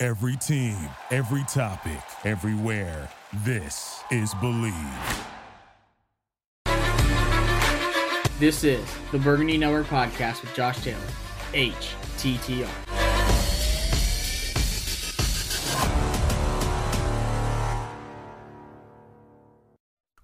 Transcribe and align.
Every 0.00 0.36
team, 0.36 0.76
every 1.10 1.42
topic, 1.48 1.98
everywhere. 2.24 3.08
This 3.44 4.00
is 4.12 4.32
Believe. 4.34 4.72
This 8.38 8.62
is 8.62 8.86
the 9.10 9.18
Burgundy 9.18 9.58
Network 9.58 9.86
podcast 9.86 10.42
with 10.42 10.54
Josh 10.54 10.84
Taylor, 10.84 11.00
HTTR. 11.52 12.97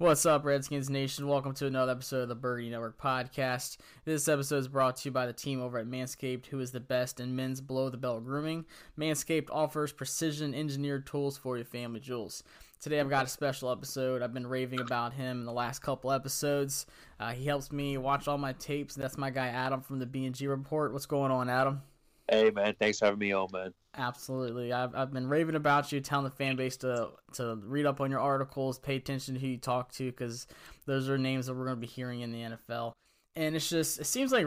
What's 0.04 0.26
up, 0.26 0.44
Redskins 0.44 0.90
Nation? 0.90 1.26
Welcome 1.28 1.54
to 1.54 1.66
another 1.66 1.92
episode 1.92 2.24
of 2.24 2.28
the 2.28 2.34
Burgundy 2.34 2.70
Network 2.70 3.00
podcast. 3.00 3.78
This 4.04 4.28
episode 4.28 4.58
is 4.58 4.68
brought 4.68 4.96
to 4.96 5.08
you 5.08 5.12
by 5.12 5.24
the 5.24 5.32
team 5.32 5.62
over 5.62 5.78
at 5.78 5.86
Manscaped, 5.86 6.44
who 6.44 6.60
is 6.60 6.72
the 6.72 6.78
best 6.78 7.20
in 7.20 7.34
men's 7.34 7.62
below 7.62 7.88
the 7.88 7.96
belt 7.96 8.22
grooming. 8.22 8.66
Manscaped 8.98 9.48
offers 9.50 9.94
precision 9.94 10.54
engineered 10.54 11.06
tools 11.06 11.38
for 11.38 11.56
your 11.56 11.64
family 11.64 12.00
jewels. 12.00 12.42
Today 12.80 13.00
I've 13.00 13.08
got 13.08 13.24
a 13.24 13.30
special 13.30 13.72
episode. 13.72 14.20
I've 14.20 14.34
been 14.34 14.46
raving 14.46 14.80
about 14.80 15.14
him 15.14 15.40
in 15.40 15.46
the 15.46 15.52
last 15.52 15.78
couple 15.78 16.12
episodes. 16.12 16.84
Uh, 17.18 17.30
he 17.30 17.46
helps 17.46 17.72
me 17.72 17.96
watch 17.96 18.28
all 18.28 18.36
my 18.36 18.52
tapes. 18.52 18.94
That's 18.94 19.16
my 19.16 19.30
guy 19.30 19.46
Adam 19.46 19.80
from 19.80 20.00
the 20.00 20.06
B&G 20.06 20.46
Report. 20.48 20.92
What's 20.92 21.06
going 21.06 21.32
on, 21.32 21.48
Adam? 21.48 21.80
Hey 22.28 22.50
man, 22.50 22.74
thanks 22.78 22.98
for 22.98 23.06
having 23.06 23.18
me 23.18 23.32
on, 23.32 23.48
man. 23.52 23.74
Absolutely. 23.96 24.72
I've, 24.72 24.94
I've 24.94 25.12
been 25.12 25.28
raving 25.28 25.54
about 25.54 25.92
you, 25.92 26.00
telling 26.00 26.24
the 26.24 26.30
fan 26.30 26.56
base 26.56 26.76
to 26.78 27.10
to 27.34 27.56
read 27.64 27.86
up 27.86 28.00
on 28.00 28.10
your 28.10 28.20
articles, 28.20 28.78
pay 28.78 28.96
attention 28.96 29.34
to 29.34 29.40
who 29.40 29.46
you 29.46 29.58
talk 29.58 29.92
to, 29.92 30.10
because 30.10 30.46
those 30.86 31.08
are 31.08 31.18
names 31.18 31.46
that 31.46 31.54
we're 31.54 31.66
going 31.66 31.76
to 31.76 31.80
be 31.80 31.86
hearing 31.86 32.22
in 32.22 32.32
the 32.32 32.38
NFL. 32.38 32.92
And 33.36 33.54
it's 33.54 33.68
just, 33.68 34.00
it 34.00 34.04
seems 34.04 34.32
like, 34.32 34.46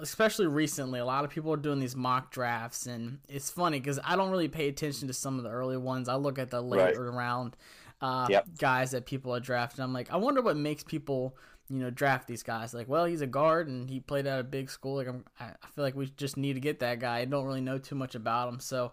especially 0.00 0.46
recently, 0.46 1.00
a 1.00 1.04
lot 1.04 1.24
of 1.24 1.30
people 1.30 1.52
are 1.52 1.58
doing 1.58 1.80
these 1.80 1.96
mock 1.96 2.30
drafts, 2.30 2.86
and 2.86 3.18
it's 3.28 3.50
funny 3.50 3.78
because 3.78 3.98
I 4.04 4.16
don't 4.16 4.30
really 4.30 4.48
pay 4.48 4.68
attention 4.68 5.08
to 5.08 5.14
some 5.14 5.38
of 5.38 5.44
the 5.44 5.50
early 5.50 5.76
ones. 5.76 6.08
I 6.08 6.14
look 6.14 6.38
at 6.38 6.50
the 6.50 6.60
later 6.60 7.10
right. 7.10 7.16
round 7.16 7.56
uh, 8.00 8.26
yep. 8.30 8.46
guys 8.58 8.92
that 8.92 9.06
people 9.06 9.34
are 9.34 9.40
drafting. 9.40 9.82
I'm 9.82 9.92
like, 9.92 10.12
I 10.12 10.16
wonder 10.16 10.40
what 10.40 10.56
makes 10.56 10.84
people 10.84 11.36
you 11.70 11.78
know, 11.78 11.90
draft 11.90 12.26
these 12.26 12.42
guys. 12.42 12.72
Like, 12.72 12.88
well, 12.88 13.04
he's 13.04 13.20
a 13.20 13.26
guard 13.26 13.68
and 13.68 13.88
he 13.88 14.00
played 14.00 14.26
at 14.26 14.40
a 14.40 14.44
big 14.44 14.70
school. 14.70 14.96
Like, 14.96 15.08
I'm, 15.08 15.24
I 15.38 15.52
feel 15.74 15.84
like 15.84 15.94
we 15.94 16.06
just 16.06 16.36
need 16.36 16.54
to 16.54 16.60
get 16.60 16.80
that 16.80 16.98
guy. 16.98 17.18
I 17.18 17.24
don't 17.24 17.44
really 17.44 17.60
know 17.60 17.78
too 17.78 17.94
much 17.94 18.14
about 18.14 18.48
him. 18.48 18.60
So, 18.60 18.92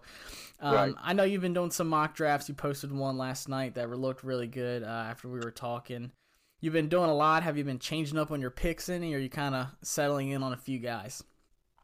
um, 0.60 0.74
right. 0.74 0.94
I 1.02 1.12
know 1.12 1.24
you've 1.24 1.42
been 1.42 1.54
doing 1.54 1.70
some 1.70 1.88
mock 1.88 2.14
drafts. 2.14 2.48
You 2.48 2.54
posted 2.54 2.92
one 2.92 3.16
last 3.16 3.48
night 3.48 3.74
that 3.74 3.88
looked 3.90 4.24
really 4.24 4.46
good 4.46 4.82
uh, 4.82 4.86
after 4.86 5.28
we 5.28 5.38
were 5.38 5.50
talking. 5.50 6.12
You've 6.60 6.72
been 6.72 6.88
doing 6.88 7.10
a 7.10 7.14
lot. 7.14 7.42
Have 7.42 7.56
you 7.56 7.64
been 7.64 7.78
changing 7.78 8.18
up 8.18 8.30
on 8.30 8.40
your 8.40 8.50
picks 8.50 8.88
any, 8.88 9.14
or 9.14 9.18
are 9.18 9.20
you 9.20 9.30
kind 9.30 9.54
of 9.54 9.68
settling 9.82 10.30
in 10.30 10.42
on 10.42 10.52
a 10.52 10.56
few 10.56 10.78
guys? 10.78 11.22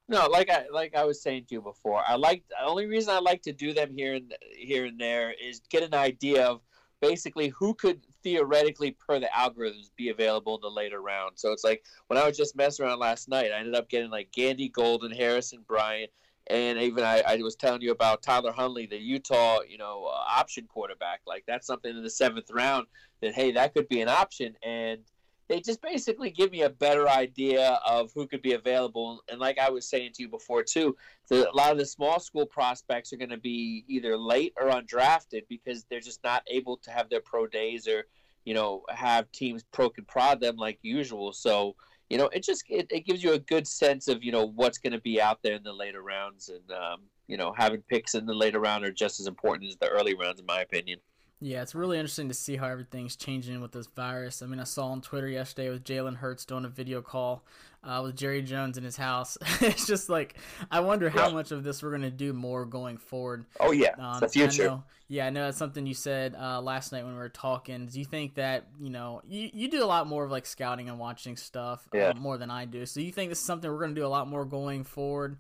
No, 0.09 0.27
like 0.27 0.51
I 0.51 0.67
like 0.71 0.95
I 0.95 1.05
was 1.05 1.23
saying 1.23 1.47
to 1.49 1.55
you 1.55 1.63
before, 1.63 2.03
I 2.07 2.17
like 2.17 2.43
the 2.49 2.67
only 2.67 2.87
reason 2.87 3.15
I 3.15 3.21
like 3.21 3.43
to 3.43 3.53
do 3.53 3.73
them 3.73 3.95
here 3.97 4.15
and 4.15 4.35
here 4.55 4.85
and 4.87 4.99
there 4.99 5.33
is 5.33 5.63
get 5.71 5.83
an 5.83 5.95
idea 5.95 6.45
of 6.45 6.61
basically 7.01 7.49
who 7.49 7.75
could 7.75 8.01
theoretically, 8.23 8.93
per 8.93 9.19
the 9.19 9.29
algorithms, 9.35 9.91
be 9.97 10.09
available 10.09 10.57
in 10.57 10.61
the 10.61 10.71
later 10.71 11.01
round. 11.01 11.33
So 11.37 11.53
it's 11.53 11.65
like 11.65 11.85
when 12.09 12.19
I 12.19 12.27
was 12.27 12.37
just 12.37 12.57
messing 12.57 12.87
around 12.87 12.99
last 12.99 13.29
night, 13.29 13.53
I 13.53 13.59
ended 13.59 13.75
up 13.75 13.89
getting 13.89 14.11
like 14.11 14.33
Gandy 14.33 14.69
Golden, 14.69 15.11
Harrison 15.11 15.65
Bryant, 15.67 16.11
and 16.49 16.79
even 16.79 17.05
I, 17.05 17.23
I 17.27 17.37
was 17.37 17.57
telling 17.57 17.83
you 17.83 17.93
about 17.93 18.23
Tyler 18.23 18.53
Huntley, 18.53 18.87
the 18.87 18.97
Utah, 18.97 19.61
you 19.69 19.79
know, 19.79 20.07
uh, 20.07 20.39
option 20.39 20.67
quarterback. 20.67 21.21
Like 21.27 21.45
that's 21.47 21.67
something 21.67 21.97
in 21.97 22.03
the 22.03 22.11
seventh 22.11 22.51
round 22.51 22.87
that 23.21 23.35
hey, 23.35 23.53
that 23.53 23.75
could 23.75 23.89
be 23.89 24.01
an 24.01 24.09
option, 24.09 24.57
and 24.63 25.01
they 25.49 25.61
just 25.61 25.83
basically 25.83 26.31
give 26.31 26.51
me 26.51 26.63
a 26.63 26.71
better 26.71 27.09
idea 27.09 27.79
of 27.87 28.11
who 28.15 28.27
could 28.27 28.41
be 28.41 28.55
available. 28.55 29.23
And 29.29 29.39
like 29.39 29.59
I 29.59 29.69
was 29.69 29.87
saying 29.87 30.13
to 30.15 30.23
you 30.23 30.29
before 30.29 30.63
too, 30.63 30.97
the, 31.29 31.51
a 31.51 31.53
lot 31.53 31.73
of 31.73 31.79
the 31.79 31.85
small 31.85 32.21
school 32.21 32.47
prospects 32.47 33.13
are 33.13 33.19
going 33.19 33.29
to 33.29 33.37
be 33.37 33.85
either 33.87 34.17
late 34.17 34.55
or 34.59 34.69
undrafted 34.69 35.43
because 35.49 35.85
they're 35.85 36.01
just 36.01 36.25
not 36.25 36.43
able 36.47 36.79
to 36.79 36.91
have 36.91 37.11
their 37.11 37.21
pro 37.21 37.47
days 37.47 37.87
or 37.87 38.07
you 38.45 38.55
know 38.55 38.83
have 38.89 39.31
teams 39.33 39.65
pro 39.73 39.91
and 39.97 40.07
prod 40.07 40.41
them 40.41 40.57
like 40.57 40.79
usual. 40.83 41.33
So 41.33 41.77
you 42.11 42.19
know 42.19 42.29
it 42.29 42.43
just 42.43 42.65
it, 42.69 42.87
it 42.91 43.07
gives 43.07 43.23
you 43.23 43.33
a 43.33 43.39
good 43.39 43.67
sense 43.67 44.09
of 44.09 44.23
you 44.23 44.33
know 44.33 44.47
what's 44.47 44.79
going 44.79 44.93
to 44.93 45.01
be 45.01 45.21
out 45.21 45.39
there 45.43 45.55
in 45.55 45.63
the 45.63 45.73
later 45.73 46.03
rounds 46.03 46.49
and 46.49 46.71
um, 46.73 47.01
you 47.27 47.37
know 47.37 47.53
having 47.57 47.83
picks 47.83 48.15
in 48.15 48.27
the 48.27 48.35
later 48.35 48.61
round 48.61 48.85
are 48.85 48.93
just 48.93 49.21
as 49.21 49.27
important 49.27 49.69
as 49.69 49.77
the 49.77 49.89
early 49.89 50.15
rounds 50.15 50.41
in 50.41 50.47
my 50.47 50.61
opinion. 50.61 50.99
Yeah, 51.45 51.61
it's 51.61 51.75
really 51.75 51.99
interesting 51.99 52.29
to 52.29 52.35
see 52.35 52.55
how 52.55 52.69
everything's 52.69 53.17
changing 53.17 53.61
with 53.61 53.73
this 53.73 53.89
virus. 53.89 54.43
I 54.43 54.47
mean, 54.47 54.61
I 54.61 54.65
saw 54.65 54.87
on 54.87 55.01
Twitter 55.01 55.27
yesterday 55.27 55.71
with 55.71 55.83
Jalen 55.83 56.19
Hurts 56.19 56.45
doing 56.45 56.65
a 56.65 56.69
video 56.69 57.03
call 57.03 57.43
uh, 57.85 58.01
with 58.05 58.17
Jerry 58.17 58.43
Jones 58.43 58.79
in 58.79 58.85
his 58.85 58.97
house. 58.97 59.37
it's 59.61 59.87
just 59.87 60.09
like 60.09 60.37
I 60.71 60.81
wonder 60.81 61.11
how 61.11 61.29
yeah. 61.29 61.35
much 61.35 61.53
of 61.53 61.65
this 61.65 61.83
we're 61.83 61.91
gonna 61.91 62.11
do 62.11 62.33
more 62.33 62.65
going 62.65 62.97
forward. 62.97 63.47
Oh 63.61 63.73
yeah, 63.73 63.95
um, 63.99 64.21
the 64.21 64.29
future. 64.29 64.65
I 64.65 64.67
know, 64.67 64.85
yeah, 65.09 65.27
I 65.27 65.31
know 65.31 65.45
that's 65.45 65.59
something 65.59 65.87
you 65.87 65.95
said 65.95 66.35
uh, 66.39 66.61
last 66.61 66.93
night 66.93 67.05
when 67.05 67.13
we 67.13 67.19
were 67.19 67.29
talking. 67.29 67.87
Do 67.87 67.99
you 67.99 68.05
think 68.05 68.35
that 68.37 68.67
you 68.81 68.91
know 68.91 69.23
you, 69.27 69.51
you 69.53 69.69
do 69.69 69.83
a 69.83 69.87
lot 69.87 70.07
more 70.07 70.25
of 70.25 70.31
like 70.31 70.47
scouting 70.47 70.89
and 70.89 70.99
watching 70.99 71.37
stuff 71.37 71.87
uh, 71.95 71.99
yeah. 71.99 72.09
uh, 72.09 72.15
more 72.15 72.39
than 72.39 72.51
I 72.51 72.65
do? 72.65 72.87
So 72.87 73.01
you 73.01 73.13
think 73.13 73.31
this 73.31 73.39
is 73.39 73.45
something 73.45 73.71
we're 73.71 73.81
gonna 73.81 73.95
do 73.95 74.07
a 74.07 74.09
lot 74.09 74.29
more 74.29 74.45
going 74.45 74.85
forward 74.85 75.39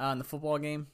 uh, 0.00 0.06
in 0.06 0.18
the 0.18 0.24
football 0.24 0.58
game? 0.58 0.88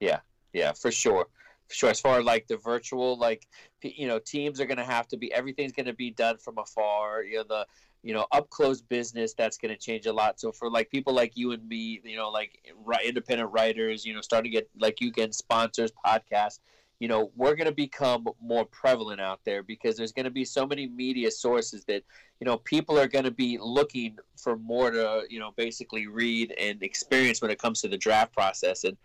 Yeah, 0.00 0.20
yeah, 0.52 0.72
for 0.72 0.90
sure 0.90 1.26
sure 1.70 1.90
as 1.90 2.00
far 2.00 2.18
as 2.18 2.24
like 2.24 2.46
the 2.46 2.56
virtual 2.56 3.18
like 3.18 3.46
you 3.82 4.06
know 4.06 4.18
teams 4.18 4.60
are 4.60 4.66
going 4.66 4.78
to 4.78 4.84
have 4.84 5.06
to 5.08 5.16
be 5.16 5.32
everything's 5.32 5.72
going 5.72 5.86
to 5.86 5.92
be 5.92 6.10
done 6.10 6.36
from 6.38 6.56
afar 6.58 7.22
you 7.22 7.36
know 7.36 7.44
the 7.48 7.66
you 8.02 8.14
know 8.14 8.26
up 8.32 8.48
close 8.50 8.80
business 8.80 9.34
that's 9.34 9.58
going 9.58 9.74
to 9.74 9.80
change 9.80 10.06
a 10.06 10.12
lot. 10.12 10.38
So 10.40 10.52
for 10.52 10.70
like 10.70 10.90
people 10.90 11.12
like 11.12 11.32
you 11.34 11.52
and 11.52 11.66
me 11.68 12.00
you 12.04 12.16
know 12.16 12.30
like 12.30 12.58
independent 13.04 13.50
writers 13.52 14.04
you 14.04 14.14
know 14.14 14.20
starting 14.20 14.50
to 14.50 14.56
get 14.56 14.70
like 14.78 15.00
you 15.00 15.10
getting 15.10 15.32
sponsors 15.32 15.92
podcasts 16.06 16.60
you 17.00 17.08
know 17.08 17.30
we're 17.36 17.54
going 17.54 17.66
to 17.68 17.74
become 17.74 18.26
more 18.40 18.64
prevalent 18.64 19.20
out 19.20 19.40
there 19.44 19.62
because 19.62 19.96
there's 19.96 20.12
going 20.12 20.24
to 20.24 20.30
be 20.30 20.44
so 20.44 20.66
many 20.66 20.88
media 20.88 21.30
sources 21.30 21.84
that 21.84 22.02
you 22.40 22.44
know 22.44 22.58
people 22.58 22.98
are 22.98 23.08
going 23.08 23.24
to 23.24 23.30
be 23.30 23.58
looking 23.60 24.16
for 24.36 24.56
more 24.56 24.90
to 24.90 25.22
you 25.28 25.38
know 25.38 25.52
basically 25.56 26.06
read 26.06 26.52
and 26.58 26.82
experience 26.82 27.40
when 27.40 27.50
it 27.50 27.58
comes 27.58 27.80
to 27.80 27.88
the 27.88 27.98
draft 27.98 28.32
process. 28.32 28.84
And 28.84 28.96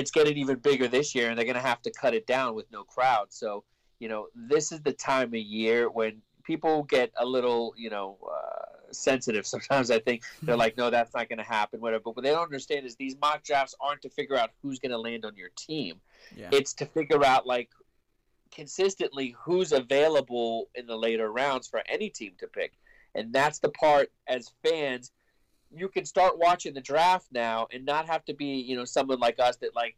it's 0.00 0.10
getting 0.10 0.38
even 0.38 0.56
bigger 0.56 0.88
this 0.88 1.14
year, 1.14 1.28
and 1.28 1.36
they're 1.36 1.44
going 1.44 1.56
to 1.56 1.60
have 1.60 1.82
to 1.82 1.90
cut 1.90 2.14
it 2.14 2.26
down 2.26 2.54
with 2.54 2.64
no 2.72 2.84
crowd. 2.84 3.26
So, 3.28 3.64
you 3.98 4.08
know, 4.08 4.28
this 4.34 4.72
is 4.72 4.80
the 4.80 4.94
time 4.94 5.28
of 5.28 5.34
year 5.34 5.90
when 5.90 6.22
people 6.42 6.84
get 6.84 7.12
a 7.18 7.26
little, 7.26 7.74
you 7.76 7.90
know, 7.90 8.16
uh, 8.26 8.92
sensitive. 8.92 9.46
Sometimes 9.54 9.90
I 9.90 9.98
think 9.98 10.22
they're 10.42 10.56
like, 10.56 10.78
no, 10.78 10.88
that's 10.88 11.14
not 11.14 11.28
going 11.28 11.38
to 11.38 11.44
happen, 11.44 11.80
whatever. 11.80 12.02
But 12.06 12.16
what 12.16 12.24
they 12.24 12.30
don't 12.30 12.42
understand 12.42 12.86
is 12.86 12.96
these 12.96 13.14
mock 13.20 13.44
drafts 13.44 13.74
aren't 13.78 14.00
to 14.02 14.08
figure 14.08 14.36
out 14.36 14.50
who's 14.62 14.78
going 14.78 14.92
to 14.92 14.98
land 14.98 15.26
on 15.26 15.36
your 15.36 15.50
team. 15.54 16.00
Yeah. 16.34 16.48
It's 16.50 16.72
to 16.74 16.86
figure 16.86 17.22
out 17.22 17.46
like 17.46 17.68
consistently 18.50 19.36
who's 19.38 19.72
available 19.72 20.70
in 20.74 20.86
the 20.86 20.96
later 20.96 21.30
rounds 21.30 21.68
for 21.68 21.82
any 21.86 22.08
team 22.08 22.32
to 22.38 22.46
pick. 22.46 22.72
And 23.14 23.34
that's 23.34 23.58
the 23.58 23.68
part 23.68 24.10
as 24.26 24.50
fans 24.64 25.12
you 25.74 25.88
can 25.88 26.04
start 26.04 26.38
watching 26.38 26.74
the 26.74 26.80
draft 26.80 27.26
now 27.32 27.66
and 27.72 27.84
not 27.84 28.06
have 28.06 28.24
to 28.24 28.34
be 28.34 28.46
you 28.46 28.76
know 28.76 28.84
someone 28.84 29.18
like 29.18 29.38
us 29.38 29.56
that 29.56 29.74
like 29.74 29.96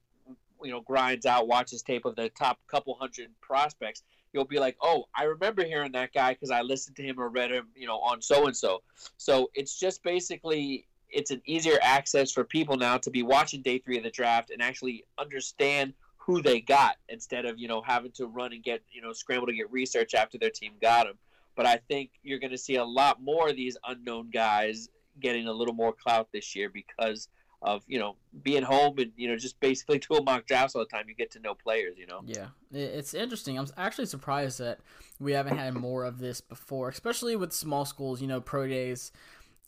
you 0.63 0.71
know 0.71 0.81
grinds 0.81 1.27
out 1.27 1.49
watches 1.49 1.83
tape 1.83 2.05
of 2.05 2.15
the 2.17 2.29
top 2.31 2.59
couple 2.69 2.95
hundred 2.95 3.29
prospects. 3.41 4.03
You'll 4.33 4.45
be 4.47 4.59
like 4.59 4.77
oh 4.81 5.05
i 5.15 5.25
remember 5.25 5.63
hearing 5.63 5.93
that 5.93 6.15
guy 6.15 6.33
because 6.33 6.51
i 6.51 6.63
listened 6.63 6.97
to 6.97 7.03
him 7.03 7.21
or 7.21 7.29
read 7.29 7.51
him 7.51 7.67
you 7.77 7.87
know 7.87 7.99
on 7.99 8.23
so 8.23 8.47
and 8.47 8.57
so 8.57 8.81
so 9.19 9.51
it's 9.53 9.79
just 9.79 10.03
basically 10.03 10.87
it's 11.11 11.31
an 11.31 11.43
easier 11.45 11.79
access 11.83 12.33
for 12.33 12.43
people 12.43 12.79
now 12.79 12.97
to 12.97 13.11
be 13.11 13.23
watching 13.23 13.61
day 13.61 13.77
three 13.77 13.99
of 13.99 14.05
the 14.05 14.11
draft 14.11 14.49
and 14.49 14.63
actually 14.63 15.05
understand 15.19 15.93
who 16.17 16.41
they 16.41 16.61
got 16.61 16.97
instead 17.11 17.45
of 17.45 17.59
you 17.59 17.69
know 17.69 17.83
having 17.83 18.11
to 18.13 18.27
run 18.27 18.55
and 18.55 18.63
get 18.63 18.81
you 18.91 19.03
know 19.03 19.13
scramble 19.13 19.47
to 19.47 19.53
get 19.53 19.71
research 19.71 20.15
after 20.15 20.39
their 20.39 20.49
team 20.49 20.73
got 20.81 21.05
them 21.05 21.19
but 21.55 21.67
i 21.67 21.77
think 21.89 22.11
you're 22.23 22.39
going 22.39 22.51
to 22.51 22.57
see 22.57 22.77
a 22.77 22.85
lot 22.85 23.23
more 23.23 23.51
of 23.51 23.57
these 23.57 23.77
unknown 23.87 24.31
guys 24.31 24.89
getting 25.21 25.47
a 25.47 25.53
little 25.53 25.75
more 25.75 25.93
clout 25.93 26.29
this 26.33 26.55
year 26.55 26.71
because 26.71 27.29
of 27.63 27.85
you 27.87 27.99
know 27.99 28.17
being 28.43 28.63
home 28.63 28.99
and 28.99 29.13
you 29.17 29.29
know 29.29 29.37
just 29.37 29.59
basically 29.61 29.99
doing 30.11 30.25
mock 30.25 30.47
drafts 30.47 30.75
all 30.75 30.83
the 30.83 30.87
time. 30.87 31.05
You 31.09 31.15
get 31.15 31.31
to 31.33 31.41
know 31.41 31.55
players, 31.55 31.97
you 31.97 32.07
know. 32.07 32.23
Yeah, 32.27 32.49
it's 32.73 33.15
interesting. 33.15 33.59
I'm 33.59 33.67
actually 33.77 34.07
surprised 34.07 34.59
that 34.59 34.81
we 35.21 35.33
haven't 35.33 35.59
had 35.59 35.75
more 35.75 36.05
of 36.05 36.19
this 36.19 36.41
before, 36.41 36.89
especially 36.89 37.37
with 37.37 37.53
small 37.53 37.85
schools. 37.85 38.21
You 38.21 38.29
know, 38.29 38.41
pro 38.41 38.67
days. 38.67 39.13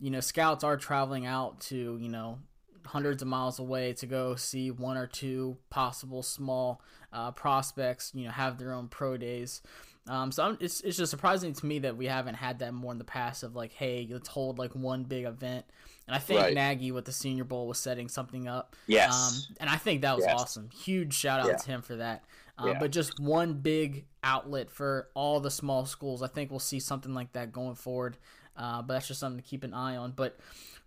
You 0.00 0.10
know, 0.10 0.20
scouts 0.20 0.64
are 0.64 0.76
traveling 0.76 1.24
out 1.24 1.60
to 1.62 1.98
you 2.00 2.08
know 2.08 2.38
hundreds 2.86 3.22
of 3.22 3.28
miles 3.28 3.58
away 3.58 3.92
to 3.94 4.06
go 4.06 4.34
see 4.34 4.70
one 4.70 4.96
or 4.96 5.06
two 5.06 5.56
possible 5.70 6.22
small 6.22 6.82
uh, 7.12 7.30
prospects, 7.30 8.12
you 8.14 8.24
know, 8.24 8.30
have 8.30 8.58
their 8.58 8.72
own 8.72 8.88
pro 8.88 9.16
days. 9.16 9.62
Um, 10.06 10.30
so 10.32 10.44
I'm, 10.44 10.58
it's 10.60 10.80
it's 10.82 10.98
just 10.98 11.10
surprising 11.10 11.54
to 11.54 11.66
me 11.66 11.78
that 11.80 11.96
we 11.96 12.06
haven't 12.06 12.34
had 12.34 12.58
that 12.58 12.74
more 12.74 12.92
in 12.92 12.98
the 12.98 13.04
past 13.04 13.42
of 13.42 13.56
like, 13.56 13.72
hey, 13.72 14.06
let's 14.10 14.28
hold 14.28 14.58
like 14.58 14.74
one 14.74 15.04
big 15.04 15.24
event. 15.24 15.64
And 16.06 16.14
I 16.14 16.18
think 16.18 16.40
Right. 16.40 16.54
Nagy 16.54 16.92
with 16.92 17.06
the 17.06 17.12
Senior 17.12 17.44
Bowl 17.44 17.66
was 17.66 17.78
setting 17.78 18.08
something 18.08 18.46
up. 18.46 18.76
Yes. 18.86 19.46
Um, 19.48 19.56
and 19.60 19.70
I 19.70 19.76
think 19.76 20.02
that 20.02 20.14
was 20.16 20.26
Yes. 20.26 20.34
awesome. 20.38 20.68
Huge 20.68 21.14
shout 21.14 21.40
out 21.40 21.46
Yeah. 21.46 21.56
to 21.56 21.66
him 21.70 21.80
for 21.82 21.96
that. 21.96 22.24
Uh, 22.58 22.66
Yeah. 22.66 22.78
But 22.78 22.90
just 22.92 23.18
one 23.18 23.54
big 23.54 24.04
outlet 24.22 24.70
for 24.70 25.08
all 25.14 25.40
the 25.40 25.50
small 25.50 25.86
schools. 25.86 26.22
I 26.22 26.26
think 26.26 26.50
we'll 26.50 26.60
see 26.60 26.80
something 26.80 27.14
like 27.14 27.32
that 27.32 27.50
going 27.52 27.74
forward. 27.74 28.18
Uh, 28.56 28.82
but 28.82 28.92
that's 28.94 29.08
just 29.08 29.20
something 29.20 29.42
to 29.42 29.48
keep 29.48 29.64
an 29.64 29.72
eye 29.72 29.96
on. 29.96 30.12
But 30.12 30.38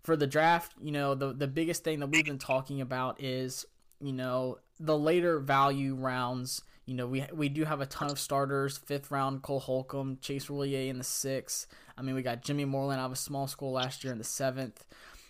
for 0.04 0.16
the 0.16 0.28
draft, 0.28 0.74
you 0.80 0.92
know, 0.92 1.16
the 1.16 1.34
the 1.34 1.48
biggest 1.48 1.84
thing 1.84 2.00
that 2.02 2.08
we've 2.08 2.24
been 2.24 2.38
talking 2.38 2.80
about 2.82 3.20
is, 3.22 3.66
you 4.00 4.14
know, 4.14 4.60
the 4.80 4.96
later 4.98 5.40
value 5.40 5.96
rounds. 5.96 6.62
You 6.88 6.96
know, 6.96 7.06
we 7.06 7.26
we 7.34 7.50
do 7.50 7.66
have 7.66 7.82
a 7.82 7.86
ton 7.86 8.10
of 8.10 8.20
starters. 8.20 8.78
Fifth 8.78 9.12
round, 9.12 9.44
Cole 9.44 9.60
Holcomb, 9.60 10.18
Chase 10.22 10.48
Roullier 10.48 10.90
in 10.90 10.98
the 10.98 11.04
sixth. 11.04 11.68
I 11.98 12.02
mean, 12.02 12.16
we 12.16 12.24
got 12.24 12.42
Jimmy 12.42 12.66
Moreland 12.66 13.00
out 13.00 13.08
of 13.08 13.12
a 13.12 13.18
small 13.18 13.46
school 13.46 13.74
last 13.74 14.04
year 14.04 14.14
in 14.14 14.18
the 14.18 14.24
seventh. 14.24 14.86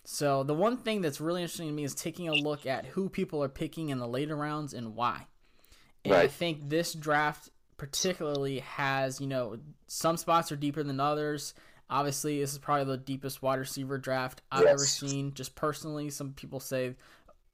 So 0.06 0.44
the 0.44 0.54
one 0.54 0.77
thing 0.77 1.01
that's 1.01 1.19
really 1.19 1.42
interesting 1.42 1.68
to 1.68 1.74
me 1.74 1.83
is 1.83 1.94
taking 1.94 2.30
a 2.30 2.33
look 2.33 2.65
at 2.65 2.86
who 2.86 3.09
people 3.09 3.44
are 3.44 3.50
picking 3.50 3.89
in 3.89 4.00
the 4.00 4.07
later 4.07 4.38
rounds 4.38 4.74
and 4.74 4.95
why. 4.95 5.27
And 6.06 6.13
I 6.13 6.27
think 6.27 6.69
this 6.69 6.94
draft 6.94 7.50
particularly 7.75 8.59
has, 8.59 9.19
you 9.19 9.27
know, 9.27 9.57
some 9.88 10.15
spots 10.15 10.51
are 10.51 10.56
deeper 10.56 10.83
than 10.83 11.00
others. 11.00 11.54
Obviously, 11.89 12.39
this 12.39 12.54
is 12.54 12.57
probably 12.57 12.86
the 12.86 13.04
deepest 13.04 13.42
wide 13.42 13.59
receiver 13.59 13.98
draft 13.98 14.42
I've 14.51 14.65
ever 14.65 14.86
seen. 14.86 15.33
Just 15.33 15.56
personally, 15.56 16.09
some 16.09 16.33
people 16.33 16.59
say, 16.59 16.95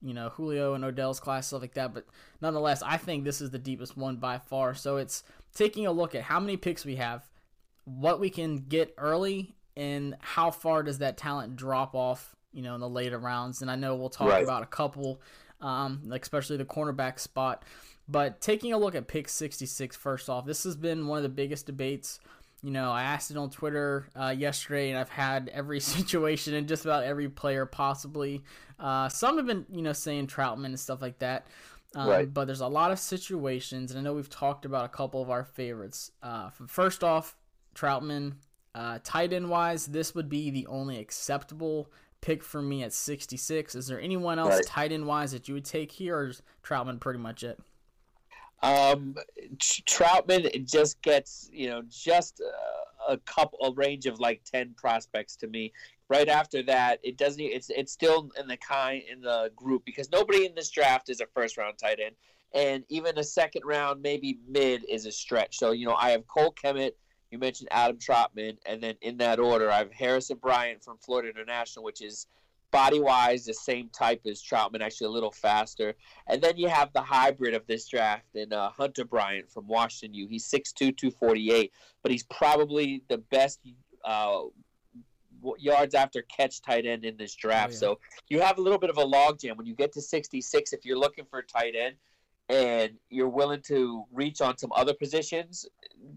you 0.04 0.14
know, 0.14 0.30
Julio 0.30 0.74
and 0.74 0.84
Odell's 0.84 1.20
class, 1.20 1.48
stuff 1.48 1.62
like 1.62 1.74
that. 1.76 1.94
But 1.94 2.06
nonetheless, 2.42 2.84
I 2.84 2.98
think 2.98 3.24
this 3.24 3.40
is 3.42 3.52
the 3.52 3.58
deepest 3.60 3.96
one 3.98 4.18
by 4.18 4.38
far. 4.38 4.76
So 4.76 4.98
it's 4.98 5.24
taking 5.56 5.86
a 5.88 5.92
look 5.92 6.14
at 6.14 6.24
how 6.24 6.40
many 6.40 6.58
picks 6.58 6.84
we 6.86 6.98
have, 6.98 7.24
what 7.86 8.20
we 8.20 8.30
can 8.30 8.58
get 8.58 8.94
early, 8.98 9.56
and 9.76 10.16
how 10.20 10.52
far 10.52 10.84
does 10.84 11.00
that 11.00 11.18
talent 11.18 11.56
drop 11.56 11.96
off, 11.96 12.36
you 12.52 12.62
know, 12.62 12.76
in 12.76 12.82
the 12.82 12.90
later 12.90 13.18
rounds. 13.18 13.62
And 13.62 13.72
I 13.72 13.76
know 13.76 13.96
we'll 13.96 14.10
talk 14.10 14.30
Right. 14.30 14.44
about 14.44 14.62
a 14.62 14.68
couple, 14.68 15.22
um, 15.62 16.12
especially 16.12 16.58
the 16.58 16.66
cornerback 16.66 17.20
spot. 17.20 17.64
But 18.08 18.42
taking 18.42 18.74
a 18.74 18.78
look 18.78 18.96
at 18.96 19.08
pick 19.08 19.30
66 19.30 19.96
first 19.96 20.30
off, 20.30 20.46
this 20.46 20.64
has 20.66 20.76
been 20.76 21.08
one 21.08 21.18
of 21.18 21.24
the 21.24 21.30
biggest 21.30 21.66
debates. 21.66 22.20
You 22.64 22.72
know, 22.72 22.92
I 22.92 23.04
asked 23.04 23.30
it 23.30 23.38
on 23.38 23.50
Twitter 23.50 24.08
uh, 24.16 24.34
yesterday, 24.36 24.90
and 24.90 24.98
I've 24.98 25.10
had 25.10 25.50
every 25.54 25.80
situation 25.98 26.54
and 26.54 26.68
just 26.68 26.86
about 26.86 27.04
every 27.04 27.28
player 27.30 27.66
possibly. 27.66 28.42
Uh, 28.80 29.10
some 29.10 29.38
have 29.38 29.46
been, 29.46 29.66
you 29.70 29.82
know, 29.82 29.94
saying 29.94 30.28
Trautman 30.28 30.66
and 30.68 30.80
stuff 30.80 31.02
like 31.02 31.20
that. 31.20 31.48
Um, 31.96 32.10
Right. 32.10 32.34
But 32.34 32.46
there's 32.46 32.62
a 32.62 32.68
lot 32.68 32.92
of 32.92 33.00
situations, 33.00 33.92
and 33.92 34.00
I 34.00 34.02
know 34.04 34.14
we've 34.14 34.30
talked 34.30 34.66
about 34.66 34.86
a 34.86 34.90
couple 34.90 35.22
of 35.22 35.30
our 35.30 35.44
favorites. 35.44 36.12
Uh, 36.24 36.50
first 36.68 37.04
off, 37.04 37.36
Trautman, 37.76 38.36
uh, 38.74 39.00
tight 39.04 39.34
end 39.34 39.50
wise, 39.50 39.86
this 39.88 40.16
would 40.16 40.30
be 40.30 40.50
the 40.50 40.66
only 40.68 40.98
acceptable 41.00 41.92
pick 42.22 42.44
for 42.44 42.62
me 42.62 42.82
at 42.84 42.94
66. 42.94 43.76
Is 43.76 43.88
there 43.88 44.00
anyone 44.00 44.40
else 44.40 44.56
Right. 44.56 44.66
tight 44.66 44.92
end 44.94 45.06
wise 45.06 45.34
that 45.34 45.48
you 45.50 45.54
would 45.54 45.66
take 45.66 45.92
here, 45.92 46.18
or 46.18 46.28
is 46.28 46.42
Trautman 46.64 47.00
pretty 47.00 47.20
much 47.20 47.44
it? 47.44 47.60
Um, 48.64 49.16
Trautman 49.58 50.66
just 50.66 51.02
gets 51.02 51.50
you 51.52 51.70
know 51.70 51.84
just 51.90 52.42
uh, 52.42 53.14
a 53.14 53.18
couple 53.18 53.60
a 53.62 53.74
range 53.74 54.06
of 54.06 54.20
like 54.20 54.42
ten 54.46 54.74
prospects 54.76 55.36
to 55.38 55.48
me. 55.48 55.74
Right 56.10 56.30
after 56.30 56.64
that, 56.64 57.00
it 57.04 57.18
doesn't. 57.18 57.42
It's 57.42 57.70
it's 57.70 57.92
still 57.92 58.32
in 58.40 58.48
the 58.48 58.56
kind 58.58 59.04
in 59.12 59.22
the 59.22 59.52
group 59.56 59.84
because 59.86 60.10
nobody 60.12 60.46
in 60.46 60.56
this 60.56 60.70
draft 60.70 61.10
is 61.10 61.20
a 61.20 61.26
first 61.36 61.58
round 61.58 61.78
tight 61.78 62.00
end, 62.00 62.16
and 62.54 62.86
even 62.88 63.18
a 63.18 63.24
second 63.24 63.64
round, 63.66 64.02
maybe 64.02 64.40
mid, 64.48 64.86
is 64.90 65.06
a 65.06 65.12
stretch. 65.12 65.60
So 65.60 65.72
you 65.72 65.86
know, 65.86 65.96
I 65.96 66.12
have 66.12 66.26
Cole 66.28 66.56
Kmet. 66.64 66.92
You 67.32 67.40
mentioned 67.40 67.68
Adam 67.72 67.98
Trautman, 67.98 68.58
and 68.66 68.82
then 68.82 68.96
in 69.02 69.18
that 69.18 69.40
order, 69.40 69.70
I 69.70 69.80
have 69.80 69.92
Harrison 69.92 70.38
Bryant 70.38 70.84
from 70.84 71.00
Florida 71.00 71.30
International, 71.30 71.84
which 71.84 72.02
is 72.02 72.28
body 72.74 73.00
wise 73.00 73.46
the 73.46 73.54
same 73.54 73.88
type 73.90 74.22
as 74.26 74.42
Trautman, 74.42 74.82
actually 74.82 75.06
a 75.08 75.12
little 75.12 75.32
faster. 75.32 75.94
And 76.28 76.42
then 76.42 76.58
you 76.58 76.68
have 76.68 76.92
the 76.92 77.02
hybrid 77.02 77.54
of 77.54 77.66
this 77.68 77.88
draft 77.88 78.36
in 78.36 78.52
uh, 78.52 78.72
Hunter 78.72 79.06
Bryant 79.06 79.50
from 79.50 79.68
Washington 79.68 80.16
U. 80.16 80.28
He's 80.28 80.50
6'2", 80.50 80.98
248, 80.98 81.72
but 82.02 82.12
he's 82.12 82.24
probably 82.24 83.04
the 83.10 83.20
best 83.20 83.60
uh, 84.04 84.42
yards 85.60 85.94
after 85.94 86.24
catch 86.24 86.62
tight 86.62 86.88
end 86.88 87.06
in 87.06 87.16
this 87.16 87.36
draft. 87.36 87.74
yeah. 87.74 87.80
So 87.80 88.00
you 88.28 88.42
have 88.42 88.58
a 88.58 88.62
little 88.62 88.80
bit 88.80 88.90
of 88.90 88.98
a 88.98 89.06
logjam 89.06 89.56
when 89.56 89.68
you 89.68 89.76
get 89.76 89.94
to 89.94 90.02
66. 90.02 90.74
If 90.74 90.84
you're 90.84 90.98
looking 90.98 91.26
for 91.26 91.40
a 91.40 91.46
tight 91.46 91.76
end 91.80 91.96
and 92.50 92.94
you're 93.10 93.30
willing 93.30 93.62
to 93.68 94.04
reach 94.12 94.42
on 94.42 94.58
some 94.58 94.72
other 94.76 94.96
positions, 94.96 95.68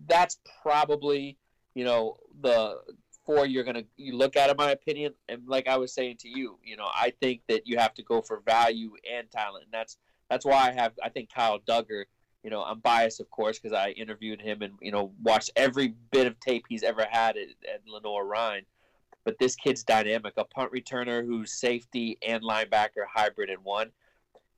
that's 0.09 0.39
probably 0.63 1.37
you 1.75 1.85
know 1.85 2.17
the 2.41 2.79
four 3.27 3.45
you're 3.45 3.65
gonna 3.65 3.83
you 3.97 4.17
look 4.17 4.37
at 4.37 4.49
in 4.49 4.57
my 4.57 4.71
opinion. 4.71 5.13
And 5.29 5.43
like 5.47 5.69
I 5.69 5.77
was 5.77 5.93
saying 5.93 6.19
to 6.21 6.29
you, 6.29 6.59
you 6.65 6.77
know, 6.77 6.89
I 6.95 7.13
think 7.21 7.43
that 7.49 7.67
you 7.67 7.77
have 7.77 7.93
to 7.95 8.03
go 8.03 8.23
for 8.23 8.41
value 8.47 8.93
and 9.13 9.31
talent, 9.31 9.65
and 9.65 9.73
that's 9.73 9.99
that's 10.31 10.47
why 10.47 10.69
I 10.69 10.73
have 10.73 10.93
I 11.03 11.09
think 11.11 11.33
Kyle 11.35 11.59
Dugger. 11.59 12.05
You 12.43 12.51
know, 12.51 12.63
I'm 12.63 12.79
biased, 12.79 13.19
of 13.19 13.29
course, 13.31 13.59
because 13.59 13.77
I 13.77 13.91
interviewed 13.91 14.41
him 14.41 14.63
and 14.63 14.75
you 14.81 14.93
know 14.93 15.13
watched 15.23 15.51
every 15.57 15.95
bit 16.13 16.29
of 16.29 16.39
tape 16.39 16.65
he's 16.69 16.85
ever 16.85 17.05
had 17.11 17.37
at, 17.37 17.49
at 17.69 17.83
Lenoir-Rhyne. 17.89 18.63
But 19.25 19.37
this 19.41 19.57
kid's 19.57 19.83
dynamic, 19.83 20.35
a 20.37 20.45
punt 20.45 20.71
returner 20.71 21.27
who's 21.27 21.53
safety 21.53 22.17
and 22.25 22.45
linebacker 22.45 23.05
hybrid 23.13 23.51
in 23.51 23.57
one. 23.65 23.91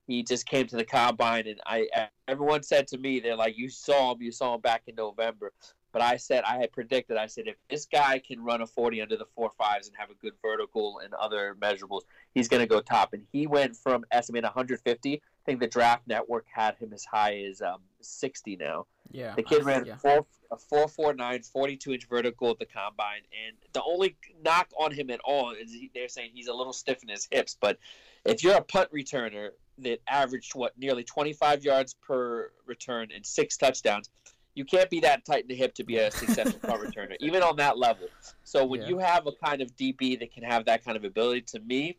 He 0.06 0.22
just 0.22 0.46
came 0.46 0.66
to 0.66 0.76
the 0.76 0.84
combine, 0.84 1.46
and 1.46 1.60
I 1.64 1.88
everyone 2.26 2.62
said 2.62 2.86
to 2.88 2.98
me, 2.98 3.20
they're 3.20 3.36
like, 3.36 3.56
"You 3.56 3.70
saw 3.70 4.12
him, 4.12 4.20
you 4.20 4.32
saw 4.32 4.54
him 4.54 4.60
back 4.60 4.82
in 4.86 4.94
November." 4.94 5.52
But 5.92 6.02
I 6.02 6.16
said, 6.16 6.44
I 6.44 6.58
had 6.58 6.72
predicted, 6.72 7.16
I 7.16 7.26
said, 7.26 7.46
if 7.46 7.56
this 7.70 7.86
guy 7.86 8.18
can 8.18 8.42
run 8.42 8.60
a 8.60 8.66
40 8.66 9.00
under 9.00 9.16
the 9.16 9.24
four 9.34 9.50
fives 9.56 9.88
and 9.88 9.96
have 9.96 10.10
a 10.10 10.14
good 10.14 10.34
vertical 10.42 11.00
and 11.02 11.14
other 11.14 11.56
measurables, 11.58 12.02
he's 12.34 12.48
going 12.48 12.60
to 12.60 12.66
go 12.66 12.80
top. 12.80 13.14
And 13.14 13.24
he 13.32 13.46
went 13.46 13.74
from 13.74 14.04
estimated 14.10 14.44
150. 14.44 15.14
I 15.14 15.20
think 15.46 15.60
the 15.60 15.66
Draft 15.66 16.06
Network 16.06 16.46
had 16.52 16.76
him 16.76 16.92
as 16.92 17.04
high 17.04 17.38
as 17.48 17.62
um, 17.62 17.80
60 18.00 18.56
now. 18.56 18.86
Yeah. 19.10 19.34
The 19.34 19.42
kid 19.42 19.64
ran 19.64 19.86
yeah. 19.86 19.96
four, 19.96 20.26
a 20.50 20.58
449, 20.58 21.42
42 21.42 21.92
inch 21.94 22.06
vertical 22.08 22.50
at 22.50 22.58
the 22.58 22.66
combine. 22.66 23.22
And 23.46 23.56
the 23.72 23.82
only 23.82 24.16
knock 24.44 24.68
on 24.78 24.92
him 24.92 25.08
at 25.08 25.20
all 25.24 25.52
is 25.52 25.72
he, 25.72 25.90
they're 25.94 26.08
saying 26.08 26.32
he's 26.34 26.48
a 26.48 26.54
little 26.54 26.74
stiff 26.74 27.02
in 27.02 27.08
his 27.08 27.26
hips. 27.30 27.56
But 27.58 27.78
if 28.26 28.44
you're 28.44 28.56
a 28.56 28.62
punt 28.62 28.92
returner 28.92 29.50
that 29.78 30.00
averaged, 30.06 30.54
what, 30.54 30.76
nearly 30.78 31.04
25 31.04 31.64
yards 31.64 31.94
per 31.94 32.50
return 32.66 33.08
and 33.14 33.24
six 33.24 33.56
touchdowns, 33.56 34.10
you 34.58 34.64
can't 34.64 34.90
be 34.90 34.98
that 34.98 35.24
tight 35.24 35.42
in 35.42 35.48
the 35.48 35.54
hip 35.54 35.72
to 35.74 35.84
be 35.84 35.98
a 35.98 36.10
successful 36.10 36.58
punt 36.58 36.82
returner, 36.84 37.16
even 37.20 37.42
on 37.44 37.54
that 37.56 37.78
level. 37.78 38.08
So 38.42 38.64
when 38.64 38.82
Yeah. 38.82 38.88
you 38.88 38.98
have 38.98 39.26
a 39.28 39.32
kind 39.32 39.62
of 39.62 39.74
DB 39.76 40.18
that 40.18 40.32
can 40.32 40.42
have 40.42 40.64
that 40.64 40.84
kind 40.84 40.96
of 40.96 41.04
ability, 41.04 41.42
to 41.52 41.60
me, 41.60 41.96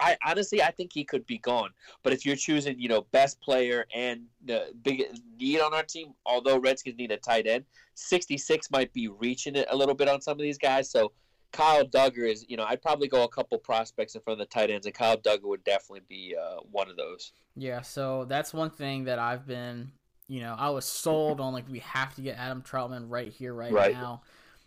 I 0.00 0.16
honestly 0.26 0.60
I 0.62 0.72
think 0.72 0.92
he 0.92 1.04
could 1.04 1.24
be 1.26 1.38
gone. 1.38 1.70
But 2.02 2.12
if 2.12 2.26
you're 2.26 2.36
choosing, 2.36 2.78
you 2.80 2.88
know, 2.88 3.02
best 3.12 3.40
player 3.40 3.86
and 3.94 4.26
the 4.44 4.72
big 4.82 5.04
need 5.38 5.60
on 5.60 5.72
our 5.72 5.84
team, 5.84 6.14
although 6.26 6.58
Redskins 6.58 6.96
need 6.98 7.12
a 7.12 7.16
tight 7.16 7.46
end, 7.46 7.64
66 7.94 8.70
might 8.72 8.92
be 8.92 9.06
reaching 9.08 9.54
it 9.54 9.66
a 9.70 9.76
little 9.76 9.94
bit 9.94 10.08
on 10.08 10.20
some 10.20 10.32
of 10.32 10.42
these 10.42 10.58
guys. 10.58 10.90
So 10.90 11.12
Kyle 11.52 11.84
Dugger 11.84 12.30
is, 12.30 12.44
you 12.48 12.56
know, 12.56 12.64
I'd 12.64 12.82
probably 12.82 13.08
go 13.08 13.22
a 13.24 13.28
couple 13.28 13.56
prospects 13.58 14.14
in 14.14 14.20
front 14.20 14.40
of 14.40 14.46
the 14.48 14.52
tight 14.52 14.70
ends, 14.70 14.86
and 14.86 14.94
Kyle 14.94 15.16
Dugger 15.16 15.44
would 15.44 15.64
definitely 15.64 16.04
be 16.08 16.36
uh, 16.40 16.56
one 16.70 16.90
of 16.90 16.96
those. 16.96 17.32
Yeah, 17.56 17.80
so 17.80 18.24
that's 18.26 18.52
one 18.52 18.70
thing 18.70 19.04
that 19.04 19.18
I've 19.18 19.46
been, 19.46 19.90
you 20.28 20.40
know, 20.40 20.54
I 20.56 20.70
was 20.70 20.84
sold 20.84 21.40
on 21.40 21.52
like 21.52 21.68
we 21.68 21.78
have 21.80 22.14
to 22.16 22.20
get 22.22 22.38
Adam 22.38 22.62
Trautman 22.62 23.06
right 23.08 23.32
here, 23.32 23.52
right, 23.54 23.72
Right. 23.72 23.92
now. 23.94 24.22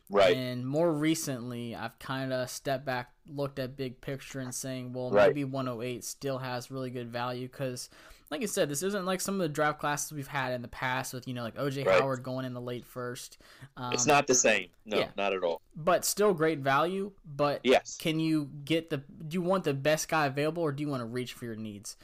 Right. 0.10 0.36
And 0.36 0.68
more 0.68 0.92
recently, 0.92 1.74
I've 1.74 1.98
kind 2.00 2.34
of 2.34 2.50
stepped 2.50 2.84
back, 2.84 3.12
looked 3.34 3.60
at 3.60 3.78
big 3.78 4.02
picture, 4.02 4.40
and 4.42 4.54
saying, 4.54 4.92
well, 4.92 5.10
Right. 5.10 5.28
maybe 5.28 5.46
108 5.46 6.04
still 6.04 6.40
has 6.40 6.70
really 6.70 6.90
good 6.90 7.10
value 7.10 7.48
because, 7.48 7.90
like 8.30 8.42
I 8.42 8.46
said, 8.46 8.68
this 8.68 8.84
isn't 8.84 9.06
like 9.06 9.22
some 9.22 9.36
of 9.36 9.40
the 9.40 9.48
draft 9.48 9.80
classes 9.80 10.12
we've 10.12 10.28
had 10.28 10.52
in 10.52 10.62
the 10.64 10.68
past 10.68 11.14
with 11.14 11.28
you 11.30 11.34
know 11.34 11.44
like 11.44 11.56
OJ 11.56 11.86
Right. 11.86 12.02
Howard 12.02 12.24
going 12.24 12.44
in 12.46 12.54
the 12.54 12.60
late 12.60 12.86
first. 12.86 13.38
Um, 13.78 13.94
it's 13.94 14.06
not 14.06 14.28
the 14.28 14.36
same. 14.36 14.68
No, 14.86 14.98
yeah. 15.00 15.08
not 15.16 15.32
at 15.32 15.44
all. 15.44 15.62
but 15.78 16.04
still 16.04 16.34
great 16.34 16.60
value. 16.60 17.12
But 17.26 17.62
Yes. 17.64 17.98
can 17.98 18.20
you 18.20 18.50
get 18.66 18.90
the 18.90 18.98
do 18.98 19.36
you 19.36 19.42
want 19.42 19.64
the 19.64 19.74
best 19.74 20.10
guy 20.10 20.26
available 20.26 20.64
or 20.64 20.74
do 20.74 20.82
you 20.84 20.90
want 20.90 21.02
to 21.02 21.06
reach 21.08 21.32
for 21.34 21.46
your 21.46 21.56
needs 21.56 21.96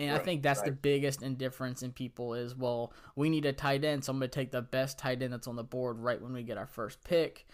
and 0.00 0.10
i 0.16 0.18
think 0.18 0.42
that's 0.42 0.62
the 0.62 0.72
biggest 0.72 1.22
indifference 1.22 1.82
in 1.82 1.92
people 1.92 2.34
is 2.34 2.56
well 2.56 2.92
we 3.16 3.28
need 3.30 3.46
a 3.46 3.52
tight 3.52 3.84
end 3.84 4.04
so 4.04 4.10
i'm 4.12 4.18
going 4.18 4.28
to 4.30 4.34
take 4.34 4.50
the 4.50 4.62
best 4.62 4.98
tight 4.98 5.22
end 5.22 5.32
that's 5.32 5.46
on 5.46 5.56
the 5.56 5.62
board 5.64 5.98
right 5.98 6.20
when 6.20 6.32
we 6.32 6.42
get 6.42 6.56
our 6.58 6.66
first 6.66 7.02
pick 7.04 7.46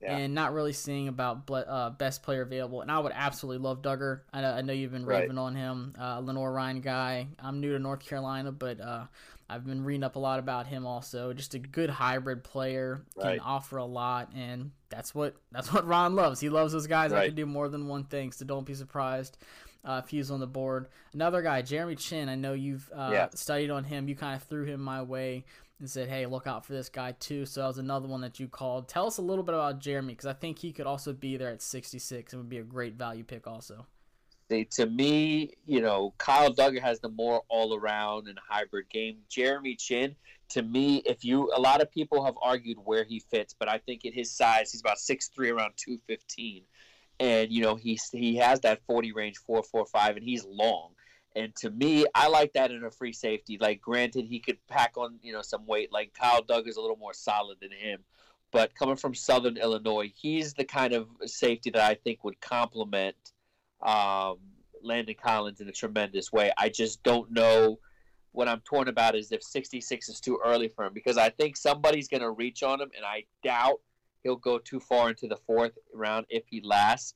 Yeah. 0.00 0.16
and 0.16 0.34
not 0.34 0.52
really 0.52 0.72
seeing 0.72 1.06
about 1.06 1.48
uh, 1.50 1.90
best 1.90 2.22
player 2.24 2.42
available 2.42 2.80
and 2.80 2.90
i 2.90 2.98
would 2.98 3.12
absolutely 3.14 3.62
love 3.62 3.82
dugger 3.82 4.22
i, 4.32 4.40
know- 4.40 4.54
I 4.54 4.62
know 4.62 4.72
you've 4.72 4.90
been 4.92 5.06
Right. 5.06 5.20
raving 5.20 5.38
on 5.38 5.54
him 5.54 5.94
uh, 6.00 6.18
lenoir-rhyne 6.20 6.80
guy 6.80 7.28
i'm 7.38 7.60
new 7.60 7.72
to 7.72 7.78
north 7.78 8.00
carolina 8.04 8.50
but 8.52 8.80
uh, 8.80 9.04
i've 9.48 9.64
been 9.64 9.84
reading 9.84 10.02
up 10.02 10.16
a 10.16 10.18
lot 10.18 10.38
about 10.40 10.66
him 10.66 10.86
also 10.86 11.32
just 11.34 11.54
a 11.54 11.58
good 11.58 11.90
hybrid 11.90 12.42
player 12.42 13.04
can 13.20 13.26
Right. 13.28 13.40
offer 13.42 13.76
a 13.76 13.84
lot 13.84 14.32
and 14.34 14.70
that's 14.88 15.14
what 15.14 15.36
that's 15.52 15.72
what 15.72 15.86
ron 15.86 16.14
loves 16.16 16.40
he 16.40 16.48
loves 16.48 16.72
those 16.72 16.86
guys 16.86 17.10
that 17.12 17.18
Right. 17.18 17.26
can 17.28 17.36
do 17.36 17.46
more 17.46 17.68
than 17.68 17.86
one 17.86 18.04
thing 18.04 18.32
so 18.32 18.44
don't 18.44 18.66
be 18.66 18.74
surprised 18.74 19.36
uh, 19.84 20.00
if 20.04 20.10
he's 20.10 20.30
on 20.30 20.40
the 20.40 20.46
board. 20.46 20.88
Another 21.12 21.42
guy, 21.42 21.62
Jeremy 21.62 21.96
Chinn. 21.96 22.28
I 22.28 22.34
know 22.34 22.52
you've 22.52 22.90
uh, 22.94 23.08
Yeah. 23.12 23.28
studied 23.34 23.70
on 23.70 23.84
him. 23.84 24.08
You 24.08 24.14
kind 24.14 24.36
of 24.36 24.42
threw 24.44 24.64
him 24.64 24.80
my 24.80 25.02
way 25.02 25.44
and 25.80 25.90
said, 25.90 26.08
"Hey, 26.08 26.26
look 26.26 26.46
out 26.46 26.64
for 26.64 26.72
this 26.72 26.88
guy 26.88 27.12
too." 27.12 27.46
So 27.46 27.60
that 27.60 27.66
was 27.66 27.78
another 27.78 28.06
one 28.08 28.20
that 28.20 28.38
you 28.38 28.48
called. 28.48 28.88
Tell 28.88 29.06
us 29.06 29.18
a 29.18 29.22
little 29.22 29.44
bit 29.44 29.54
about 29.54 29.80
Jeremy 29.80 30.12
because 30.14 30.26
I 30.26 30.34
think 30.34 30.58
he 30.58 30.72
could 30.72 30.86
also 30.86 31.12
be 31.12 31.36
there 31.36 31.50
at 31.50 31.62
66 31.62 32.32
and 32.32 32.42
would 32.42 32.48
be 32.48 32.58
a 32.58 32.62
great 32.62 32.94
value 32.94 33.24
pick 33.24 33.46
also. 33.46 33.86
See, 34.50 34.64
to 34.72 34.86
me, 34.86 35.54
you 35.66 35.80
know, 35.80 36.14
Kyle 36.18 36.52
Dugger 36.52 36.80
has 36.80 37.00
the 37.00 37.08
more 37.08 37.42
all 37.48 37.74
around 37.74 38.28
and 38.28 38.38
hybrid 38.48 38.88
game. 38.90 39.18
Jeremy 39.28 39.76
Chinn, 39.76 40.14
to 40.50 40.62
me, 40.62 40.98
if 41.06 41.24
you 41.24 41.50
a 41.56 41.60
lot 41.60 41.80
of 41.80 41.90
people 41.90 42.24
have 42.24 42.34
argued 42.42 42.76
where 42.84 43.02
he 43.04 43.18
fits, 43.18 43.54
but 43.58 43.68
I 43.68 43.78
think 43.78 44.04
at 44.04 44.12
his 44.12 44.30
size, 44.30 44.70
he's 44.72 44.80
about 44.82 44.98
6'3", 44.98 45.50
around 45.50 45.72
two 45.76 45.98
fifteen. 46.06 46.64
And, 47.20 47.52
you 47.52 47.62
know, 47.62 47.76
he's 47.76 48.08
he 48.10 48.36
has 48.36 48.60
that 48.60 48.80
forty 48.86 49.12
range, 49.12 49.38
four 49.38 49.62
four 49.62 49.86
five, 49.86 50.16
and 50.16 50.24
he's 50.24 50.44
long. 50.44 50.92
And 51.34 51.54
to 51.56 51.70
me, 51.70 52.04
I 52.14 52.28
like 52.28 52.52
that 52.54 52.70
in 52.70 52.84
a 52.84 52.90
free 52.90 53.12
safety. 53.12 53.58
Like 53.60 53.80
granted 53.80 54.26
he 54.26 54.40
could 54.40 54.58
pack 54.68 54.96
on, 54.96 55.18
you 55.22 55.32
know, 55.32 55.42
some 55.42 55.66
weight. 55.66 55.92
Like 55.92 56.12
Kyle 56.14 56.42
Dugger's 56.42 56.76
a 56.76 56.80
little 56.80 56.96
more 56.96 57.14
solid 57.14 57.58
than 57.60 57.72
him. 57.72 58.00
But 58.50 58.74
coming 58.74 58.96
from 58.96 59.14
Southern 59.14 59.56
Illinois, 59.56 60.12
he's 60.14 60.52
the 60.52 60.64
kind 60.64 60.92
of 60.92 61.08
safety 61.24 61.70
that 61.70 61.90
I 61.90 61.94
think 61.94 62.22
would 62.22 62.38
complement 62.40 63.16
um, 63.80 64.36
Landon 64.82 65.14
Collins 65.20 65.60
in 65.60 65.68
a 65.68 65.72
tremendous 65.72 66.30
way. 66.32 66.52
I 66.58 66.68
just 66.68 67.02
don't 67.02 67.30
know. 67.32 67.78
What 68.32 68.48
I'm 68.48 68.60
torn 68.60 68.88
about 68.88 69.14
is 69.14 69.30
if 69.30 69.42
66 69.42 70.08
is 70.08 70.20
too 70.20 70.38
early 70.44 70.68
for 70.68 70.84
him 70.84 70.94
because 70.94 71.18
I 71.18 71.28
think 71.30 71.56
somebody's 71.56 72.08
going 72.08 72.22
to 72.22 72.30
reach 72.30 72.62
on 72.62 72.80
him, 72.80 72.90
and 72.96 73.04
I 73.04 73.24
doubt 73.42 73.80
he'll 74.22 74.36
go 74.36 74.58
too 74.58 74.80
far 74.80 75.10
into 75.10 75.26
the 75.26 75.38
fourth 75.46 75.76
round 75.94 76.26
if 76.28 76.44
he 76.48 76.60
lasts. 76.62 77.14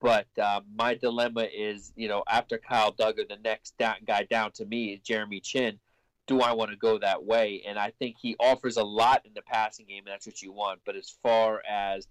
But 0.00 0.26
uh, 0.40 0.62
my 0.74 0.94
dilemma 0.94 1.46
is, 1.54 1.92
you 1.94 2.08
know, 2.08 2.24
after 2.28 2.58
Kyle 2.58 2.92
Dugger, 2.92 3.28
the 3.28 3.36
next 3.44 3.76
down, 3.76 3.96
guy 4.06 4.24
down 4.24 4.52
to 4.52 4.64
me 4.64 4.94
is 4.94 5.00
Jeremy 5.00 5.40
Chinn. 5.40 5.78
Do 6.26 6.40
I 6.40 6.52
want 6.52 6.70
to 6.70 6.76
go 6.76 6.98
that 6.98 7.24
way? 7.24 7.62
And 7.66 7.78
I 7.78 7.92
think 7.98 8.16
he 8.18 8.36
offers 8.40 8.76
a 8.76 8.84
lot 8.84 9.22
in 9.26 9.32
the 9.34 9.42
passing 9.42 9.86
game, 9.86 10.04
and 10.06 10.12
that's 10.12 10.26
what 10.26 10.40
you 10.40 10.52
want. 10.52 10.80
But 10.86 10.96
as 10.96 11.14
far 11.22 11.60
as 11.68 12.06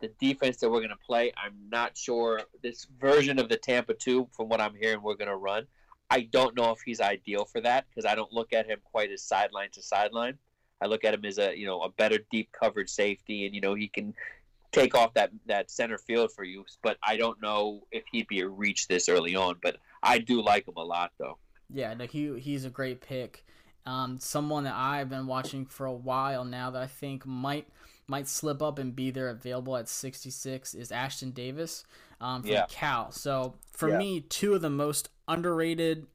the 0.00 0.10
defense 0.20 0.58
that 0.58 0.70
we're 0.70 0.80
going 0.80 0.90
to 0.90 0.96
play, 0.96 1.32
I'm 1.36 1.54
not 1.68 1.96
sure. 1.96 2.42
This 2.62 2.86
version 3.00 3.38
of 3.40 3.48
the 3.48 3.56
Tampa 3.56 3.94
2, 3.94 4.28
from 4.36 4.48
what 4.48 4.60
I'm 4.60 4.74
hearing, 4.74 5.02
we're 5.02 5.14
going 5.14 5.28
to 5.28 5.36
run. 5.36 5.66
I 6.10 6.28
don't 6.30 6.54
know 6.54 6.70
if 6.70 6.80
he's 6.84 7.00
ideal 7.00 7.46
for 7.46 7.60
that 7.62 7.86
because 7.88 8.04
I 8.04 8.14
don't 8.14 8.32
look 8.32 8.52
at 8.52 8.66
him 8.66 8.78
quite 8.84 9.10
as 9.10 9.22
sideline 9.22 9.70
to 9.72 9.82
sideline. 9.82 10.38
I 10.82 10.86
look 10.86 11.04
at 11.04 11.14
him 11.14 11.24
as 11.24 11.38
a 11.38 11.56
you 11.56 11.66
know 11.66 11.80
a 11.82 11.90
better 11.90 12.18
deep 12.30 12.50
coverage 12.52 12.90
safety, 12.90 13.46
and 13.46 13.54
you 13.54 13.60
know 13.60 13.74
he 13.74 13.88
can 13.88 14.14
take 14.72 14.94
off 14.94 15.14
that 15.14 15.30
that 15.46 15.70
center 15.70 15.98
field 15.98 16.32
for 16.32 16.44
you. 16.44 16.64
But 16.82 16.98
I 17.06 17.16
don't 17.16 17.40
know 17.40 17.82
if 17.92 18.04
he'd 18.10 18.26
be 18.28 18.40
a 18.40 18.48
reach 18.48 18.88
this 18.88 19.08
early 19.08 19.36
on. 19.36 19.56
But 19.62 19.76
I 20.02 20.18
do 20.18 20.42
like 20.42 20.66
him 20.66 20.76
a 20.76 20.84
lot 20.84 21.12
though. 21.18 21.38
Yeah, 21.72 21.94
no, 21.94 22.06
he 22.06 22.38
he's 22.38 22.64
a 22.64 22.70
great 22.70 23.00
pick. 23.00 23.44
Um, 23.84 24.18
someone 24.20 24.64
that 24.64 24.74
I've 24.74 25.08
been 25.08 25.26
watching 25.26 25.66
for 25.66 25.86
a 25.86 25.92
while 25.92 26.44
now 26.44 26.70
that 26.70 26.82
I 26.82 26.86
think 26.86 27.26
might 27.26 27.68
might 28.06 28.28
slip 28.28 28.62
up 28.62 28.78
and 28.78 28.94
be 28.94 29.10
there 29.10 29.28
available 29.28 29.76
at 29.76 29.88
66 29.88 30.74
is 30.74 30.90
Ashtyn 30.90 31.32
Davis 31.32 31.84
um, 32.20 32.42
from 32.42 32.52
Yeah. 32.52 32.66
Cal. 32.68 33.10
So 33.10 33.54
for 33.72 33.88
Yeah. 33.88 33.98
me, 33.98 34.20
two 34.20 34.54
of 34.54 34.60
the 34.62 34.70
most 34.70 35.08
underrated 35.28 36.06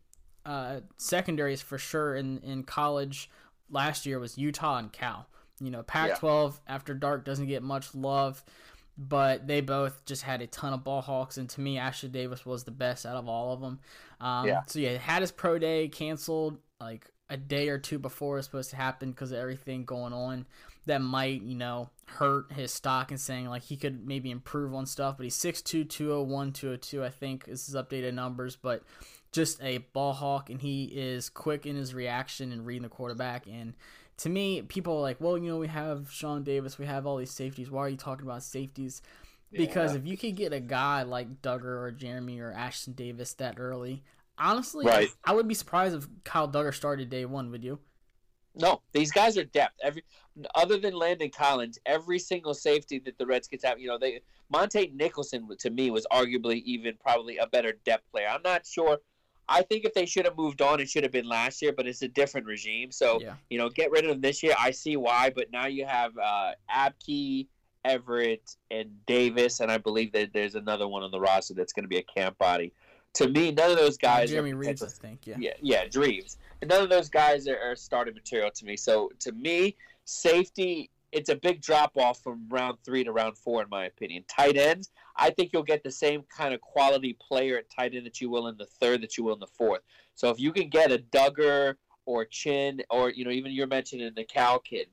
uh, 0.45 0.81
secondaries 0.97 1.61
for 1.61 1.77
sure 1.77 2.15
in 2.15 2.39
in 2.39 2.63
college 2.63 3.29
last 3.69 4.05
year 4.05 4.19
was 4.19 4.37
Utah 4.37 4.77
and 4.77 4.91
Cal. 4.91 5.27
You 5.59 5.71
know, 5.71 5.83
Pac-12 5.83 6.59
after 6.67 6.93
dark 6.93 7.25
doesn't 7.25 7.47
get 7.47 7.63
much 7.63 7.95
love, 7.95 8.43
but 8.97 9.47
they 9.47 9.61
both 9.61 10.05
just 10.05 10.21
had 10.23 10.41
a 10.41 10.47
ton 10.47 10.73
of 10.73 10.83
ball 10.83 11.01
hawks, 11.01 11.37
and 11.37 11.49
to 11.49 11.61
me, 11.61 11.77
Ashtyn 11.77 12.11
Davis 12.11 12.45
was 12.45 12.63
the 12.63 12.71
best 12.71 13.05
out 13.05 13.15
of 13.15 13.27
all 13.27 13.53
of 13.53 13.61
them. 13.61 13.79
Um, 14.19 14.47
Yeah. 14.47 14.61
So 14.67 14.79
yeah, 14.79 14.97
had 14.97 15.21
his 15.21 15.31
pro 15.31 15.57
day 15.57 15.87
canceled 15.87 16.59
like 16.79 17.09
a 17.29 17.37
day 17.37 17.69
or 17.69 17.77
two 17.77 17.99
before 17.99 18.35
it 18.35 18.39
was 18.39 18.45
supposed 18.45 18.69
to 18.69 18.75
happen 18.75 19.11
because 19.11 19.31
of 19.31 19.39
everything 19.39 19.83
going 19.85 20.13
on. 20.13 20.45
That 20.85 21.01
might, 21.01 21.41
you 21.41 21.55
know, 21.55 21.89
hurt 22.05 22.53
his 22.53 22.71
stock 22.71 23.11
and 23.11 23.19
saying 23.19 23.47
like 23.49 23.63
he 23.63 23.75
could 23.75 24.07
maybe 24.07 24.31
improve 24.31 24.73
on 24.73 24.85
stuff. 24.85 25.17
But 25.17 25.25
he's 25.25 25.35
6'2", 25.35 25.89
201, 25.89 26.53
202, 26.53 27.03
I 27.03 27.09
think 27.09 27.45
is 27.47 27.65
his 27.65 27.75
updated 27.75 28.13
numbers. 28.13 28.55
But 28.55 28.83
just 29.31 29.61
a 29.61 29.79
ball 29.93 30.13
hawk, 30.13 30.49
and 30.49 30.61
he 30.61 30.85
is 30.85 31.29
quick 31.29 31.65
in 31.65 31.75
his 31.75 31.93
reaction 31.93 32.51
and 32.51 32.65
reading 32.65 32.83
the 32.83 32.89
quarterback. 32.89 33.45
And 33.47 33.73
to 34.17 34.29
me, 34.29 34.61
people 34.63 34.97
are 34.97 35.01
like, 35.01 35.21
well, 35.21 35.37
you 35.37 35.49
know, 35.49 35.57
we 35.57 35.67
have 35.67 36.11
Sean 36.11 36.43
Davis, 36.43 36.77
we 36.77 36.85
have 36.85 37.05
all 37.05 37.17
these 37.17 37.31
safeties. 37.31 37.69
Why 37.69 37.81
are 37.81 37.89
you 37.89 37.97
talking 37.97 38.25
about 38.25 38.43
safeties? 38.43 39.01
Because 39.51 39.93
Yeah. 39.93 39.99
if 39.99 40.07
you 40.07 40.17
could 40.17 40.35
get 40.35 40.53
a 40.53 40.59
guy 40.59 41.03
like 41.03 41.41
Dugger 41.41 41.81
or 41.81 41.91
Jeremy 41.91 42.39
or 42.39 42.51
Ashtyn 42.51 42.95
Davis 42.95 43.33
that 43.33 43.59
early, 43.59 44.03
honestly, 44.37 44.85
Right. 44.85 45.09
I 45.23 45.33
would 45.33 45.47
be 45.47 45.53
surprised 45.53 45.95
if 45.95 46.07
Kyle 46.23 46.49
Dugger 46.49 46.73
started 46.73 47.09
day 47.09 47.25
one. 47.25 47.51
Would 47.51 47.63
you? 47.63 47.79
No, 48.59 48.81
these 48.91 49.11
guys 49.11 49.37
are 49.37 49.43
depth. 49.43 49.75
Every 49.83 50.03
other 50.55 50.77
than 50.77 50.95
Landon 50.95 51.29
Collins, 51.29 51.77
every 51.85 52.17
single 52.17 52.55
safety 52.55 52.97
that 52.99 53.17
the 53.19 53.25
Redskins 53.25 53.63
have, 53.63 53.79
you 53.79 53.87
know, 53.87 53.99
they 53.99 54.21
Montae 54.51 54.93
Nicholson 54.95 55.47
to 55.59 55.69
me 55.69 55.91
was 55.91 56.07
arguably 56.11 56.63
even 56.63 56.95
probably 56.97 57.37
a 57.37 57.45
better 57.45 57.73
depth 57.85 58.09
player. 58.11 58.27
I'm 58.27 58.41
not 58.41 58.65
sure. 58.65 58.97
I 59.49 59.61
think 59.61 59.85
if 59.85 59.93
they 59.93 60.05
should 60.05 60.25
have 60.25 60.37
moved 60.37 60.61
on, 60.61 60.79
it 60.79 60.89
should 60.89 61.03
have 61.03 61.11
been 61.11 61.27
last 61.27 61.61
year, 61.61 61.71
but 61.71 61.87
it's 61.87 62.01
a 62.01 62.07
different 62.07 62.47
regime. 62.47 62.91
So 62.91 63.21
Yeah. 63.21 63.35
you 63.49 63.57
know, 63.57 63.69
get 63.69 63.91
rid 63.91 64.03
of 64.03 64.09
them 64.11 64.21
this 64.21 64.43
year. 64.43 64.53
I 64.57 64.71
see 64.71 64.97
why, 64.97 65.29
but 65.29 65.51
now 65.51 65.67
you 65.67 65.85
have 65.85 66.17
uh, 66.17 66.51
Apke, 66.69 67.47
Everett, 67.85 68.55
and 68.69 69.05
Davis, 69.05 69.59
and 69.61 69.71
I 69.71 69.77
believe 69.77 70.11
that 70.11 70.33
there's 70.33 70.55
another 70.55 70.87
one 70.87 71.03
on 71.03 71.11
the 71.11 71.19
roster 71.19 71.53
that's 71.53 71.73
going 71.73 71.85
to 71.85 71.89
be 71.89 71.97
a 71.97 72.03
camp 72.03 72.37
body. 72.37 72.73
To 73.13 73.27
me, 73.29 73.51
none 73.51 73.71
of 73.71 73.77
those 73.77 73.97
guys. 73.97 74.29
Jeremy 74.29 74.51
are 74.51 74.57
Reaves, 74.57 74.83
I 74.83 74.87
think. 74.87 75.25
Yeah. 75.25 75.37
yeah, 75.39 75.53
yeah. 75.61 75.85
And 76.61 76.69
none 76.69 76.83
of 76.83 76.89
those 76.89 77.09
guys 77.09 77.47
are, 77.47 77.57
are 77.59 77.75
starting 77.75 78.13
material 78.13 78.51
to 78.51 78.65
me. 78.65 78.75
So 78.75 79.11
to 79.19 79.31
me, 79.31 79.75
safety, 80.05 80.89
it's 81.11 81.29
a 81.29 81.35
big 81.35 81.61
drop 81.61 81.97
off 81.97 82.21
from 82.21 82.47
round 82.49 82.77
three 82.83 83.03
to 83.03 83.11
round 83.11 83.37
four, 83.37 83.61
in 83.61 83.69
my 83.69 83.85
opinion. 83.85 84.23
Tight 84.27 84.57
ends, 84.57 84.89
I 85.15 85.29
think 85.29 85.51
you'll 85.53 85.63
get 85.63 85.83
the 85.83 85.91
same 85.91 86.23
kind 86.35 86.53
of 86.53 86.61
quality 86.61 87.17
player 87.25 87.57
at 87.57 87.69
tight 87.69 87.95
end 87.95 88.05
that 88.05 88.21
you 88.21 88.29
will 88.29 88.47
in 88.47 88.57
the 88.57 88.65
third, 88.65 89.01
that 89.01 89.17
you 89.17 89.23
will 89.23 89.33
in 89.33 89.39
the 89.39 89.47
fourth. 89.47 89.81
So 90.15 90.29
if 90.29 90.39
you 90.39 90.51
can 90.51 90.69
get 90.69 90.91
a 90.91 90.97
Dugger 90.97 91.75
or 92.05 92.25
Chinn, 92.25 92.81
or 92.89 93.09
you 93.09 93.25
know, 93.25 93.31
even 93.31 93.51
you're 93.51 93.67
mentioning 93.67 94.11
the 94.15 94.23
Cal 94.23 94.59
kid. 94.59 94.87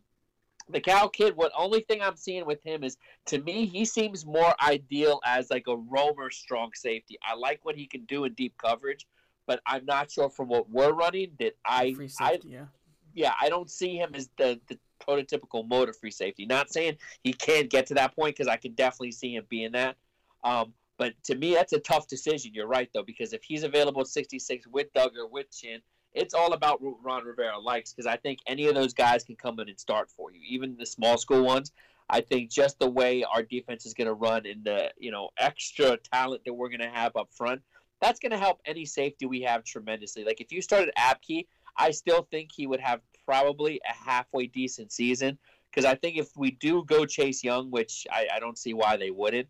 The 0.71 0.81
Cal 0.81 1.11
kid, 1.11 1.37
what 1.37 1.53
only 1.57 1.81
thing 1.81 2.01
I'm 2.01 2.17
seeing 2.17 2.47
with 2.47 2.63
him 2.63 2.85
is 2.85 2.97
to 3.27 3.39
me, 3.43 3.67
he 3.67 3.85
seems 3.85 4.25
more 4.25 4.55
ideal 4.67 5.21
as 5.25 5.51
like 5.51 5.65
a 5.69 5.77
roamer 5.77 6.31
strong 6.31 6.71
safety. 6.75 7.19
I 7.23 7.35
like 7.35 7.61
what 7.65 7.77
he 7.77 7.87
can 7.87 8.05
do 8.07 8.25
in 8.25 8.33
deep 8.33 8.55
coverage 8.57 9.07
but 9.47 9.61
I'm 9.67 9.85
not 9.85 10.11
sure 10.11 10.31
from 10.31 10.49
what 10.49 10.71
we're 10.71 10.93
running 10.93 11.33
that 11.39 11.57
I, 11.65 11.95
Free 11.95 12.11
I 12.21 12.39
yeah. 12.45 12.67
yeah, 13.15 13.35
I 13.41 13.49
don't 13.49 13.71
see 13.71 13.97
him 13.97 14.15
as 14.15 14.31
the, 14.37 14.61
the 14.69 14.79
prototypical 15.07 15.67
motor 15.69 15.93
free 15.93 16.11
safety. 16.11 16.47
Not 16.47 16.71
saying 16.71 16.97
he 17.23 17.33
can't 17.33 17.71
get 17.71 17.87
to 17.87 17.95
that 17.95 18.15
point 18.15 18.37
because 18.37 18.49
I 18.49 18.57
can 18.57 18.73
definitely 18.73 19.13
see 19.13 19.35
him 19.35 19.45
being 19.49 19.73
that. 19.73 19.97
Um, 20.43 20.73
but 20.97 21.15
to 21.25 21.35
me, 21.35 21.55
that's 21.55 21.73
a 21.73 21.81
tough 21.81 22.07
decision. 22.07 22.53
You're 22.55 22.67
right 22.67 22.89
though, 22.95 23.03
because 23.03 23.33
if 23.33 23.43
he's 23.43 23.65
available 23.65 24.03
at 24.03 24.09
66 24.09 24.67
with 24.69 24.93
Dugger 24.95 25.31
with 25.31 25.51
Chinn, 25.51 25.81
it's 26.13 26.35
all 26.35 26.53
about 26.53 26.81
what 26.81 27.03
Ron 27.03 27.25
Rivera 27.25 27.59
likes. 27.59 27.93
Because 27.93 28.07
I 28.07 28.17
think 28.17 28.39
any 28.47 28.67
of 28.67 28.75
those 28.75 28.95
guys 28.95 29.25
can 29.25 29.37
come 29.37 29.59
in 29.61 29.69
and 29.69 29.79
start 29.79 30.11
for 30.11 30.33
you, 30.33 30.41
even 30.49 30.77
the 30.77 30.87
small 30.87 31.19
school 31.19 31.43
ones. 31.43 31.73
I 32.09 32.21
think 32.21 32.51
just 32.51 32.79
the 32.79 32.91
way 32.91 33.25
our 33.25 33.43
defense 33.43 33.87
is 33.87 33.95
going 33.95 34.09
to 34.09 34.15
run 34.15 34.45
and 34.47 34.63
the 34.63 34.93
you 34.99 35.11
know 35.11 35.31
extra 35.39 35.97
talent 35.97 36.45
that 36.45 36.53
we're 36.53 36.69
going 36.69 36.81
to 36.81 36.91
have 36.91 37.17
up 37.17 37.31
front, 37.33 37.63
that's 38.01 38.21
going 38.21 38.33
to 38.33 38.39
help 38.39 38.61
any 38.67 38.85
safety 38.85 39.27
we 39.27 39.41
have 39.43 39.65
tremendously. 39.65 40.25
Like 40.25 40.41
if 40.41 40.53
you 40.53 40.61
started 40.61 40.93
Apke, 40.99 41.47
I 41.77 41.91
still 41.91 42.29
think 42.31 42.51
he 42.55 42.67
would 42.67 42.81
have 42.81 43.01
probably 43.27 43.81
a 43.89 43.93
halfway 43.93 44.47
decent 44.47 44.93
season 44.93 45.39
because 45.75 45.85
I 45.85 45.97
think 45.97 46.17
if 46.17 46.29
we 46.37 46.53
do 46.53 46.85
go 46.85 47.05
Chase 47.05 47.43
Young, 47.43 47.71
which 47.71 48.07
I, 48.11 48.29
I 48.35 48.39
don't 48.39 48.57
see 48.57 48.75
why 48.75 48.97
they 48.97 49.11
wouldn't, 49.11 49.49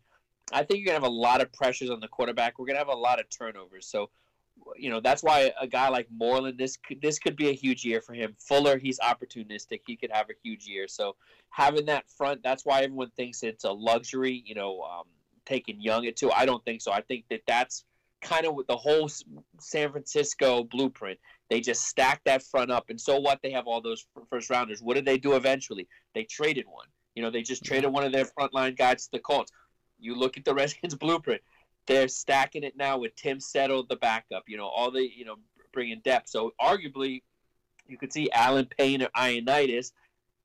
I 0.51 0.63
think 0.63 0.79
you're 0.79 0.87
going 0.87 0.99
to 0.99 1.05
have 1.05 1.11
a 1.11 1.15
lot 1.15 1.41
of 1.41 1.51
pressures 1.53 1.89
on 1.89 1.99
the 1.99 2.07
quarterback. 2.07 2.57
We're 2.57 2.65
going 2.65 2.75
to 2.75 2.79
have 2.79 2.87
a 2.87 2.95
lot 2.95 3.19
of 3.19 3.29
turnovers. 3.29 3.87
So, 3.87 4.09
you 4.75 4.89
know, 4.89 4.99
that's 4.99 5.21
why 5.21 5.51
a 5.59 5.67
guy 5.67 5.89
like 5.89 6.07
Moreland, 6.11 6.57
this 6.57 6.77
could, 6.77 7.01
this 7.01 7.19
could 7.19 7.35
be 7.35 7.49
a 7.49 7.53
huge 7.53 7.85
year 7.85 8.01
for 8.01 8.13
him. 8.13 8.35
Fuller, 8.39 8.77
he's 8.77 8.99
opportunistic. 8.99 9.81
He 9.85 9.95
could 9.95 10.11
have 10.11 10.29
a 10.29 10.33
huge 10.43 10.65
year. 10.65 10.87
So 10.87 11.15
having 11.49 11.85
that 11.87 12.09
front, 12.09 12.41
that's 12.43 12.65
why 12.65 12.81
everyone 12.81 13.11
thinks 13.11 13.43
it's 13.43 13.63
a 13.63 13.71
luxury, 13.71 14.43
you 14.45 14.55
know, 14.55 14.81
um, 14.81 15.05
taking 15.45 15.79
Young 15.79 16.07
at 16.07 16.15
two. 16.15 16.31
I 16.31 16.45
don't 16.45 16.63
think 16.65 16.81
so. 16.81 16.91
I 16.91 17.01
think 17.01 17.25
that 17.29 17.41
that's 17.47 17.85
kind 18.21 18.45
of 18.45 18.55
the 18.67 18.77
whole 18.77 19.09
San 19.59 19.91
Francisco 19.91 20.63
blueprint. 20.63 21.19
They 21.49 21.61
just 21.61 21.83
stack 21.83 22.21
that 22.25 22.43
front 22.43 22.71
up, 22.71 22.89
and 22.89 22.99
so 22.99 23.19
what? 23.19 23.39
They 23.43 23.51
have 23.51 23.67
all 23.67 23.81
those 23.81 24.07
first 24.29 24.49
rounders. 24.49 24.81
What 24.81 24.95
did 24.95 25.05
they 25.05 25.17
do 25.17 25.35
eventually? 25.35 25.87
They 26.13 26.23
traded 26.23 26.65
one. 26.67 26.87
You 27.13 27.21
know, 27.21 27.29
they 27.29 27.43
just 27.43 27.63
traded 27.63 27.91
one 27.91 28.03
of 28.03 28.11
their 28.11 28.25
frontline 28.25 28.77
guys 28.77 29.05
to 29.05 29.11
the 29.13 29.19
Colts. 29.19 29.51
You 29.99 30.15
look 30.15 30.37
at 30.37 30.45
the 30.45 30.53
Redskins 30.55 30.95
blueprint; 30.95 31.41
they're 31.85 32.07
stacking 32.07 32.63
it 32.63 32.75
now 32.75 32.97
with 32.97 33.15
Tim 33.15 33.39
Settle, 33.39 33.85
the 33.85 33.95
backup. 33.95 34.43
You 34.47 34.57
know, 34.57 34.67
all 34.67 34.91
the 34.91 35.07
you 35.07 35.25
know 35.25 35.35
bringing 35.71 36.01
depth. 36.03 36.29
So 36.29 36.53
arguably, 36.59 37.21
you 37.87 37.97
could 37.97 38.11
see 38.11 38.31
Allen 38.31 38.67
Payne 38.77 39.03
or 39.03 39.09
Ioannidis 39.15 39.91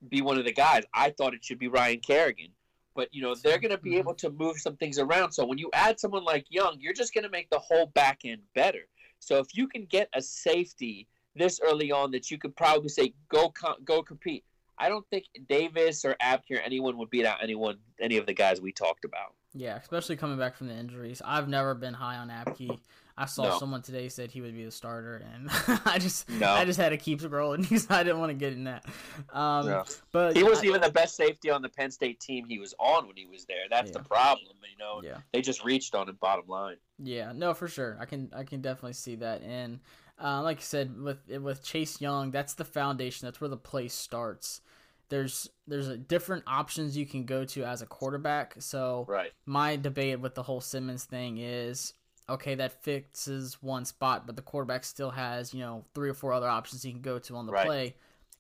be 0.09 0.23
one 0.23 0.39
of 0.39 0.45
the 0.45 0.53
guys. 0.53 0.85
I 0.95 1.11
thought 1.11 1.35
it 1.35 1.45
should 1.45 1.59
be 1.59 1.69
Ryan 1.69 2.01
Kerrigan, 2.01 2.51
but 2.95 3.09
you 3.13 3.23
know 3.23 3.35
they're 3.35 3.59
going 3.59 3.71
to 3.71 3.79
be 3.79 3.91
mm-hmm. 3.91 3.99
able 4.01 4.15
to 4.15 4.31
move 4.31 4.59
some 4.59 4.77
things 4.77 4.99
around. 4.99 5.33
So 5.33 5.47
when 5.47 5.59
you 5.59 5.71
add 5.73 5.99
someone 5.99 6.25
like 6.25 6.45
Young, 6.51 6.77
you're 6.79 6.93
just 6.93 7.15
going 7.15 7.25
to 7.25 7.31
make 7.31 7.49
the 7.49 7.59
whole 7.59 7.87
back 7.87 8.21
end 8.25 8.43
better. 8.55 8.87
So 9.21 9.39
if 9.39 9.47
you 9.55 9.69
can 9.69 9.85
get 9.85 10.09
a 10.15 10.21
safety 10.21 11.07
this 11.37 11.61
early 11.63 11.93
on 11.93 12.11
that 12.11 12.31
you 12.31 12.39
could 12.39 12.57
probably 12.57 12.89
say 12.89 13.15
go 13.29 13.53
go 13.85 14.03
compete. 14.03 14.45
I 14.79 14.89
don't 14.89 15.07
think 15.11 15.27
Davis 15.49 16.05
or 16.05 16.17
Apke 16.23 16.51
or 16.53 16.59
anyone 16.59 16.97
would 16.99 17.11
beat 17.11 17.27
out 17.27 17.43
anyone 17.43 17.77
any 18.01 18.17
of 18.17 18.27
the 18.27 18.33
guys 18.33 18.61
we 18.61 18.73
talked 18.73 19.05
about. 19.05 19.35
Yeah, 19.53 19.77
especially 19.77 20.17
coming 20.17 20.39
back 20.39 20.57
from 20.57 20.69
the 20.69 20.75
injuries. 20.75 21.21
I've 21.25 21.49
never 21.49 21.75
been 21.75 21.95
high 21.95 22.17
on 22.17 22.29
Apke. 22.29 22.79
I 23.21 23.27
saw 23.27 23.45
no. 23.45 23.59
someone 23.59 23.83
today 23.83 24.09
said 24.09 24.31
he 24.31 24.41
would 24.41 24.55
be 24.55 24.65
the 24.65 24.71
starter, 24.71 25.23
and 25.35 25.51
I 25.85 25.99
just 25.99 26.27
no. 26.31 26.51
I 26.51 26.65
just 26.65 26.81
had 26.81 26.89
to 26.89 26.97
keep 26.97 27.21
scrolling 27.21 27.61
because 27.69 27.87
I 27.91 28.03
didn't 28.03 28.19
want 28.19 28.31
to 28.31 28.35
get 28.35 28.55
in 28.55 28.65
that. 28.65 28.87
Um, 29.31 29.67
no. 29.67 29.85
But 30.11 30.35
he 30.35 30.43
wasn't 30.43 30.65
I, 30.65 30.69
even 30.71 30.81
the 30.81 30.91
best 30.91 31.17
safety 31.17 31.51
on 31.51 31.61
the 31.61 31.69
Penn 31.69 31.91
State 31.91 32.19
team 32.19 32.47
he 32.49 32.59
was 32.59 32.75
on 32.79 33.07
when 33.07 33.17
he 33.17 33.27
was 33.27 33.45
there. 33.45 33.65
That's 33.69 33.91
yeah. 33.91 33.99
the 33.99 34.05
problem, 34.05 34.57
you 34.63 34.79
know. 34.79 35.03
Yeah. 35.05 35.19
They 35.35 35.43
just 35.43 35.63
reached 35.63 35.95
on 35.95 36.09
him. 36.09 36.17
Bottom 36.19 36.47
line. 36.49 36.77
Yeah, 36.99 37.33
no, 37.35 37.53
for 37.53 37.69
sure. 37.69 37.99
I 38.01 38.07
can 38.07 38.31
I 38.35 38.45
can 38.45 38.63
definitely 38.63 38.95
see 38.95 39.17
that, 39.17 39.43
and 39.43 39.81
uh, 40.23 40.41
like 40.43 40.57
I 40.57 40.63
said, 40.63 40.99
with 40.99 41.19
with 41.29 41.63
Chase 41.63 42.01
Young, 42.01 42.31
that's 42.31 42.55
the 42.55 42.65
foundation. 42.65 43.27
That's 43.27 43.39
where 43.39 43.51
the 43.51 43.59
play 43.59 43.89
starts 43.89 44.63
there's 45.11 45.51
there's 45.67 45.89
a 45.89 45.97
different 45.97 46.45
options 46.47 46.97
you 46.97 47.05
can 47.05 47.25
go 47.25 47.45
to 47.45 47.65
as 47.65 47.83
a 47.83 47.87
quarterback. 47.87 48.55
So 48.61 49.05
right. 49.09 49.33
my 49.45 49.77
debate 49.77 50.21
with 50.21 50.35
the 50.35 50.43
whole 50.43 50.61
Simmons 50.61 51.05
thing 51.05 51.39
is 51.39 51.95
okay, 52.31 52.55
that 52.55 52.83
fixes 52.83 53.59
one 53.63 53.85
spot, 53.85 54.27
but 54.27 54.37
the 54.37 54.43
quarterback 54.43 54.85
still 54.85 55.11
has, 55.11 55.53
you 55.53 55.61
know, 55.61 55.85
three 55.95 56.09
or 56.09 56.15
four 56.15 56.33
other 56.33 56.49
options 56.49 56.83
he 56.83 56.93
can 56.93 57.01
go 57.01 57.19
to 57.19 57.37
on 57.37 57.47
the 57.47 57.53
right. 57.53 57.67
play. 57.67 57.97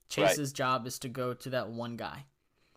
Chase's 0.09 0.51
right. 0.51 0.57
job 0.57 0.87
is 0.87 0.99
to 1.01 1.09
go 1.09 1.35
to 1.35 1.51
that 1.51 1.69
one 1.69 1.97
guy. 1.97 2.25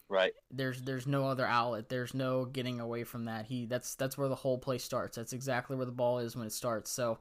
Right. 0.10 0.34
There's 0.51 0.82
there's 0.82 1.08
no 1.08 1.27
other 1.27 1.46
outlet. 1.46 1.89
There's 1.89 2.13
no 2.13 2.46
getting 2.46 2.79
away 2.79 3.03
from 3.03 3.25
that. 3.25 3.46
He 3.46 3.65
that's 3.65 3.96
that's 3.96 4.17
where 4.17 4.27
the 4.27 4.36
whole 4.36 4.58
play 4.58 4.77
starts. 4.77 5.17
That's 5.17 5.34
exactly 5.34 5.75
where 5.75 5.88
the 5.88 5.91
ball 5.91 6.20
is 6.20 6.36
when 6.36 6.46
it 6.46 6.53
starts. 6.53 6.91
So, 6.91 7.17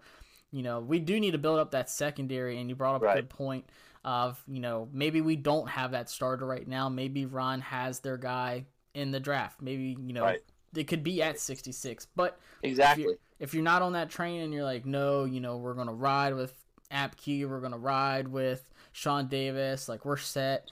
you 0.50 0.62
know, 0.62 0.80
we 0.80 0.98
do 0.98 1.18
need 1.18 1.30
to 1.30 1.38
build 1.38 1.58
up 1.58 1.70
that 1.70 1.88
secondary 1.88 2.60
and 2.60 2.68
you 2.68 2.76
brought 2.76 2.96
up 2.96 3.02
right. 3.02 3.16
a 3.16 3.22
good 3.22 3.30
point 3.30 3.64
of, 4.04 4.42
you 4.46 4.60
know, 4.60 4.88
maybe 4.92 5.20
we 5.20 5.36
don't 5.36 5.68
have 5.68 5.92
that 5.92 6.10
starter 6.10 6.44
right 6.44 6.68
now. 6.68 6.88
Maybe 6.88 7.24
Ron 7.24 7.60
has 7.62 8.00
their 8.00 8.18
guy 8.18 8.66
in 8.94 9.10
the 9.10 9.20
draft. 9.20 9.62
Maybe, 9.62 9.96
you 9.98 10.12
know, 10.12 10.34
it 10.76 10.84
could 10.86 11.02
be 11.02 11.22
at 11.22 11.38
66. 11.38 12.08
But 12.14 12.38
exactly. 12.62 13.14
If 13.42 13.54
you're, 13.54 13.62
not 13.62 13.82
on 13.82 13.92
that 13.94 14.08
train 14.08 14.40
and 14.40 14.54
you're 14.54 14.64
like, 14.64 14.86
no, 14.86 15.24
you 15.24 15.40
know, 15.40 15.56
we're 15.56 15.74
going 15.74 15.88
to 15.88 15.92
ride 15.92 16.34
with 16.34 16.54
Apke, 16.92 17.48
we're 17.48 17.60
going 17.60 17.72
to 17.72 17.78
ride 17.78 18.28
with 18.28 18.70
Sean 18.92 19.26
Davis, 19.28 19.88
like 19.88 20.04
we're 20.04 20.16
set, 20.16 20.70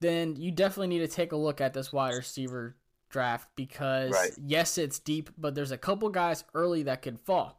then 0.00 0.36
you 0.36 0.50
definitely 0.50 0.88
need 0.88 0.98
to 0.98 1.08
take 1.08 1.32
a 1.32 1.36
look 1.36 1.60
at 1.60 1.72
this 1.72 1.92
wide 1.92 2.14
receiver 2.14 2.76
draft 3.08 3.48
because 3.56 4.12
right. 4.12 4.30
yes, 4.44 4.78
it's 4.78 4.98
deep, 4.98 5.30
but 5.38 5.54
there's 5.54 5.72
a 5.72 5.78
couple 5.78 6.08
guys 6.08 6.44
early 6.54 6.84
that 6.84 7.02
could 7.02 7.18
fall. 7.20 7.58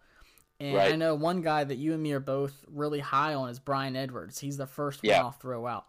And 0.59 0.75
right. 0.75 0.93
I 0.93 0.95
know 0.95 1.15
one 1.15 1.41
guy 1.41 1.63
that 1.63 1.77
you 1.77 1.93
and 1.93 2.03
me 2.03 2.11
are 2.11 2.19
both 2.19 2.53
really 2.67 2.99
high 2.99 3.33
on 3.33 3.49
is 3.49 3.59
Bryan 3.59 3.95
Edwards. 3.95 4.39
He's 4.39 4.57
the 4.57 4.67
first 4.67 4.99
yeah. 5.01 5.17
one 5.17 5.25
I'll 5.25 5.31
throw 5.31 5.65
out. 5.65 5.85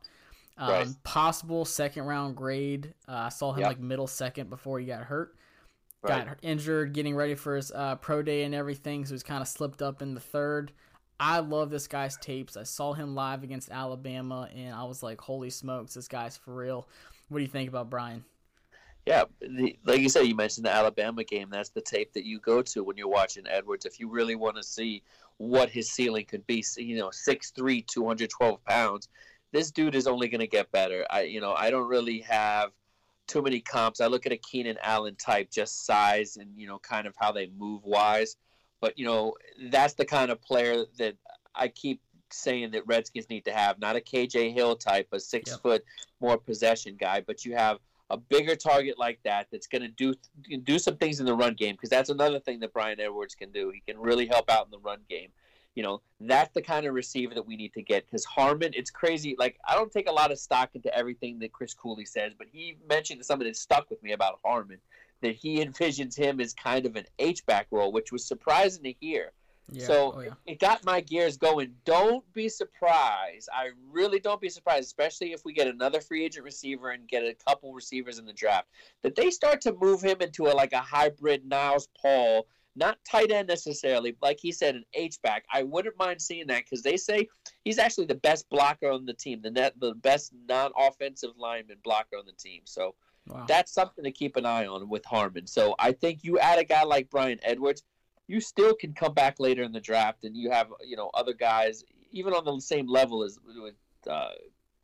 Um, 0.57 0.71
right. 0.71 0.89
Possible 1.05 1.65
second 1.65 2.05
round 2.05 2.37
grade. 2.37 2.95
Uh, 3.07 3.13
I 3.13 3.29
saw 3.29 3.53
him 3.53 3.61
yep. 3.61 3.69
like 3.69 3.81
middle 3.81 4.07
second 4.07 4.49
before 4.49 4.81
he 4.81 4.87
got 4.87 5.03
hurt. 5.03 5.37
Right. 6.03 6.27
Got 6.27 6.39
injured, 6.43 6.95
getting 6.95 7.15
ready 7.15 7.37
for 7.37 7.55
his 7.55 7.71
uh, 7.71 7.95
pro 7.97 8.23
day 8.23 8.43
and 8.43 8.55
everything, 8.55 9.05
so 9.05 9.15
he's 9.15 9.23
kind 9.23 9.41
of 9.41 9.47
slipped 9.47 9.83
up 9.83 10.03
in 10.03 10.15
the 10.15 10.21
third. 10.21 10.73
I 11.21 11.39
love 11.39 11.71
this 11.71 11.87
guy's 11.87 12.17
tapes. 12.17 12.57
I 12.57 12.65
saw 12.65 12.93
him 12.93 13.15
live 13.15 13.45
against 13.45 13.71
Alabama, 13.71 14.49
and 14.53 14.75
I 14.75 14.83
was 14.83 15.05
like, 15.05 15.21
"Holy 15.21 15.51
smokes, 15.51 15.95
this 15.95 16.09
guy's 16.09 16.37
for 16.37 16.53
real." 16.55 16.89
What 17.29 17.39
do 17.39 17.43
you 17.45 17.51
think 17.51 17.69
about 17.69 17.89
Bryan? 17.89 18.25
Yeah, 19.07 19.25
the, 19.41 19.77
like 19.85 20.01
you 20.01 20.09
said, 20.09 20.27
you 20.27 20.35
mentioned 20.35 20.67
the 20.67 20.73
Alabama 20.73 21.23
game. 21.23 21.49
That's 21.51 21.71
the 21.71 21.81
tape 21.81 22.13
that 22.15 22.25
you 22.25 22.41
go 22.41 22.63
to 22.63 22.83
when 22.83 22.97
you're 22.97 23.09
watching 23.09 23.47
Edwards. 23.49 23.87
If 23.87 24.01
you 24.01 24.09
really 24.09 24.35
want 24.37 24.57
to 24.57 24.63
see 24.63 25.03
what 25.39 25.71
his 25.71 25.91
ceiling 25.91 26.25
could 26.25 26.47
be, 26.47 26.65
you 26.77 26.97
know, 26.97 27.09
6'3", 27.09 27.87
212 27.87 28.65
pounds, 28.65 29.09
this 29.53 29.71
dude 29.71 29.95
is 29.95 30.07
only 30.07 30.29
going 30.29 30.41
to 30.41 30.47
get 30.47 30.71
better. 30.73 31.05
I, 31.11 31.23
you 31.23 31.41
know, 31.41 31.53
I 31.53 31.71
don't 31.71 31.89
really 31.89 32.21
have 32.21 32.71
too 33.33 33.43
many 33.43 33.61
comps. 33.61 34.01
I 34.01 34.07
look 34.07 34.27
at 34.27 34.33
a 34.33 34.37
Keenan 34.37 34.77
Allen 34.83 35.17
type, 35.17 35.51
just 35.51 35.87
size 35.87 36.37
and 36.37 36.51
you 36.57 36.67
know, 36.67 36.79
kind 36.79 37.07
of 37.07 37.15
how 37.17 37.33
they 37.33 37.51
move 37.59 37.83
wise. 37.85 38.37
But 38.81 38.99
you 38.99 39.05
know, 39.05 39.35
that's 39.71 39.95
the 39.95 40.05
kind 40.05 40.31
of 40.31 40.41
player 40.43 40.85
that 40.99 41.17
I 41.55 41.69
keep 41.69 42.01
saying 42.31 42.73
that 42.73 42.87
Redskins 42.87 43.29
need 43.31 43.45
to 43.47 43.53
have. 43.53 43.79
Not 43.79 43.97
a 43.97 44.01
KJ 44.01 44.53
Hill 44.53 44.77
type, 44.77 45.09
a 45.13 45.21
six 45.21 45.51
yep. 45.51 45.63
foot 45.63 45.85
more 46.21 46.37
possession 46.37 46.97
guy, 46.99 47.23
but 47.27 47.45
you 47.45 47.55
have 47.55 47.79
a 48.11 48.17
bigger 48.19 48.55
target 48.55 48.99
like 48.99 49.19
that 49.25 49.47
that's 49.51 49.67
going 49.67 49.83
to 49.83 49.89
do 49.89 50.15
do 50.65 50.79
some 50.79 50.97
things 50.97 51.19
in 51.19 51.27
the 51.27 51.35
run 51.35 51.55
game 51.55 51.75
because 51.75 51.89
that's 51.89 52.11
another 52.11 52.39
thing 52.39 52.61
that 52.61 52.73
Bryan 52.73 53.01
Edwards 53.01 53.35
can 53.35 53.51
do. 53.51 53.71
He 53.71 53.81
can 53.81 53.99
really 53.99 54.27
help 54.27 54.51
out 54.51 54.67
in 54.67 54.71
the 54.71 54.79
run 54.79 55.01
game. 55.09 55.31
You 55.75 55.83
know, 55.83 56.03
that's 56.21 56.53
the 56.53 56.61
kind 56.61 56.87
of 56.87 56.95
receiver 56.95 57.35
that 57.35 57.47
we 57.47 57.57
need 57.57 57.73
to 57.75 57.83
get 57.83 58.05
because 58.05 58.25
Harmon, 58.25 58.73
it's 58.75 58.91
crazy. 58.91 59.35
Like, 59.39 59.59
I 59.67 59.75
don't 59.75 59.91
take 59.91 60.09
a 60.09 60.13
lot 60.13 60.31
of 60.31 60.39
stock 60.39 60.71
into 60.75 60.95
everything 60.95 61.39
that 61.39 61.53
Chris 61.53 61.73
Cooley 61.73 62.05
says, 62.05 62.33
but 62.37 62.47
he 62.53 62.77
mentioned 62.89 63.25
something 63.25 63.47
that 63.47 63.57
stuck 63.57 63.89
with 63.89 64.03
me 64.03 64.13
about 64.13 64.41
Harmon 64.45 64.79
that 65.23 65.37
he 65.37 65.65
envisions 65.65 66.17
him 66.17 66.41
as 66.41 66.53
kind 66.53 66.85
of 66.85 66.97
an 66.97 67.07
H 67.19 67.47
back 67.47 67.69
role, 67.71 67.93
which 67.93 68.13
was 68.13 68.25
surprising 68.25 68.83
to 68.85 68.93
hear. 69.01 69.33
Yeah. 69.71 69.87
So 69.87 70.13
oh, 70.17 70.21
yeah. 70.21 70.31
it 70.47 70.59
got 70.59 70.85
my 70.85 71.01
gears 71.01 71.37
going. 71.37 71.73
Don't 71.85 72.31
be 72.35 72.49
surprised. 72.49 73.49
I 73.53 73.71
really 73.91 74.19
don't 74.19 74.41
be 74.41 74.51
surprised, 74.51 74.85
especially 74.85 75.33
if 75.33 75.45
we 75.45 75.53
get 75.53 75.69
another 75.69 76.01
free 76.01 76.25
agent 76.25 76.45
receiver 76.45 76.91
and 76.91 77.09
get 77.09 77.23
a 77.23 77.35
couple 77.47 77.73
receivers 77.73 78.19
in 78.19 78.27
the 78.27 78.33
draft, 78.33 78.69
that 79.03 79.15
they 79.15 79.31
start 79.31 79.61
to 79.63 79.73
move 79.73 80.03
him 80.03 80.21
into 80.21 80.47
a, 80.47 80.53
like 80.53 80.73
a 80.73 80.81
hybrid 80.81 81.47
Niles 81.47 81.89
Paul, 82.01 82.47
not 82.75 82.99
tight 83.09 83.31
end 83.31 83.49
necessarily, 83.49 84.17
like 84.23 84.39
he 84.41 84.53
said, 84.53 84.75
an 84.75 84.85
H 84.95 85.21
back. 85.23 85.45
I 85.53 85.63
wouldn't 85.63 85.99
mind 85.99 86.21
seeing 86.23 86.47
that 86.49 86.65
because 86.65 86.83
they 86.83 86.97
say 86.97 87.29
he's 87.65 87.79
actually 87.79 88.07
the 88.07 88.15
best 88.15 88.49
blocker 88.49 88.91
on 88.91 89.05
the 89.05 89.15
team, 89.15 89.41
the 89.43 89.51
net, 89.51 89.75
the 89.79 89.95
best 89.95 90.33
non-offensive 90.49 91.33
lineman 91.37 91.79
blocker 91.85 92.17
on 92.17 92.27
the 92.27 92.33
team. 92.33 92.63
So. 92.65 92.95
Wow. 93.29 93.45
That's 93.47 93.73
something 93.73 94.03
to 94.03 94.11
keep 94.11 94.35
an 94.35 94.45
eye 94.45 94.67
on 94.67 94.89
with 94.89 95.05
Harmon. 95.05 95.47
So 95.47 95.77
I 95.79 95.93
think 95.93 96.25
you 96.25 96.41
add 96.41 96.59
a 96.59 96.65
guy 96.65 96.83
like 96.83 97.09
Bryan 97.09 97.39
Edwards, 97.45 97.85
you 98.27 98.41
still 98.41 98.75
can 98.75 98.95
come 98.95 99.15
back 99.15 99.39
later 99.39 99.63
in 99.63 99.73
the 99.73 99.81
draft, 99.81 100.25
and 100.25 100.37
you 100.37 100.51
have 100.51 100.69
you 100.85 100.97
know 100.97 101.11
other 101.15 101.35
guys 101.35 101.85
even 102.11 102.33
on 102.33 102.45
the 102.45 102.61
same 102.61 102.87
level 102.87 103.23
as 103.23 103.39
with 103.57 103.75
uh, 104.09 104.31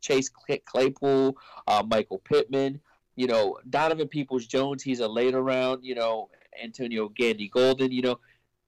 Chase 0.01 0.29
Claypool, 0.65 1.37
uh, 1.67 1.83
Michael 1.85 2.19
Pittman. 2.19 2.79
You 3.15 3.27
know 3.27 3.57
Donovan 3.69 4.07
Peoples 4.07 4.45
Jones. 4.45 4.81
He's 4.83 4.99
a 4.99 5.07
later 5.07 5.41
round. 5.41 5.83
You 5.83 5.95
know 5.95 6.29
Antonio 6.61 7.09
Gandy 7.09 7.47
Golden. 7.47 7.91
You 7.91 8.01
know 8.01 8.19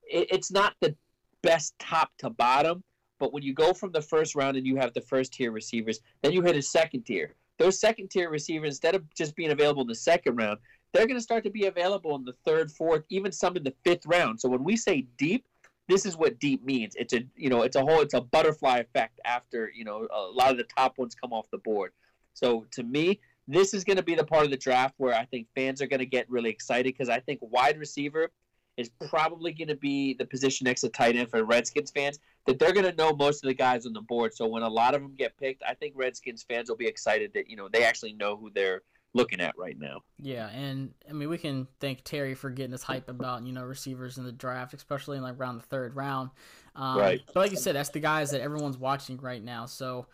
it, 0.04 0.28
it's 0.32 0.52
not 0.52 0.76
the 0.82 0.96
best 1.42 1.74
top 1.80 2.12
to 2.20 2.30
bottom, 2.30 2.84
but 3.20 3.34
when 3.34 3.44
you 3.44 3.54
go 3.54 3.74
from 3.74 3.92
the 3.92 4.02
first 4.02 4.36
round 4.36 4.58
and 4.58 4.66
you 4.66 4.76
have 4.78 4.94
the 4.94 5.02
first 5.02 5.34
tier 5.34 5.52
receivers, 5.52 6.00
then 6.22 6.32
you 6.32 6.42
hit 6.42 6.56
a 6.56 6.62
second 6.62 7.04
tier. 7.04 7.36
Those 7.58 7.80
second 7.80 8.10
tier 8.10 8.30
receivers, 8.30 8.70
instead 8.70 8.96
of 8.96 9.04
just 9.14 9.36
being 9.36 9.52
available 9.52 9.84
in 9.84 9.88
the 9.88 9.96
second 9.96 10.36
round, 10.36 10.60
they're 10.94 11.08
going 11.08 11.18
to 11.18 11.24
start 11.24 11.44
to 11.44 11.50
be 11.50 11.68
available 11.68 12.16
in 12.16 12.26
the 12.26 12.34
third, 12.46 12.72
fourth, 12.72 13.04
even 13.10 13.32
some 13.32 13.56
in 13.56 13.64
the 13.64 13.74
fifth 13.84 14.06
round. 14.06 14.42
So 14.42 14.50
when 14.50 14.64
we 14.64 14.76
say 14.76 15.08
deep, 15.18 15.46
this 15.88 16.06
is 16.06 16.18
what 16.18 16.40
deep 16.40 16.64
means. 16.66 16.96
It's 16.96 17.14
a 17.14 17.22
you 17.36 17.50
know 17.50 17.64
it's 17.64 17.76
a 17.76 17.82
whole 17.82 18.02
it's 18.02 18.14
a 18.14 18.22
butterfly 18.22 18.78
effect 18.78 19.20
after 19.26 19.72
you 19.76 19.84
know 19.84 20.08
a 20.14 20.22
lot 20.22 20.52
of 20.52 20.58
the 20.58 20.64
top 20.64 20.98
ones 20.98 21.16
come 21.16 21.34
off 21.34 21.50
the 21.52 21.58
board. 21.58 21.92
So 22.34 22.66
to 22.72 22.84
me, 22.84 23.20
this 23.48 23.74
is 23.74 23.84
going 23.84 23.98
to 23.98 24.04
be 24.04 24.16
the 24.16 24.24
part 24.24 24.46
of 24.46 24.52
the 24.52 24.58
draft 24.58 24.96
where 24.98 25.14
I 25.14 25.26
think 25.26 25.48
fans 25.56 25.82
are 25.82 25.88
going 25.88 26.00
to 26.00 26.06
get 26.06 26.30
really 26.30 26.50
excited 26.50 26.86
because 26.86 27.10
I 27.10 27.20
think 27.20 27.40
wide 27.42 27.78
receiver 27.80 28.30
is 28.78 28.90
probably 29.10 29.52
going 29.52 29.68
to 29.68 29.76
be 29.76 30.14
the 30.14 30.26
position 30.26 30.66
next 30.66 30.82
to 30.82 30.90
tight 30.90 31.16
end 31.16 31.30
for 31.30 31.44
Redskins 31.44 31.92
fans 31.92 32.20
that 32.46 32.58
they're 32.60 32.74
going 32.74 32.86
to 32.86 32.96
know 32.96 33.14
most 33.14 33.44
of 33.44 33.48
the 33.48 33.54
guys 33.54 33.86
on 33.86 33.94
the 33.94 34.02
board. 34.02 34.34
So 34.34 34.48
when 34.48 34.64
a 34.64 34.70
lot 34.70 34.96
of 34.96 35.02
them 35.02 35.14
get 35.18 35.38
picked, 35.38 35.64
I 35.68 35.74
think 35.74 35.94
Redskins 35.96 36.44
fans 36.44 36.70
will 36.70 36.78
be 36.78 36.88
excited 36.88 37.32
that 37.34 37.50
you 37.50 37.56
know 37.56 37.68
they 37.72 37.84
actually 37.84 38.14
know 38.14 38.38
who 38.38 38.50
they're 38.50 38.82
looking 39.14 39.42
at 39.42 39.58
right 39.58 39.78
now. 39.78 40.02
Yeah, 40.20 40.50
and 40.50 40.94
I 41.10 41.14
mean 41.14 41.30
we 41.30 41.38
can 41.38 41.68
thank 41.80 42.04
Terry 42.04 42.34
for 42.34 42.50
getting 42.50 42.74
us 42.74 42.84
hype 42.84 43.10
about 43.10 43.46
you 43.46 43.52
know 43.52 43.64
receivers 43.64 44.18
in 44.18 44.24
the 44.24 44.32
draft, 44.32 44.74
especially 44.74 45.18
in 45.18 45.24
like 45.24 45.38
around 45.38 45.58
the 45.58 45.64
third 45.64 45.96
round. 45.96 46.32
Um, 46.76 46.98
right. 46.98 47.22
But 47.28 47.36
like 47.36 47.52
you 47.52 47.58
said, 47.58 47.76
that's 47.76 47.90
the 47.90 48.00
guys 48.00 48.32
that 48.32 48.42
everyone's 48.42 48.78
watching 48.78 49.18
right 49.18 49.44
now. 49.44 49.66
So, 49.66 50.08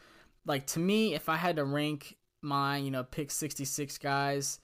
like 0.46 0.66
to 0.68 0.80
me, 0.80 1.14
if 1.14 1.30
I 1.30 1.36
had 1.36 1.58
to 1.58 1.64
rank 1.64 2.18
my 2.48 2.78
you 2.78 2.92
know 2.92 3.04
pick 3.04 3.32
sixty 3.32 3.66
six 3.66 3.98
guys, 3.98 4.60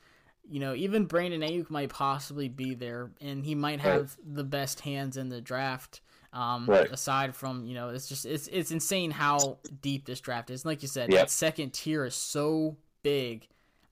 you 0.50 0.60
know 0.60 0.74
even 0.74 1.06
Brandon 1.06 1.42
Aiyuk 1.42 1.70
might 1.70 1.90
possibly 1.90 2.50
be 2.50 2.74
there, 2.76 3.12
and 3.22 3.46
he 3.46 3.56
might 3.56 3.80
have 3.82 4.18
right. 4.18 4.36
the 4.36 4.44
best 4.44 4.80
hands 4.82 5.18
in 5.18 5.30
the 5.30 5.42
draft. 5.42 6.02
Um, 6.32 6.66
right. 6.66 6.90
Aside 6.90 7.36
from 7.36 7.64
you 7.66 7.76
know, 7.76 7.90
it's 7.90 8.10
just 8.10 8.26
it's 8.26 8.48
it's 8.48 8.72
insane 8.72 9.12
how 9.12 9.60
deep 9.82 10.06
this 10.06 10.20
draft 10.20 10.50
is. 10.50 10.64
And 10.64 10.72
like 10.72 10.82
you 10.82 10.88
said, 10.88 11.12
yep. 11.12 11.22
that 11.22 11.30
second 11.30 11.74
tier 11.74 12.06
is 12.06 12.16
so 12.16 12.78
big 13.04 13.48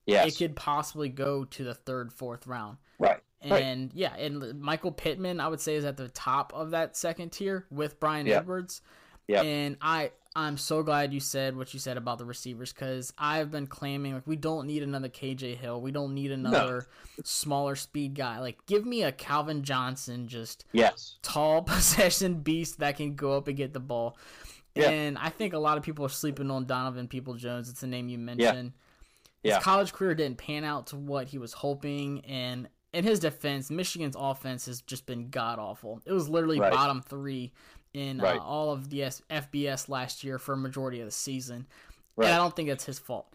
yes. 0.06 0.28
it 0.28 0.38
could 0.38 0.56
possibly 0.56 1.10
go 1.10 1.46
to 1.46 1.64
the 1.64 1.74
third, 1.74 2.12
fourth 2.12 2.48
round. 2.48 2.78
Right. 3.00 3.20
And 3.42 3.52
right. 3.52 3.92
yeah, 3.96 4.16
and 4.16 4.62
Michael 4.62 4.92
Pittman, 4.92 5.40
I 5.40 5.48
would 5.48 5.60
say, 5.60 5.76
is 5.76 5.86
at 5.86 5.98
the 5.98 6.10
top 6.10 6.54
of 6.54 6.72
that 6.72 6.96
second 6.96 7.32
tier 7.32 7.66
with 7.72 8.00
Bryan 8.00 8.28
Edwards. 8.28 8.82
Yeah. 9.28 9.42
And 9.42 9.78
I 9.82 10.12
I'm 10.36 10.58
so 10.58 10.82
glad 10.82 11.13
you 11.13 11.20
said 11.20 11.58
what 11.58 11.74
you 11.74 11.80
said 11.80 11.98
about 11.98 12.17
the 12.17 12.26
receivers 12.26 12.72
because 12.72 13.12
I've 13.17 13.52
been 13.52 13.67
claiming 13.67 14.13
like 14.13 14.26
we 14.26 14.38
don't 14.38 14.65
need 14.65 14.82
another 14.82 15.10
KJ 15.10 15.58
Hill, 15.58 15.82
we 15.82 15.91
don't 15.91 16.13
need 16.13 16.32
another 16.32 16.88
no. 17.17 17.24
smaller 17.26 17.76
speed 17.76 18.15
guy. 18.15 18.39
Like, 18.39 18.65
give 18.65 18.86
me 18.86 19.04
a 19.04 19.12
Calvin 19.12 19.63
Johnson, 19.63 20.28
just 20.28 20.65
yes, 20.72 21.17
tall 21.22 21.62
possession 21.62 22.36
beast 22.36 22.80
that 22.80 22.96
can 22.96 23.15
go 23.15 23.36
up 23.36 23.50
and 23.50 23.58
get 23.58 23.74
the 23.74 23.82
ball. 23.82 24.17
Yeah. 24.74 24.89
And 24.89 25.17
I 25.17 25.30
think 25.30 25.54
a 25.54 25.60
lot 25.60 25.78
of 25.78 25.84
people 25.84 26.06
are 26.06 26.10
sleeping 26.10 26.50
on 26.50 26.65
Donovan 26.65 27.10
People 27.10 27.34
Jones. 27.34 27.70
It's 27.70 27.84
a 27.84 27.88
name 27.88 28.08
you 28.08 28.17
mentioned. 28.17 28.72
Yeah. 29.44 29.56
His 29.56 29.63
college 29.63 29.91
career 29.91 30.15
didn't 30.15 30.38
pan 30.38 30.63
out 30.63 30.88
to 30.88 30.96
what 30.96 31.28
he 31.28 31.39
was 31.39 31.52
hoping, 31.52 32.24
and 32.26 32.70
in 32.94 33.04
his 33.04 33.20
defense, 33.20 33.70
Michigan's 33.70 34.15
offense 34.17 34.65
has 34.67 34.82
just 34.82 35.06
been 35.06 35.30
god 35.30 35.60
awful. 35.60 36.02
It 36.06 36.13
was 36.13 36.30
literally 36.30 36.60
right. 36.60 36.72
bottom 36.72 37.02
three 37.02 37.52
in 37.94 38.20
uh, 38.22 38.24
right. 38.24 38.40
uh, 38.40 38.44
all 38.44 38.72
of 38.72 38.90
the 38.90 39.00
FBS 39.00 39.90
last 39.90 40.24
year 40.24 40.38
for 40.38 40.54
a 40.54 40.58
majority 40.58 41.00
of 41.00 41.06
the 41.06 41.12
season. 41.12 41.68
Right. 42.16 42.26
And 42.26 42.36
I 42.36 42.38
don't 42.38 42.56
think 42.56 42.70
that's 42.70 42.86
his 42.86 43.00
fault. 43.00 43.28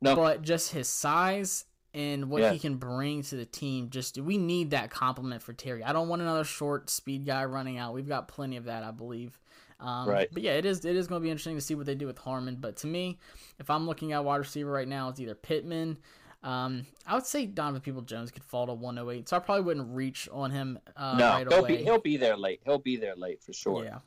No. 0.00 0.16
But 0.16 0.42
just 0.42 0.72
his 0.72 0.88
size 0.88 1.64
and 1.94 2.28
what 2.28 2.42
yeah. 2.42 2.52
he 2.52 2.58
can 2.58 2.76
bring 2.76 3.22
to 3.22 3.36
the 3.36 3.46
team, 3.46 3.88
just 3.88 4.18
we 4.18 4.36
need 4.36 4.70
that 4.70 4.90
compliment 4.90 5.42
for 5.42 5.52
Terry. 5.52 5.84
I 5.84 5.92
don't 5.92 6.08
want 6.08 6.22
another 6.22 6.44
short 6.44 6.90
speed 6.90 7.24
guy 7.24 7.44
running 7.44 7.78
out. 7.78 7.94
We've 7.94 8.08
got 8.08 8.28
plenty 8.28 8.56
of 8.56 8.64
that, 8.64 8.82
I 8.82 8.90
believe. 8.90 9.38
Um, 9.80 10.08
right. 10.08 10.28
But 10.32 10.42
yeah, 10.42 10.52
it 10.52 10.64
is 10.64 10.84
it 10.84 10.96
is 10.96 11.06
going 11.06 11.20
to 11.20 11.24
be 11.24 11.30
interesting 11.30 11.56
to 11.56 11.60
see 11.60 11.74
what 11.74 11.86
they 11.86 11.94
do 11.94 12.06
with 12.06 12.18
Harmon. 12.18 12.56
But 12.60 12.76
to 12.78 12.86
me, 12.86 13.18
if 13.58 13.70
I'm 13.70 13.86
looking 13.86 14.12
at 14.12 14.24
wide 14.24 14.36
receiver 14.36 14.70
right 14.70 14.88
now, 14.88 15.08
it's 15.08 15.20
either 15.20 15.34
Pittman. 15.34 15.98
Um, 16.44 16.86
I 17.06 17.14
would 17.14 17.24
say 17.24 17.46
Donovan 17.46 17.80
Peoples 17.80 18.04
Jones 18.04 18.30
could 18.30 18.44
fall 18.44 18.66
to 18.66 18.74
108, 18.74 19.28
so 19.28 19.36
I 19.36 19.40
probably 19.40 19.64
wouldn't 19.64 19.94
reach 19.94 20.28
on 20.30 20.50
him. 20.50 20.78
Uh, 20.94 21.16
no, 21.18 21.28
right 21.30 21.48
he'll 21.48 21.58
away. 21.60 21.76
be 21.76 21.82
he'll 21.82 22.00
be 22.00 22.16
there 22.18 22.36
late. 22.36 22.60
He'll 22.64 22.78
be 22.78 22.96
there 22.96 23.16
late 23.16 23.42
for 23.42 23.54
sure. 23.54 23.84
Yeah. 23.84 23.98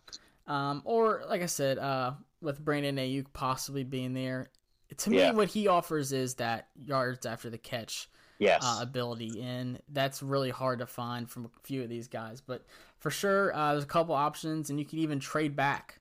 Um, 0.46 0.84
or 0.86 1.24
like 1.28 1.42
I 1.42 1.48
said, 1.48 1.80
uh, 1.80 2.14
with 2.42 2.64
Brandon 2.64 2.96
Aiyuk 2.98 3.26
possibly 3.34 3.84
being 3.84 4.14
there, 4.14 4.50
to 4.96 5.10
me, 5.10 5.18
yeah. 5.18 5.32
what 5.32 5.50
he 5.50 5.68
offers 5.68 6.14
is 6.14 6.36
that 6.36 6.68
yards 6.76 7.26
after 7.26 7.50
the 7.50 7.58
catch 7.58 8.08
yes. 8.38 8.64
uh, 8.64 8.80
ability, 8.82 9.42
and 9.42 9.82
that's 9.90 10.22
really 10.22 10.52
hard 10.52 10.80
to 10.80 10.86
find 10.86 11.30
from 11.30 11.46
a 11.46 11.50
few 11.64 11.82
of 11.82 11.90
these 11.90 12.08
guys. 12.08 12.40
But 12.40 12.66
for 13.00 13.10
sure, 13.10 13.54
uh, 13.56 13.72
there's 13.72 13.84
a 13.84 13.88
couple 13.88 14.14
options, 14.16 14.70
and 14.70 14.80
you 14.80 14.86
can 14.86 15.00
even 15.00 15.20
trade 15.20 15.56
back 15.56 15.97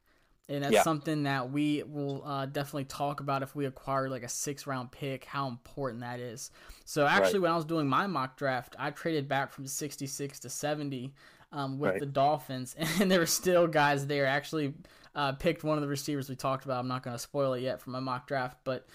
and 0.48 0.62
that's 0.62 0.72
yeah. 0.72 0.82
something 0.82 1.24
that 1.24 1.50
we 1.50 1.82
will 1.86 2.22
uh, 2.24 2.46
definitely 2.46 2.84
talk 2.84 3.20
about 3.20 3.42
if 3.42 3.54
we 3.56 3.66
acquire 3.66 4.08
like 4.08 4.22
a 4.22 4.28
six 4.28 4.66
round 4.66 4.90
pick 4.90 5.24
how 5.24 5.48
important 5.48 6.00
that 6.00 6.20
is 6.20 6.50
so 6.84 7.06
actually 7.06 7.34
right. 7.34 7.42
when 7.42 7.52
i 7.52 7.56
was 7.56 7.64
doing 7.64 7.86
my 7.86 8.06
mock 8.06 8.36
draft 8.36 8.76
i 8.78 8.90
traded 8.90 9.28
back 9.28 9.52
from 9.52 9.66
66 9.66 10.40
to 10.40 10.48
70 10.48 11.12
um, 11.52 11.78
with 11.78 11.92
right. 11.92 12.00
the 12.00 12.06
dolphins 12.06 12.74
and 13.00 13.10
there 13.10 13.20
were 13.20 13.26
still 13.26 13.66
guys 13.66 14.06
there 14.06 14.26
actually 14.26 14.74
uh, 15.14 15.32
picked 15.32 15.64
one 15.64 15.78
of 15.78 15.82
the 15.82 15.88
receivers 15.88 16.28
we 16.28 16.36
talked 16.36 16.64
about 16.64 16.78
i'm 16.78 16.88
not 16.88 17.02
going 17.02 17.14
to 17.14 17.22
spoil 17.22 17.54
it 17.54 17.62
yet 17.62 17.80
for 17.80 17.90
my 17.90 18.00
mock 18.00 18.26
draft 18.26 18.58
but 18.64 18.86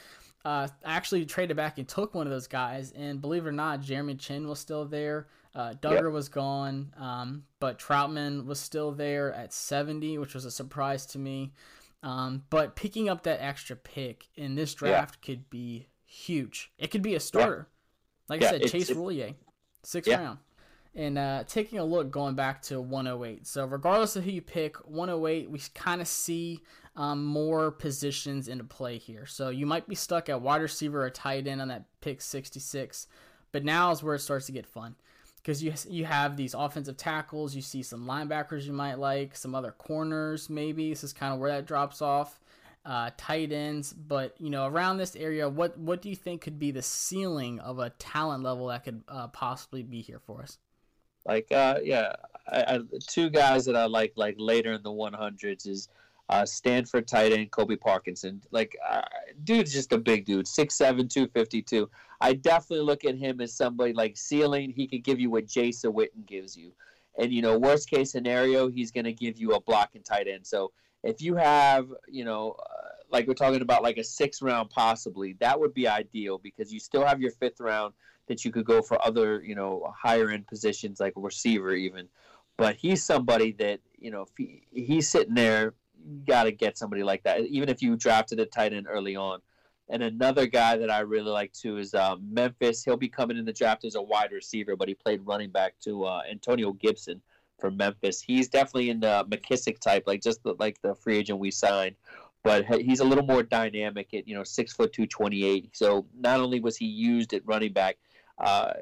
uh, 0.44 0.68
I 0.84 0.96
actually 0.96 1.26
traded 1.26 1.56
back 1.56 1.78
and 1.78 1.88
took 1.88 2.16
one 2.16 2.26
of 2.26 2.32
those 2.32 2.48
guys 2.48 2.92
and 2.94 3.22
believe 3.22 3.46
it 3.46 3.50
or 3.50 3.54
not 3.54 3.82
jeremy 3.82 4.16
chinn 4.16 4.48
was 4.48 4.60
still 4.60 4.86
there 4.86 5.28
uh, 5.54 5.74
Dugger 5.82 6.04
yep. 6.04 6.14
was 6.14 6.30
gone, 6.30 6.94
um, 6.98 7.44
but 7.60 7.78
Trautman 7.78 8.46
was 8.46 8.60
still 8.60 8.92
there 8.92 9.34
at 9.34 9.52
70, 9.52 10.18
which 10.18 10.34
was 10.34 10.46
a 10.46 10.52
surprise 10.52 11.06
to 11.08 11.20
me. 11.20 11.52
Um, 12.04 12.44
but 12.50 12.76
picking 12.76 13.10
up 13.10 13.24
that 13.24 13.42
extra 13.42 13.76
pick 13.76 14.28
in 14.36 14.56
this 14.56 14.74
draft 14.74 15.18
yeah. 15.22 15.26
could 15.26 15.50
be 15.50 15.88
huge. 16.06 16.72
It 16.78 16.90
could 16.90 17.02
be 17.02 17.16
a 17.16 17.20
starter. 17.20 17.68
Yeah. 17.68 17.76
Like 18.30 18.42
yeah, 18.42 18.48
I 18.48 18.52
said, 18.52 18.68
Chase 18.68 18.90
Roullier, 18.90 19.36
sixth 19.84 20.12
round. 20.12 20.40
And 20.94 21.18
uh, 21.18 21.44
taking 21.48 21.80
a 21.80 21.86
look 21.86 22.12
going 22.12 22.36
back 22.36 22.62
to 22.64 22.82
108. 22.82 23.48
So, 23.48 23.66
regardless 23.66 24.18
of 24.18 24.26
who 24.26 24.32
you 24.32 24.42
pick, 24.42 24.76
108, 24.78 25.50
we 25.50 25.62
kind 25.74 26.02
of 26.02 26.08
see 26.08 26.60
um, 26.98 27.24
more 27.24 27.72
positions 27.72 28.50
into 28.50 28.66
play 28.66 28.98
here. 28.98 29.26
So, 29.26 29.50
you 29.50 29.66
might 29.66 29.88
be 29.88 29.96
stuck 29.96 30.28
at 30.28 30.42
wide 30.42 30.62
receiver 30.62 31.06
or 31.06 31.10
tight 31.10 31.48
end 31.48 31.62
on 31.62 31.70
that 31.70 31.86
pick 32.02 32.22
66, 32.22 33.08
but 33.54 33.64
now 33.64 33.92
is 33.92 34.04
where 34.04 34.16
it 34.16 34.20
starts 34.20 34.48
to 34.48 34.52
get 34.52 34.66
fun 34.66 34.96
because 35.42 35.64
you 35.64 35.74
you 35.90 36.06
have 36.06 36.38
these 36.38 36.54
offensive 36.54 36.98
tackles, 36.98 37.56
you 37.56 37.62
see 37.62 37.84
some 37.84 38.06
linebackers 38.06 38.64
you 38.64 38.74
might 38.74 39.00
like, 39.00 39.36
some 39.36 39.56
other 39.56 39.72
corners 39.72 40.50
maybe. 40.50 40.90
This 40.90 41.04
is 41.04 41.14
kind 41.14 41.34
of 41.34 41.40
where 41.40 41.52
that 41.52 41.66
drops 41.66 42.02
off. 42.02 42.40
Uh, 42.84 43.12
tight 43.16 43.52
ends, 43.52 43.94
but 43.94 44.36
you 44.40 44.50
know 44.50 44.66
around 44.66 44.98
this 44.98 45.16
area, 45.16 45.48
what 45.48 45.78
what 45.78 46.02
do 46.02 46.10
you 46.10 46.16
think 46.16 46.42
could 46.42 46.58
be 46.58 46.72
the 46.72 46.82
ceiling 46.82 47.60
of 47.60 47.78
a 47.78 47.92
talent 47.92 48.44
level 48.44 48.68
that 48.68 48.84
could 48.84 49.04
uh, 49.08 49.28
possibly 49.28 49.84
be 49.84 50.02
here 50.02 50.20
for 50.20 50.42
us? 50.42 50.58
Like, 51.26 51.52
uh, 51.52 51.80
yeah, 51.84 52.14
I, 52.48 52.62
I, 52.62 52.80
two 53.08 53.30
guys 53.30 53.66
that 53.66 53.76
I 53.76 53.86
like 53.86 54.14
like 54.16 54.36
later 54.40 54.74
in 54.74 54.82
the 54.82 54.90
100s 54.90 55.68
is 55.68 55.90
uh, 56.32 56.46
Stanford 56.46 57.08
tight 57.08 57.34
end 57.34 57.52
Colby 57.52 57.76
Parkinson. 57.76 58.42
Like, 58.52 58.78
uh, 58.90 59.02
dude's 59.44 59.74
just 59.74 59.92
a 59.92 59.98
big 59.98 60.26
dude, 60.26 60.46
6'7", 60.46 61.10
252. 61.10 61.90
I 62.22 62.34
definitely 62.34 62.86
look 62.86 63.04
at 63.04 63.18
him 63.18 63.42
as 63.42 63.54
somebody 63.54 63.92
like 63.92 64.18
ceiling. 64.18 64.72
He 64.72 64.88
could 64.88 65.04
give 65.04 65.20
you 65.20 65.30
what 65.30 65.46
Jason 65.46 65.92
Witten 65.92 66.26
gives 66.26 66.56
you, 66.56 66.72
and 67.18 67.34
you 67.34 67.42
know, 67.42 67.60
worst 67.60 67.90
case 67.90 68.12
scenario, 68.12 68.70
he's 68.70 68.92
going 68.92 69.04
to 69.06 69.14
give 69.14 69.38
you 69.38 69.52
a 69.52 69.62
block 69.62 69.92
and 69.96 70.06
tight 70.06 70.28
end. 70.28 70.48
So 70.48 70.72
if 71.04 71.22
you 71.22 71.36
have, 71.36 71.88
you 72.08 72.24
know, 72.24 72.56
uh, 72.60 72.90
like 73.10 73.28
we're 73.28 73.34
talking 73.34 73.62
about, 73.62 73.84
like 73.84 73.98
a 73.98 74.04
sixth 74.04 74.42
round 74.42 74.70
possibly, 74.70 75.34
that 75.42 75.60
would 75.60 75.74
be 75.74 75.88
ideal 75.88 76.38
because 76.38 76.72
you 76.72 76.80
still 76.80 77.06
have 77.06 77.20
your 77.20 77.32
fifth 77.32 77.60
round 77.60 77.94
that 78.28 78.46
you 78.46 78.52
could 78.52 78.66
go 78.66 78.82
for 78.82 79.04
other, 79.06 79.44
you 79.44 79.56
know, 79.56 79.94
higher 80.02 80.30
end 80.30 80.48
positions 80.48 81.02
like 81.02 81.14
a 81.18 81.20
receiver 81.20 81.74
even. 81.74 82.08
But 82.56 82.76
he's 82.76 83.04
somebody 83.04 83.52
that 83.54 83.82
you 84.02 84.12
know, 84.12 84.24
if 84.24 84.30
he, 84.38 84.64
he's 84.72 85.08
sitting 85.08 85.36
there, 85.36 85.74
you 86.06 86.22
got 86.26 86.44
to 86.44 86.52
get 86.52 86.78
somebody 86.78 87.04
like 87.04 87.24
that. 87.24 87.42
Even 87.42 87.70
if 87.70 87.82
you 87.82 87.96
drafted 87.96 88.40
a 88.40 88.46
tight 88.46 88.74
end 88.74 88.88
early 88.90 89.16
on, 89.16 89.40
and 89.90 90.04
another 90.04 90.48
guy 90.48 90.78
that 90.78 90.90
I 90.90 91.00
really 91.00 91.32
like 91.32 91.52
too 91.52 91.78
is 91.78 91.94
um, 91.94 92.26
Memphis. 92.32 92.84
He'll 92.84 92.98
be 92.98 93.10
coming 93.10 93.38
in 93.38 93.46
the 93.46 93.54
draft 93.54 93.84
as 93.84 93.96
a 93.96 94.02
wide 94.02 94.32
receiver, 94.32 94.76
but 94.76 94.88
he 94.88 94.94
played 94.94 95.22
running 95.26 95.50
back 95.50 95.74
to 95.84 96.06
uh, 96.06 96.22
Antonio 96.30 96.72
Gibson 96.72 97.22
from 97.60 97.78
Memphis. 97.78 98.22
He's 98.22 98.48
definitely 98.48 98.90
in 98.90 99.02
the 99.02 99.26
McKissic 99.30 99.80
type, 99.80 100.04
like 100.08 100.22
just 100.22 100.44
the, 100.44 100.56
like 100.60 100.82
the 100.82 100.96
free 100.96 101.18
agent 101.18 101.40
we 101.40 101.52
signed. 101.52 101.96
But 102.44 102.66
he's 102.66 103.02
a 103.02 103.04
little 103.04 103.26
more 103.26 103.44
dynamic 103.44 104.14
at 104.14 104.28
you 104.28 104.34
know 104.34 104.44
six 104.44 104.74
foot 104.74 104.94
two, 104.94 105.06
twenty 105.06 105.44
eight. 105.44 105.70
So 105.74 106.08
not 106.18 106.40
only 106.40 106.60
was 106.60 106.78
he 106.78 106.86
used 106.86 107.34
at 107.34 107.46
running 107.46 107.74
back, 107.74 107.98
uh, 108.40 108.74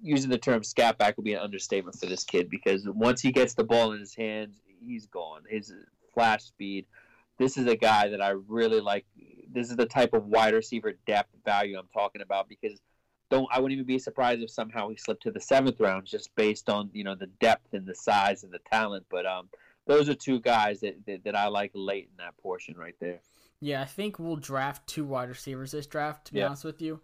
using 0.00 0.30
the 0.30 0.38
term 0.38 0.62
scat 0.62 0.96
back 0.96 1.16
would 1.16 1.24
be 1.24 1.34
an 1.34 1.40
understatement 1.40 1.98
for 1.98 2.06
this 2.06 2.24
kid 2.24 2.48
because 2.48 2.88
once 2.88 3.20
he 3.20 3.32
gets 3.32 3.54
the 3.54 3.64
ball 3.64 3.92
in 3.92 4.00
his 4.00 4.14
hands, 4.14 4.60
he's 4.80 5.06
gone. 5.06 5.42
His 5.48 5.74
flash 6.14 6.44
speed. 6.44 6.86
This 7.38 7.56
is 7.56 7.66
a 7.66 7.76
guy 7.76 8.08
that 8.08 8.20
I 8.20 8.30
really 8.30 8.80
like 8.80 9.06
this 9.52 9.70
is 9.70 9.76
the 9.76 9.86
type 9.86 10.12
of 10.12 10.26
wide 10.26 10.54
receiver 10.54 10.92
depth 11.06 11.34
value 11.44 11.78
I'm 11.78 11.88
talking 11.92 12.22
about 12.22 12.48
because 12.48 12.80
don't 13.30 13.48
I 13.50 13.60
wouldn't 13.60 13.78
even 13.78 13.86
be 13.86 13.98
surprised 13.98 14.42
if 14.42 14.50
somehow 14.50 14.88
he 14.88 14.96
slipped 14.96 15.22
to 15.22 15.30
the 15.30 15.40
seventh 15.40 15.80
round 15.80 16.06
just 16.06 16.34
based 16.34 16.68
on 16.68 16.90
you 16.92 17.04
know 17.04 17.14
the 17.14 17.28
depth 17.40 17.72
and 17.72 17.86
the 17.86 17.94
size 17.94 18.44
and 18.44 18.52
the 18.52 18.60
talent. 18.70 19.06
But 19.10 19.26
um, 19.26 19.48
those 19.86 20.08
are 20.08 20.14
two 20.14 20.40
guys 20.40 20.80
that, 20.80 20.96
that, 21.06 21.24
that 21.24 21.36
I 21.36 21.48
like 21.48 21.70
late 21.74 22.10
in 22.10 22.24
that 22.24 22.36
portion 22.38 22.76
right 22.76 22.96
there. 23.00 23.20
Yeah, 23.60 23.82
I 23.82 23.86
think 23.86 24.18
we'll 24.18 24.36
draft 24.36 24.86
two 24.86 25.04
wide 25.04 25.28
receivers 25.28 25.72
this 25.72 25.86
draft. 25.86 26.26
To 26.26 26.32
be 26.32 26.40
yeah. 26.40 26.46
honest 26.46 26.64
with 26.64 26.80
you, 26.80 27.00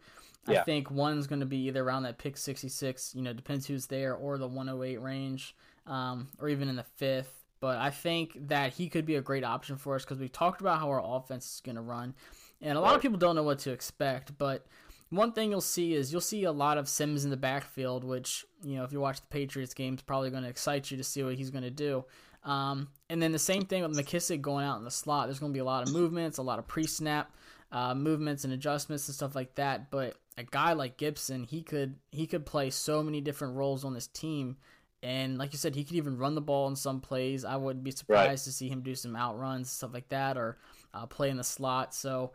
I 0.47 0.53
yeah. 0.53 0.65
think 0.65 0.91
one's 0.91 1.27
going 1.27 1.41
to 1.41 1.47
be 1.47 1.69
either 1.69 1.83
around 1.83 2.05
that 2.05 2.19
pick 2.19 2.37
66, 2.37 3.15
you 3.15 3.23
know, 3.23 3.33
depends 3.33 3.67
who's 3.67 3.87
there, 3.87 4.15
or 4.15 4.39
the 4.39 4.49
108 4.49 5.01
range, 5.01 5.55
um, 5.87 6.29
or 6.39 6.49
even 6.49 6.69
in 6.69 6.77
the 6.77 6.85
fifth. 6.97 7.45
But 7.67 7.79
I 7.79 7.91
think 7.91 8.47
that 8.47 8.75
he 8.75 8.89
could 8.89 9.05
be 9.05 9.17
a 9.17 9.21
great 9.21 9.43
option 9.43 9.77
for 9.77 9.97
us 9.97 10.05
because 10.05 10.21
we 10.21 10.29
talked 10.29 10.61
about 10.61 10.79
how 10.79 10.89
our 10.89 11.03
offense 11.05 11.55
is 11.57 11.61
going 11.61 11.75
to 11.75 11.83
run. 11.83 12.15
And 12.63 12.79
a 12.79 12.81
lot 12.81 12.95
of 12.95 13.03
people 13.03 13.19
don't 13.19 13.35
know 13.35 13.43
what 13.43 13.59
to 13.61 13.73
expect. 13.73 14.39
But 14.39 14.65
one 15.11 15.33
thing 15.33 15.51
you'll 15.51 15.61
see 15.61 15.93
is 15.93 16.13
you'll 16.13 16.21
see 16.21 16.45
a 16.45 16.53
lot 16.53 16.79
of 16.79 16.89
Sims 16.89 17.25
in 17.25 17.31
the 17.33 17.37
backfield, 17.37 18.05
which, 18.05 18.45
you 18.63 18.77
know, 18.77 18.85
if 18.85 18.93
you 18.93 19.01
watch 19.01 19.21
the 19.21 19.27
Patriots 19.27 19.75
game, 19.75 19.95
is 19.95 20.03
probably 20.03 20.31
going 20.31 20.45
to 20.45 20.49
excite 20.49 20.93
you 20.93 20.97
to 20.97 21.03
see 21.03 21.25
what 21.25 21.35
he's 21.35 21.51
going 21.51 21.65
to 21.65 21.71
do. 21.71 22.05
Um, 22.45 22.87
and 23.11 23.21
then 23.21 23.33
the 23.33 23.39
same 23.41 23.65
thing 23.65 23.83
with 23.83 23.99
McKissic 23.99 24.41
going 24.43 24.65
out 24.65 24.79
in 24.79 24.85
the 24.85 24.91
slot. 24.93 25.27
There's 25.27 25.41
going 25.41 25.51
to 25.51 25.57
be 25.57 25.59
a 25.59 25.65
lot 25.65 25.89
of 25.89 25.93
movements, 25.93 26.39
a 26.39 26.43
lot 26.43 26.61
of 26.61 26.69
pre 26.69 26.87
snap. 26.87 27.33
Uh, 27.73 27.97
movements 27.97 28.45
and 28.45 28.53
adjustments 28.53 29.09
and 29.09 29.17
stuff 29.17 29.35
like 29.35 29.57
that. 29.57 29.91
But 29.91 30.15
a 30.39 30.45
guy 30.45 30.75
like 30.75 30.99
Gibson, 30.99 31.43
he 31.43 31.63
could 31.65 31.97
he 32.13 32.29
could 32.29 32.47
play 32.47 32.71
so 32.71 33.03
many 33.03 33.21
different 33.21 33.57
roles 33.57 33.85
on 33.85 33.93
this 33.93 34.07
team 34.07 34.57
and 35.03 35.39
like 35.39 35.53
you 35.53 35.59
said, 35.59 35.75
he 35.75 35.85
could 35.85 35.97
even 35.97 36.19
run 36.19 36.35
the 36.35 36.41
ball 36.41 36.69
in 36.69 36.77
some 36.77 37.01
plays. 37.01 37.45
I 37.45 37.57
wouldn't 37.57 37.85
be 37.85 37.91
surprised 37.91 38.29
right. 38.29 38.39
to 38.39 38.53
see 38.53 38.69
him 38.69 38.81
do 38.81 38.95
some 38.95 39.15
outruns, 39.15 39.71
stuff 39.71 39.93
like 39.95 40.09
that, 40.09 40.37
or 40.37 40.59
uh, 40.95 41.07
play 41.07 41.31
in 41.31 41.37
the 41.37 41.45
slot. 41.45 41.95
So 41.95 42.33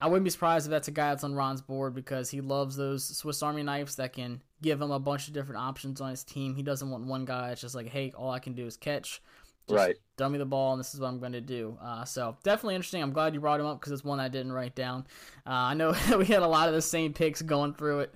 I 0.00 0.08
wouldn't 0.08 0.24
be 0.24 0.30
surprised 0.30 0.66
if 0.66 0.70
that's 0.70 0.88
a 0.88 0.92
guy 0.92 1.10
that's 1.10 1.24
on 1.24 1.34
Ron's 1.34 1.62
board 1.62 1.94
because 1.94 2.30
he 2.30 2.40
loves 2.40 2.76
those 2.76 3.04
Swiss 3.04 3.42
Army 3.42 3.62
knives 3.62 3.96
that 3.96 4.12
can 4.12 4.42
give 4.62 4.80
him 4.80 4.90
a 4.90 4.98
bunch 4.98 5.26
of 5.28 5.34
different 5.34 5.60
options 5.60 6.00
on 6.00 6.10
his 6.10 6.22
team. 6.22 6.54
He 6.54 6.62
doesn't 6.62 6.90
want 6.90 7.04
one 7.06 7.24
guy 7.24 7.48
that's 7.48 7.60
just 7.60 7.74
like, 7.74 7.88
hey, 7.88 8.12
all 8.16 8.30
I 8.30 8.38
can 8.38 8.54
do 8.54 8.66
is 8.66 8.76
catch. 8.76 9.22
Just 9.68 9.76
right. 9.76 10.30
Me 10.30 10.38
the 10.38 10.46
ball, 10.46 10.72
and 10.72 10.80
this 10.80 10.94
is 10.94 11.00
what 11.00 11.08
I'm 11.08 11.18
going 11.18 11.32
to 11.32 11.40
do. 11.40 11.76
Uh, 11.82 12.04
so 12.04 12.36
definitely 12.44 12.76
interesting. 12.76 13.02
I'm 13.02 13.12
glad 13.12 13.34
you 13.34 13.40
brought 13.40 13.58
him 13.58 13.66
up 13.66 13.80
because 13.80 13.92
it's 13.92 14.04
one 14.04 14.20
I 14.20 14.28
didn't 14.28 14.52
write 14.52 14.76
down. 14.76 15.06
Uh, 15.46 15.50
I 15.50 15.74
know 15.74 15.94
we 16.18 16.24
had 16.26 16.42
a 16.42 16.46
lot 16.46 16.68
of 16.68 16.74
the 16.74 16.82
same 16.82 17.12
picks 17.12 17.42
going 17.42 17.74
through 17.74 18.00
it. 18.00 18.14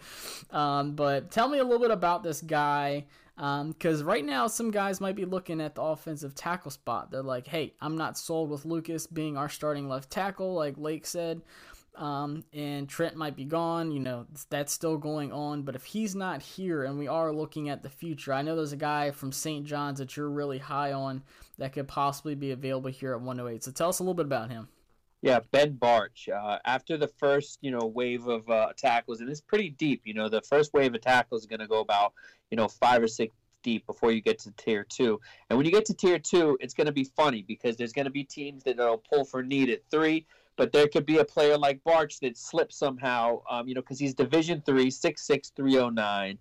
Um, 0.51 0.95
but 0.95 1.31
tell 1.31 1.49
me 1.49 1.59
a 1.59 1.65
little 1.65 1.81
bit 1.81 1.91
about 1.91 2.23
this 2.23 2.41
guy. 2.41 3.07
Because 3.41 4.03
um, 4.03 4.07
right 4.07 4.25
now, 4.25 4.47
some 4.49 4.71
guys 4.71 5.01
might 5.01 5.17
be 5.17 5.25
looking 5.25 5.63
at 5.63 5.75
the 5.75 5.81
offensive 5.81 6.35
tackle 6.35 6.71
spot. 6.71 7.11
They're 7.11 7.23
like, 7.23 7.47
hey, 7.47 7.73
I'm 7.81 7.97
not 7.97 8.19
sold 8.19 8.51
with 8.51 8.67
Lucas 8.67 9.07
being 9.07 9.39
our 9.39 9.49
starting 9.49 9.89
left 9.89 10.11
tackle, 10.11 10.53
like 10.53 10.77
Lake 10.77 11.07
said. 11.07 11.41
Um, 11.95 12.45
and 12.53 12.87
Trent 12.87 13.17
might 13.17 13.37
be 13.37 13.47
gone. 13.47 13.93
You 13.93 14.01
know, 14.01 14.27
that's 14.51 14.75
still 14.75 14.99
going 14.99 15.33
on. 15.33 15.63
But 15.63 15.75
if 15.75 15.85
he's 15.85 16.15
not 16.15 16.43
here 16.43 16.85
and 16.85 16.99
we 16.99 17.09
are 17.09 17.33
looking 17.33 17.71
at 17.71 17.83
the 17.83 17.89
future, 17.89 18.35
I 18.35 18.43
know 18.43 18.57
there's 18.57 18.75
a 18.75 18.77
guy 18.77 19.11
from 19.11 19.33
St. 19.33 19.65
John's 19.65 20.01
that 20.01 20.19
you're 20.19 20.29
really 20.29 20.59
high 20.59 20.93
on 20.93 21.23
that 21.57 21.73
could 21.73 21.89
possibly 21.89 22.35
be 22.35 22.51
available 22.51 22.91
here 22.91 23.15
at 23.15 23.23
108. 23.23 23.65
So 23.65 23.71
tell 23.71 23.89
us 23.89 24.01
a 24.01 24.03
little 24.03 24.13
bit 24.13 24.27
about 24.27 24.51
him. 24.51 24.69
Yeah, 25.23 25.41
Ben 25.51 25.77
Bartch. 25.77 26.29
Uh, 26.29 26.59
after 26.65 26.97
the 26.97 27.09
first, 27.09 27.59
you 27.61 27.71
know, 27.71 27.87
wave 27.87 28.27
of 28.27 28.49
uh, 28.49 28.73
tackles, 28.77 29.21
and 29.21 29.29
it's 29.29 29.41
pretty 29.41 29.69
deep. 29.71 30.03
You 30.05 30.15
know, 30.15 30.29
the 30.29 30.41
first 30.43 30.73
wave 30.73 30.95
of 30.95 31.01
tackles 31.03 31.43
is 31.43 31.47
going 31.47 31.61
to 31.61 31.67
go 31.67 31.81
about, 31.81 32.15
you 32.51 32.57
know, 32.57 32.69
five 32.69 33.03
or 33.03 33.09
six 33.09 33.35
deep 33.63 33.87
before 33.87 34.13
you 34.13 34.23
get 34.23 34.39
to 34.39 34.51
tier 34.53 34.85
two. 34.85 35.21
And 35.49 35.59
when 35.59 35.67
you 35.67 35.73
get 35.73 35.85
to 35.87 35.95
tier 35.95 36.19
two, 36.19 36.57
it's 36.61 36.73
going 36.73 36.87
to 36.87 36.93
be 36.93 37.05
funny 37.05 37.43
because 37.43 37.77
there's 37.77 37.93
going 37.93 38.07
to 38.07 38.11
be 38.11 38.25
teams 38.25 38.65
that 38.65 38.79
will 38.79 38.97
pull 38.97 39.25
for 39.25 39.43
need 39.43 39.69
at 39.69 39.83
three, 39.91 40.27
but 40.57 40.73
there 40.73 40.89
could 40.89 41.05
be 41.05 41.19
a 41.19 41.25
player 41.25 41.59
like 41.59 41.85
Barch 41.85 42.21
that 42.21 42.39
slips 42.39 42.77
somehow. 42.77 43.43
Um, 43.51 43.69
you 43.69 43.75
know, 43.75 43.83
because 43.83 43.99
he's 43.99 44.15
Division 44.15 44.63
three, 44.65 44.91
six 44.91 45.27
six 45.27 45.51
three 45.51 45.77
oh 45.79 45.91
nine. 45.91 46.39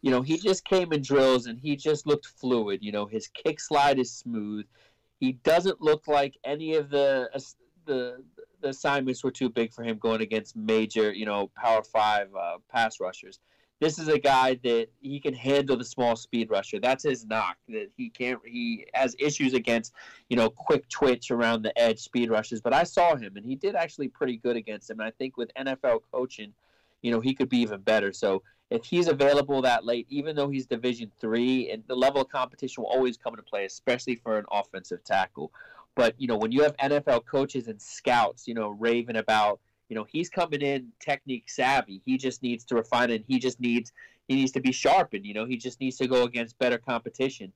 You 0.00 0.10
know, 0.10 0.22
he 0.22 0.38
just 0.38 0.64
came 0.64 0.92
in 0.92 1.02
drills 1.02 1.46
and 1.46 1.58
he 1.58 1.76
just 1.76 2.06
looked 2.06 2.26
fluid. 2.26 2.80
You 2.82 2.92
know, 2.92 3.04
his 3.04 3.28
kick 3.28 3.60
slide 3.60 3.98
is 3.98 4.10
smooth. 4.10 4.66
He 5.20 5.32
doesn't 5.32 5.80
look 5.80 6.08
like 6.08 6.36
any 6.44 6.74
of 6.74 6.90
the 6.90 7.30
the 7.86 8.22
the 8.60 8.68
assignments 8.68 9.24
were 9.24 9.30
too 9.30 9.48
big 9.48 9.72
for 9.72 9.82
him 9.82 9.98
going 9.98 10.20
against 10.20 10.56
major, 10.56 11.12
you 11.12 11.26
know, 11.26 11.50
Power 11.56 11.82
Five 11.82 12.28
uh, 12.34 12.58
pass 12.70 13.00
rushers. 13.00 13.40
This 13.80 13.98
is 13.98 14.06
a 14.06 14.18
guy 14.18 14.60
that 14.62 14.86
he 15.00 15.18
can 15.18 15.34
handle 15.34 15.76
the 15.76 15.84
small 15.84 16.14
speed 16.14 16.50
rusher. 16.50 16.78
That's 16.78 17.02
his 17.02 17.26
knock. 17.26 17.56
That 17.68 17.88
he 17.96 18.10
can't. 18.10 18.38
He 18.46 18.86
has 18.94 19.16
issues 19.18 19.54
against, 19.54 19.92
you 20.28 20.36
know, 20.36 20.48
quick 20.48 20.88
twitch 20.88 21.32
around 21.32 21.62
the 21.62 21.76
edge 21.76 21.98
speed 21.98 22.30
rushes. 22.30 22.60
But 22.60 22.72
I 22.72 22.84
saw 22.84 23.16
him, 23.16 23.36
and 23.36 23.44
he 23.44 23.56
did 23.56 23.74
actually 23.74 24.08
pretty 24.08 24.36
good 24.36 24.56
against 24.56 24.88
him. 24.88 25.00
And 25.00 25.08
I 25.08 25.10
think 25.10 25.36
with 25.36 25.50
NFL 25.58 26.02
coaching, 26.12 26.52
you 27.02 27.10
know, 27.10 27.18
he 27.18 27.34
could 27.34 27.48
be 27.48 27.58
even 27.58 27.80
better. 27.80 28.12
So 28.12 28.44
if 28.72 28.84
he's 28.84 29.08
available 29.08 29.60
that 29.62 29.84
late, 29.84 30.06
even 30.08 30.34
though 30.34 30.48
he's 30.48 30.66
Division 30.66 31.10
three, 31.20 31.70
and 31.70 31.82
the 31.88 31.94
level 31.94 32.22
of 32.22 32.28
competition 32.28 32.82
will 32.82 32.90
always 32.90 33.16
come 33.16 33.34
into 33.34 33.42
play, 33.42 33.64
especially 33.64 34.14
for 34.14 34.38
an 34.38 34.44
offensive 34.50 35.04
tackle. 35.04 35.52
But 35.94 36.14
you 36.18 36.26
know, 36.26 36.36
when 36.36 36.52
you 36.52 36.62
have 36.62 36.76
NFL 36.78 37.26
coaches 37.26 37.68
and 37.68 37.80
scouts, 37.80 38.46
you 38.46 38.54
know, 38.54 38.70
raving 38.70 39.16
about, 39.16 39.60
you 39.88 39.96
know, 39.96 40.06
he's 40.08 40.28
coming 40.30 40.62
in 40.62 40.88
technique 41.00 41.50
savvy. 41.50 42.00
He 42.04 42.16
just 42.16 42.42
needs 42.42 42.64
to 42.66 42.76
refine 42.76 43.10
it. 43.10 43.24
he 43.26 43.38
just 43.38 43.60
needs 43.60 43.92
he 44.28 44.36
needs 44.36 44.52
to 44.52 44.60
be 44.60 44.72
sharpened. 44.72 45.26
You 45.26 45.34
know, 45.34 45.44
he 45.44 45.56
just 45.56 45.80
needs 45.80 45.96
to 45.98 46.06
go 46.06 46.24
against 46.24 46.58
better 46.58 46.78
competition. 46.78 47.52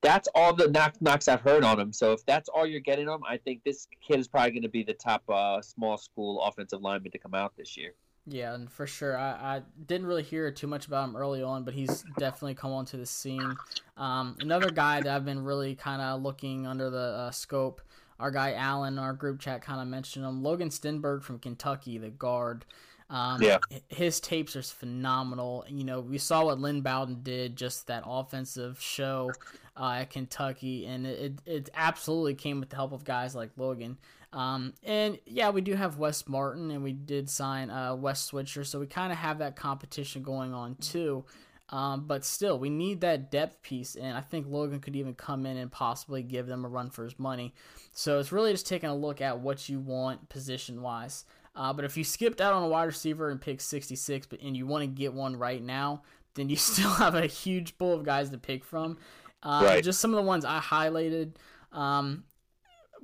That's 0.00 0.28
all 0.34 0.54
the 0.54 0.68
knock, 0.68 0.94
knocks 1.00 1.28
I've 1.28 1.42
heard 1.42 1.62
on 1.62 1.78
him. 1.78 1.92
So 1.92 2.12
if 2.12 2.24
that's 2.24 2.48
all 2.48 2.66
you're 2.66 2.80
getting 2.80 3.08
on 3.08 3.16
him, 3.16 3.24
I 3.28 3.36
think 3.36 3.62
this 3.64 3.86
kid 4.00 4.18
is 4.18 4.28
probably 4.28 4.52
going 4.52 4.62
to 4.62 4.68
be 4.68 4.82
the 4.82 4.94
top 4.94 5.28
uh, 5.28 5.60
small 5.60 5.98
school 5.98 6.40
offensive 6.42 6.80
lineman 6.80 7.12
to 7.12 7.18
come 7.18 7.34
out 7.34 7.52
this 7.56 7.76
year. 7.76 7.94
Yeah, 8.26 8.54
and 8.54 8.72
for 8.72 8.86
sure, 8.86 9.18
I, 9.18 9.56
I 9.56 9.62
didn't 9.86 10.06
really 10.06 10.22
hear 10.22 10.50
too 10.50 10.66
much 10.66 10.86
about 10.86 11.08
him 11.08 11.16
early 11.16 11.42
on, 11.42 11.64
but 11.64 11.74
he's 11.74 12.04
definitely 12.18 12.54
come 12.54 12.72
onto 12.72 12.96
the 12.96 13.04
scene. 13.04 13.54
Um, 13.98 14.36
another 14.40 14.70
guy 14.70 15.02
that 15.02 15.14
I've 15.14 15.26
been 15.26 15.44
really 15.44 15.74
kind 15.74 16.00
of 16.00 16.22
looking 16.22 16.66
under 16.66 16.88
the 16.88 16.98
uh, 16.98 17.30
scope, 17.32 17.82
our 18.18 18.30
guy 18.30 18.54
Allen, 18.54 18.98
our 18.98 19.12
group 19.12 19.40
chat 19.40 19.60
kind 19.60 19.80
of 19.80 19.88
mentioned 19.88 20.24
him, 20.24 20.42
Logan 20.42 20.70
Stenberg 20.70 21.22
from 21.22 21.38
Kentucky, 21.38 21.98
the 21.98 22.08
guard. 22.08 22.64
Um, 23.10 23.42
yeah. 23.42 23.58
His 23.88 24.20
tapes 24.20 24.56
are 24.56 24.62
phenomenal. 24.62 25.64
You 25.68 25.84
know, 25.84 26.00
we 26.00 26.16
saw 26.16 26.46
what 26.46 26.58
Lynn 26.58 26.80
Bowden 26.80 27.22
did, 27.22 27.56
just 27.56 27.88
that 27.88 28.04
offensive 28.06 28.80
show 28.80 29.32
uh, 29.76 29.98
at 30.00 30.10
Kentucky, 30.10 30.86
and 30.86 31.06
it, 31.06 31.34
it 31.44 31.70
absolutely 31.74 32.34
came 32.34 32.60
with 32.60 32.70
the 32.70 32.76
help 32.76 32.92
of 32.92 33.04
guys 33.04 33.34
like 33.34 33.50
Logan. 33.58 33.98
Um, 34.34 34.74
and 34.82 35.18
yeah, 35.26 35.50
we 35.50 35.60
do 35.60 35.74
have 35.74 35.96
Wes 35.96 36.26
Martin, 36.28 36.72
and 36.72 36.82
we 36.82 36.92
did 36.92 37.30
sign 37.30 37.70
uh, 37.70 37.94
Wes 37.94 38.28
Schweitzer, 38.28 38.64
so 38.64 38.80
we 38.80 38.86
kind 38.86 39.12
of 39.12 39.18
have 39.18 39.38
that 39.38 39.54
competition 39.54 40.24
going 40.24 40.52
on 40.52 40.74
too. 40.74 41.24
Um, 41.70 42.06
but 42.06 42.24
still, 42.24 42.58
we 42.58 42.68
need 42.68 43.00
that 43.02 43.30
depth 43.30 43.62
piece, 43.62 43.94
and 43.94 44.16
I 44.16 44.20
think 44.20 44.46
Logan 44.48 44.80
could 44.80 44.96
even 44.96 45.14
come 45.14 45.46
in 45.46 45.56
and 45.56 45.70
possibly 45.70 46.22
give 46.22 46.46
them 46.46 46.64
a 46.64 46.68
run 46.68 46.90
for 46.90 47.04
his 47.04 47.18
money. 47.18 47.54
So 47.92 48.18
it's 48.18 48.32
really 48.32 48.50
just 48.50 48.66
taking 48.66 48.90
a 48.90 48.94
look 48.94 49.20
at 49.20 49.38
what 49.38 49.68
you 49.68 49.78
want 49.78 50.28
position 50.28 50.82
wise. 50.82 51.24
Uh, 51.54 51.72
but 51.72 51.84
if 51.84 51.96
you 51.96 52.02
skipped 52.02 52.40
out 52.40 52.52
on 52.52 52.64
a 52.64 52.68
wide 52.68 52.84
receiver 52.84 53.30
and 53.30 53.40
picked 53.40 53.62
66, 53.62 54.26
but 54.26 54.40
and 54.40 54.56
you 54.56 54.66
want 54.66 54.82
to 54.82 54.88
get 54.88 55.14
one 55.14 55.36
right 55.36 55.62
now, 55.62 56.02
then 56.34 56.48
you 56.48 56.56
still 56.56 56.90
have 56.90 57.14
a 57.14 57.26
huge 57.26 57.78
pool 57.78 57.94
of 57.94 58.04
guys 58.04 58.30
to 58.30 58.38
pick 58.38 58.64
from. 58.64 58.98
Uh, 59.44 59.62
right. 59.64 59.84
Just 59.84 60.00
some 60.00 60.10
of 60.10 60.16
the 60.16 60.26
ones 60.26 60.44
I 60.44 60.58
highlighted. 60.58 61.34
Um, 61.72 62.24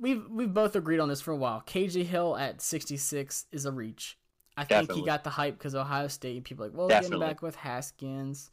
we've 0.01 0.27
we've 0.29 0.53
both 0.53 0.75
agreed 0.75 0.99
on 0.99 1.07
this 1.07 1.21
for 1.21 1.31
a 1.31 1.37
while. 1.37 1.63
KJ 1.65 2.05
Hill 2.05 2.35
at 2.35 2.61
66 2.61 3.45
is 3.51 3.65
a 3.65 3.71
reach. 3.71 4.17
I 4.57 4.63
Definitely. 4.63 4.87
think 4.87 4.99
he 4.99 5.05
got 5.05 5.23
the 5.23 5.29
hype 5.29 5.57
because 5.57 5.75
Ohio 5.75 6.07
State. 6.09 6.43
People 6.43 6.65
like, 6.65 6.75
well, 6.75 6.89
Definitely. 6.89 7.19
getting 7.19 7.33
back 7.33 7.41
with 7.41 7.55
Haskins. 7.55 8.51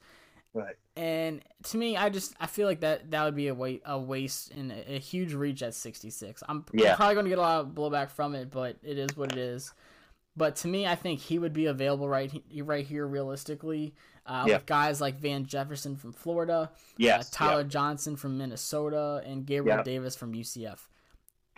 Right. 0.54 0.76
And 0.96 1.42
to 1.64 1.76
me, 1.76 1.96
I 1.96 2.08
just 2.08 2.34
I 2.38 2.46
feel 2.46 2.68
like 2.68 2.80
that 2.80 3.10
that 3.10 3.24
would 3.24 3.34
be 3.34 3.48
a 3.48 3.54
wait 3.54 3.82
a 3.84 3.98
waste 3.98 4.52
and 4.52 4.70
a, 4.70 4.94
a 4.94 4.98
huge 4.98 5.34
reach 5.34 5.62
at 5.62 5.74
66. 5.74 6.42
I'm, 6.48 6.64
yeah. 6.72 6.90
I'm 6.90 6.96
probably 6.96 7.14
going 7.14 7.24
to 7.26 7.30
get 7.30 7.38
a 7.38 7.42
lot 7.42 7.60
of 7.60 7.68
blowback 7.68 8.10
from 8.10 8.34
it, 8.34 8.50
but 8.50 8.76
it 8.82 8.98
is 8.98 9.16
what 9.16 9.32
it 9.32 9.38
is. 9.38 9.72
But 10.36 10.54
to 10.56 10.68
me, 10.68 10.86
I 10.86 10.94
think 10.94 11.18
he 11.18 11.38
would 11.38 11.52
be 11.52 11.66
available 11.66 12.08
right 12.08 12.30
right 12.62 12.86
here 12.86 13.06
realistically 13.06 13.94
uh, 14.24 14.44
yeah. 14.46 14.54
with 14.54 14.66
guys 14.66 15.00
like 15.00 15.18
Van 15.18 15.46
Jefferson 15.46 15.96
from 15.96 16.12
Florida, 16.12 16.70
yes, 16.96 17.28
uh, 17.28 17.36
Tyler 17.36 17.64
Johnson 17.64 18.14
from 18.16 18.38
Minnesota, 18.38 19.22
and 19.26 19.44
Gabriel 19.44 19.82
Davis 19.82 20.14
from 20.14 20.32
UCF. 20.32 20.78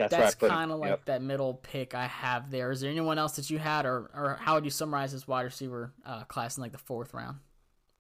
That's, 0.09 0.13
That's 0.13 0.35
kind 0.35 0.71
of 0.71 0.79
like 0.79 0.91
yep. 0.91 1.05
that 1.05 1.21
middle 1.21 1.55
pick 1.55 1.95
I 1.95 2.07
have 2.07 2.51
there. 2.51 2.71
Is 2.71 2.81
there 2.81 2.91
anyone 2.91 3.19
else 3.19 3.33
that 3.37 3.51
you 3.51 3.59
had, 3.59 3.85
or, 3.85 4.11
or 4.15 4.39
how 4.41 4.55
would 4.55 4.65
you 4.65 4.71
summarize 4.71 5.13
this 5.13 5.29
wide 5.29 5.43
receiver 5.43 5.93
uh, 6.07 6.25
class 6.25 6.57
in 6.57 6.63
like 6.63 6.73
the 6.73 6.79
fourth 6.79 7.13
round? 7.13 7.37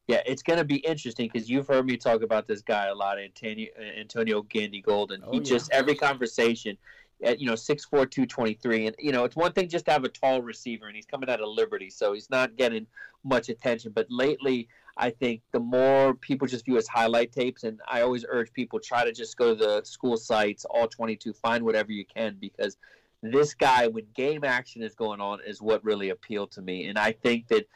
Yeah, 0.06 0.22
it's 0.24 0.42
going 0.42 0.58
to 0.58 0.64
be 0.64 0.76
interesting 0.76 1.28
because 1.30 1.48
you've 1.48 1.68
heard 1.68 1.84
me 1.84 1.98
talk 1.98 2.22
about 2.22 2.46
this 2.46 2.62
guy 2.62 2.86
a 2.86 2.94
lot, 2.94 3.18
Antonio, 3.18 3.68
Antonio 3.98 4.42
Gandy 4.42 4.80
Golden. 4.80 5.22
Oh, 5.24 5.30
he 5.30 5.38
yeah. 5.38 5.44
just 5.44 5.70
every 5.72 5.94
conversation, 5.94 6.78
at 7.22 7.38
you 7.38 7.46
know 7.46 7.54
six 7.54 7.84
four 7.84 8.06
two 8.06 8.26
twenty 8.26 8.54
three, 8.54 8.86
and 8.86 8.96
you 8.98 9.12
know 9.12 9.24
it's 9.24 9.36
one 9.36 9.52
thing 9.52 9.68
just 9.68 9.84
to 9.84 9.90
have 9.90 10.04
a 10.04 10.08
tall 10.08 10.42
receiver, 10.42 10.86
and 10.86 10.96
he's 10.96 11.06
coming 11.06 11.28
out 11.28 11.40
of 11.40 11.48
Liberty, 11.48 11.90
so 11.90 12.12
he's 12.12 12.30
not 12.30 12.56
getting 12.56 12.86
much 13.24 13.48
attention. 13.50 13.92
But 13.94 14.06
lately, 14.08 14.68
I 15.00 15.08
think 15.08 15.40
the 15.52 15.60
more 15.60 16.12
people 16.14 16.46
just 16.46 16.66
view 16.66 16.76
as 16.76 16.86
highlight 16.86 17.32
tapes, 17.32 17.64
and 17.64 17.80
I 17.88 18.02
always 18.02 18.26
urge 18.28 18.52
people 18.52 18.78
try 18.78 19.02
to 19.02 19.12
just 19.12 19.34
go 19.38 19.54
to 19.54 19.58
the 19.58 19.82
school 19.82 20.18
sites, 20.18 20.66
all 20.66 20.86
22, 20.86 21.32
find 21.32 21.64
whatever 21.64 21.90
you 21.90 22.04
can, 22.04 22.36
because 22.38 22.76
this 23.22 23.54
guy, 23.54 23.86
when 23.86 24.04
game 24.14 24.44
action 24.44 24.82
is 24.82 24.94
going 24.94 25.22
on, 25.22 25.38
is 25.46 25.62
what 25.62 25.82
really 25.84 26.10
appealed 26.10 26.52
to 26.52 26.60
me. 26.60 26.86
And 26.86 26.98
I 26.98 27.12
think 27.12 27.48
that 27.48 27.66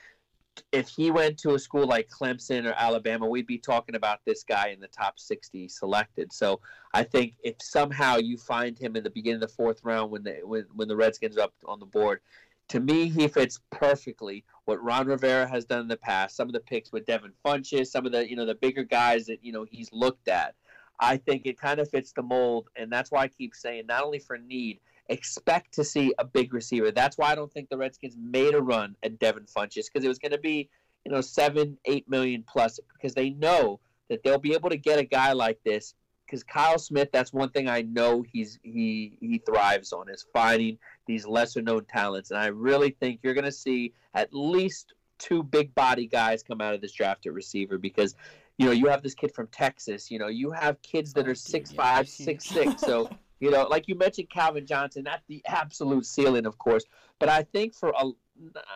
if 0.70 0.86
he 0.86 1.10
went 1.10 1.38
to 1.38 1.54
a 1.54 1.58
school 1.58 1.86
like 1.86 2.10
Clemson 2.10 2.66
or 2.66 2.74
Alabama, 2.76 3.26
we'd 3.26 3.46
be 3.46 3.58
talking 3.58 3.94
about 3.94 4.20
this 4.26 4.44
guy 4.44 4.68
in 4.68 4.80
the 4.80 4.88
top 4.88 5.18
60 5.18 5.66
selected. 5.68 6.30
So 6.30 6.60
I 6.92 7.04
think 7.04 7.34
if 7.42 7.56
somehow 7.62 8.18
you 8.18 8.36
find 8.36 8.78
him 8.78 8.96
in 8.96 9.02
the 9.02 9.10
beginning 9.10 9.42
of 9.42 9.48
the 9.48 9.56
fourth 9.56 9.80
round 9.82 10.10
when 10.10 10.24
the 10.24 10.40
when, 10.44 10.66
when 10.74 10.88
the 10.88 10.96
Redskins 10.96 11.38
are 11.38 11.44
up 11.44 11.54
on 11.64 11.80
the 11.80 11.86
board, 11.86 12.20
to 12.68 12.80
me, 12.80 13.08
he 13.08 13.28
fits 13.28 13.60
perfectly 13.70 14.44
what 14.64 14.82
Ron 14.82 15.06
Rivera 15.06 15.46
has 15.46 15.64
done 15.64 15.80
in 15.80 15.88
the 15.88 15.96
past. 15.96 16.36
Some 16.36 16.48
of 16.48 16.54
the 16.54 16.60
picks 16.60 16.92
with 16.92 17.06
Devin 17.06 17.32
Funchess, 17.44 17.88
some 17.88 18.06
of 18.06 18.12
the 18.12 18.28
you 18.28 18.36
know 18.36 18.46
the 18.46 18.54
bigger 18.54 18.84
guys 18.84 19.26
that 19.26 19.44
you 19.44 19.52
know 19.52 19.64
he's 19.70 19.90
looked 19.92 20.28
at. 20.28 20.54
I 20.98 21.16
think 21.16 21.44
it 21.44 21.58
kind 21.58 21.80
of 21.80 21.90
fits 21.90 22.12
the 22.12 22.22
mold, 22.22 22.68
and 22.76 22.90
that's 22.90 23.10
why 23.10 23.22
I 23.22 23.28
keep 23.28 23.54
saying 23.54 23.86
not 23.86 24.04
only 24.04 24.20
for 24.20 24.38
need, 24.38 24.80
expect 25.08 25.74
to 25.74 25.84
see 25.84 26.14
a 26.18 26.24
big 26.24 26.54
receiver. 26.54 26.90
That's 26.90 27.18
why 27.18 27.32
I 27.32 27.34
don't 27.34 27.52
think 27.52 27.68
the 27.68 27.76
Redskins 27.76 28.16
made 28.16 28.54
a 28.54 28.62
run 28.62 28.96
at 29.02 29.18
Devin 29.18 29.44
Funchess 29.44 29.86
because 29.92 30.04
it 30.04 30.08
was 30.08 30.18
going 30.18 30.32
to 30.32 30.38
be 30.38 30.70
you 31.04 31.12
know 31.12 31.20
seven, 31.20 31.78
eight 31.84 32.08
million 32.08 32.44
plus 32.46 32.80
because 32.94 33.14
they 33.14 33.30
know 33.30 33.80
that 34.08 34.22
they'll 34.22 34.38
be 34.38 34.54
able 34.54 34.70
to 34.70 34.76
get 34.76 34.98
a 34.98 35.04
guy 35.04 35.32
like 35.32 35.58
this 35.64 35.94
because 36.26 36.42
Kyle 36.42 36.78
Smith, 36.78 37.10
that's 37.12 37.32
one 37.32 37.50
thing 37.50 37.68
I 37.68 37.82
know 37.82 38.22
he's 38.22 38.58
he 38.62 39.16
he 39.20 39.38
thrives 39.38 39.92
on 39.92 40.08
is 40.08 40.26
finding 40.32 40.78
these 41.06 41.26
lesser 41.26 41.62
known 41.62 41.84
talents, 41.84 42.30
and 42.30 42.40
I 42.40 42.46
really 42.46 42.90
think 42.90 43.20
you're 43.22 43.34
going 43.34 43.44
to 43.44 43.52
see 43.52 43.92
at 44.14 44.32
least 44.32 44.94
two 45.18 45.42
big 45.42 45.74
body 45.74 46.06
guys 46.06 46.42
come 46.42 46.60
out 46.60 46.74
of 46.74 46.80
this 46.80 46.92
draft 46.92 47.26
at 47.26 47.32
receiver 47.32 47.78
because 47.78 48.14
you 48.58 48.66
know 48.66 48.72
you 48.72 48.86
have 48.86 49.02
this 49.02 49.14
kid 49.14 49.34
from 49.34 49.46
Texas, 49.48 50.10
you 50.10 50.18
know 50.18 50.28
you 50.28 50.50
have 50.50 50.80
kids 50.82 51.12
that 51.14 51.26
oh, 51.26 51.30
are 51.30 51.34
six 51.34 51.72
five, 51.72 52.08
six 52.08 52.44
six, 52.44 52.80
so. 52.80 53.08
You 53.40 53.50
know, 53.50 53.64
like 53.64 53.88
you 53.88 53.94
mentioned, 53.94 54.30
Calvin 54.30 54.64
Johnson, 54.64 55.04
that's 55.04 55.24
the 55.28 55.42
absolute 55.46 56.06
ceiling, 56.06 56.46
of 56.46 56.56
course. 56.56 56.84
But 57.18 57.28
I 57.28 57.42
think 57.42 57.74
for 57.74 57.90
a, 57.90 58.10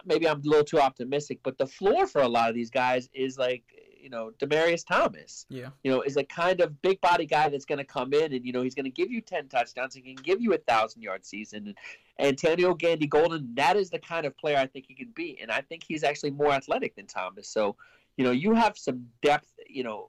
maybe 0.05 0.29
I'm 0.29 0.41
a 0.41 0.43
little 0.43 0.65
too 0.65 0.79
optimistic, 0.79 1.41
but 1.43 1.57
the 1.57 1.67
floor 1.67 2.07
for 2.07 2.21
a 2.21 2.29
lot 2.29 2.51
of 2.51 2.55
these 2.55 2.69
guys 2.69 3.09
is 3.15 3.39
like 3.39 3.63
you 4.01 4.11
know, 4.11 4.33
Demaryius 4.39 4.87
Thomas. 4.87 5.47
Yeah. 5.49 5.69
You 5.83 5.91
know, 5.91 6.03
is 6.03 6.17
a 6.17 6.25
kind 6.25 6.61
of 6.61 6.81
big 6.83 7.01
body 7.01 7.27
guy 7.27 7.49
that's 7.49 7.65
going 7.65 7.79
to 7.79 7.85
come 7.85 8.13
in 8.13 8.33
and 8.33 8.45
you 8.45 8.53
know 8.53 8.63
he's 8.63 8.75
going 8.75 8.85
to 8.85 8.91
give 8.91 9.11
you 9.11 9.21
ten 9.21 9.49
touchdowns. 9.49 9.95
He 9.95 10.01
can 10.01 10.15
give 10.15 10.41
you 10.41 10.55
a 10.55 10.59
thousand 10.59 11.03
yard 11.03 11.25
season. 11.25 11.69
And 11.69 11.75
Antonio 12.19 12.75
Gandy 12.75 13.07
Golden, 13.07 13.55
that 13.55 13.77
is 13.77 13.91
the 13.91 13.99
kind 13.99 14.27
of 14.27 14.37
player 14.37 14.59
I 14.59 14.67
think 14.67 14.87
he 14.89 14.95
can 14.95 15.11
be, 15.15 15.39
and 15.41 15.51
I 15.51 15.61
think 15.61 15.85
he's 15.87 16.05
actually 16.05 16.31
more 16.31 16.53
athletic 16.53 16.97
than 16.97 17.07
Thomas. 17.07 17.49
So, 17.49 17.77
you 18.17 18.25
know, 18.25 18.33
you 18.33 18.55
have 18.55 18.77
some 18.77 19.09
depth. 19.23 19.53
You 19.69 19.85
know, 19.85 20.09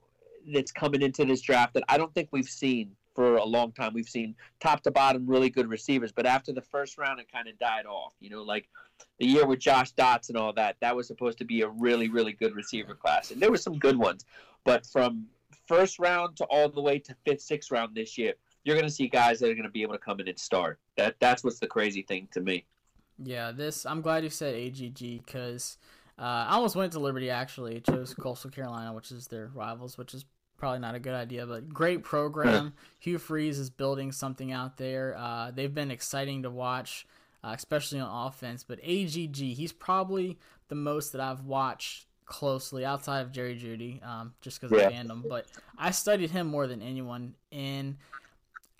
that's 0.52 0.72
coming 0.72 1.02
into 1.02 1.24
this 1.24 1.40
draft 1.40 1.74
that 1.74 1.84
I 1.88 1.98
don't 1.98 2.12
think 2.14 2.28
we've 2.32 2.48
seen 2.48 2.96
for 3.14 3.36
a 3.36 3.44
long 3.44 3.72
time. 3.72 3.92
We've 3.92 4.08
seen 4.08 4.34
top 4.60 4.82
to 4.82 4.90
bottom 4.90 5.26
really 5.26 5.50
good 5.50 5.68
receivers, 5.68 6.12
but 6.12 6.26
after 6.26 6.52
the 6.52 6.62
first 6.62 6.96
round, 6.98 7.20
it 7.20 7.30
kind 7.30 7.48
of 7.48 7.58
died 7.58 7.86
off. 7.86 8.12
You 8.20 8.30
know, 8.30 8.42
like 8.42 8.68
the 9.18 9.26
year 9.26 9.46
with 9.46 9.58
Josh 9.58 9.92
Doctson 9.94 10.30
and 10.30 10.38
all 10.38 10.52
that, 10.54 10.76
that 10.80 10.94
was 10.94 11.06
supposed 11.06 11.38
to 11.38 11.44
be 11.44 11.62
a 11.62 11.68
really, 11.68 12.08
really 12.08 12.32
good 12.32 12.54
receiver 12.54 12.94
class, 12.94 13.30
and 13.30 13.40
there 13.40 13.50
were 13.50 13.56
some 13.56 13.78
good 13.78 13.96
ones. 13.96 14.24
But 14.64 14.86
from 14.86 15.26
first 15.66 15.98
round 15.98 16.36
to 16.36 16.44
all 16.44 16.68
the 16.68 16.80
way 16.80 16.98
to 16.98 17.14
fifth, 17.24 17.42
sixth 17.42 17.70
round 17.70 17.94
this 17.94 18.18
year, 18.18 18.34
you're 18.64 18.76
going 18.76 18.88
to 18.88 18.92
see 18.92 19.08
guys 19.08 19.40
that 19.40 19.50
are 19.50 19.54
going 19.54 19.64
to 19.64 19.70
be 19.70 19.82
able 19.82 19.94
to 19.94 19.98
come 19.98 20.20
in 20.20 20.28
and 20.28 20.38
start. 20.38 20.78
That 20.96 21.16
that's 21.20 21.42
what's 21.42 21.58
the 21.58 21.66
crazy 21.66 22.02
thing 22.02 22.28
to 22.32 22.40
me. 22.40 22.64
Yeah, 23.22 23.52
this 23.52 23.86
I'm 23.86 24.00
glad 24.00 24.24
you 24.24 24.30
said 24.30 24.54
AGG 24.54 25.24
because 25.24 25.78
uh, 26.18 26.46
I 26.48 26.54
almost 26.54 26.76
went 26.76 26.92
to 26.92 27.00
Liberty 27.00 27.30
actually. 27.30 27.80
Chose 27.80 28.14
Coastal 28.14 28.50
Carolina, 28.50 28.92
which 28.92 29.10
is 29.10 29.26
their 29.26 29.50
rivals, 29.54 29.96
which 29.96 30.14
is 30.14 30.24
probably 30.58 30.78
not 30.78 30.94
a 30.94 31.00
good 31.00 31.14
idea, 31.14 31.46
but 31.46 31.68
great 31.70 32.04
program. 32.04 32.74
Hugh 32.98 33.18
Freeze 33.18 33.58
is 33.58 33.70
building 33.70 34.12
something 34.12 34.52
out 34.52 34.76
there. 34.76 35.16
Uh, 35.18 35.50
they've 35.50 35.72
been 35.72 35.90
exciting 35.90 36.42
to 36.42 36.50
watch, 36.50 37.06
uh, 37.42 37.52
especially 37.56 38.00
on 38.00 38.26
offense. 38.28 38.64
But 38.64 38.80
AGG, 38.82 39.36
he's 39.36 39.72
probably 39.72 40.38
the 40.68 40.74
most 40.74 41.12
that 41.12 41.20
I've 41.20 41.44
watched 41.44 42.06
closely 42.26 42.84
outside 42.84 43.20
of 43.20 43.32
Jerry 43.32 43.56
Jeudy, 43.56 44.04
um, 44.06 44.34
just 44.40 44.60
because 44.60 44.76
Yeah. 44.76 44.86
of 44.88 44.92
fandom. 44.92 45.26
But 45.28 45.46
I 45.76 45.90
studied 45.90 46.30
him 46.30 46.46
more 46.46 46.66
than 46.66 46.80
anyone, 46.82 47.34
and 47.50 47.96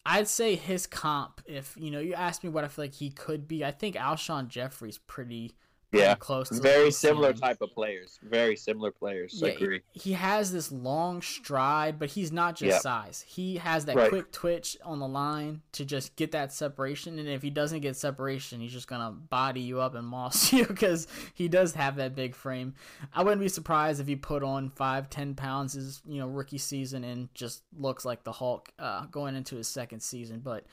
I'd 0.07 0.29
say 0.29 0.55
his 0.55 0.87
comp. 0.87 1.43
If 1.47 1.77
you 1.77 1.91
know, 1.91 2.01
you 2.01 2.15
asked 2.15 2.43
me 2.45 2.51
what 2.51 2.65
I 2.65 2.69
feel 2.69 2.85
like 2.85 2.95
he 2.95 3.11
could 3.11 3.47
be. 3.49 3.65
I 3.65 3.71
think 3.71 3.97
Alshon 3.97 4.49
Jeffery's 4.49 4.99
pretty. 4.99 5.53
Yeah, 5.93 6.15
close. 6.15 6.49
To 6.51 6.61
Very 6.61 6.91
similar 6.93 7.29
ceiling. 7.35 7.41
type 7.41 7.61
of 7.63 7.71
players. 7.73 8.19
Very 8.23 8.55
similar 8.55 8.93
players. 8.93 9.43
I 9.43 9.49
Yeah, 9.49 9.53
agree. 9.55 9.81
he 9.93 10.13
has 10.13 10.53
this 10.53 10.71
long 10.71 11.21
stride, 11.21 11.99
but 11.99 12.11
he's 12.11 12.31
not 12.31 12.55
just 12.55 12.71
Yeah. 12.77 12.79
size. 12.79 13.25
He 13.27 13.57
has 13.57 13.87
that 13.87 13.97
Right. 13.97 14.09
quick 14.09 14.31
twitch 14.31 14.77
on 14.85 15.01
the 15.01 15.09
line 15.09 15.63
to 15.73 15.85
just 15.85 16.15
get 16.15 16.31
that 16.31 16.53
separation. 16.53 17.19
And 17.19 17.29
if 17.29 17.43
he 17.43 17.51
doesn't 17.51 17.81
get 17.81 17.97
separation, 17.97 18.61
he's 18.61 18.73
just 18.73 18.87
gonna 18.87 19.11
body 19.11 19.63
you 19.63 19.81
up 19.81 19.95
and 19.97 20.07
moss 20.07 20.53
you 20.53 20.65
because 20.65 21.09
he 21.35 21.49
does 21.49 21.75
have 21.75 21.97
that 21.97 22.15
big 22.15 22.37
frame. 22.37 22.75
I 23.13 23.25
wouldn't 23.25 23.41
be 23.41 23.49
surprised 23.49 24.01
if 24.01 24.07
he 24.07 24.15
put 24.15 24.45
on 24.45 24.71
five, 24.71 25.11
ten 25.11 25.35
pounds 25.35 25.73
his 25.73 26.03
you 26.07 26.19
know 26.21 26.29
rookie 26.29 26.59
season 26.59 27.03
and 27.03 27.35
just 27.35 27.63
looks 27.77 28.05
like 28.05 28.23
the 28.23 28.33
Hulk 28.33 28.69
uh, 28.79 29.07
going 29.07 29.35
into 29.35 29.57
his 29.57 29.67
second 29.67 30.01
season. 30.05 30.39
But 30.39 30.67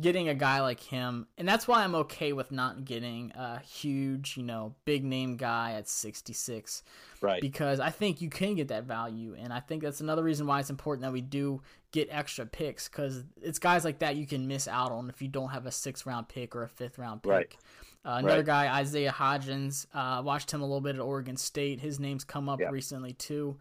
getting 0.00 0.28
a 0.28 0.34
guy 0.34 0.60
like 0.60 0.80
him, 0.80 1.26
and 1.36 1.46
that's 1.46 1.68
why 1.68 1.82
I'm 1.84 1.94
okay 1.94 2.32
with 2.32 2.50
not 2.50 2.84
getting 2.84 3.32
a 3.32 3.58
huge, 3.60 4.36
you 4.36 4.42
know, 4.42 4.74
big 4.84 5.04
name 5.04 5.36
guy 5.36 5.72
at 5.72 5.88
66 5.88 6.82
Right. 7.20 7.40
because 7.40 7.80
I 7.80 7.90
think 7.90 8.20
you 8.20 8.30
can 8.30 8.54
get 8.54 8.68
that 8.68 8.84
value, 8.84 9.36
and 9.38 9.52
I 9.52 9.60
think 9.60 9.82
that's 9.82 10.00
another 10.00 10.22
reason 10.22 10.46
why 10.46 10.60
it's 10.60 10.70
important 10.70 11.02
that 11.02 11.12
we 11.12 11.20
do 11.20 11.62
get 11.92 12.08
extra 12.10 12.46
picks 12.46 12.88
because 12.88 13.24
it's 13.42 13.58
guys 13.58 13.84
like 13.84 13.98
that 13.98 14.16
you 14.16 14.26
can 14.26 14.46
miss 14.46 14.66
out 14.68 14.92
on 14.92 15.08
if 15.10 15.20
you 15.20 15.28
don't 15.28 15.50
have 15.50 15.66
a 15.66 15.72
sixth 15.72 16.06
round 16.06 16.28
pick 16.28 16.54
or 16.56 16.62
a 16.62 16.68
fifth 16.68 16.98
round 16.98 17.22
pick. 17.22 17.30
Right. 17.30 17.56
Uh, 18.04 18.16
another 18.20 18.36
Right. 18.36 18.46
guy, 18.46 18.78
Isaiah 18.80 19.12
Hodgins, 19.12 19.86
uh, 19.92 20.22
watched 20.24 20.50
him 20.52 20.62
a 20.62 20.64
little 20.64 20.80
bit 20.80 20.94
at 20.94 21.02
Oregon 21.02 21.36
State. 21.36 21.80
His 21.80 22.00
name's 22.00 22.24
come 22.24 22.48
up 22.48 22.58
Yep. 22.60 22.72
recently 22.72 23.12
too. 23.12 23.58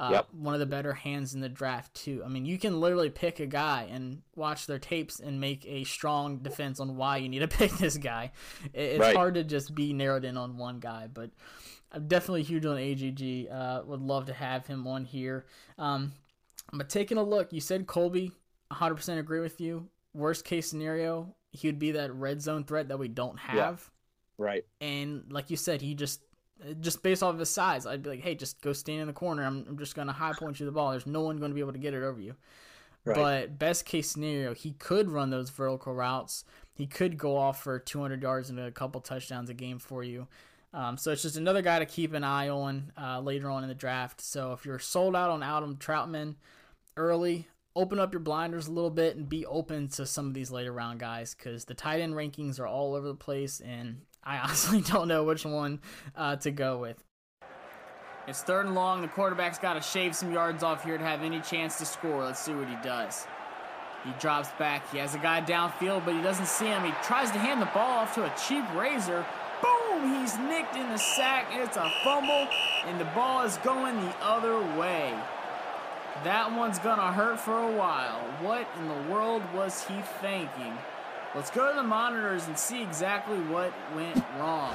Uh, 0.00 0.08
Yep. 0.12 0.28
One 0.32 0.54
of 0.54 0.60
the 0.60 0.66
better 0.66 0.94
hands 0.94 1.34
in 1.34 1.40
the 1.42 1.48
draft 1.50 1.92
too. 1.94 2.22
I 2.24 2.28
mean, 2.28 2.46
you 2.46 2.58
can 2.58 2.80
literally 2.80 3.10
pick 3.10 3.38
a 3.38 3.46
guy 3.46 3.86
and 3.92 4.22
watch 4.34 4.66
their 4.66 4.78
tapes 4.78 5.20
and 5.20 5.38
make 5.40 5.66
a 5.66 5.84
strong 5.84 6.38
defense 6.38 6.80
on 6.80 6.96
why 6.96 7.18
you 7.18 7.28
need 7.28 7.40
to 7.40 7.48
pick 7.58 7.70
this 7.72 7.98
guy. 7.98 8.32
It's 8.72 8.98
Right. 8.98 9.14
hard 9.14 9.34
to 9.34 9.44
just 9.44 9.74
be 9.74 9.92
narrowed 9.92 10.24
in 10.24 10.36
on 10.38 10.56
one 10.56 10.80
guy, 10.80 11.06
but 11.12 11.30
I'm 11.92 12.08
definitely 12.08 12.44
huge 12.44 12.64
on 12.64 12.78
AGG. 12.78 13.48
Uh, 13.50 13.82
would 13.84 14.00
love 14.00 14.26
to 14.26 14.32
have 14.32 14.66
him 14.66 14.86
on 14.86 15.04
here. 15.04 15.44
Um, 15.76 16.12
but 16.72 16.88
taking 16.88 17.18
a 17.18 17.22
look, 17.22 17.52
you 17.52 17.60
said 17.60 17.86
Colby. 17.86 18.32
100% 18.72 19.18
agree 19.18 19.40
with 19.40 19.60
you. 19.60 19.88
Worst 20.14 20.44
case 20.44 20.70
scenario, 20.70 21.34
he 21.52 21.68
would 21.68 21.78
be 21.80 21.90
that 21.92 22.14
red 22.14 22.40
zone 22.40 22.64
threat 22.64 22.88
that 22.88 22.98
we 22.98 23.08
don't 23.08 23.38
have. 23.38 23.90
Right. 24.38 24.64
And 24.80 25.24
like 25.30 25.50
you 25.50 25.56
said, 25.56 25.82
he 25.82 25.94
just 25.94 26.20
just 26.80 27.02
based 27.02 27.22
off 27.22 27.34
of 27.34 27.38
his 27.38 27.50
size, 27.50 27.86
I'd 27.86 28.02
be 28.02 28.10
like, 28.10 28.20
hey, 28.20 28.34
just 28.34 28.60
go 28.60 28.72
stand 28.72 29.00
in 29.00 29.06
the 29.06 29.12
corner. 29.12 29.44
I'm, 29.44 29.64
I'm 29.68 29.78
just 29.78 29.94
gonna 29.94 30.12
high 30.12 30.32
point 30.32 30.60
you 30.60 30.66
the 30.66 30.72
ball. 30.72 30.90
There's 30.90 31.06
no 31.06 31.22
one 31.22 31.38
going 31.38 31.50
to 31.50 31.54
be 31.54 31.60
able 31.60 31.72
to 31.72 31.78
get 31.78 31.94
it 31.94 32.02
over 32.02 32.20
you. 32.20 32.34
Right. 33.04 33.16
But 33.16 33.58
best 33.58 33.86
case 33.86 34.10
scenario, 34.10 34.54
he 34.54 34.72
could 34.72 35.10
run 35.10 35.30
those 35.30 35.50
vertical 35.50 35.94
routes. 35.94 36.44
He 36.74 36.86
could 36.86 37.16
go 37.16 37.36
off 37.36 37.62
for 37.62 37.78
200 37.78 38.22
yards 38.22 38.50
and 38.50 38.58
a 38.58 38.70
couple 38.70 39.00
touchdowns 39.00 39.48
a 39.48 39.54
game 39.54 39.78
for 39.78 40.04
you. 40.04 40.28
Um, 40.72 40.96
so 40.96 41.10
it's 41.10 41.22
just 41.22 41.36
another 41.36 41.62
guy 41.62 41.78
to 41.78 41.86
keep 41.86 42.12
an 42.12 42.24
eye 42.24 42.48
on 42.48 42.92
uh, 43.00 43.20
later 43.20 43.50
on 43.50 43.62
in 43.62 43.68
the 43.68 43.74
draft. 43.74 44.20
So 44.20 44.52
if 44.52 44.64
you're 44.64 44.78
sold 44.78 45.16
out 45.16 45.30
on 45.30 45.42
Adam 45.42 45.76
Trautman 45.76 46.36
early, 46.96 47.48
open 47.74 47.98
up 47.98 48.12
your 48.12 48.20
blinders 48.20 48.66
a 48.66 48.72
little 48.72 48.90
bit 48.90 49.16
and 49.16 49.28
be 49.28 49.46
open 49.46 49.88
to 49.88 50.06
some 50.06 50.26
of 50.26 50.34
these 50.34 50.50
later 50.50 50.72
round 50.72 51.00
guys 51.00 51.34
because 51.34 51.64
the 51.64 51.74
tight 51.74 52.00
end 52.00 52.14
rankings 52.14 52.60
are 52.60 52.66
all 52.66 52.94
over 52.94 53.08
the 53.08 53.14
place, 53.14 53.60
and 53.60 54.02
I 54.24 54.38
honestly 54.38 54.80
don't 54.86 55.08
know 55.08 55.24
which 55.24 55.44
one 55.44 55.80
uh, 56.16 56.36
to 56.36 56.50
go 56.50 56.78
with. 56.78 57.02
It's 58.28 58.42
third 58.42 58.66
and 58.66 58.74
long. 58.74 59.02
The 59.02 59.08
quarterback's 59.08 59.58
got 59.58 59.74
to 59.74 59.80
shave 59.80 60.14
some 60.14 60.32
yards 60.32 60.62
off 60.62 60.84
here 60.84 60.98
to 60.98 61.04
have 61.04 61.22
any 61.22 61.40
chance 61.40 61.78
to 61.78 61.86
score. 61.86 62.24
Let's 62.24 62.40
see 62.40 62.52
what 62.52 62.68
he 62.68 62.76
does. 62.82 63.26
He 64.04 64.12
drops 64.18 64.50
back. 64.58 64.90
He 64.92 64.98
has 64.98 65.14
a 65.14 65.18
guy 65.18 65.40
downfield, 65.42 66.04
but 66.04 66.14
he 66.14 66.22
doesn't 66.22 66.46
see 66.46 66.66
him. 66.66 66.84
He 66.84 66.92
tries 67.02 67.30
to 67.32 67.38
hand 67.38 67.60
the 67.60 67.66
ball 67.66 67.98
off 67.98 68.14
to 68.14 68.24
a 68.24 68.32
cheap 68.46 68.64
razor. 68.74 69.24
Boom! 69.60 70.20
He's 70.20 70.38
nicked 70.38 70.76
in 70.76 70.88
the 70.88 70.96
sack. 70.96 71.48
It's 71.50 71.76
a 71.76 71.90
fumble, 72.02 72.48
and 72.86 73.00
the 73.00 73.04
ball 73.06 73.42
is 73.42 73.56
going 73.58 73.96
the 73.96 74.14
other 74.22 74.58
way. 74.78 75.14
That 76.24 76.54
one's 76.54 76.78
gonna 76.78 77.12
hurt 77.12 77.40
for 77.40 77.58
a 77.58 77.76
while. 77.76 78.20
What 78.40 78.66
in 78.78 78.88
the 78.88 79.12
world 79.12 79.42
was 79.54 79.84
he 79.84 80.00
thinking? 80.20 80.76
Let's 81.32 81.52
go 81.52 81.70
to 81.70 81.76
the 81.76 81.84
monitors 81.84 82.48
and 82.48 82.58
see 82.58 82.82
exactly 82.82 83.38
what 83.38 83.72
went 83.94 84.16
wrong. 84.36 84.74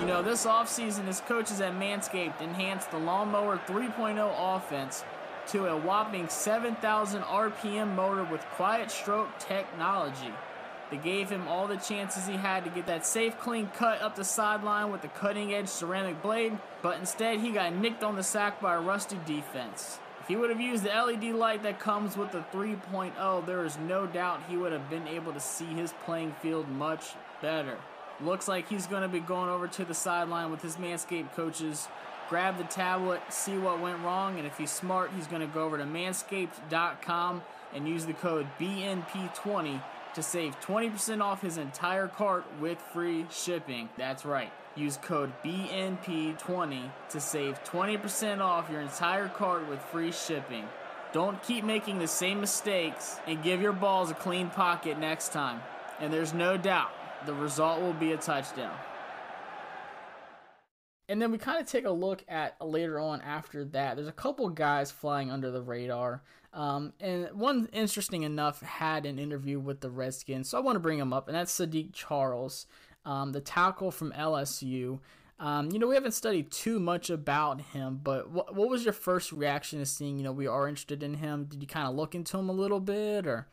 You 0.00 0.06
know, 0.06 0.22
this 0.22 0.44
offseason, 0.44 1.06
his 1.06 1.20
coaches 1.20 1.62
at 1.62 1.72
Manscaped 1.72 2.42
enhanced 2.42 2.90
the 2.90 2.98
Lawnmower 2.98 3.56
3.0 3.66 4.34
offense 4.36 5.02
to 5.48 5.64
a 5.66 5.76
whopping 5.78 6.28
7,000 6.28 7.22
RPM 7.22 7.94
motor 7.94 8.22
with 8.24 8.42
quiet 8.56 8.90
stroke 8.90 9.30
technology. 9.38 10.34
They 10.90 10.98
gave 10.98 11.30
him 11.30 11.48
all 11.48 11.66
the 11.66 11.78
chances 11.78 12.26
he 12.26 12.36
had 12.36 12.64
to 12.64 12.70
get 12.70 12.86
that 12.86 13.06
safe, 13.06 13.38
clean 13.38 13.70
cut 13.74 14.02
up 14.02 14.14
the 14.14 14.24
sideline 14.24 14.92
with 14.92 15.00
the 15.00 15.08
cutting 15.08 15.54
edge 15.54 15.68
ceramic 15.68 16.20
blade, 16.20 16.58
but 16.82 16.98
instead 16.98 17.40
he 17.40 17.50
got 17.50 17.74
nicked 17.74 18.04
on 18.04 18.16
the 18.16 18.22
sack 18.22 18.60
by 18.60 18.74
a 18.74 18.80
rusty 18.80 19.18
defense. 19.24 19.98
If 20.24 20.28
he 20.28 20.36
would 20.36 20.48
have 20.48 20.58
used 20.58 20.84
the 20.84 20.88
LED 20.88 21.34
light 21.34 21.62
that 21.64 21.78
comes 21.78 22.16
with 22.16 22.32
the 22.32 22.42
3.0, 22.50 23.44
there 23.44 23.62
is 23.62 23.76
no 23.86 24.06
doubt 24.06 24.40
he 24.48 24.56
would 24.56 24.72
have 24.72 24.88
been 24.88 25.06
able 25.06 25.34
to 25.34 25.38
see 25.38 25.66
his 25.66 25.92
playing 26.06 26.32
field 26.40 26.66
much 26.66 27.12
better. 27.42 27.76
Looks 28.22 28.48
like 28.48 28.66
he's 28.66 28.86
going 28.86 29.02
to 29.02 29.08
be 29.08 29.20
going 29.20 29.50
over 29.50 29.68
to 29.68 29.84
the 29.84 29.92
sideline 29.92 30.50
with 30.50 30.62
his 30.62 30.76
Manscaped 30.76 31.34
coaches, 31.34 31.88
grab 32.30 32.56
the 32.56 32.64
tablet, 32.64 33.20
see 33.28 33.58
what 33.58 33.82
went 33.82 34.00
wrong, 34.00 34.38
and 34.38 34.46
if 34.46 34.56
he's 34.56 34.70
smart, 34.70 35.10
he's 35.14 35.26
going 35.26 35.42
to 35.42 35.46
go 35.46 35.62
over 35.62 35.76
to 35.76 35.84
manscaped.com 35.84 37.42
and 37.74 37.86
use 37.86 38.06
the 38.06 38.14
code 38.14 38.46
BNP20 38.58 39.82
to 40.14 40.22
save 40.22 40.58
20% 40.60 41.20
off 41.20 41.42
his 41.42 41.58
entire 41.58 42.08
cart 42.08 42.46
with 42.62 42.80
free 42.94 43.26
shipping. 43.30 43.90
That's 43.98 44.24
right. 44.24 44.50
Use 44.76 44.96
code 44.96 45.32
BNP20 45.44 46.90
to 47.10 47.20
save 47.20 47.62
20% 47.62 48.40
off 48.40 48.70
your 48.70 48.80
entire 48.80 49.28
cart 49.28 49.68
with 49.68 49.80
free 49.80 50.10
shipping. 50.10 50.64
Don't 51.12 51.40
keep 51.44 51.64
making 51.64 52.00
the 52.00 52.08
same 52.08 52.40
mistakes 52.40 53.20
and 53.28 53.42
give 53.42 53.62
your 53.62 53.72
balls 53.72 54.10
a 54.10 54.14
clean 54.14 54.50
pocket 54.50 54.98
next 54.98 55.32
time. 55.32 55.60
And 56.00 56.12
there's 56.12 56.34
no 56.34 56.56
doubt 56.56 56.90
the 57.24 57.34
result 57.34 57.80
will 57.80 57.92
be 57.92 58.12
a 58.12 58.16
touchdown. 58.16 58.76
And 61.08 61.20
then 61.20 61.30
we 61.30 61.38
kind 61.38 61.60
of 61.60 61.68
take 61.68 61.84
a 61.84 61.90
look 61.90 62.24
at 62.28 62.56
later 62.64 62.98
on 62.98 63.20
after 63.20 63.64
that. 63.66 63.96
There's 63.96 64.08
a 64.08 64.12
couple 64.12 64.48
guys 64.48 64.90
flying 64.90 65.30
under 65.30 65.50
the 65.50 65.62
radar. 65.62 66.22
Um, 66.52 66.94
and 66.98 67.28
one, 67.32 67.68
interesting 67.72 68.22
enough, 68.22 68.62
had 68.62 69.04
an 69.04 69.18
interview 69.18 69.60
with 69.60 69.80
the 69.80 69.90
Redskins. 69.90 70.48
So 70.48 70.58
I 70.58 70.62
want 70.62 70.76
to 70.76 70.80
bring 70.80 70.98
him 70.98 71.12
up, 71.12 71.28
and 71.28 71.36
that's 71.36 71.56
Saahdiq 71.58 71.92
Charles, 71.92 72.66
um, 73.04 73.32
the 73.32 73.40
tackle 73.40 73.90
from 73.90 74.12
LSU. 74.12 75.00
Um, 75.40 75.70
you 75.72 75.78
know, 75.78 75.88
we 75.88 75.94
haven't 75.94 76.12
studied 76.12 76.50
too 76.50 76.78
much 76.78 77.10
about 77.10 77.60
him, 77.60 78.00
but 78.02 78.30
what, 78.30 78.54
what 78.54 78.68
was 78.68 78.84
your 78.84 78.92
first 78.92 79.32
reaction 79.32 79.80
to 79.80 79.86
seeing, 79.86 80.16
you 80.16 80.24
know, 80.24 80.32
we 80.32 80.46
are 80.46 80.68
interested 80.68 81.02
in 81.02 81.14
him? 81.14 81.44
Did 81.44 81.60
you 81.60 81.66
kind 81.66 81.88
of 81.88 81.94
look 81.94 82.14
into 82.14 82.38
him 82.38 82.48
a 82.48 82.52
little 82.52 82.80
bit 82.80 83.26
or? 83.26 83.48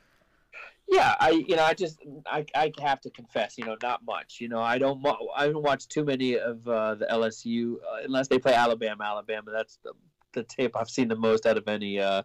Yeah, 0.88 1.16
I 1.22 1.30
you 1.30 1.56
know 1.56 1.64
I 1.64 1.74
just 1.74 1.99
I, 2.26 2.45
I 2.54 2.74
have 2.82 2.99
to 3.02 3.10
confess 3.12 3.58
you 3.58 3.64
know 3.64 3.78
not 3.82 4.04
much 4.04 4.41
you 4.41 4.49
know 4.49 4.60
I 4.60 4.78
don't 4.78 5.02
I 5.34 5.47
don't 5.47 5.64
watch 5.64 5.88
too 5.88 6.04
many 6.04 6.38
of 6.38 6.68
uh, 6.68 6.95
the 6.95 7.06
LSU 7.06 7.76
uh, 7.76 8.02
unless 8.04 8.28
they 8.28 8.38
play 8.38 8.54
Alabama 8.54 9.06
Alabama 9.06 9.52
that's 9.52 9.78
the 9.86 9.93
the 10.34 10.43
tape 10.43 10.76
I've 10.76 10.89
seen 10.89 11.08
the 11.08 11.16
most 11.16 11.45
out 11.45 11.58
of 11.58 11.68
any 11.68 11.99
uh, 11.99 12.24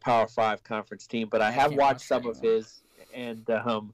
Power 0.00 0.26
Five 0.26 0.62
conference 0.64 1.06
team. 1.06 1.28
But 1.30 1.42
I 1.42 1.50
have 1.50 1.74
watched 1.74 2.06
some 2.06 2.26
of 2.26 2.40
his, 2.40 2.82
and 3.14 3.48
um, 3.50 3.92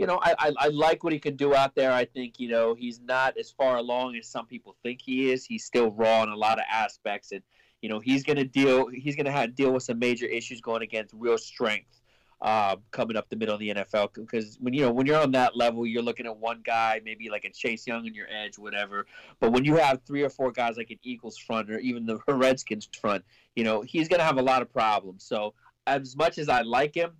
you 0.00 0.06
know, 0.06 0.18
I, 0.22 0.34
I, 0.38 0.52
I 0.58 0.68
like 0.68 1.04
what 1.04 1.12
he 1.12 1.18
can 1.18 1.36
do 1.36 1.54
out 1.54 1.74
there. 1.74 1.92
I 1.92 2.06
think 2.06 2.40
you 2.40 2.48
know 2.48 2.72
he's 2.72 3.02
not 3.02 3.36
as 3.36 3.50
far 3.50 3.76
along 3.76 4.16
as 4.16 4.26
some 4.26 4.46
people 4.46 4.74
think 4.82 5.02
he 5.02 5.30
is. 5.30 5.44
He's 5.44 5.66
still 5.66 5.90
raw 5.90 6.22
in 6.22 6.30
a 6.30 6.36
lot 6.36 6.58
of 6.58 6.64
aspects, 6.72 7.32
and 7.32 7.42
you 7.82 7.90
know 7.90 8.00
he's 8.00 8.24
going 8.24 8.38
to 8.38 8.44
deal 8.44 8.86
he's 8.86 9.14
going 9.14 9.26
to 9.26 9.30
have 9.30 9.54
deal 9.54 9.70
with 9.72 9.82
some 9.82 9.98
major 9.98 10.24
issues 10.24 10.62
going 10.62 10.80
against 10.80 11.12
real 11.12 11.36
strength 11.36 12.00
uh, 12.40 12.76
coming 12.92 13.14
up 13.14 13.28
the 13.28 13.36
middle 13.36 13.52
of 13.52 13.60
the 13.60 13.74
NFL. 13.74 14.14
Because 14.14 14.56
when 14.58 14.72
you 14.72 14.80
know 14.80 14.90
when 14.90 15.06
you're 15.06 15.20
on 15.20 15.32
that 15.32 15.54
level, 15.54 15.86
you're 15.86 16.00
looking 16.00 16.24
at 16.24 16.34
one 16.34 16.62
guy, 16.64 17.02
maybe 17.04 17.28
like 17.28 17.44
a 17.44 17.50
Chase 17.50 17.86
Young 17.86 18.06
in 18.06 18.14
your 18.14 18.26
edge, 18.30 18.56
whatever. 18.56 19.04
But 19.38 19.52
when 19.52 19.66
you 19.66 19.76
have 19.76 20.00
three 20.06 20.22
or 20.22 20.30
four 20.30 20.50
guys 20.50 20.78
like 20.78 20.88
an 20.88 20.98
Eagles 21.02 21.36
front 21.36 21.70
or 21.70 21.78
even 21.78 22.06
the 22.06 22.20
Redskins 22.26 22.88
front, 22.98 23.22
you 23.54 23.64
know 23.64 23.82
he's 23.82 24.08
going 24.08 24.20
to 24.20 24.24
have 24.24 24.38
a 24.38 24.42
lot 24.42 24.62
of 24.62 24.72
problems. 24.72 25.24
So 25.24 25.52
as 25.86 26.16
much 26.16 26.38
as 26.38 26.48
I 26.48 26.62
like 26.62 26.94
him, 26.94 27.18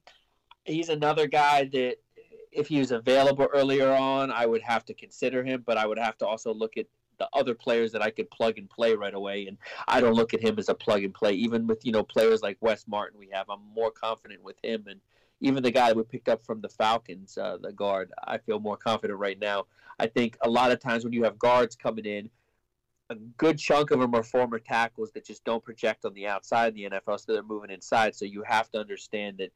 he's 0.64 0.88
another 0.88 1.26
guy 1.26 1.64
that 1.74 1.96
if 2.52 2.68
he 2.68 2.78
was 2.78 2.90
available 2.90 3.48
earlier 3.52 3.92
on, 3.92 4.30
I 4.30 4.46
would 4.46 4.62
have 4.62 4.84
to 4.86 4.94
consider 4.94 5.44
him. 5.44 5.62
But 5.66 5.76
I 5.76 5.86
would 5.86 5.98
have 5.98 6.18
to 6.18 6.26
also 6.26 6.52
look 6.52 6.76
at 6.76 6.86
the 7.18 7.28
other 7.34 7.54
players 7.54 7.92
that 7.92 8.02
I 8.02 8.10
could 8.10 8.30
plug 8.30 8.58
and 8.58 8.68
play 8.68 8.94
right 8.94 9.14
away. 9.14 9.46
And 9.46 9.58
I 9.86 10.00
don't 10.00 10.14
look 10.14 10.34
at 10.34 10.40
him 10.40 10.58
as 10.58 10.68
a 10.68 10.74
plug 10.74 11.04
and 11.04 11.14
play. 11.14 11.32
Even 11.34 11.66
with 11.66 11.84
you 11.84 11.92
know 11.92 12.02
players 12.02 12.42
like 12.42 12.56
Wes 12.60 12.86
Martin, 12.88 13.18
we 13.18 13.28
have 13.32 13.48
I'm 13.48 13.60
more 13.74 13.90
confident 13.90 14.42
with 14.42 14.56
him. 14.62 14.84
And 14.88 15.00
even 15.40 15.62
the 15.62 15.70
guy 15.70 15.92
we 15.92 16.02
picked 16.02 16.28
up 16.28 16.44
from 16.44 16.60
the 16.60 16.68
Falcons, 16.68 17.38
uh, 17.38 17.58
the 17.60 17.72
guard, 17.72 18.12
I 18.26 18.38
feel 18.38 18.58
more 18.58 18.76
confident 18.76 19.18
right 19.18 19.38
now. 19.38 19.66
I 19.98 20.06
think 20.06 20.36
a 20.42 20.50
lot 20.50 20.70
of 20.70 20.80
times 20.80 21.04
when 21.04 21.12
you 21.12 21.24
have 21.24 21.38
guards 21.38 21.76
coming 21.76 22.06
in, 22.06 22.30
a 23.10 23.16
good 23.36 23.58
chunk 23.58 23.90
of 23.90 24.00
them 24.00 24.14
are 24.14 24.22
former 24.22 24.58
tackles 24.58 25.10
that 25.12 25.26
just 25.26 25.44
don't 25.44 25.64
project 25.64 26.04
on 26.04 26.14
the 26.14 26.26
outside 26.28 26.68
of 26.68 26.74
the 26.74 26.84
NFL, 26.84 27.20
so 27.20 27.32
they're 27.32 27.42
moving 27.42 27.70
inside. 27.70 28.14
So 28.14 28.24
you 28.24 28.42
have 28.44 28.70
to 28.70 28.78
understand 28.78 29.38
that 29.38 29.50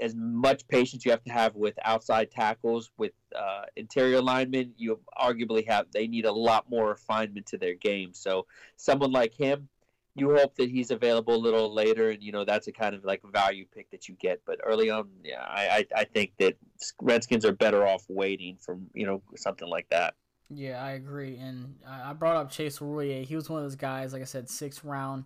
as 0.00 0.14
much 0.14 0.66
patience 0.68 1.04
you 1.04 1.10
have 1.10 1.22
to 1.24 1.32
have 1.32 1.54
with 1.54 1.74
outside 1.84 2.30
tackles, 2.30 2.90
with 2.96 3.12
uh, 3.38 3.62
interior 3.76 4.20
linemen, 4.20 4.72
you 4.76 4.98
arguably 5.20 5.66
have 5.68 5.86
they 5.92 6.06
need 6.06 6.24
a 6.24 6.32
lot 6.32 6.68
more 6.70 6.88
refinement 6.88 7.46
to 7.46 7.58
their 7.58 7.74
game. 7.74 8.12
So 8.12 8.46
someone 8.76 9.12
like 9.12 9.34
him, 9.34 9.68
you 10.14 10.34
hope 10.34 10.56
that 10.56 10.70
he's 10.70 10.90
available 10.90 11.34
a 11.34 11.36
little 11.36 11.72
later, 11.72 12.10
and 12.10 12.22
you 12.22 12.32
know 12.32 12.44
that's 12.44 12.66
a 12.66 12.72
kind 12.72 12.94
of 12.94 13.04
like 13.04 13.20
value 13.30 13.66
pick 13.72 13.90
that 13.90 14.08
you 14.08 14.16
get. 14.18 14.40
But 14.46 14.58
early 14.64 14.90
on, 14.90 15.08
yeah, 15.22 15.42
I 15.42 15.86
I, 15.94 16.00
I 16.00 16.04
think 16.04 16.32
that 16.38 16.56
Redskins 17.00 17.44
are 17.44 17.52
better 17.52 17.86
off 17.86 18.04
waiting 18.08 18.56
from 18.58 18.86
you 18.94 19.06
know 19.06 19.22
something 19.36 19.68
like 19.68 19.88
that. 19.90 20.14
Yeah, 20.52 20.82
I 20.82 20.92
agree. 20.92 21.36
And 21.36 21.76
I 21.86 22.12
brought 22.12 22.36
up 22.36 22.50
Chase 22.50 22.80
Roullier. 22.80 23.24
He 23.24 23.36
was 23.36 23.48
one 23.48 23.60
of 23.60 23.64
those 23.64 23.76
guys, 23.76 24.12
like 24.12 24.22
I 24.22 24.24
said, 24.24 24.50
sixth 24.50 24.82
round. 24.82 25.24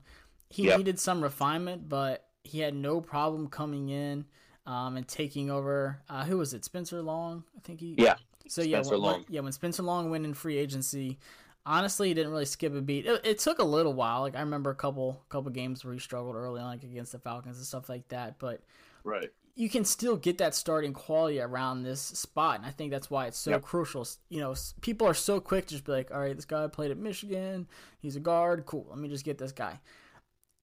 He 0.51 0.64
yep. 0.64 0.77
needed 0.77 1.01
some 1.01 1.22
refinement, 1.22 1.89
but 1.89 2.27
he 2.43 2.61
had 2.61 2.75
no 2.75 3.01
problem 3.01 3.49
coming 3.49 3.89
in 3.89 4.27
um, 4.67 4.97
and 4.97 5.07
taking 5.07 5.51
over. 5.51 6.01
Uh, 6.09 6.25
who 6.25 6.39
was 6.39 6.55
it? 6.55 6.65
Spencer 6.65 7.03
Long, 7.03 7.45
I 7.57 7.61
think 7.61 7.81
he. 7.81 7.95
Yeah. 7.99 8.17
So 8.49 8.62
yeah, 8.62 8.83
Spencer 8.83 8.91
when, 8.93 9.01
Long. 9.01 9.25
yeah, 9.29 9.41
when 9.41 9.53
Spencer 9.53 9.83
Long 9.83 10.11
went 10.11 10.25
in 10.25 10.35
free 10.35 10.59
agency, 10.59 11.19
honestly, 11.67 12.09
he 12.09 12.15
didn't 12.15 12.31
really 12.31 12.45
skip 12.45 12.75
a 12.75 12.81
beat. 12.81 13.07
It, 13.07 13.21
it, 13.25 13.39
took 13.39 13.59
a 13.59 13.65
little 13.65 13.93
while. 13.93 14.21
Like 14.21 14.37
I 14.37 14.41
remember 14.41 14.71
a 14.71 14.75
couple 14.75 15.23
couple 15.29 15.51
games 15.51 15.85
where 15.85 15.95
he 15.95 16.01
struggled 16.01 16.37
early 16.37 16.61
on, 16.61 16.67
like 16.67 16.83
against 16.83 17.12
the 17.12 17.19
Falcons 17.19 17.57
and 17.57 17.67
stuff 17.67 17.89
like 17.89 18.09
that. 18.09 18.39
But 18.39 18.61
right, 19.03 19.31
you 19.55 19.69
can 19.69 19.85
still 19.85 20.17
get 20.17 20.39
that 20.39 20.55
starting 20.55 20.93
quality 20.93 21.41
around 21.41 21.83
this 21.83 22.01
spot, 22.01 22.59
and 22.59 22.67
I 22.67 22.71
think 22.71 22.91
that's 22.91 23.11
why 23.11 23.27
it's 23.27 23.39
so 23.39 23.53
yep. 23.53 23.62
crucial. 23.62 24.07
You 24.29 24.41
know, 24.41 24.55
people 24.81 25.07
are 25.07 25.15
so 25.15 25.41
quick 25.41 25.67
to 25.67 25.75
just 25.75 25.85
be 25.85 25.93
like, 25.93 26.11
"All 26.11 26.21
right, 26.21 26.37
this 26.37 26.45
guy 26.45 26.67
played 26.67 26.91
at 26.91 26.99
Michigan. 26.99 27.67
He's 28.01 28.17
a 28.17 28.21
guard. 28.21 28.67
Cool. 28.67 28.87
Let 28.89 28.99
me 28.99 29.09
just 29.09 29.25
get 29.25 29.39
this 29.39 29.53
guy." 29.53 29.81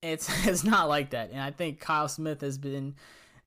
It's 0.01 0.29
it's 0.47 0.63
not 0.63 0.89
like 0.89 1.11
that, 1.11 1.31
and 1.31 1.41
I 1.41 1.51
think 1.51 1.79
Kyle 1.79 2.07
Smith 2.07 2.41
has 2.41 2.57
been 2.57 2.95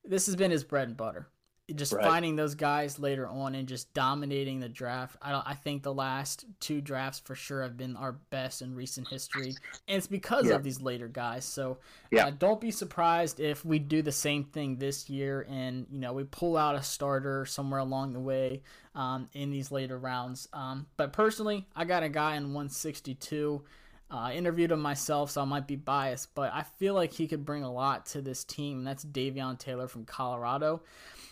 this 0.07 0.25
has 0.27 0.35
been 0.35 0.51
his 0.51 0.63
bread 0.63 0.87
and 0.87 0.97
butter. 0.97 1.27
Just 1.73 1.93
right. 1.93 2.05
finding 2.05 2.35
those 2.35 2.53
guys 2.53 2.99
later 2.99 3.27
on 3.27 3.55
and 3.55 3.67
just 3.67 3.91
dominating 3.95 4.59
the 4.59 4.69
draft. 4.69 5.17
I 5.19 5.41
I 5.43 5.55
think 5.55 5.81
the 5.81 5.93
last 5.93 6.45
two 6.59 6.79
drafts 6.79 7.19
for 7.19 7.33
sure 7.33 7.63
have 7.63 7.75
been 7.75 7.95
our 7.95 8.11
best 8.29 8.61
in 8.61 8.75
recent 8.75 9.07
history, 9.07 9.55
and 9.87 9.97
it's 9.97 10.05
because 10.05 10.45
yeah. 10.45 10.53
of 10.53 10.63
these 10.63 10.79
later 10.79 11.07
guys. 11.07 11.43
So 11.43 11.79
yeah. 12.11 12.27
Uh, 12.27 12.31
don't 12.37 12.61
be 12.61 12.69
surprised 12.69 13.39
if 13.39 13.65
we 13.65 13.79
do 13.79 14.03
the 14.03 14.11
same 14.11 14.43
thing 14.43 14.77
this 14.77 15.09
year, 15.09 15.47
and 15.49 15.87
you 15.89 15.99
know 15.99 16.13
we 16.13 16.23
pull 16.25 16.55
out 16.55 16.75
a 16.75 16.83
starter 16.83 17.47
somewhere 17.47 17.79
along 17.79 18.13
the 18.13 18.19
way 18.19 18.61
um, 18.93 19.27
in 19.33 19.49
these 19.49 19.71
later 19.71 19.97
rounds. 19.97 20.47
Um, 20.53 20.85
but 20.97 21.13
personally, 21.13 21.65
I 21.75 21.85
got 21.85 22.03
a 22.03 22.09
guy 22.09 22.35
in 22.35 22.53
162. 22.53 23.63
Uh, 24.09 24.31
interviewed 24.33 24.71
him 24.71 24.81
myself, 24.81 25.31
so 25.31 25.41
I 25.41 25.45
might 25.45 25.65
be 25.65 25.75
biased, 25.75 26.35
but 26.35 26.53
I 26.53 26.61
feel 26.61 26.93
like 26.93 27.11
he 27.11 27.27
could 27.27 27.43
bring 27.43 27.63
a 27.63 27.71
lot 27.71 28.05
to 28.07 28.21
this 28.21 28.43
team. 28.43 28.83
That's 28.83 29.03
Davion 29.03 29.57
Taylor 29.57 29.87
from 29.87 30.05
Colorado. 30.05 30.83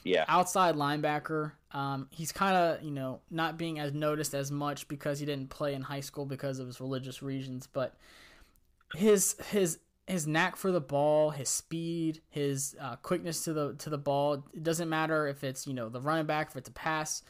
Yeah. 0.03 0.25
Outside 0.27 0.75
linebacker. 0.75 1.51
Um, 1.71 2.07
he's 2.09 2.31
kind 2.31 2.55
of, 2.55 2.83
you 2.83 2.91
know, 2.91 3.21
not 3.29 3.57
being 3.57 3.79
as 3.79 3.93
noticed 3.93 4.33
as 4.33 4.51
much 4.51 4.87
because 4.87 5.19
he 5.19 5.25
didn't 5.25 5.49
play 5.49 5.75
in 5.75 5.81
high 5.81 6.01
school 6.01 6.25
because 6.25 6.59
of 6.59 6.67
his 6.67 6.81
religious 6.81 7.21
reasons, 7.21 7.67
but 7.67 7.95
his 8.95 9.35
his 9.49 9.79
his 10.07 10.27
knack 10.27 10.55
for 10.55 10.71
the 10.71 10.81
ball, 10.81 11.29
his 11.29 11.49
speed, 11.49 12.21
his 12.29 12.75
uh, 12.81 12.95
quickness 12.97 13.43
to 13.45 13.53
the 13.53 13.73
to 13.75 13.89
the 13.89 13.97
ball. 13.97 14.45
It 14.53 14.63
doesn't 14.63 14.89
matter 14.89 15.27
if 15.27 15.43
it's 15.43 15.65
you 15.65 15.73
know 15.73 15.89
the 15.89 16.01
running 16.01 16.25
back, 16.25 16.49
if 16.49 16.57
it's 16.57 16.69
a 16.69 16.73
pass. 16.73 17.23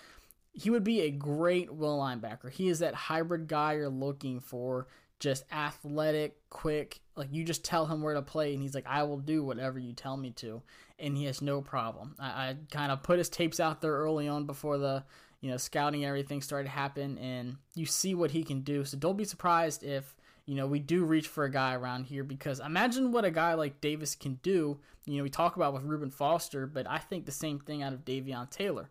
He 0.56 0.70
would 0.70 0.84
be 0.84 1.02
a 1.02 1.10
great 1.10 1.74
will 1.74 2.00
linebacker. 2.00 2.52
He 2.52 2.70
is 2.70 2.80
that 2.80 2.94
hybrid 2.94 3.48
guy 3.48 3.74
you're 3.74 3.90
looking 3.90 4.40
for 4.40 4.88
just 5.24 5.46
athletic, 5.54 6.38
quick. 6.50 7.00
Like 7.16 7.30
you 7.32 7.46
just 7.46 7.64
tell 7.64 7.86
him 7.86 8.02
where 8.02 8.14
to 8.14 8.22
play, 8.22 8.54
and 8.54 8.62
he's 8.62 8.76
like, 8.76 8.86
"I 8.86 9.04
will 9.04 9.18
do 9.18 9.42
whatever 9.42 9.80
you 9.80 9.94
tell 9.94 10.18
me 10.18 10.32
to," 10.32 10.62
and 11.00 11.16
he 11.16 11.24
has 11.26 11.42
no 11.42 11.62
problem. 11.62 12.16
I, 12.20 12.26
I 12.26 12.56
kind 12.70 12.92
of 12.92 13.04
put 13.04 13.20
his 13.20 13.30
tapes 13.30 13.62
out 13.62 13.82
there 13.82 13.94
early 13.94 14.28
on 14.28 14.46
before 14.46 14.78
the 14.78 15.06
you 15.40 15.50
know 15.50 15.56
scouting 15.56 16.04
and 16.04 16.10
everything 16.10 16.42
started 16.42 16.66
to 16.66 16.76
happen, 16.76 17.18
and 17.20 17.56
you 17.74 17.86
see 17.86 18.14
what 18.14 18.32
he 18.32 18.44
can 18.44 18.62
do. 18.62 18.84
So 18.84 18.98
don't 18.98 19.16
be 19.16 19.24
surprised 19.24 19.82
if 19.84 20.14
you 20.46 20.56
know 20.56 20.68
we 20.68 20.80
do 20.80 21.06
reach 21.06 21.30
for 21.30 21.46
a 21.46 21.52
guy 21.52 21.74
around 21.74 22.08
here 22.08 22.26
because 22.26 22.60
imagine 22.60 23.14
what 23.14 23.24
a 23.24 23.32
guy 23.32 23.54
like 23.54 23.80
Davis 23.80 24.16
can 24.16 24.40
do. 24.44 24.78
You 25.06 25.18
know, 25.18 25.24
we 25.24 25.30
talk 25.30 25.56
about 25.56 25.74
with 25.74 25.84
Reuben 25.84 26.12
Foster, 26.12 26.68
but 26.68 26.86
I 26.90 26.98
think 26.98 27.26
the 27.26 27.32
same 27.32 27.60
thing 27.60 27.82
out 27.82 27.94
of 27.94 28.04
Davion 28.04 28.50
Taylor. 28.50 28.90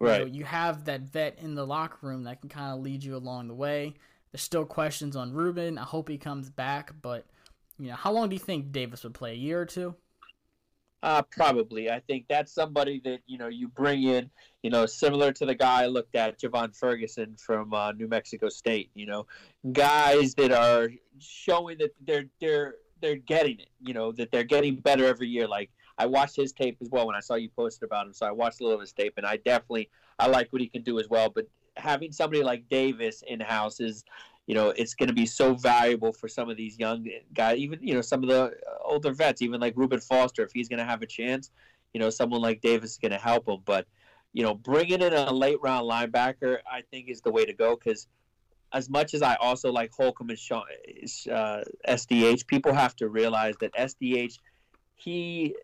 Right. 0.00 0.20
You, 0.20 0.26
know, 0.26 0.32
you 0.32 0.44
have 0.44 0.86
that 0.86 1.02
vet 1.02 1.38
in 1.40 1.54
the 1.54 1.66
locker 1.66 2.06
room 2.06 2.24
that 2.24 2.40
can 2.40 2.48
kind 2.48 2.72
of 2.72 2.80
lead 2.80 3.04
you 3.04 3.16
along 3.16 3.48
the 3.48 3.54
way. 3.54 3.94
There's 4.32 4.42
still 4.42 4.64
questions 4.64 5.16
on 5.16 5.32
Reuben. 5.32 5.78
I 5.78 5.84
hope 5.84 6.08
he 6.08 6.18
comes 6.18 6.50
back, 6.50 6.92
but 7.00 7.26
you 7.78 7.88
know, 7.88 7.94
how 7.94 8.12
long 8.12 8.28
do 8.28 8.34
you 8.34 8.40
think 8.40 8.72
Davis 8.72 9.04
would 9.04 9.14
play? 9.14 9.32
A 9.32 9.36
year 9.36 9.60
or 9.60 9.66
two? 9.66 9.94
Uh, 11.02 11.22
probably. 11.22 11.90
I 11.90 12.00
think 12.00 12.26
that's 12.28 12.52
somebody 12.52 13.00
that 13.04 13.20
you 13.26 13.38
know 13.38 13.46
you 13.46 13.68
bring 13.68 14.02
in. 14.02 14.30
You 14.62 14.70
know, 14.70 14.84
similar 14.84 15.32
to 15.32 15.46
the 15.46 15.54
guy 15.54 15.84
I 15.84 15.86
looked 15.86 16.16
at, 16.16 16.40
Javahn 16.40 16.76
Ferguson 16.76 17.36
from 17.36 17.72
uh, 17.72 17.92
New 17.92 18.08
Mexico 18.08 18.48
State. 18.48 18.90
You 18.94 19.06
know, 19.06 19.26
guys 19.72 20.34
that 20.34 20.50
are 20.50 20.90
showing 21.20 21.78
that 21.78 21.94
they're 22.04 22.24
they're 22.40 22.74
they're 23.00 23.16
getting 23.16 23.60
it. 23.60 23.68
You 23.80 23.94
know, 23.94 24.10
that 24.12 24.32
they're 24.32 24.42
getting 24.42 24.76
better 24.76 25.06
every 25.06 25.28
year. 25.28 25.46
Like 25.46 25.70
I 25.98 26.06
watched 26.06 26.34
his 26.34 26.52
tape 26.52 26.78
as 26.82 26.90
well 26.90 27.06
when 27.06 27.14
I 27.14 27.20
saw 27.20 27.36
you 27.36 27.48
posted 27.48 27.84
about 27.84 28.06
him, 28.06 28.12
so 28.12 28.26
I 28.26 28.32
watched 28.32 28.60
a 28.60 28.64
little 28.64 28.76
of 28.76 28.80
his 28.80 28.92
tape, 28.92 29.14
and 29.18 29.26
I 29.26 29.36
definitely 29.36 29.90
I 30.18 30.26
like 30.26 30.52
what 30.52 30.60
he 30.60 30.68
can 30.68 30.82
do 30.82 30.98
as 30.98 31.08
well. 31.08 31.30
But 31.30 31.46
having 31.78 32.12
somebody 32.12 32.42
like 32.42 32.68
Davis 32.68 33.22
in 33.26 33.40
house 33.40 33.80
is, 33.80 34.04
you 34.46 34.54
know, 34.54 34.70
it's 34.70 34.94
going 34.94 35.08
to 35.08 35.14
be 35.14 35.26
so 35.26 35.54
valuable 35.54 36.12
for 36.12 36.28
some 36.28 36.48
of 36.48 36.56
these 36.56 36.78
young 36.78 37.08
guys, 37.34 37.58
even 37.58 37.78
you 37.82 37.94
know 37.94 38.00
some 38.00 38.22
of 38.22 38.28
the 38.28 38.54
older 38.84 39.12
vets, 39.12 39.42
even 39.42 39.60
like 39.60 39.74
Reuben 39.76 40.00
Foster, 40.00 40.42
if 40.42 40.52
he's 40.52 40.68
going 40.68 40.78
to 40.78 40.84
have 40.84 41.02
a 41.02 41.06
chance, 41.06 41.50
you 41.92 42.00
know, 42.00 42.10
someone 42.10 42.40
like 42.40 42.60
Davis 42.60 42.92
is 42.92 42.98
going 42.98 43.12
to 43.12 43.18
help 43.18 43.48
him. 43.48 43.58
But 43.64 43.86
you 44.32 44.42
know, 44.42 44.54
bringing 44.54 45.02
in 45.02 45.12
a 45.12 45.32
late 45.32 45.58
round 45.62 45.90
linebacker, 45.90 46.58
I 46.70 46.82
think 46.90 47.08
is 47.08 47.20
the 47.20 47.30
way 47.30 47.44
to 47.44 47.52
go 47.52 47.76
because. 47.76 48.06
As 48.70 48.90
much 48.90 49.14
as 49.14 49.22
I 49.22 49.34
also 49.36 49.72
like 49.72 49.90
Holcomb 49.96 50.28
and 50.28 50.38
Sean, 50.38 50.64
uh, 51.32 51.64
SDH, 51.88 52.46
people 52.46 52.74
have 52.74 52.94
to 52.96 53.08
realize 53.08 53.54
that 53.62 53.72
SDH, 53.72 54.34
he 54.94 55.56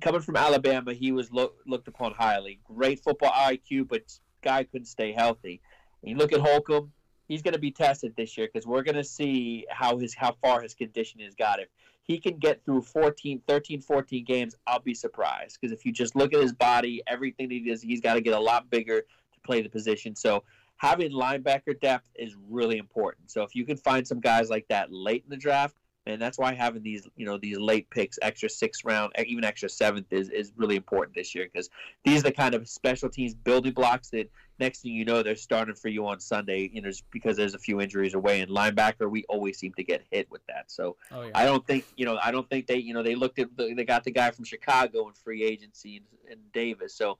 coming 0.00 0.20
from 0.20 0.36
Alabama, 0.36 0.92
he 0.92 1.12
was 1.12 1.30
lo- 1.32 1.52
looked 1.66 1.88
upon 1.88 2.12
highly. 2.12 2.60
Great 2.64 3.02
football 3.02 3.32
IQ, 3.32 3.88
but 3.88 4.02
guy 4.46 4.62
couldn't 4.62 4.86
stay 4.86 5.12
healthy. 5.12 5.60
And 6.02 6.10
you 6.12 6.16
look 6.16 6.32
at 6.32 6.40
Holcomb, 6.40 6.92
he's 7.26 7.42
going 7.42 7.54
to 7.54 7.60
be 7.60 7.72
tested 7.72 8.14
this 8.16 8.38
year 8.38 8.48
because 8.52 8.66
we're 8.66 8.84
going 8.84 8.94
to 8.94 9.04
see 9.04 9.66
how 9.68 9.98
his 9.98 10.14
how 10.14 10.36
far 10.40 10.62
his 10.62 10.74
condition 10.74 11.20
has 11.20 11.34
got. 11.34 11.58
If 11.58 11.68
he 12.02 12.18
can 12.18 12.38
get 12.38 12.64
through 12.64 12.82
14, 12.82 13.42
13, 13.48 13.80
14 13.80 14.24
games, 14.24 14.54
I'll 14.66 14.78
be 14.78 14.94
surprised 14.94 15.58
because 15.60 15.76
if 15.76 15.84
you 15.84 15.92
just 15.92 16.14
look 16.14 16.32
at 16.32 16.40
his 16.40 16.52
body, 16.52 17.02
everything 17.08 17.50
he 17.50 17.68
does, 17.68 17.82
he's 17.82 18.00
got 18.00 18.14
to 18.14 18.20
get 18.20 18.34
a 18.34 18.40
lot 18.40 18.70
bigger 18.70 19.00
to 19.00 19.40
play 19.44 19.62
the 19.62 19.68
position. 19.68 20.14
So 20.14 20.44
having 20.76 21.10
linebacker 21.10 21.80
depth 21.80 22.08
is 22.14 22.36
really 22.48 22.78
important. 22.78 23.30
So 23.32 23.42
if 23.42 23.56
you 23.56 23.66
can 23.66 23.76
find 23.76 24.06
some 24.06 24.20
guys 24.20 24.48
like 24.48 24.68
that 24.68 24.92
late 24.92 25.24
in 25.24 25.30
the 25.30 25.36
draft, 25.36 25.74
and 26.06 26.22
that's 26.22 26.38
why 26.38 26.54
having 26.54 26.82
these 26.82 27.08
you 27.16 27.26
know 27.26 27.36
these 27.36 27.58
late 27.58 27.90
picks, 27.90 28.18
extra 28.22 28.48
six 28.48 28.84
round, 28.84 29.12
even 29.26 29.44
extra 29.44 29.68
seventh 29.68 30.12
is 30.12 30.28
is 30.30 30.52
really 30.56 30.76
important 30.76 31.14
this 31.14 31.34
year 31.34 31.48
because 31.52 31.68
these 32.04 32.20
are 32.20 32.24
the 32.24 32.32
kind 32.32 32.54
of 32.54 32.68
special 32.68 33.08
teams 33.08 33.34
building 33.34 33.72
blocks 33.72 34.10
that 34.10 34.30
next 34.58 34.82
thing 34.82 34.92
you 34.92 35.04
know 35.04 35.22
they're 35.22 35.36
starting 35.36 35.74
for 35.74 35.88
you 35.88 36.06
on 36.06 36.20
Sunday. 36.20 36.70
You 36.72 36.82
know, 36.82 36.90
because 37.10 37.36
there's 37.36 37.54
a 37.54 37.58
few 37.58 37.80
injuries 37.80 38.14
away. 38.14 38.40
And 38.40 38.50
linebacker, 38.50 39.10
we 39.10 39.24
always 39.28 39.58
seem 39.58 39.74
to 39.74 39.82
get 39.82 40.02
hit 40.10 40.30
with 40.30 40.46
that. 40.46 40.70
So 40.70 40.96
oh, 41.10 41.22
yeah. 41.22 41.30
I 41.34 41.44
don't 41.44 41.66
think 41.66 41.84
you 41.96 42.06
know 42.06 42.18
I 42.22 42.30
don't 42.30 42.48
think 42.48 42.68
they 42.68 42.76
you 42.76 42.94
know 42.94 43.02
they 43.02 43.16
looked 43.16 43.38
at 43.38 43.48
they 43.56 43.84
got 43.84 44.04
the 44.04 44.12
guy 44.12 44.30
from 44.30 44.44
Chicago 44.44 45.08
in 45.08 45.14
free 45.14 45.42
agency 45.42 45.96
and, 45.96 46.32
and 46.32 46.52
Davis. 46.52 46.94
So 46.94 47.18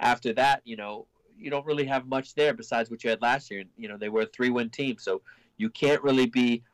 after 0.00 0.32
that, 0.34 0.62
you 0.64 0.76
know 0.76 1.06
you 1.38 1.50
don't 1.50 1.66
really 1.66 1.84
have 1.84 2.06
much 2.06 2.34
there 2.34 2.54
besides 2.54 2.90
what 2.90 3.02
you 3.04 3.10
had 3.10 3.22
last 3.22 3.50
year. 3.50 3.60
And 3.60 3.70
You 3.76 3.88
know 3.88 3.96
they 3.96 4.08
were 4.08 4.22
a 4.22 4.26
three 4.26 4.50
win 4.50 4.70
team, 4.70 4.96
so 4.98 5.22
you 5.56 5.70
can't 5.70 6.02
really 6.02 6.26
be 6.26 6.64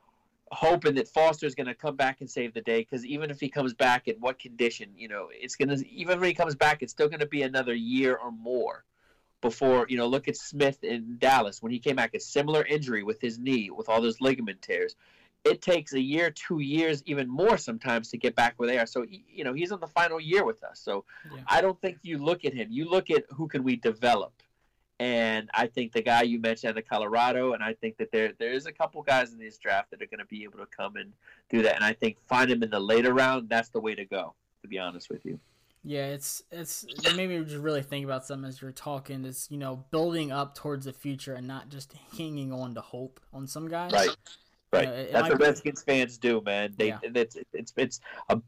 hoping 0.52 0.94
that 0.96 1.08
Foster 1.08 1.46
is 1.46 1.54
going 1.54 1.68
to 1.68 1.74
come 1.74 1.96
back 1.96 2.20
and 2.20 2.30
save 2.30 2.52
the 2.54 2.60
day 2.60 2.80
because 2.80 3.06
even 3.06 3.30
if 3.30 3.38
he 3.38 3.48
comes 3.48 3.72
back 3.72 4.08
in 4.08 4.16
what 4.16 4.38
condition, 4.38 4.90
you 4.96 5.08
know, 5.08 5.28
it's 5.30 5.56
going 5.56 5.68
to 5.68 5.88
even 5.88 6.18
when 6.18 6.28
he 6.28 6.34
comes 6.34 6.54
back, 6.54 6.82
it's 6.82 6.92
still 6.92 7.08
going 7.08 7.20
to 7.20 7.26
be 7.26 7.42
another 7.42 7.74
year 7.74 8.16
or 8.16 8.32
more 8.32 8.84
before 9.40 9.86
you 9.88 9.96
know. 9.96 10.06
Look 10.06 10.28
at 10.28 10.36
Smith 10.36 10.82
in 10.82 11.18
Dallas 11.18 11.62
when 11.62 11.70
he 11.72 11.78
came 11.78 11.96
back 11.96 12.14
a 12.14 12.20
similar 12.20 12.64
injury 12.64 13.02
with 13.02 13.20
his 13.20 13.38
knee 13.38 13.70
with 13.70 13.88
all 13.88 14.00
those 14.00 14.20
ligament 14.20 14.60
tears. 14.60 14.96
It 15.42 15.62
takes 15.62 15.94
a 15.94 16.00
year, 16.00 16.30
two 16.30 16.58
years, 16.58 17.02
even 17.06 17.26
more 17.26 17.56
sometimes 17.56 18.10
to 18.10 18.18
get 18.18 18.34
back 18.34 18.54
where 18.58 18.68
they 18.68 18.78
are. 18.78 18.86
So 18.86 19.06
you 19.08 19.44
know 19.44 19.52
he's 19.52 19.70
on 19.70 19.80
the 19.80 19.86
final 19.86 20.20
year 20.20 20.44
with 20.44 20.64
us. 20.64 20.80
So 20.80 21.04
yeah. 21.32 21.42
I 21.46 21.60
don't 21.60 21.80
think 21.80 21.98
you 22.02 22.18
look 22.18 22.44
at 22.44 22.54
him. 22.54 22.68
You 22.70 22.90
look 22.90 23.08
at 23.10 23.24
who 23.30 23.46
can 23.46 23.62
we 23.62 23.76
develop 23.76 24.32
and 25.00 25.48
I 25.54 25.66
think 25.66 25.92
the 25.92 26.02
guy 26.02 26.22
you 26.22 26.38
mentioned 26.38 26.76
the 26.76 26.82
Colorado, 26.82 27.54
and 27.54 27.62
I 27.62 27.72
think 27.72 27.96
that 27.96 28.12
there 28.12 28.34
there 28.38 28.52
is 28.52 28.66
a 28.66 28.72
couple 28.72 29.02
guys 29.02 29.32
in 29.32 29.38
this 29.38 29.56
draft 29.56 29.90
that 29.90 30.02
are 30.02 30.06
going 30.06 30.18
to 30.18 30.26
be 30.26 30.44
able 30.44 30.58
to 30.58 30.66
come 30.66 30.96
and 30.96 31.10
do 31.48 31.62
that. 31.62 31.74
And 31.74 31.82
I 31.82 31.94
think 31.94 32.18
find 32.28 32.50
him 32.50 32.62
in 32.62 32.68
the 32.68 32.78
later 32.78 33.14
round. 33.14 33.48
That's 33.48 33.70
the 33.70 33.80
way 33.80 33.94
to 33.94 34.04
go. 34.04 34.34
To 34.60 34.68
be 34.68 34.78
honest 34.78 35.08
with 35.08 35.24
you. 35.24 35.40
Yeah, 35.82 36.08
it's 36.08 36.42
it's 36.52 36.84
it 36.84 37.16
made 37.16 37.30
me 37.30 37.42
just 37.42 37.56
really 37.56 37.82
think 37.82 38.04
about 38.04 38.26
something 38.26 38.46
as 38.46 38.60
you're 38.60 38.72
talking. 38.72 39.24
It's 39.24 39.50
you 39.50 39.56
know 39.56 39.82
building 39.90 40.32
up 40.32 40.54
towards 40.54 40.84
the 40.84 40.92
future 40.92 41.32
and 41.32 41.48
not 41.48 41.70
just 41.70 41.94
hanging 42.18 42.52
on 42.52 42.74
to 42.74 42.82
hope 42.82 43.20
on 43.32 43.46
some 43.46 43.68
guys. 43.68 43.92
Right. 43.92 44.10
Right. 44.70 44.82
You 44.82 44.90
know, 44.90 45.06
That's 45.12 45.28
what 45.30 45.40
Redskins 45.40 45.82
fans 45.82 46.18
do, 46.18 46.42
man. 46.44 46.74
They 46.76 46.88
yeah. 46.88 46.98
it's 47.02 47.38
it's 47.54 47.72
it's 47.78 48.00
a 48.28 48.40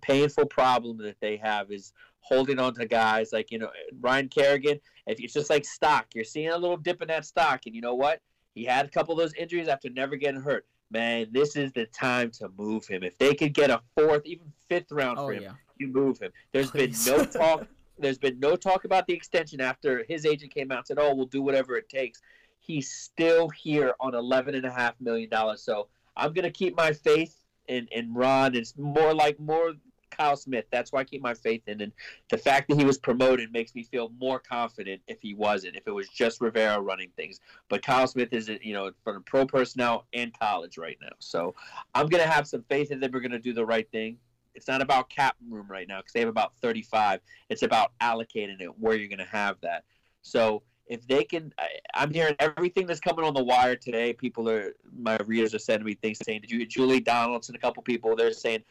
painful 0.00 0.46
problem 0.46 0.96
that 0.98 1.20
they 1.20 1.36
have 1.36 1.70
is 1.70 1.92
holding 2.20 2.58
on 2.58 2.74
to 2.74 2.86
guys 2.86 3.32
like 3.32 3.50
you 3.50 3.58
know 3.58 3.70
Ryan 4.00 4.28
Kerrigan. 4.28 4.80
If 5.08 5.20
it's 5.20 5.32
just 5.32 5.50
like 5.50 5.64
stock, 5.64 6.06
you're 6.14 6.24
seeing 6.24 6.50
a 6.50 6.58
little 6.58 6.76
dip 6.76 7.00
in 7.02 7.08
that 7.08 7.24
stock, 7.24 7.62
and 7.66 7.74
you 7.74 7.80
know 7.80 7.94
what? 7.94 8.20
He 8.54 8.64
had 8.64 8.86
a 8.86 8.88
couple 8.88 9.12
of 9.12 9.18
those 9.18 9.34
injuries 9.34 9.68
after 9.68 9.88
never 9.88 10.16
getting 10.16 10.40
hurt. 10.40 10.66
Man, 10.90 11.28
this 11.30 11.56
is 11.56 11.72
the 11.72 11.86
time 11.86 12.30
to 12.32 12.48
move 12.56 12.86
him. 12.86 13.02
If 13.02 13.16
they 13.18 13.34
could 13.34 13.54
get 13.54 13.70
a 13.70 13.80
fourth, 13.96 14.22
even 14.24 14.52
fifth 14.68 14.90
round 14.90 15.18
oh, 15.18 15.26
for 15.26 15.32
him, 15.32 15.42
yeah. 15.42 15.52
you 15.78 15.88
move 15.88 16.18
him. 16.18 16.32
There's 16.52 16.70
Please. 16.70 17.04
been 17.04 17.16
no 17.16 17.24
talk. 17.24 17.66
there's 17.98 18.18
been 18.18 18.38
no 18.38 18.56
talk 18.56 18.84
about 18.84 19.06
the 19.06 19.12
extension 19.12 19.60
after 19.60 20.04
his 20.08 20.24
agent 20.24 20.52
came 20.52 20.70
out 20.70 20.78
and 20.78 20.86
said, 20.86 20.98
"Oh, 20.98 21.14
we'll 21.14 21.26
do 21.26 21.42
whatever 21.42 21.76
it 21.76 21.88
takes." 21.88 22.20
He's 22.60 22.90
still 22.90 23.48
here 23.48 23.94
on 24.00 24.14
eleven 24.14 24.54
and 24.54 24.64
a 24.64 24.70
half 24.70 24.94
million 25.00 25.30
dollars. 25.30 25.62
So 25.62 25.88
I'm 26.16 26.32
gonna 26.32 26.50
keep 26.50 26.76
my 26.76 26.92
faith 26.92 27.34
in 27.68 27.86
in 27.92 28.12
Ron. 28.12 28.54
It's 28.54 28.76
more 28.76 29.14
like 29.14 29.38
more 29.38 29.74
Kyle 30.18 30.36
Smith. 30.36 30.66
That's 30.70 30.92
why 30.92 31.00
I 31.00 31.04
keep 31.04 31.22
my 31.22 31.34
faith 31.34 31.62
in. 31.66 31.80
And 31.80 31.92
the 32.28 32.38
fact 32.38 32.68
that 32.68 32.78
he 32.78 32.84
was 32.84 32.98
promoted 32.98 33.52
makes 33.52 33.74
me 33.74 33.84
feel 33.84 34.10
more 34.18 34.38
confident 34.38 35.00
if 35.06 35.20
he 35.22 35.34
wasn't, 35.34 35.76
if 35.76 35.86
it 35.86 35.92
was 35.92 36.08
just 36.08 36.40
Rivera 36.40 36.80
running 36.80 37.10
things. 37.16 37.40
But 37.68 37.82
Kyle 37.82 38.06
Smith 38.06 38.32
is, 38.32 38.50
you 38.62 38.72
know, 38.72 38.90
from 39.04 39.22
pro 39.22 39.46
personnel 39.46 40.06
and 40.12 40.36
college 40.38 40.78
right 40.78 40.98
now. 41.00 41.12
So 41.18 41.54
I'm 41.94 42.08
going 42.08 42.22
to 42.22 42.30
have 42.30 42.46
some 42.46 42.64
faith 42.68 42.90
in 42.90 43.00
them. 43.00 43.12
We're 43.12 43.20
going 43.20 43.32
to 43.32 43.38
do 43.38 43.52
the 43.52 43.66
right 43.66 43.88
thing. 43.90 44.18
It's 44.54 44.66
not 44.66 44.82
about 44.82 45.08
cap 45.08 45.36
room 45.48 45.66
right 45.68 45.86
now 45.86 45.98
because 45.98 46.12
they 46.12 46.20
have 46.20 46.28
about 46.28 46.52
35. 46.60 47.20
It's 47.48 47.62
about 47.62 47.92
allocating 48.00 48.60
it 48.60 48.76
where 48.78 48.96
you're 48.96 49.08
going 49.08 49.18
to 49.18 49.24
have 49.24 49.56
that. 49.62 49.84
So 50.22 50.62
if 50.88 51.06
they 51.06 51.22
can, 51.22 51.52
I, 51.58 52.02
am 52.02 52.12
hearing 52.12 52.34
everything 52.40 52.86
that's 52.86 52.98
coming 52.98 53.24
on 53.24 53.34
the 53.34 53.44
wire 53.44 53.76
today. 53.76 54.12
People 54.12 54.48
are, 54.48 54.74
my 54.98 55.16
readers 55.26 55.54
are 55.54 55.58
sending 55.60 55.86
me 55.86 55.94
things 55.94 56.18
saying, 56.24 56.40
did 56.40 56.50
you, 56.50 56.66
Julie 56.66 57.00
Donaldson, 57.00 57.54
a 57.54 57.58
couple 57.58 57.82
people, 57.82 58.16
they're 58.16 58.32
saying 58.32 58.64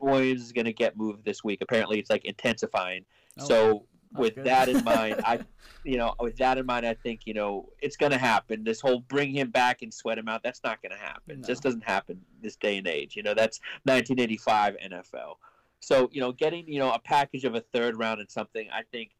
Williams 0.00 0.42
is 0.42 0.52
going 0.52 0.66
to 0.66 0.72
get 0.72 0.96
moved 0.96 1.24
this 1.24 1.42
week. 1.44 1.60
Apparently, 1.62 1.98
it's 1.98 2.10
like 2.10 2.24
intensifying. 2.24 3.04
Oh, 3.38 3.44
so 3.46 3.86
with 4.14 4.34
good. 4.34 4.44
that 4.44 4.68
in 4.68 4.84
mind, 4.84 5.20
I, 5.24 5.40
you 5.84 5.96
know, 5.96 6.14
with 6.20 6.36
that 6.36 6.58
in 6.58 6.66
mind, 6.66 6.86
I 6.86 6.94
think 6.94 7.22
you 7.26 7.34
know 7.34 7.68
it's 7.80 7.96
going 7.96 8.12
to 8.12 8.18
happen. 8.18 8.64
This 8.64 8.80
whole 8.80 9.00
bring 9.00 9.32
him 9.32 9.50
back 9.50 9.82
and 9.82 9.92
sweat 9.92 10.18
him 10.18 10.28
out, 10.28 10.42
that's 10.42 10.62
not 10.64 10.82
going 10.82 10.92
to 10.92 10.98
happen. 10.98 11.40
No. 11.40 11.44
It 11.44 11.46
just 11.46 11.62
doesn't 11.62 11.84
happen 11.84 12.20
this 12.42 12.56
day 12.56 12.78
and 12.78 12.86
age. 12.86 13.16
You 13.16 13.22
know, 13.22 13.34
that's 13.34 13.60
1985 13.84 14.76
NFL. 14.84 15.34
So 15.80 16.10
you 16.12 16.20
know, 16.20 16.32
getting 16.32 16.68
you 16.68 16.78
know 16.78 16.92
a 16.92 16.98
package 16.98 17.44
of 17.44 17.54
a 17.54 17.60
third 17.60 17.98
round 17.98 18.20
and 18.20 18.30
something, 18.30 18.68
I 18.72 18.82
think 18.90 19.10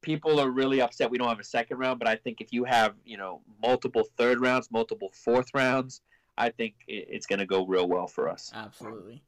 people 0.00 0.40
are 0.40 0.50
really 0.50 0.80
upset 0.80 1.10
we 1.10 1.18
don't 1.18 1.28
have 1.28 1.40
a 1.40 1.44
second 1.44 1.78
round. 1.78 1.98
But 1.98 2.08
I 2.08 2.16
think 2.16 2.40
if 2.40 2.52
you 2.52 2.64
have 2.64 2.94
you 3.04 3.16
know 3.16 3.42
multiple 3.62 4.04
third 4.16 4.40
rounds, 4.40 4.70
multiple 4.70 5.10
fourth 5.12 5.50
rounds, 5.54 6.00
I 6.36 6.50
think 6.50 6.74
it's 6.86 7.26
going 7.26 7.40
to 7.40 7.46
go 7.46 7.66
real 7.66 7.88
well 7.88 8.06
for 8.06 8.28
us. 8.28 8.50
Absolutely. 8.54 9.22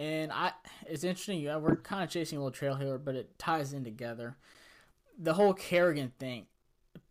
And 0.00 0.32
I, 0.32 0.52
it's 0.86 1.04
interesting. 1.04 1.44
We're 1.44 1.76
kind 1.76 2.02
of 2.02 2.08
chasing 2.08 2.38
a 2.38 2.40
little 2.40 2.50
trail 2.50 2.74
here, 2.74 2.96
but 2.96 3.14
it 3.14 3.38
ties 3.38 3.74
in 3.74 3.84
together. 3.84 4.38
The 5.18 5.34
whole 5.34 5.52
Kerrigan 5.52 6.12
thing. 6.18 6.46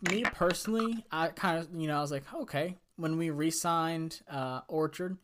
Me 0.10 0.24
personally, 0.24 1.06
I 1.12 1.28
kind 1.28 1.60
of, 1.60 1.68
you 1.80 1.88
know, 1.88 2.00
I 2.00 2.02
was 2.02 2.12
like, 2.12 2.24
okay. 2.34 2.78
When 2.96 3.18
we 3.18 3.30
re-signed 3.30 4.22
uh, 4.28 4.62
Orchard, 4.68 5.18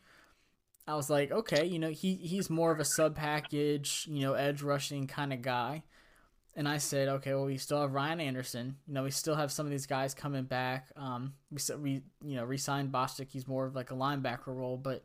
I 0.88 0.94
was 0.94 1.10
like, 1.10 1.32
okay, 1.32 1.66
you 1.66 1.80
know, 1.80 1.90
he 1.90 2.14
he's 2.14 2.52
more 2.52 2.72
of 2.72 2.80
a 2.80 2.86
sub 2.86 3.16
package, 3.16 4.06
you 4.10 4.22
know, 4.22 4.34
edge 4.34 4.62
rushing 4.62 5.08
kind 5.08 5.34
of 5.34 5.42
guy. 5.42 5.84
And 6.56 6.70
I 6.70 6.78
said, 6.78 7.10
okay, 7.10 7.34
well, 7.34 7.46
we 7.46 7.58
still 7.58 7.82
have 7.82 7.94
Ryan 7.94 8.22
Anderson. 8.22 8.78
You 8.88 8.94
know, 8.94 9.04
we 9.04 9.12
still 9.12 9.36
have 9.36 9.52
some 9.52 9.66
of 9.66 9.72
these 9.72 9.88
guys 9.88 10.14
coming 10.14 10.44
back. 10.44 10.88
Um, 10.96 11.34
we 11.52 11.60
we 11.78 11.92
you 12.24 12.36
know 12.36 12.46
re-signed 12.46 12.92
Bostic. 12.92 13.32
He's 13.32 13.48
more 13.48 13.66
of 13.66 13.76
like 13.76 13.90
a 13.90 13.96
linebacker 13.96 14.56
role, 14.56 14.78
but 14.78 15.04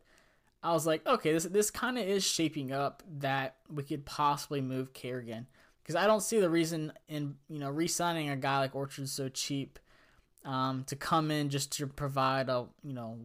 I 0.62 0.72
was 0.72 0.86
like, 0.86 1.06
okay, 1.06 1.32
this 1.32 1.44
this 1.44 1.70
kind 1.70 1.98
of 1.98 2.06
is 2.06 2.24
shaping 2.24 2.72
up 2.72 3.02
that 3.18 3.56
we 3.72 3.82
could 3.82 4.04
possibly 4.04 4.60
move 4.60 4.92
Kerrigan 4.92 5.46
because 5.82 5.96
I 5.96 6.06
don't 6.06 6.22
see 6.22 6.38
the 6.38 6.50
reason 6.50 6.92
in 7.08 7.36
you 7.48 7.58
know 7.58 7.70
re-signing 7.70 8.28
a 8.28 8.36
guy 8.36 8.58
like 8.58 8.74
Orchard 8.74 9.08
so 9.08 9.28
cheap 9.28 9.78
um, 10.44 10.84
to 10.84 10.96
come 10.96 11.30
in 11.30 11.48
just 11.48 11.72
to 11.78 11.86
provide 11.86 12.48
a 12.48 12.66
you 12.84 12.92
know 12.92 13.18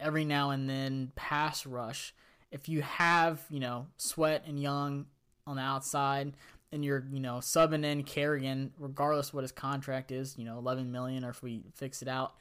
every 0.00 0.24
now 0.24 0.50
and 0.50 0.68
then 0.68 1.12
pass 1.16 1.66
rush. 1.66 2.14
If 2.52 2.68
you 2.68 2.82
have 2.82 3.44
you 3.50 3.60
know 3.60 3.88
Sweat 3.96 4.44
and 4.46 4.60
Young 4.60 5.06
on 5.46 5.56
the 5.56 5.62
outside 5.62 6.34
and 6.70 6.84
you're 6.84 7.04
you 7.12 7.20
know 7.20 7.36
subbing 7.36 7.84
in 7.84 8.04
Kerrigan, 8.04 8.72
regardless 8.78 9.34
what 9.34 9.42
his 9.42 9.52
contract 9.52 10.12
is, 10.12 10.38
you 10.38 10.44
know 10.44 10.58
11 10.58 10.92
million 10.92 11.24
or 11.24 11.30
if 11.30 11.42
we 11.42 11.62
fix 11.74 12.00
it 12.00 12.08
out, 12.08 12.34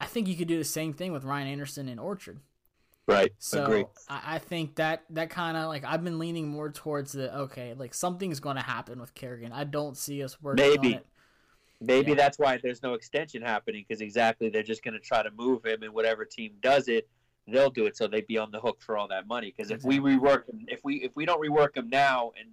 I 0.00 0.06
think 0.06 0.26
you 0.26 0.34
could 0.34 0.48
do 0.48 0.58
the 0.58 0.64
same 0.64 0.92
thing 0.92 1.12
with 1.12 1.22
Ryan 1.24 1.46
Anderson 1.46 1.88
and 1.88 2.00
Orchard. 2.00 2.40
Right. 3.06 3.32
So. 3.38 3.90
I, 4.08 4.22
I 4.34 4.38
think 4.38 4.76
that 4.76 5.04
that 5.10 5.30
kind 5.30 5.56
of 5.56 5.68
like 5.68 5.84
I've 5.84 6.04
been 6.04 6.18
leaning 6.18 6.48
more 6.48 6.70
towards 6.70 7.12
the 7.12 7.36
okay, 7.40 7.74
like 7.74 7.94
something's 7.94 8.40
going 8.40 8.56
to 8.56 8.62
happen 8.62 9.00
with 9.00 9.14
Kerrigan. 9.14 9.52
I 9.52 9.64
don't 9.64 9.96
see 9.96 10.22
us 10.22 10.40
working 10.40 10.64
Maybe. 10.64 11.00
Maybe 11.80 12.10
yeah. 12.10 12.16
that's 12.16 12.38
why 12.38 12.58
there's 12.62 12.82
no 12.82 12.94
extension 12.94 13.42
happening 13.42 13.84
because 13.86 14.00
exactly 14.00 14.48
they're 14.48 14.62
just 14.62 14.84
going 14.84 14.94
to 14.94 15.00
try 15.00 15.22
to 15.22 15.30
move 15.32 15.64
him, 15.64 15.82
and 15.82 15.92
whatever 15.92 16.24
team 16.24 16.52
does 16.60 16.86
it, 16.86 17.08
they'll 17.48 17.70
do 17.70 17.86
it 17.86 17.96
so 17.96 18.06
they'd 18.06 18.26
be 18.28 18.38
on 18.38 18.52
the 18.52 18.60
hook 18.60 18.80
for 18.80 18.96
all 18.96 19.08
that 19.08 19.26
money. 19.26 19.52
Because 19.56 19.72
exactly. 19.72 19.96
if 19.96 20.02
we 20.02 20.16
rework 20.16 20.48
him, 20.48 20.64
if 20.68 20.80
we 20.84 20.96
if 21.02 21.16
we 21.16 21.26
don't 21.26 21.40
rework 21.40 21.76
him 21.76 21.88
now 21.88 22.30
and 22.38 22.50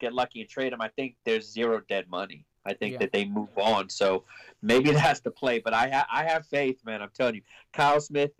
get 0.00 0.12
lucky 0.12 0.40
and 0.40 0.50
trade 0.50 0.72
him, 0.72 0.80
I 0.80 0.88
think 0.88 1.14
there's 1.24 1.50
zero 1.50 1.80
dead 1.88 2.10
money. 2.10 2.44
I 2.64 2.74
think 2.74 2.92
yeah. 2.92 2.98
that 3.00 3.12
they 3.12 3.24
move 3.24 3.48
on. 3.56 3.88
So 3.88 4.24
maybe 4.62 4.90
that's 4.92 5.20
the 5.20 5.30
play. 5.30 5.58
But 5.60 5.74
I 5.74 5.88
ha- 5.88 6.06
I 6.12 6.24
have 6.24 6.46
faith, 6.46 6.80
man. 6.84 7.02
I'm 7.02 7.10
telling 7.14 7.36
you, 7.36 7.42
Kyle 7.72 8.00
Smith 8.00 8.32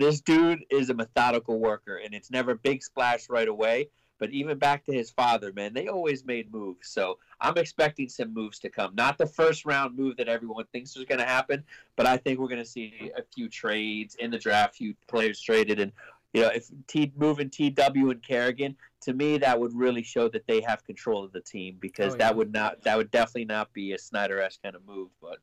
this 0.00 0.20
dude 0.20 0.64
is 0.70 0.90
a 0.90 0.94
methodical 0.94 1.58
worker, 1.58 1.96
and 1.96 2.14
it's 2.14 2.30
never 2.30 2.54
big 2.54 2.82
splash 2.82 3.28
right 3.28 3.48
away. 3.48 3.88
But 4.18 4.30
even 4.30 4.58
back 4.58 4.84
to 4.86 4.92
his 4.92 5.10
father, 5.10 5.52
man, 5.52 5.72
they 5.74 5.86
always 5.86 6.24
made 6.24 6.52
moves. 6.52 6.88
So 6.88 7.18
I'm 7.40 7.56
expecting 7.56 8.08
some 8.08 8.34
moves 8.34 8.58
to 8.60 8.68
come. 8.68 8.96
Not 8.96 9.16
the 9.16 9.26
first 9.26 9.64
round 9.64 9.96
move 9.96 10.16
that 10.16 10.28
everyone 10.28 10.64
thinks 10.72 10.96
is 10.96 11.04
going 11.04 11.20
to 11.20 11.24
happen, 11.24 11.62
but 11.94 12.06
I 12.06 12.16
think 12.16 12.40
we're 12.40 12.48
going 12.48 12.58
to 12.58 12.68
see 12.68 13.12
a 13.16 13.22
few 13.34 13.48
trades 13.48 14.16
in 14.16 14.32
the 14.32 14.38
draft, 14.38 14.74
few 14.74 14.94
players 15.06 15.40
traded, 15.40 15.78
and 15.78 15.92
you 16.34 16.42
know, 16.42 16.48
if 16.48 16.68
T 16.86 17.12
moving 17.16 17.48
TW 17.48 18.10
and 18.10 18.22
Kerrigan, 18.22 18.76
to 19.02 19.14
me 19.14 19.38
that 19.38 19.58
would 19.58 19.72
really 19.74 20.02
show 20.02 20.28
that 20.28 20.46
they 20.46 20.60
have 20.60 20.84
control 20.84 21.24
of 21.24 21.32
the 21.32 21.40
team 21.40 21.76
because 21.80 22.14
oh, 22.14 22.16
yeah. 22.16 22.26
that 22.26 22.36
would 22.36 22.52
not 22.52 22.82
that 22.82 22.96
would 22.96 23.10
definitely 23.10 23.46
not 23.46 23.72
be 23.72 23.92
a 23.92 23.98
Snyder 23.98 24.40
esque 24.40 24.62
kind 24.62 24.76
of 24.76 24.86
move. 24.86 25.08
But 25.22 25.38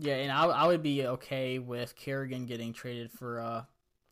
yeah, 0.00 0.14
and 0.16 0.32
I, 0.32 0.44
I 0.46 0.66
would 0.66 0.82
be 0.82 1.06
okay 1.06 1.58
with 1.58 1.94
Kerrigan 1.96 2.46
getting 2.46 2.72
traded 2.72 3.10
for 3.10 3.40
uh 3.40 3.64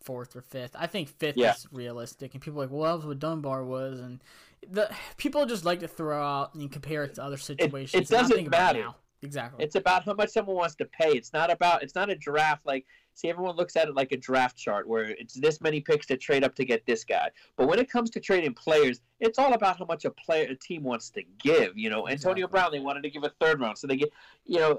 fourth 0.03 0.37
or 0.37 0.43
fifth. 0.43 0.77
I 0.79 0.87
think 0.87 1.09
fifth 1.09 1.37
yeah. 1.37 1.55
is 1.55 1.67
realistic, 1.73 2.35
and 2.35 2.43
people 2.43 2.61
are 2.61 2.65
like, 2.65 2.73
well, 2.73 2.83
that 2.83 2.97
was 2.97 3.07
what 3.07 3.19
Dunbar 3.19 3.65
was, 3.65 4.01
and 4.01 4.23
the 4.71 4.91
people 5.17 5.45
just 5.47 5.65
like 5.65 5.81
to 5.81 5.89
throw 5.89 6.23
out 6.23 6.55
and 6.55 6.71
compare 6.71 7.05
it 7.05 7.15
to 7.17 7.23
other 7.23 7.37
situations. 7.37 8.11
It, 8.11 8.15
it 8.15 8.17
doesn't 8.17 8.51
matter. 8.51 8.89
Exactly. 9.21 9.65
It's 9.65 9.75
about 9.75 10.05
how 10.05 10.15
much 10.15 10.31
someone 10.31 10.57
wants 10.57 10.77
to 10.77 10.85
pay. 10.85 11.11
It's 11.11 11.33
not 11.33 11.51
about. 11.51 11.83
It's 11.83 11.97
not 11.97 12.09
a 12.09 12.15
draft 12.15 12.67
like 12.67 12.87
See, 13.19 13.29
everyone 13.29 13.57
looks 13.57 13.75
at 13.75 13.89
it 13.89 13.97
like 13.97 14.13
a 14.13 14.17
draft 14.17 14.57
chart 14.57 14.87
where 14.87 15.07
it's 15.07 15.35
this 15.35 15.61
many 15.61 15.81
picks 15.81 16.07
to 16.07 16.17
trade 16.17 16.45
up 16.45 16.55
to 16.55 16.65
get 16.65 16.87
this 16.87 17.03
guy. 17.03 17.33
But 17.57 17.67
when 17.67 17.81
it 17.81 17.91
comes 17.91 18.11
to 18.11 18.21
trading 18.21 18.55
players, 18.55 19.01
it's 19.19 19.41
all 19.41 19.55
about 19.55 19.77
how 19.77 19.87
much 19.87 20.05
a 20.05 20.11
player, 20.13 20.47
a 20.49 20.55
team 20.55 20.85
wants 20.85 21.11
to 21.11 21.25
give. 21.43 21.77
You 21.77 21.91
know, 21.91 22.07
Antonio 22.07 22.45
Exactly. 22.45 22.61
Brown, 22.61 22.71
they 22.71 22.79
wanted 22.79 23.03
to 23.03 23.11
give 23.11 23.25
a 23.25 23.33
third 23.41 23.61
round, 23.61 23.77
so 23.77 23.89
they 23.89 23.97
get, 23.97 24.13
you 24.45 24.61
know, 24.61 24.79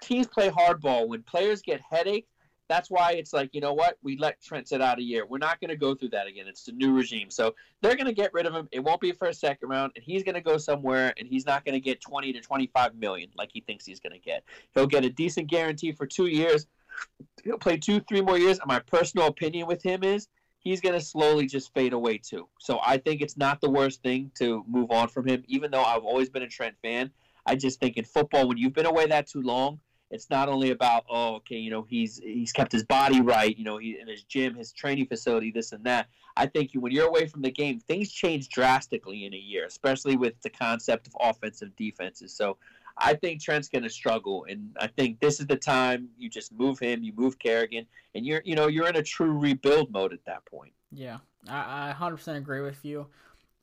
teams 0.00 0.26
play 0.26 0.50
hardball. 0.50 1.08
When 1.08 1.22
players 1.22 1.62
get 1.62 1.80
headache, 1.80 2.26
that's 2.68 2.88
why 2.88 3.12
it's 3.12 3.32
like, 3.32 3.52
you 3.52 3.60
know 3.60 3.72
what, 3.72 3.98
we 4.00 4.16
let 4.16 4.40
Trent 4.40 4.68
sit 4.68 4.80
out 4.80 5.00
a 5.00 5.02
year. 5.02 5.26
We're 5.26 5.38
not 5.38 5.60
going 5.60 5.70
to 5.70 5.76
go 5.76 5.92
through 5.94 6.10
that 6.10 6.28
again. 6.28 6.46
It's 6.46 6.62
the 6.62 6.72
new 6.72 6.92
regime, 6.92 7.28
so 7.28 7.56
they're 7.80 7.96
going 7.96 8.06
to 8.06 8.12
get 8.12 8.32
rid 8.32 8.46
of 8.46 8.54
him. 8.54 8.68
It 8.70 8.78
won't 8.78 9.00
be 9.00 9.10
for 9.10 9.26
a 9.26 9.34
second 9.34 9.68
round, 9.68 9.90
and 9.96 10.04
he's 10.04 10.22
going 10.22 10.36
to 10.36 10.40
go 10.40 10.56
somewhere, 10.56 11.12
and 11.18 11.26
he's 11.26 11.44
not 11.44 11.64
going 11.64 11.72
to 11.72 11.80
get 11.80 12.00
twenty 12.00 12.32
to 12.32 12.40
twenty-five 12.40 12.94
million 12.94 13.30
like 13.36 13.50
he 13.52 13.60
thinks 13.60 13.84
he's 13.84 13.98
going 13.98 14.12
to 14.12 14.20
get. 14.20 14.44
He'll 14.72 14.86
get 14.86 15.04
a 15.04 15.10
decent 15.10 15.48
guarantee 15.48 15.90
for 15.90 16.06
two 16.06 16.26
years. 16.26 16.68
He'll 17.42 17.58
play 17.58 17.76
two, 17.76 18.00
three 18.08 18.20
more 18.20 18.38
years. 18.38 18.60
And 18.60 18.68
my 18.68 18.78
personal 18.78 19.26
opinion 19.26 19.66
with 19.66 19.82
him 19.82 20.04
is 20.04 20.28
he's 20.60 20.80
going 20.80 20.94
to 20.94 21.00
slowly 21.00 21.46
just 21.46 21.74
fade 21.74 21.92
away 21.92 22.18
too. 22.18 22.46
So 22.60 22.78
I 22.84 22.98
think 22.98 23.20
it's 23.20 23.36
not 23.36 23.60
the 23.60 23.70
worst 23.70 24.02
thing 24.02 24.30
to 24.36 24.64
move 24.68 24.92
on 24.92 25.08
from 25.08 25.26
him, 25.26 25.42
even 25.48 25.72
though 25.72 25.82
I've 25.82 26.04
always 26.04 26.30
been 26.30 26.42
a 26.44 26.48
Trent 26.48 26.76
fan. 26.82 27.10
I 27.46 27.56
just 27.56 27.80
think 27.80 27.96
in 27.96 28.04
football, 28.04 28.46
when 28.46 28.58
you've 28.58 28.74
been 28.74 28.86
away 28.86 29.06
that 29.06 29.26
too 29.26 29.42
long, 29.42 29.80
it's 30.10 30.30
not 30.30 30.48
only 30.48 30.70
about 30.70 31.04
oh 31.08 31.36
okay 31.36 31.56
you 31.56 31.70
know 31.70 31.82
he's 31.82 32.20
he's 32.22 32.52
kept 32.52 32.72
his 32.72 32.84
body 32.84 33.20
right 33.20 33.56
you 33.56 33.64
know 33.64 33.78
he 33.78 33.98
in 33.98 34.08
his 34.08 34.22
gym 34.24 34.54
his 34.54 34.72
training 34.72 35.06
facility 35.06 35.50
this 35.50 35.72
and 35.72 35.84
that. 35.84 36.08
I 36.36 36.46
think 36.46 36.72
you, 36.72 36.80
when 36.80 36.92
you're 36.92 37.08
away 37.08 37.26
from 37.26 37.42
the 37.42 37.50
game 37.50 37.80
things 37.80 38.10
change 38.10 38.48
drastically 38.48 39.26
in 39.26 39.34
a 39.34 39.38
year 39.38 39.64
especially 39.66 40.16
with 40.16 40.40
the 40.42 40.50
concept 40.50 41.06
of 41.06 41.16
offensive 41.20 41.74
defenses. 41.76 42.34
So 42.34 42.56
i 42.98 43.14
think 43.14 43.40
trent's 43.40 43.68
going 43.68 43.84
to 43.84 43.88
struggle 43.88 44.44
and 44.48 44.76
i 44.80 44.86
think 44.88 45.20
this 45.20 45.38
is 45.38 45.46
the 45.46 45.56
time 45.56 46.08
you 46.18 46.28
just 46.28 46.52
move 46.52 46.76
him 46.80 47.04
you 47.04 47.12
move 47.16 47.38
kerrigan 47.38 47.86
and 48.14 48.26
you're 48.26 48.42
you 48.44 48.54
know 48.54 48.66
you're 48.66 48.88
in 48.88 48.96
a 48.96 49.02
true 49.02 49.32
rebuild 49.32 49.90
mode 49.90 50.12
at 50.12 50.24
that 50.26 50.44
point. 50.44 50.72
Yeah, 50.92 51.18
I, 51.48 51.90
I 51.90 51.94
100% 51.98 52.36
agree 52.36 52.60
with 52.60 52.84
you. 52.84 53.06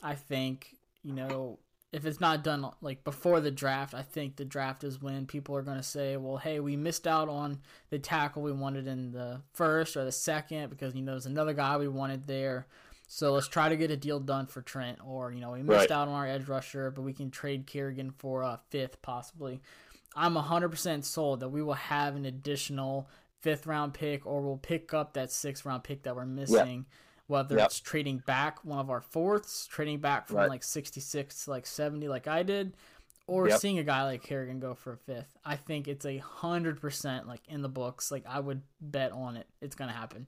I 0.02 0.16
think, 0.16 0.76
you 1.04 1.14
know, 1.14 1.60
if 1.94 2.06
it's 2.06 2.20
not 2.20 2.44
done 2.44 2.70
like 2.82 3.04
before 3.04 3.40
the 3.40 3.52
draft, 3.52 3.94
I 3.94 4.02
think 4.02 4.36
the 4.36 4.46
draft 4.46 4.84
is 4.84 5.02
when 5.02 5.26
people 5.26 5.56
are 5.56 5.62
going 5.62 5.78
to 5.78 5.84
say, 5.84 6.18
well, 6.18 6.38
hey, 6.38 6.60
we 6.60 6.76
missed 6.76 7.08
out 7.08 7.30
on 7.30 7.60
the 7.90 8.00
tackle 8.00 8.42
we 8.42 8.52
wanted 8.52 8.88
in 8.88 9.12
the 9.12 9.42
first 9.54 9.96
or 9.96 10.04
the 10.04 10.12
second 10.12 10.70
because, 10.70 10.94
you 10.96 11.02
know, 11.02 11.14
there's 11.14 11.26
another 11.26 11.54
guy 11.54 11.78
we 11.78 11.88
wanted 11.88 12.28
there. 12.28 12.68
So 13.08 13.34
let's 13.34 13.48
try 13.48 13.70
to 13.70 13.78
get 13.78 13.90
a 13.90 13.96
deal 13.96 14.20
done 14.20 14.48
for 14.48 14.62
Trent. 14.62 15.00
Or, 15.06 15.32
you 15.32 15.40
know, 15.40 15.52
we 15.52 15.64
missed 15.64 15.90
Right. 15.90 15.92
out 15.92 16.10
on 16.10 16.14
our 16.14 16.28
edge 16.28 16.48
rusher, 16.50 16.92
but 16.92 17.04
we 17.04 17.14
can 17.14 17.32
trade 17.32 17.66
Kerrigan 17.66 18.12
for 18.12 18.42
a 18.42 18.60
fifth 18.70 19.02
possibly. 19.02 19.62
I'm 20.14 20.36
100% 20.36 21.06
sold 21.06 21.40
that 21.40 21.50
we 21.50 21.64
will 21.64 21.74
have 21.74 22.16
an 22.18 22.26
additional 22.26 23.08
fifth 23.40 23.66
round 23.66 23.94
pick 23.94 24.26
or 24.26 24.42
we'll 24.42 24.58
pick 24.58 24.94
up 24.94 25.14
that 25.14 25.32
sixth 25.32 25.64
round 25.64 25.84
pick 25.86 26.04
that 26.04 26.16
we're 26.18 26.26
missing. 26.26 26.86
Whether 27.28 27.58
Yep. 27.58 27.66
it's 27.66 27.80
trading 27.80 28.20
back 28.26 28.64
one 28.66 28.80
of 28.80 28.90
our 28.90 29.02
fourths, 29.02 29.68
trading 29.68 30.00
back 30.00 30.28
from 30.28 30.38
Right. 30.38 30.50
like 30.50 30.64
66 30.64 31.44
to 31.46 31.50
like 31.52 31.66
70 31.66 32.08
like 32.08 32.28
I 32.28 32.44
did, 32.44 32.76
or 33.28 33.50
Yep. 33.50 33.60
seeing 33.60 33.80
a 33.80 33.84
guy 33.84 34.04
like 34.04 34.24
Kerrigan 34.24 34.60
go 34.60 34.74
for 34.74 34.94
a 34.94 34.98
fifth. 34.98 35.38
I 35.44 35.58
think 35.58 35.88
it's 35.90 36.06
a 36.06 36.18
hundred 36.20 36.80
percent 36.80 37.28
like 37.28 37.42
in 37.50 37.62
the 37.62 37.70
books. 37.70 38.12
Like 38.12 38.26
I 38.26 38.40
would 38.40 38.62
bet 38.80 39.12
on 39.12 39.36
it. 39.38 39.48
It's 39.62 39.76
gonna 39.76 39.92
happen. 39.94 40.28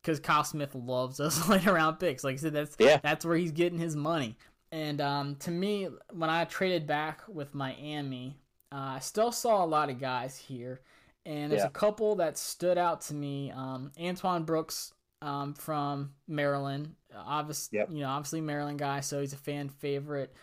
Because 0.00 0.20
Kyle 0.20 0.44
Smith 0.44 0.74
loves 0.74 1.18
those 1.18 1.36
later 1.48 1.74
round 1.74 1.98
picks. 2.00 2.24
Like 2.24 2.34
I 2.34 2.38
said, 2.38 2.52
that's 2.54 2.76
Yeah. 2.78 2.98
that's 3.02 3.24
where 3.26 3.36
he's 3.36 3.52
getting 3.52 3.78
his 3.78 3.94
money. 3.96 4.38
And 4.72 5.00
um, 5.00 5.36
to 5.36 5.50
me, 5.50 5.88
when 6.12 6.30
I 6.30 6.44
traded 6.44 6.86
back 6.86 7.22
with 7.28 7.54
Miami, 7.54 8.38
uh, 8.72 8.76
I 8.96 8.98
still 9.00 9.32
saw 9.32 9.64
a 9.64 9.66
lot 9.66 9.88
of 9.90 9.98
guys 9.98 10.36
here, 10.36 10.80
and 11.26 11.50
there's 11.50 11.62
Yeah. 11.62 11.68
a 11.68 11.70
couple 11.70 12.16
that 12.16 12.36
stood 12.38 12.76
out 12.78 13.00
to 13.02 13.14
me. 13.14 13.50
Um, 13.50 13.92
Antoine 14.00 14.44
Brooks 14.44 14.92
um, 15.22 15.54
from 15.54 16.12
Maryland, 16.26 16.94
obviously, 17.16 17.78
Yep. 17.78 17.90
you 17.92 18.00
know, 18.00 18.08
obviously 18.08 18.40
Maryland 18.40 18.78
guy, 18.78 19.00
so 19.00 19.20
he's 19.20 19.32
a 19.32 19.36
fan 19.36 19.68
favorite. 19.68 20.34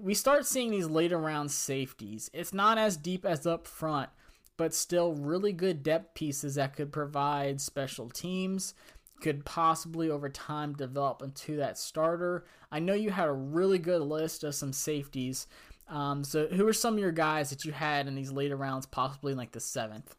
We 0.00 0.14
start 0.14 0.46
seeing 0.46 0.70
these 0.70 0.86
later 0.86 1.18
round 1.18 1.50
safeties. 1.50 2.30
It's 2.32 2.52
not 2.52 2.78
as 2.78 2.96
deep 2.96 3.24
as 3.24 3.46
up 3.46 3.66
front, 3.66 4.10
but 4.56 4.74
still 4.74 5.14
really 5.14 5.52
good 5.52 5.82
depth 5.82 6.14
pieces 6.14 6.56
that 6.56 6.74
could 6.74 6.92
provide 6.92 7.60
special 7.60 8.10
teams, 8.10 8.74
could 9.20 9.44
possibly 9.44 10.10
over 10.10 10.28
time 10.28 10.74
develop 10.74 11.22
into 11.22 11.56
that 11.56 11.78
starter. 11.78 12.44
I 12.70 12.80
know 12.80 12.94
you 12.94 13.10
had 13.10 13.28
a 13.28 13.32
really 13.32 13.78
good 13.78 14.02
list 14.02 14.44
of 14.44 14.54
some 14.54 14.72
safeties. 14.72 15.46
Um, 15.88 16.24
so 16.24 16.46
who 16.48 16.66
are 16.66 16.72
some 16.72 16.94
of 16.94 17.00
your 17.00 17.12
guys 17.12 17.50
that 17.50 17.64
you 17.64 17.72
had 17.72 18.06
in 18.08 18.14
these 18.14 18.32
later 18.32 18.56
rounds, 18.56 18.86
possibly 18.86 19.32
in 19.32 19.38
like 19.38 19.52
the 19.52 19.60
seventh? 19.60 20.16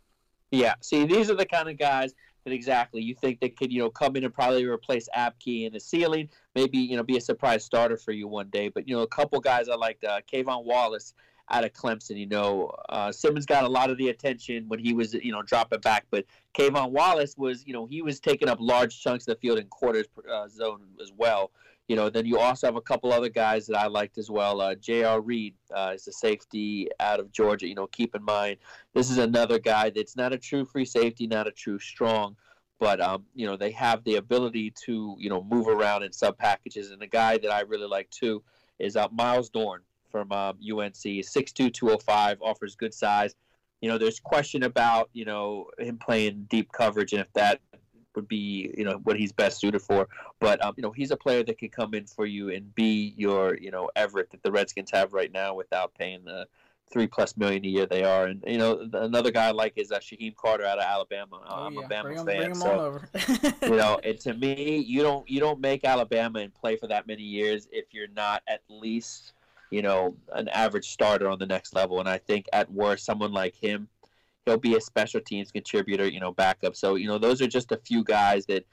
Yeah. 0.51 0.75
See, 0.81 1.05
these 1.05 1.29
are 1.29 1.36
the 1.36 1.45
kind 1.45 1.67
of 1.69 1.77
guys 1.77 2.13
exactly 2.53 3.01
you 3.01 3.15
think 3.15 3.39
they 3.39 3.49
could, 3.49 3.71
you 3.71 3.79
know, 3.79 3.89
come 3.89 4.15
in 4.15 4.23
and 4.23 4.33
probably 4.33 4.65
replace 4.65 5.07
Apke 5.15 5.65
in 5.65 5.73
the 5.73 5.79
ceiling. 5.79 6.29
Maybe 6.55 6.77
you 6.77 6.97
know 6.97 7.03
be 7.03 7.17
a 7.17 7.21
surprise 7.21 7.63
starter 7.63 7.97
for 7.97 8.11
you 8.11 8.27
one 8.27 8.49
day. 8.49 8.69
But 8.69 8.87
you 8.87 8.95
know, 8.95 9.03
a 9.03 9.07
couple 9.07 9.39
guys 9.39 9.69
I 9.69 9.75
liked 9.75 10.03
uh, 10.03 10.21
K'Von 10.31 10.63
Wallace 10.65 11.13
out 11.49 11.63
of 11.63 11.73
Clemson. 11.73 12.17
You 12.17 12.27
know, 12.27 12.71
uh, 12.89 13.11
Simmons 13.11 13.45
got 13.45 13.63
a 13.63 13.69
lot 13.69 13.89
of 13.89 13.97
the 13.97 14.09
attention 14.09 14.65
when 14.67 14.79
he 14.79 14.93
was 14.93 15.13
you 15.13 15.31
know 15.31 15.41
dropping 15.41 15.81
back, 15.81 16.05
but 16.11 16.25
K'Von 16.57 16.91
Wallace 16.91 17.35
was 17.37 17.65
you 17.65 17.73
know 17.73 17.85
he 17.85 18.01
was 18.01 18.19
taking 18.19 18.49
up 18.49 18.57
large 18.59 19.01
chunks 19.01 19.27
of 19.27 19.35
the 19.35 19.39
field 19.41 19.59
in 19.59 19.67
quarters 19.67 20.07
uh, 20.31 20.47
zone 20.47 20.81
as 21.01 21.11
well. 21.15 21.51
You 21.88 21.95
know, 21.95 22.09
then 22.09 22.25
you 22.25 22.39
also 22.39 22.65
have 22.65 22.75
a 22.75 22.81
couple 22.81 23.13
other 23.13 23.29
guys 23.29 23.67
that 23.67 23.77
I 23.77 23.86
liked 23.88 24.17
as 24.17 24.31
well. 24.31 24.59
Uh, 24.59 24.73
J.R. 24.73 25.21
Reed 25.21 25.53
uh, 25.73 25.91
is 25.93 26.07
a 26.07 26.11
safety 26.11 26.89
out 26.99 27.19
of 27.19 27.31
Georgia. 27.31 27.67
You 27.67 27.75
know, 27.75 27.88
keep 27.88 28.15
in 28.15 28.23
mind 28.23 28.57
this 28.93 29.11
is 29.11 29.19
another 29.19 29.59
guy 29.59 29.91
that's 29.91 30.15
not 30.15 30.33
a 30.33 30.38
true 30.38 30.65
free 30.65 30.86
safety, 30.86 31.27
not 31.27 31.47
a 31.47 31.51
true 31.51 31.77
strong, 31.77 32.36
but 32.79 32.99
um, 33.01 33.25
you 33.36 33.45
know 33.45 33.55
they 33.55 33.71
have 33.71 34.03
the 34.03 34.15
ability 34.15 34.73
to 34.86 35.15
you 35.19 35.29
know 35.29 35.43
move 35.43 35.67
around 35.67 36.01
in 36.01 36.11
sub 36.11 36.38
packages. 36.38 36.89
And 36.89 36.99
the 36.99 37.07
guy 37.07 37.38
that 37.38 37.51
I 37.51 37.61
really 37.61 37.88
like 37.88 38.09
too 38.09 38.41
is 38.79 38.95
uh, 38.95 39.07
Myles 39.11 39.49
Dorn 39.49 39.81
from 40.09 40.31
um, 40.31 40.57
UNC, 40.63 40.93
6'2", 40.93 41.73
205, 41.73 42.41
offers 42.41 42.75
good 42.75 42.93
size. 42.93 43.36
You 43.81 43.89
know, 43.89 43.97
there's 43.97 44.19
question 44.19 44.63
about 44.63 45.09
you 45.13 45.25
know 45.25 45.67
him 45.77 45.99
playing 45.99 46.47
deep 46.49 46.71
coverage 46.71 47.13
and 47.13 47.21
if 47.21 47.31
that 47.33 47.59
would 48.16 48.28
be 48.28 48.74
you 48.78 48.84
know 48.84 48.99
what 49.03 49.18
he's 49.18 49.32
best 49.32 49.59
suited 49.59 49.82
for. 49.82 50.07
But 50.39 50.63
um, 50.63 50.74
you 50.78 50.84
know 50.84 50.91
he's 50.91 51.11
a 51.11 51.18
player 51.18 51.43
that 51.43 51.57
can 51.57 51.70
come 51.70 51.93
in 51.93 52.05
for 52.05 52.26
you 52.26 52.49
and 52.49 52.74
be 52.76 53.13
your 53.18 53.57
you 53.57 53.72
know 53.72 53.89
Everett 53.95 54.32
that 54.32 54.43
the 54.43 54.51
Redskins 54.51 54.91
have 54.91 55.13
right 55.13 55.32
now 55.32 55.53
without 55.53 55.93
paying 55.95 56.24
the 56.26 56.47
three 56.91 57.07
plus 57.07 57.36
million 57.36 57.66
a 57.66 57.68
year 57.68 57.86
they 57.86 58.03
are. 58.03 58.28
And 58.28 58.43
you 58.45 58.57
know 58.57 58.78
th- 58.78 58.91
another 58.93 59.32
guy 59.32 59.47
I 59.47 59.51
like 59.51 59.74
is 59.76 59.91
uh, 59.91 59.99
Shyheim 59.99 60.36
Carter 60.36 60.66
out 60.66 60.78
of 60.78 60.86
Alabama. 60.86 61.41
Uh, 61.47 61.66
I'm 61.66 61.78
a 61.78 61.84
Bama 61.84 62.01
bring 62.03 62.18
him, 62.18 62.26
fan, 62.26 62.38
bring 62.38 62.55
so 62.55 63.01
you 63.63 63.76
know, 63.76 63.99
and 64.03 64.20
to 64.22 64.34
me, 64.34 64.78
you 64.78 65.01
don't 65.01 65.30
you 65.30 65.39
don't 65.39 65.59
make 65.59 65.84
Alabama 65.84 66.39
and 66.39 66.53
play 66.53 66.76
for 66.76 66.88
that 66.88 67.07
many 67.07 67.24
years 67.24 67.68
if 67.72 67.93
you're 67.93 68.07
not 68.16 68.43
at 68.47 68.61
least 68.70 69.34
you 69.72 69.82
know 69.82 70.16
an 70.34 70.47
average 70.49 70.89
starter 70.89 71.28
on 71.28 71.39
the 71.39 71.45
next 71.45 71.74
level. 71.74 71.99
And 71.99 72.09
I 72.09 72.18
think 72.18 72.47
at 72.53 72.72
worst, 72.72 73.05
someone 73.05 73.32
like 73.32 73.55
him, 73.55 73.88
he'll 74.45 74.57
be 74.57 74.75
a 74.75 74.81
special 74.81 75.21
teams 75.21 75.51
contributor, 75.51 76.07
you 76.07 76.19
know, 76.19 76.31
backup. 76.31 76.75
So 76.75 76.95
you 76.95 77.07
know, 77.07 77.17
those 77.17 77.41
are 77.41 77.47
just 77.47 77.71
a 77.71 77.77
few 77.77 78.03
guys 78.03 78.45
that 78.47 78.65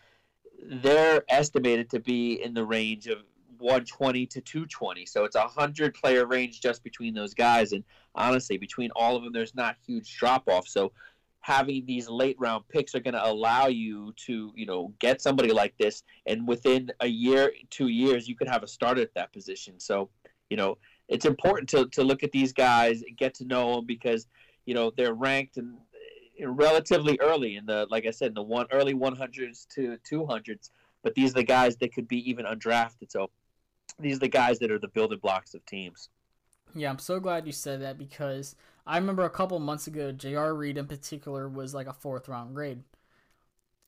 they're 0.65 1.25
estimated 1.29 1.91
to 1.91 2.01
be 2.01 2.43
in 2.43 2.55
the 2.55 2.65
range 2.65 3.07
of 3.09 3.19
120 3.59 4.27
to 4.27 4.41
220. 4.41 5.07
So 5.07 5.25
it's 5.25 5.37
a 5.37 5.47
hundred 5.47 5.95
player 5.95 6.27
range 6.27 6.61
just 6.61 6.83
between 6.83 7.15
those 7.15 7.35
guys. 7.35 7.73
And 7.73 7.85
honestly, 8.15 8.59
between 8.59 8.91
all 8.95 9.17
of 9.17 9.23
them, 9.23 9.33
there's 9.33 9.55
not 9.55 9.77
huge 9.87 10.17
drop 10.17 10.49
off. 10.49 10.69
So 10.69 10.93
having 11.43 11.85
these 11.87 12.09
late 12.09 12.37
round 12.39 12.67
picks 12.69 12.95
are 12.95 13.01
going 13.01 13.15
to 13.15 13.25
allow 13.25 13.67
you 13.67 14.13
to, 14.27 14.53
you 14.55 14.67
know, 14.67 14.93
get 14.99 15.21
somebody 15.21 15.53
like 15.53 15.77
this, 15.79 16.03
and 16.27 16.47
within 16.47 16.91
a 17.01 17.07
year, 17.07 17.53
two 17.71 17.89
years, 17.89 18.29
you 18.29 18.37
could 18.37 18.49
have 18.49 18.63
a 18.63 18.69
starter 18.69 19.03
at 19.03 19.15
that 19.15 19.33
position. 19.33 19.79
So, 19.79 20.09
you 20.51 20.57
know, 20.57 20.79
it's 21.09 21.27
important 21.27 21.69
to 21.71 21.89
to 21.91 22.05
look 22.05 22.23
at 22.23 22.33
these 22.33 22.53
guys, 22.53 23.03
get 23.17 23.35
to 23.35 23.45
know 23.45 23.77
them 23.77 23.87
because, 23.87 24.27
you 24.67 24.75
know, 24.75 24.93
they're 24.97 25.15
ranked 25.15 25.57
and 25.57 25.77
relatively 26.45 27.19
early 27.21 27.57
in 27.57 27.67
the, 27.67 27.87
like 27.91 28.07
I 28.07 28.11
said, 28.11 28.29
in 28.29 28.35
the 28.35 28.43
one 28.43 28.67
early 28.73 28.95
100s 28.95 29.67
to 29.75 29.99
200s. 30.11 30.71
But 31.03 31.15
these 31.15 31.31
are 31.31 31.35
the 31.35 31.45
guys 31.45 31.77
that 31.77 31.93
could 31.93 32.09
be 32.09 32.29
even 32.31 32.47
undrafted. 32.47 33.11
So 33.11 33.31
these 33.99 34.17
are 34.17 34.21
the 34.21 34.29
guys 34.29 34.59
that 34.61 34.71
are 34.71 34.79
the 34.79 34.89
building 34.89 35.19
blocks 35.19 35.55
of 35.55 35.65
teams. 35.67 36.09
Yeah, 36.75 36.91
I'm 36.91 36.99
so 36.99 37.21
glad 37.21 37.47
you 37.47 37.53
said 37.53 37.83
that 37.83 37.99
because 37.99 38.57
I 38.87 38.97
remember 38.97 39.25
a 39.25 39.31
couple 39.31 39.59
months 39.59 39.87
ago, 39.87 40.13
J.R. 40.13 40.55
Reed 40.55 40.79
in 40.79 40.87
particular 40.87 41.49
was 41.49 41.75
like 41.75 41.87
a 41.87 41.93
fourth 41.93 42.29
round 42.29 42.55
grade. 42.55 42.83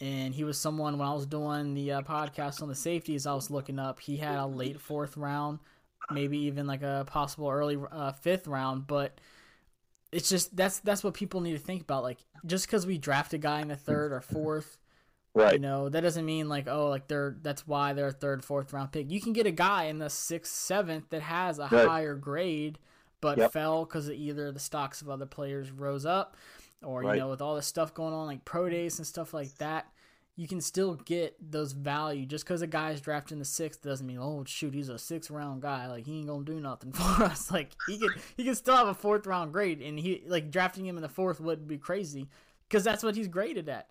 And 0.00 0.34
he 0.34 0.44
was 0.44 0.58
someone, 0.58 0.98
when 0.98 1.06
I 1.06 1.14
was 1.14 1.24
doing 1.24 1.74
the 1.74 1.92
uh, 1.92 2.02
podcast 2.02 2.60
on 2.60 2.68
the 2.68 2.74
safeties, 2.74 3.26
I 3.26 3.34
was 3.34 3.48
looking 3.50 3.78
up, 3.78 4.00
he 4.00 4.16
had 4.16 4.38
a 4.38 4.46
late 4.46 4.80
fourth 4.80 5.16
round, 5.16 5.60
maybe 6.10 6.36
even 6.38 6.66
like 6.66 6.82
a 6.82 7.04
possible 7.06 7.48
early 7.48 7.78
uh, 7.92 8.12
fifth 8.12 8.48
round. 8.48 8.88
But 8.88 9.20
it's 10.14 10.28
just, 10.28 10.54
that's 10.56 10.78
that's 10.80 11.02
what 11.04 11.14
people 11.14 11.40
need 11.40 11.52
to 11.52 11.58
think 11.58 11.82
about. 11.82 12.02
Like, 12.02 12.18
just 12.46 12.66
because 12.66 12.86
we 12.86 12.98
draft 12.98 13.32
a 13.34 13.38
guy 13.38 13.60
in 13.60 13.68
the 13.68 13.76
third 13.76 14.12
or 14.12 14.20
fourth, 14.20 14.78
Right. 15.34 15.54
you 15.54 15.58
know, 15.58 15.88
that 15.88 16.02
doesn't 16.02 16.24
mean 16.24 16.48
like, 16.48 16.68
oh, 16.68 16.88
like 16.88 17.08
they're 17.08 17.36
that's 17.42 17.66
why 17.66 17.92
they're 17.92 18.08
a 18.08 18.12
third, 18.12 18.44
fourth 18.44 18.72
round 18.72 18.92
pick. 18.92 19.10
You 19.10 19.20
can 19.20 19.32
get 19.32 19.46
a 19.46 19.50
guy 19.50 19.84
in 19.84 19.98
the 19.98 20.08
sixth, 20.08 20.52
seventh 20.54 21.10
that 21.10 21.22
has 21.22 21.58
a 21.58 21.66
Right. 21.68 21.86
higher 21.86 22.14
grade, 22.14 22.78
but 23.20 23.38
Yep. 23.38 23.52
fell 23.52 23.84
because 23.84 24.10
either 24.10 24.52
the 24.52 24.60
stocks 24.60 25.02
of 25.02 25.10
other 25.10 25.26
players 25.26 25.70
rose 25.72 26.06
up, 26.06 26.36
or 26.82 27.02
Right. 27.02 27.14
you 27.14 27.20
know 27.20 27.28
with 27.28 27.40
all 27.42 27.56
this 27.56 27.66
stuff 27.66 27.92
going 27.94 28.14
on 28.14 28.26
like 28.26 28.44
pro 28.44 28.68
days 28.68 28.98
and 28.98 29.06
stuff 29.06 29.34
like 29.34 29.52
that 29.56 29.86
you 30.36 30.48
can 30.48 30.60
still 30.60 30.94
get 30.94 31.36
those 31.40 31.72
value. 31.72 32.26
Just 32.26 32.44
because 32.44 32.62
a 32.62 32.66
guy's 32.66 33.00
drafted 33.00 33.34
in 33.34 33.38
the 33.38 33.44
sixth 33.44 33.82
doesn't 33.82 34.06
mean 34.06 34.18
oh 34.18 34.44
shoot 34.46 34.74
he's 34.74 34.88
a 34.88 34.98
six 34.98 35.30
round 35.30 35.62
guy. 35.62 35.86
Like 35.86 36.06
he 36.06 36.18
ain't 36.18 36.28
gonna 36.28 36.44
do 36.44 36.60
nothing 36.60 36.92
for 36.92 37.24
us. 37.24 37.50
Like 37.50 37.72
he 37.86 37.98
could 37.98 38.12
he 38.36 38.44
could 38.44 38.56
still 38.56 38.76
have 38.76 38.88
a 38.88 38.94
fourth 38.94 39.26
round 39.26 39.52
grade 39.52 39.80
and 39.80 39.98
he 39.98 40.22
like 40.26 40.50
drafting 40.50 40.86
him 40.86 40.96
in 40.96 41.02
the 41.02 41.08
fourth 41.08 41.40
would 41.40 41.68
be 41.68 41.78
crazy 41.78 42.28
because 42.68 42.84
that's 42.84 43.02
what 43.02 43.14
he's 43.16 43.28
graded 43.28 43.68
at. 43.68 43.88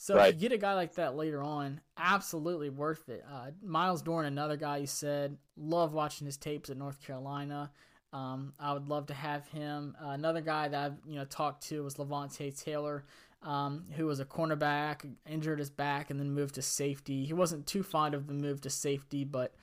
So 0.00 0.16
if 0.18 0.34
you 0.34 0.40
get 0.48 0.52
a 0.52 0.58
guy 0.58 0.74
like 0.74 0.94
that 0.94 1.16
later 1.16 1.42
on 1.42 1.80
absolutely 1.96 2.70
worth 2.70 3.08
it. 3.08 3.24
Uh, 3.28 3.50
myles 3.64 4.00
dorn 4.00 4.26
another 4.26 4.56
guy 4.56 4.76
you 4.76 4.86
said 4.86 5.36
love 5.56 5.92
watching 5.92 6.26
his 6.26 6.36
tapes 6.36 6.70
at 6.70 6.76
north 6.76 7.04
carolina. 7.04 7.70
Um, 8.12 8.54
I 8.58 8.72
would 8.72 8.88
love 8.88 9.06
to 9.06 9.14
have 9.14 9.46
him. 9.48 9.94
Uh, 10.02 10.10
another 10.10 10.40
guy 10.40 10.68
that 10.68 10.84
I've 10.84 10.98
you 11.06 11.16
know 11.16 11.24
talked 11.24 11.66
to 11.68 11.82
was 11.82 11.96
Levonta 11.96 12.58
Taylor, 12.58 13.04
um, 13.42 13.84
who 13.96 14.06
was 14.06 14.20
a 14.20 14.24
cornerback, 14.24 15.08
injured 15.28 15.58
his 15.58 15.70
back, 15.70 16.10
and 16.10 16.18
then 16.18 16.32
moved 16.32 16.56
to 16.56 16.62
safety. 16.62 17.24
He 17.24 17.32
wasn't 17.32 17.66
too 17.66 17.82
fond 17.82 18.14
of 18.14 18.26
the 18.26 18.34
move 18.34 18.60
to 18.62 18.70
safety, 18.70 19.24
but 19.24 19.54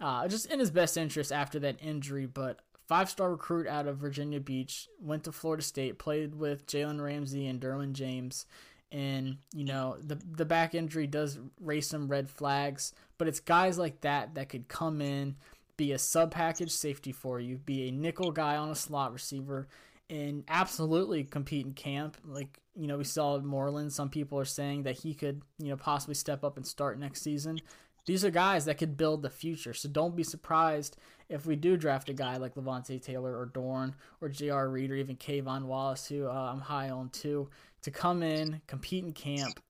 uh, 0.00 0.26
just 0.28 0.46
in 0.46 0.58
his 0.58 0.70
best 0.70 0.96
interest 0.96 1.30
after 1.30 1.58
that 1.60 1.76
injury. 1.80 2.26
But 2.26 2.60
five 2.88 3.08
star 3.08 3.30
recruit 3.30 3.66
out 3.66 3.86
of 3.86 3.98
Virginia 3.98 4.40
Beach, 4.40 4.88
went 5.00 5.24
to 5.24 5.32
Florida 5.32 5.62
State, 5.62 5.98
played 5.98 6.34
with 6.34 6.66
Jalen 6.66 7.00
Ramsey 7.00 7.46
and 7.46 7.60
Derwin 7.60 7.92
James. 7.92 8.46
And 8.92 9.36
you 9.54 9.64
know 9.64 9.96
the 10.02 10.18
the 10.32 10.44
back 10.44 10.74
injury 10.74 11.06
does 11.06 11.38
raise 11.60 11.86
some 11.86 12.08
red 12.08 12.28
flags, 12.28 12.92
but 13.18 13.28
it's 13.28 13.38
guys 13.38 13.78
like 13.78 14.00
that 14.00 14.34
that 14.34 14.48
could 14.48 14.66
come 14.66 15.00
in, 15.00 15.36
be 15.76 15.92
a 15.92 15.98
sub 15.98 16.32
package 16.32 16.72
safety 16.72 17.12
for 17.12 17.38
you, 17.38 17.58
be 17.58 17.86
a 17.86 17.92
nickel 17.92 18.32
guy 18.32 18.56
on 18.56 18.68
a 18.68 18.74
slot 18.74 19.12
receiver, 19.12 19.68
and 20.08 20.42
absolutely 20.48 21.22
compete 21.22 21.64
in 21.64 21.72
camp. 21.72 22.16
Like 22.24 22.59
you 22.80 22.86
know, 22.86 22.96
we 22.96 23.04
saw 23.04 23.38
Moreland. 23.38 23.92
Some 23.92 24.08
people 24.08 24.38
are 24.38 24.46
saying 24.46 24.84
that 24.84 24.96
he 24.96 25.12
could 25.12 25.42
you 25.58 25.68
know 25.68 25.76
possibly 25.76 26.14
step 26.14 26.42
up 26.42 26.56
and 26.56 26.66
start 26.66 26.98
next 26.98 27.20
season. 27.20 27.60
These 28.06 28.24
are 28.24 28.30
guys 28.30 28.64
that 28.64 28.78
could 28.78 28.96
build 28.96 29.20
the 29.20 29.28
future. 29.28 29.74
So 29.74 29.86
don't 29.86 30.16
be 30.16 30.22
surprised 30.22 30.96
if 31.28 31.44
we 31.44 31.56
do 31.56 31.76
draft 31.76 32.08
a 32.08 32.14
guy 32.14 32.38
like 32.38 32.54
Levonta 32.54 33.00
Taylor 33.00 33.38
or 33.38 33.44
Dorn 33.44 33.94
or 34.22 34.30
J.R. 34.30 34.70
Reed 34.70 34.90
or 34.90 34.96
even 34.96 35.16
K'Von 35.16 35.64
Wallace, 35.64 36.08
who 36.08 36.26
uh, 36.26 36.50
I'm 36.52 36.62
high 36.62 36.88
on 36.88 37.10
too, 37.10 37.50
to 37.82 37.90
come 37.90 38.22
in, 38.22 38.62
compete 38.66 39.04
in 39.04 39.12
camp, 39.12 39.60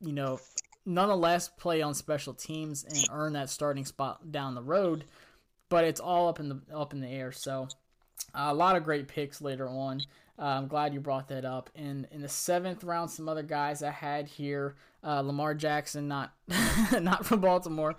you 0.00 0.12
know, 0.12 0.38
nonetheless 0.86 1.48
play 1.48 1.82
on 1.82 1.92
special 1.92 2.32
teams 2.32 2.84
and 2.84 3.04
earn 3.10 3.32
that 3.32 3.50
starting 3.50 3.84
spot 3.84 4.30
down 4.30 4.54
the 4.54 4.62
road. 4.62 5.04
But 5.68 5.84
it's 5.84 6.00
all 6.00 6.28
up 6.28 6.38
in 6.38 6.48
the 6.48 6.60
up 6.72 6.92
in 6.92 7.00
the 7.00 7.08
air. 7.08 7.32
So 7.32 7.66
uh, 8.34 8.46
a 8.50 8.54
lot 8.54 8.76
of 8.76 8.84
great 8.84 9.08
picks 9.08 9.40
later 9.40 9.68
on. 9.68 10.02
Uh, 10.40 10.44
I'm 10.44 10.68
glad 10.68 10.94
you 10.94 11.00
brought 11.00 11.28
that 11.28 11.44
up. 11.44 11.68
And 11.76 12.08
in 12.10 12.22
the 12.22 12.28
seventh 12.28 12.82
round, 12.82 13.10
some 13.10 13.28
other 13.28 13.42
guys 13.42 13.82
I 13.82 13.90
had 13.90 14.26
here: 14.26 14.76
uh, 15.04 15.20
Lamar 15.20 15.54
Jackson, 15.54 16.08
not 16.08 16.32
not 17.00 17.26
from 17.26 17.40
Baltimore, 17.40 17.94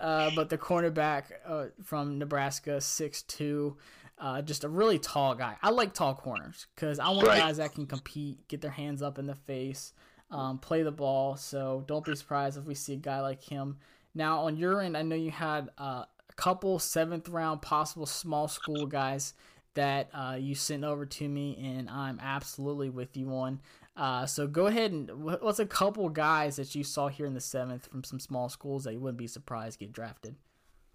uh, 0.00 0.30
but 0.36 0.50
the 0.50 0.58
cornerback 0.58 1.24
uh, 1.46 1.66
from 1.82 2.18
Nebraska, 2.18 2.80
six 2.80 3.22
two. 3.22 3.76
Uh, 4.18 4.40
just 4.40 4.64
a 4.64 4.68
really 4.68 4.98
tall 4.98 5.34
guy. 5.34 5.56
I 5.62 5.68
like 5.70 5.92
tall 5.92 6.14
corners 6.14 6.66
because 6.74 6.98
I 6.98 7.08
want 7.10 7.26
Right. 7.28 7.38
guys 7.38 7.58
that 7.58 7.74
can 7.74 7.86
compete, 7.86 8.48
get 8.48 8.62
their 8.62 8.70
hands 8.70 9.02
up 9.02 9.18
in 9.18 9.26
the 9.26 9.34
face, 9.34 9.92
um, 10.30 10.58
play 10.58 10.82
the 10.82 10.90
ball. 10.90 11.36
So 11.36 11.84
don't 11.86 12.02
be 12.02 12.14
surprised 12.14 12.56
if 12.56 12.64
we 12.64 12.74
see 12.74 12.94
a 12.94 12.96
guy 12.96 13.20
like 13.20 13.42
him. 13.44 13.76
Now 14.14 14.40
on 14.46 14.56
your 14.56 14.80
end, 14.80 14.96
I 14.96 15.02
know 15.02 15.16
you 15.16 15.30
had 15.30 15.68
uh, 15.78 16.04
a 16.30 16.32
couple 16.36 16.78
seventh 16.78 17.28
round 17.28 17.60
possible 17.60 18.06
small 18.06 18.48
school 18.48 18.86
guys 18.86 19.34
that 19.76 20.10
uh, 20.12 20.36
you 20.38 20.54
sent 20.54 20.84
over 20.84 21.06
to 21.06 21.28
me, 21.28 21.56
and 21.62 21.88
I'm 21.88 22.18
absolutely 22.20 22.90
with 22.90 23.16
you 23.16 23.30
on. 23.32 23.60
Uh, 23.96 24.26
so 24.26 24.46
go 24.46 24.66
ahead 24.66 24.92
and 24.92 25.08
what's 25.22 25.58
a 25.58 25.64
couple 25.64 26.06
guys 26.10 26.56
that 26.56 26.74
you 26.74 26.84
saw 26.84 27.08
here 27.08 27.24
in 27.24 27.32
the 27.32 27.40
seventh 27.40 27.86
from 27.86 28.04
some 28.04 28.20
small 28.20 28.50
schools 28.50 28.84
that 28.84 28.92
you 28.92 29.00
wouldn't 29.00 29.16
be 29.16 29.26
surprised 29.26 29.78
get 29.78 29.92
drafted? 29.92 30.34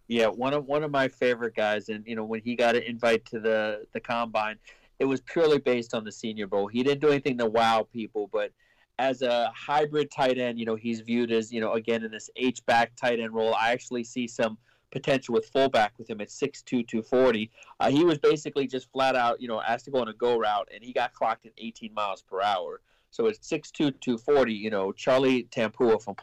Yeah, 0.08 0.28
one 0.28 0.54
of 0.54 0.66
one 0.66 0.84
of 0.84 0.92
my 0.92 1.08
favorite 1.08 1.56
guys, 1.56 1.90
and 1.90 2.06
you 2.06 2.16
know 2.16 2.26
when 2.26 2.42
he 2.42 2.56
got 2.56 2.76
an 2.76 2.84
invite 2.84 3.26
to 3.28 3.40
the 3.40 3.86
the 3.94 4.00
combine, 4.00 4.58
it 5.00 5.06
was 5.06 5.22
purely 5.22 5.58
based 5.58 5.94
on 5.94 6.04
the 6.04 6.12
Senior 6.12 6.48
Bowl. 6.48 6.68
He 6.68 6.84
didn't 6.84 7.02
do 7.02 7.08
anything 7.08 7.38
to 7.38 7.46
wow 7.48 7.88
people, 7.92 8.30
but 8.32 8.52
as 9.00 9.22
a 9.24 9.52
hybrid 9.56 10.12
tight 10.12 10.38
end, 10.38 10.60
you 10.60 10.66
know 10.66 10.76
he's 10.76 11.00
viewed 11.00 11.32
as 11.32 11.52
you 11.52 11.62
know 11.62 11.74
again 11.74 12.04
in 12.04 12.12
this 12.12 12.30
H 12.36 12.64
back 12.66 12.96
tight 12.96 13.20
end 13.20 13.34
role. 13.34 13.56
I 13.56 13.72
actually 13.72 14.04
see 14.04 14.28
some 14.28 14.58
potential 14.92 15.34
with 15.34 15.50
fullback 15.50 15.94
with 15.98 16.10
him 16.10 16.22
at 16.22 16.30
6'2", 16.30 16.66
240. 16.66 17.52
Uh, 17.80 17.90
he 17.90 18.04
was 18.04 18.18
basically 18.18 18.68
just 18.68 18.92
flat 18.92 19.16
out 19.16 19.42
you 19.42 19.48
know 19.48 19.62
asked 19.62 19.86
to 19.86 19.92
go 19.92 20.02
on 20.02 20.08
a 20.08 20.14
go 20.14 20.38
route, 20.38 20.70
and 20.74 20.84
he 20.84 20.94
got 20.94 21.14
clocked 21.14 21.46
at 21.46 21.54
18 21.58 21.94
miles 21.94 22.22
per 22.22 22.42
hour. 22.42 22.82
So 23.10 23.28
at 23.28 23.36
6'2", 23.42 23.74
240, 24.00 24.54
you 24.54 24.70
know 24.70 24.92
Charlie 24.92 25.44
Taumoepeau 25.52 26.02
from 26.02 26.16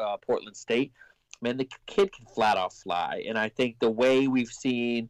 uh, 0.00 0.16
Portland 0.18 0.56
State 0.56 0.92
man, 1.40 1.56
the 1.56 1.68
kid 1.86 2.12
can 2.12 2.26
flat 2.26 2.56
out 2.56 2.72
fly. 2.72 3.24
And 3.26 3.38
I 3.38 3.48
think 3.48 3.78
the 3.78 3.90
way 3.90 4.28
we've 4.28 4.48
seen 4.48 5.08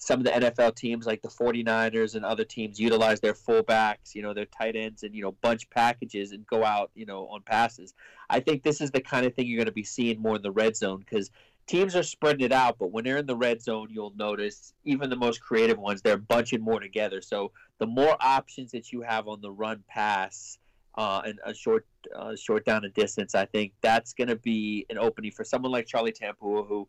some 0.00 0.20
of 0.20 0.24
the 0.24 0.30
NFL 0.30 0.76
teams 0.76 1.06
like 1.06 1.22
the 1.22 1.28
49ers 1.28 2.14
and 2.14 2.24
other 2.24 2.44
teams 2.44 2.78
utilize 2.78 3.20
their 3.20 3.34
fullbacks, 3.34 4.14
you 4.14 4.22
know, 4.22 4.32
their 4.32 4.46
tight 4.46 4.76
ends 4.76 5.02
and, 5.02 5.14
you 5.14 5.22
know, 5.22 5.32
bunch 5.42 5.68
packages 5.70 6.30
and 6.30 6.46
go 6.46 6.64
out, 6.64 6.90
you 6.94 7.04
know, 7.04 7.26
on 7.28 7.42
passes. 7.42 7.94
I 8.30 8.38
think 8.40 8.62
this 8.62 8.80
is 8.80 8.92
the 8.92 9.00
kind 9.00 9.26
of 9.26 9.34
thing 9.34 9.46
you're 9.46 9.58
going 9.58 9.66
to 9.66 9.72
be 9.72 9.82
seeing 9.82 10.20
more 10.20 10.36
in 10.36 10.42
the 10.42 10.52
red 10.52 10.76
zone 10.76 10.98
because 10.98 11.30
teams 11.68 11.94
are 11.94 12.02
spreading 12.02 12.44
it 12.44 12.52
out. 12.52 12.78
But 12.78 12.90
when 12.90 13.04
they're 13.04 13.18
in 13.18 13.26
the 13.26 13.36
red 13.36 13.62
zone, 13.62 13.88
you'll 13.90 14.14
notice 14.16 14.72
even 14.84 15.10
the 15.10 15.16
most 15.16 15.40
creative 15.40 15.78
ones, 15.78 16.02
they're 16.02 16.16
bunching 16.16 16.60
more 16.60 16.80
together. 16.80 17.20
So 17.20 17.52
the 17.78 17.86
more 17.86 18.16
options 18.18 18.72
that 18.72 18.90
you 18.90 19.02
have 19.02 19.28
on 19.28 19.40
the 19.40 19.52
run 19.52 19.84
pass, 19.88 20.58
uh, 20.96 21.22
and 21.24 21.38
a 21.44 21.54
short 21.54 21.86
uh, 22.16 22.34
short 22.34 22.64
down 22.64 22.84
a 22.84 22.88
distance, 22.88 23.36
I 23.36 23.44
think 23.44 23.72
that's 23.82 24.12
going 24.12 24.28
to 24.28 24.36
be 24.36 24.84
an 24.90 24.98
opening 24.98 25.30
for 25.30 25.44
someone 25.44 25.70
like 25.70 25.86
Charlie 25.86 26.12
Taumoepeau, 26.12 26.66
who 26.66 26.88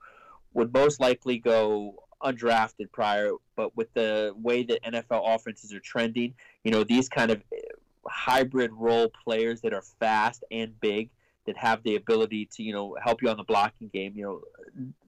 would 0.54 0.74
most 0.74 1.00
likely 1.00 1.38
go 1.38 2.04
undrafted 2.24 2.92
prior. 2.92 3.34
But 3.56 3.78
with 3.78 3.94
the 3.94 4.34
way 4.36 4.64
that 4.64 4.84
NFL 4.84 5.36
offenses 5.36 5.74
are 5.74 5.80
trending, 5.80 6.34
you 6.64 6.72
know, 6.72 6.84
these 6.84 7.08
kind 7.08 7.30
of 7.30 7.44
hybrid 8.08 8.72
role 8.74 9.12
players 9.24 9.62
that 9.62 9.74
are 9.74 9.84
fast 9.84 10.44
and 10.50 10.80
big 10.80 11.12
that 11.50 11.58
have 11.58 11.82
the 11.82 11.96
ability 11.96 12.46
to, 12.46 12.62
you 12.62 12.72
know, 12.72 12.96
help 13.04 13.24
you 13.24 13.30
on 13.30 13.36
the 13.36 13.44
blocking 13.44 13.88
game, 13.88 14.14
you 14.16 14.24
know, 14.24 14.42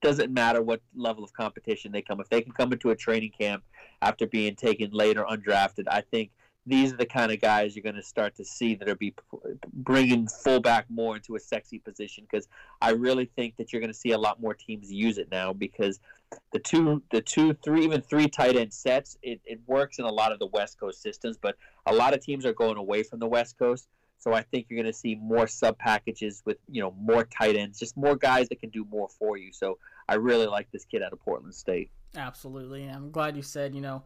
doesn't 0.02 0.34
matter 0.34 0.64
what 0.64 0.82
level 0.96 1.24
of 1.24 1.32
competition 1.34 1.92
they 1.92 2.02
come. 2.02 2.20
If 2.20 2.30
they 2.30 2.42
can 2.42 2.52
come 2.52 2.74
into 2.74 2.90
a 2.90 2.96
training 2.96 3.32
camp 3.38 3.64
after 4.02 4.26
being 4.26 4.56
taken 4.56 4.90
later 4.90 5.24
undrafted, 5.24 5.84
I 5.88 6.02
think 6.02 6.32
these 6.66 6.94
are 6.94 6.98
the 6.98 7.06
kind 7.06 7.32
of 7.32 7.40
guys 7.40 7.76
you're 7.76 7.84
going 7.84 7.94
to 7.94 8.02
start 8.02 8.36
to 8.38 8.44
see 8.44 8.74
that 8.74 8.90
are 8.90 8.96
be 8.96 9.14
bringing 9.72 10.28
fullback 10.28 10.86
more 10.90 11.16
into 11.16 11.36
a 11.36 11.40
sexy 11.40 11.78
position 11.78 12.26
because 12.30 12.48
I 12.82 12.90
really 12.92 13.26
think 13.36 13.58
that 13.58 13.72
you're 13.72 13.82
going 13.82 13.94
to 13.94 13.98
see 13.98 14.12
a 14.12 14.18
lot 14.18 14.42
more 14.42 14.56
teams 14.56 14.92
use 14.92 15.20
it 15.20 15.30
now 15.32 15.54
because 15.54 16.00
the 16.54 16.60
two, 16.60 17.04
the 17.12 17.22
two, 17.22 17.54
three, 17.64 17.84
even 17.84 18.02
three 18.02 18.28
tight 18.28 18.56
end 18.56 18.74
sets, 18.74 19.16
it, 19.22 19.42
it 19.46 19.60
works 19.68 20.00
in 20.00 20.06
a 20.06 20.12
lot 20.12 20.32
of 20.32 20.40
the 20.40 20.48
West 20.48 20.80
Coast 20.80 21.04
systems, 21.04 21.38
but 21.38 21.56
a 21.86 21.94
lot 21.94 22.16
of 22.16 22.20
teams 22.20 22.48
are 22.48 22.54
going 22.54 22.78
away 22.78 23.04
from 23.04 23.20
the 23.20 23.28
West 23.28 23.60
Coast. 23.60 23.88
So 24.22 24.34
I 24.34 24.44
think 24.44 24.68
you're 24.70 24.78
going 24.82 24.92
to 24.92 24.98
see 24.98 25.16
more 25.16 25.48
sub 25.48 25.78
packages 25.80 26.44
with 26.46 26.58
you 26.70 26.82
know 26.82 26.94
more 27.00 27.24
tight 27.26 27.56
ends, 27.56 27.80
just 27.80 27.98
more 27.98 28.16
guys 28.16 28.48
that 28.50 28.60
can 28.60 28.70
do 28.70 28.86
more 28.86 29.10
for 29.10 29.36
you. 29.36 29.52
So 29.52 29.80
I 30.08 30.16
really 30.16 30.46
like 30.46 30.72
this 30.72 30.86
kid 30.86 31.02
out 31.02 31.12
of 31.12 31.20
Portland 31.20 31.56
State. 31.56 31.90
Absolutely. 32.16 32.84
And 32.84 32.96
I'm 32.96 33.12
glad 33.12 33.36
you 33.36 33.42
said, 33.42 33.74
you 33.74 33.82
know, 33.82 34.04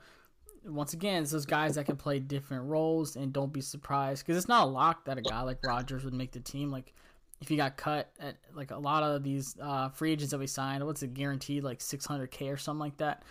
once 0.63 0.93
again, 0.93 1.24
it's 1.24 1.32
those 1.32 1.45
guys 1.45 1.76
that 1.76 1.86
can 1.86 1.97
play 1.97 2.20
different 2.20 2.63
roles 2.66 3.18
and 3.18 3.34
don't 3.34 3.51
be 3.51 3.61
surprised 3.61 4.26
because 4.26 4.38
it's 4.38 4.47
not 4.47 4.63
a 4.63 4.70
lock 4.70 5.05
that 5.05 5.18
a 5.18 5.22
guy 5.22 5.41
like 5.41 5.61
Rogers 5.63 6.05
would 6.05 6.13
make 6.13 6.32
the 6.32 6.39
team. 6.39 6.72
Like, 6.72 6.93
if 7.41 7.49
he 7.49 7.57
got 7.57 7.76
cut 7.76 8.11
at 8.20 8.38
like 8.53 8.72
a 8.72 8.78
lot 8.78 9.03
of 9.03 9.22
these 9.22 9.57
uh, 9.61 9.89
free 9.89 10.13
agents 10.13 10.32
that 10.32 10.39
we 10.39 10.47
signed, 10.47 10.86
what's 10.86 11.03
it 11.03 11.13
guaranteed 11.13 11.63
like 11.63 11.80
600k 11.80 12.51
or 12.53 12.57
something 12.57 12.80
like 12.80 12.97
that. 12.97 13.24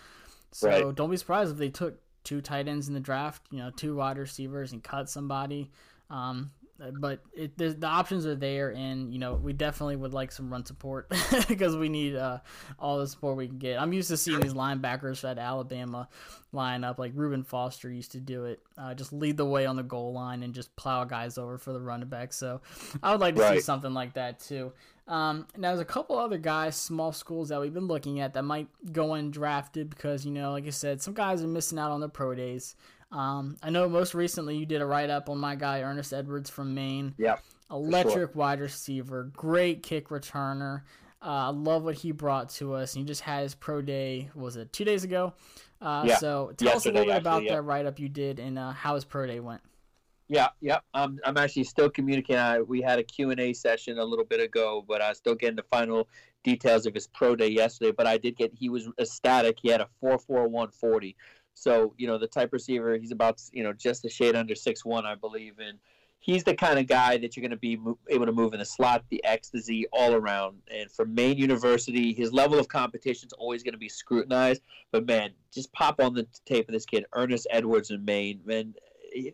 So 0.52 0.68
Right. 0.68 0.94
don't 0.94 1.10
be 1.10 1.16
surprised 1.16 1.50
if 1.50 1.56
they 1.56 1.70
took 1.70 1.98
two 2.24 2.40
tight 2.42 2.68
ends 2.68 2.88
in 2.88 2.94
the 2.94 3.00
draft, 3.00 3.42
you 3.50 3.58
know, 3.58 3.70
two 3.70 3.96
wide 3.96 4.18
receivers 4.18 4.72
and 4.72 4.82
cut 4.84 5.08
somebody. 5.08 5.70
Um, 6.10 6.50
but 6.78 7.20
it, 7.32 7.56
the, 7.56 7.68
the 7.70 7.86
options 7.86 8.26
are 8.26 8.34
there, 8.34 8.70
and 8.70 9.12
you 9.12 9.18
know 9.18 9.34
we 9.34 9.52
definitely 9.52 9.96
would 9.96 10.12
like 10.12 10.32
some 10.32 10.50
run 10.50 10.64
support 10.64 11.12
because 11.48 11.76
we 11.76 11.88
need 11.88 12.16
uh, 12.16 12.38
all 12.78 12.98
the 12.98 13.06
support 13.06 13.36
we 13.36 13.46
can 13.46 13.58
get. 13.58 13.80
I'm 13.80 13.92
used 13.92 14.08
to 14.08 14.16
seeing 14.16 14.40
these 14.40 14.54
linebackers 14.54 15.28
at 15.28 15.38
Alabama 15.38 16.08
line 16.52 16.84
up 16.84 16.98
like 16.98 17.12
Reuben 17.14 17.42
Foster 17.42 17.90
used 17.90 18.12
to 18.12 18.20
do 18.20 18.44
it, 18.46 18.60
uh, 18.78 18.94
just 18.94 19.12
lead 19.12 19.36
the 19.36 19.44
way 19.44 19.66
on 19.66 19.76
the 19.76 19.82
goal 19.82 20.12
line 20.12 20.42
and 20.42 20.54
just 20.54 20.74
plow 20.76 21.04
guys 21.04 21.36
over 21.38 21.58
for 21.58 21.72
the 21.72 21.80
running 21.80 22.08
back. 22.08 22.32
So 22.32 22.60
I 23.02 23.12
would 23.12 23.20
like 23.20 23.34
to 23.36 23.48
see 23.48 23.60
something 23.60 23.92
like 23.92 24.14
that 24.14 24.40
too. 24.40 24.72
Um, 25.06 25.46
now 25.56 25.68
there's 25.68 25.80
a 25.80 25.84
couple 25.84 26.18
other 26.18 26.38
guys, 26.38 26.76
small 26.76 27.12
schools 27.12 27.50
that 27.50 27.60
we've 27.60 27.74
been 27.74 27.88
looking 27.88 28.20
at 28.20 28.34
that 28.34 28.42
might 28.44 28.68
go 28.92 29.08
undrafted 29.08 29.90
because 29.90 30.24
you 30.24 30.32
know, 30.32 30.52
like 30.52 30.66
I 30.66 30.70
said, 30.70 31.02
some 31.02 31.14
guys 31.14 31.42
are 31.42 31.48
missing 31.48 31.78
out 31.78 31.90
on 31.90 32.00
their 32.00 32.08
pro 32.08 32.34
days. 32.34 32.76
Um, 33.14 33.56
I 33.62 33.70
know 33.70 33.88
most 33.88 34.12
recently 34.12 34.56
you 34.56 34.66
did 34.66 34.82
a 34.82 34.86
write 34.86 35.08
up 35.08 35.30
on 35.30 35.38
my 35.38 35.54
guy 35.54 35.82
Earnest 35.82 36.12
Edwards 36.12 36.50
from 36.50 36.74
Maine. 36.74 37.14
Yep. 37.16 37.42
Electric 37.70 38.34
wide 38.34 38.60
receiver, 38.60 39.30
great 39.34 39.82
kick 39.82 40.08
returner. 40.08 40.82
Uh, 41.22 41.46
I 41.46 41.48
love 41.48 41.84
what 41.84 41.94
he 41.94 42.12
brought 42.12 42.50
to 42.50 42.74
us. 42.74 42.92
He 42.92 43.02
just 43.04 43.22
had 43.22 43.44
his 43.44 43.54
pro 43.54 43.80
day. 43.80 44.28
Was 44.34 44.56
it 44.56 44.72
two 44.72 44.84
days 44.84 45.04
ago? 45.04 45.32
Uh, 45.80 46.04
Yeah. 46.06 46.16
So 46.16 46.52
tell 46.56 46.76
us 46.76 46.84
a 46.84 46.90
little 46.90 47.06
bit 47.06 47.16
about 47.16 47.36
actually, 47.36 47.46
yeah. 47.46 47.54
that 47.54 47.62
write 47.62 47.86
up 47.86 47.98
you 47.98 48.08
did 48.08 48.38
and 48.38 48.58
uh, 48.58 48.72
how 48.72 48.94
his 48.94 49.04
pro 49.04 49.26
day 49.26 49.40
went. 49.40 49.62
Yeah, 50.28 50.48
yeah. 50.60 50.78
I'm 50.92 51.18
I'm 51.24 51.36
actually 51.36 51.64
still 51.64 51.88
communicating. 51.88 52.40
I, 52.40 52.60
we 52.60 52.82
had 52.82 52.98
a 52.98 53.02
Q 53.02 53.30
and 53.30 53.40
A 53.40 53.52
session 53.52 53.98
a 53.98 54.04
little 54.04 54.24
bit 54.24 54.40
ago, 54.40 54.84
but 54.86 55.00
I 55.00 55.10
was 55.10 55.18
still 55.18 55.34
getting 55.34 55.56
the 55.56 55.64
final 55.70 56.08
details 56.42 56.86
of 56.86 56.94
his 56.94 57.06
pro 57.06 57.36
day 57.36 57.48
yesterday. 57.48 57.92
But 57.92 58.06
I 58.06 58.18
did 58.18 58.36
get 58.36 58.52
he 58.54 58.68
was 58.68 58.88
ecstatic. 58.98 59.58
He 59.60 59.68
had 59.68 59.80
a 59.80 59.88
four 60.00 60.18
four 60.18 60.48
one 60.48 60.70
forty. 60.70 61.16
So 61.54 61.94
you 61.96 62.06
know 62.06 62.18
the 62.18 62.26
type 62.26 62.52
receiver. 62.52 62.96
He's 62.96 63.12
about 63.12 63.40
you 63.52 63.62
know 63.62 63.72
just 63.72 64.04
a 64.04 64.10
shade 64.10 64.36
under 64.36 64.54
six 64.54 64.84
one, 64.84 65.06
I 65.06 65.14
believe, 65.14 65.58
and 65.58 65.78
he's 66.24 66.42
the 66.42 66.54
kind 66.54 66.78
of 66.78 66.86
guy 66.86 67.18
that 67.18 67.36
you're 67.36 67.42
going 67.42 67.50
to 67.50 67.56
be 67.56 67.78
able 68.08 68.24
to 68.24 68.32
move 68.32 68.54
in 68.54 68.58
the 68.58 68.64
slot, 68.64 69.04
the 69.10 69.22
X, 69.24 69.50
the 69.50 69.60
Z, 69.60 69.86
all 69.92 70.14
around. 70.14 70.56
And 70.74 70.90
for 70.90 71.04
Maine 71.04 71.36
University, 71.36 72.14
his 72.14 72.32
level 72.32 72.58
of 72.58 72.66
competition 72.66 73.26
is 73.26 73.34
always 73.34 73.62
going 73.62 73.74
to 73.74 73.78
be 73.78 73.90
scrutinized. 73.90 74.62
But 74.90 75.04
man, 75.06 75.32
just 75.52 75.70
pop 75.72 76.00
on 76.00 76.14
the 76.14 76.26
tape 76.46 76.66
of 76.66 76.72
this 76.72 76.86
kid, 76.86 77.04
Earnest 77.12 77.46
Edwards 77.50 77.90
in 77.90 78.04
Maine. 78.06 78.40
Man, 78.46 78.74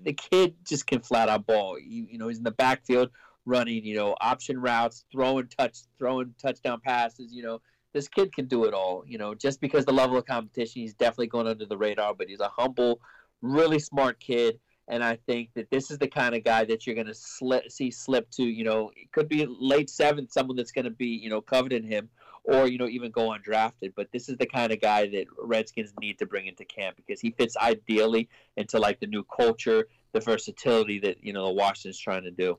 the 0.02 0.12
kid 0.12 0.56
just 0.66 0.88
can 0.88 1.00
flat 1.00 1.28
out 1.28 1.46
ball. 1.46 1.78
You, 1.78 2.08
you 2.10 2.18
know, 2.18 2.26
he's 2.26 2.38
in 2.38 2.44
the 2.44 2.50
backfield 2.50 3.10
running, 3.46 3.84
you 3.84 3.94
know, 3.94 4.16
option 4.20 4.60
routes, 4.60 5.04
throwing 5.12 5.46
touch, 5.46 5.78
throwing 5.96 6.34
touchdown 6.42 6.80
passes. 6.84 7.32
You 7.32 7.44
know, 7.44 7.60
this 7.92 8.08
kid 8.08 8.32
can 8.32 8.46
do 8.46 8.64
it 8.64 8.74
all. 8.74 9.04
You 9.06 9.18
know, 9.18 9.34
just 9.34 9.60
because 9.60 9.84
the 9.84 9.92
level 9.92 10.16
of 10.16 10.26
competition, 10.26 10.82
he's 10.82 10.94
definitely 10.94 11.28
going 11.28 11.46
under 11.46 11.66
the 11.66 11.78
radar. 11.78 12.14
But 12.14 12.28
he's 12.28 12.40
a 12.40 12.50
humble, 12.56 13.00
really 13.42 13.78
smart 13.78 14.20
kid 14.20 14.58
and 14.90 15.04
I 15.04 15.16
think 15.24 15.50
that 15.54 15.70
this 15.70 15.92
is 15.92 15.98
the 15.98 16.08
kind 16.08 16.34
of 16.34 16.42
guy 16.42 16.64
that 16.64 16.84
you're 16.84 16.96
going 16.96 17.06
to 17.06 17.62
see 17.70 17.90
slip 17.92 18.28
to, 18.32 18.42
you 18.42 18.64
know, 18.64 18.90
it 18.96 19.12
could 19.12 19.28
be 19.28 19.46
late 19.48 19.88
seventh, 19.88 20.32
someone 20.32 20.56
that's 20.56 20.72
going 20.72 20.84
to 20.84 20.90
be, 20.90 21.06
you 21.06 21.30
know, 21.30 21.40
coveting 21.40 21.84
him, 21.84 22.08
or 22.42 22.66
you 22.66 22.76
know, 22.76 22.88
even 22.88 23.12
go 23.12 23.30
undrafted. 23.30 23.92
But 23.94 24.08
this 24.12 24.28
is 24.28 24.36
the 24.36 24.46
kind 24.46 24.72
of 24.72 24.80
guy 24.80 25.06
that 25.06 25.26
Redskins 25.38 25.94
need 26.00 26.18
to 26.18 26.26
bring 26.26 26.48
into 26.48 26.64
camp 26.64 26.96
because 26.96 27.20
he 27.20 27.30
fits 27.30 27.56
ideally 27.56 28.28
into 28.56 28.80
like 28.80 28.98
the 28.98 29.06
new 29.06 29.22
culture, 29.24 29.86
the 30.12 30.18
versatility 30.18 30.98
that 31.00 31.22
you 31.22 31.32
know 31.32 31.46
the 31.46 31.52
Washington's 31.52 31.98
trying 31.98 32.24
to 32.24 32.32
do. 32.32 32.58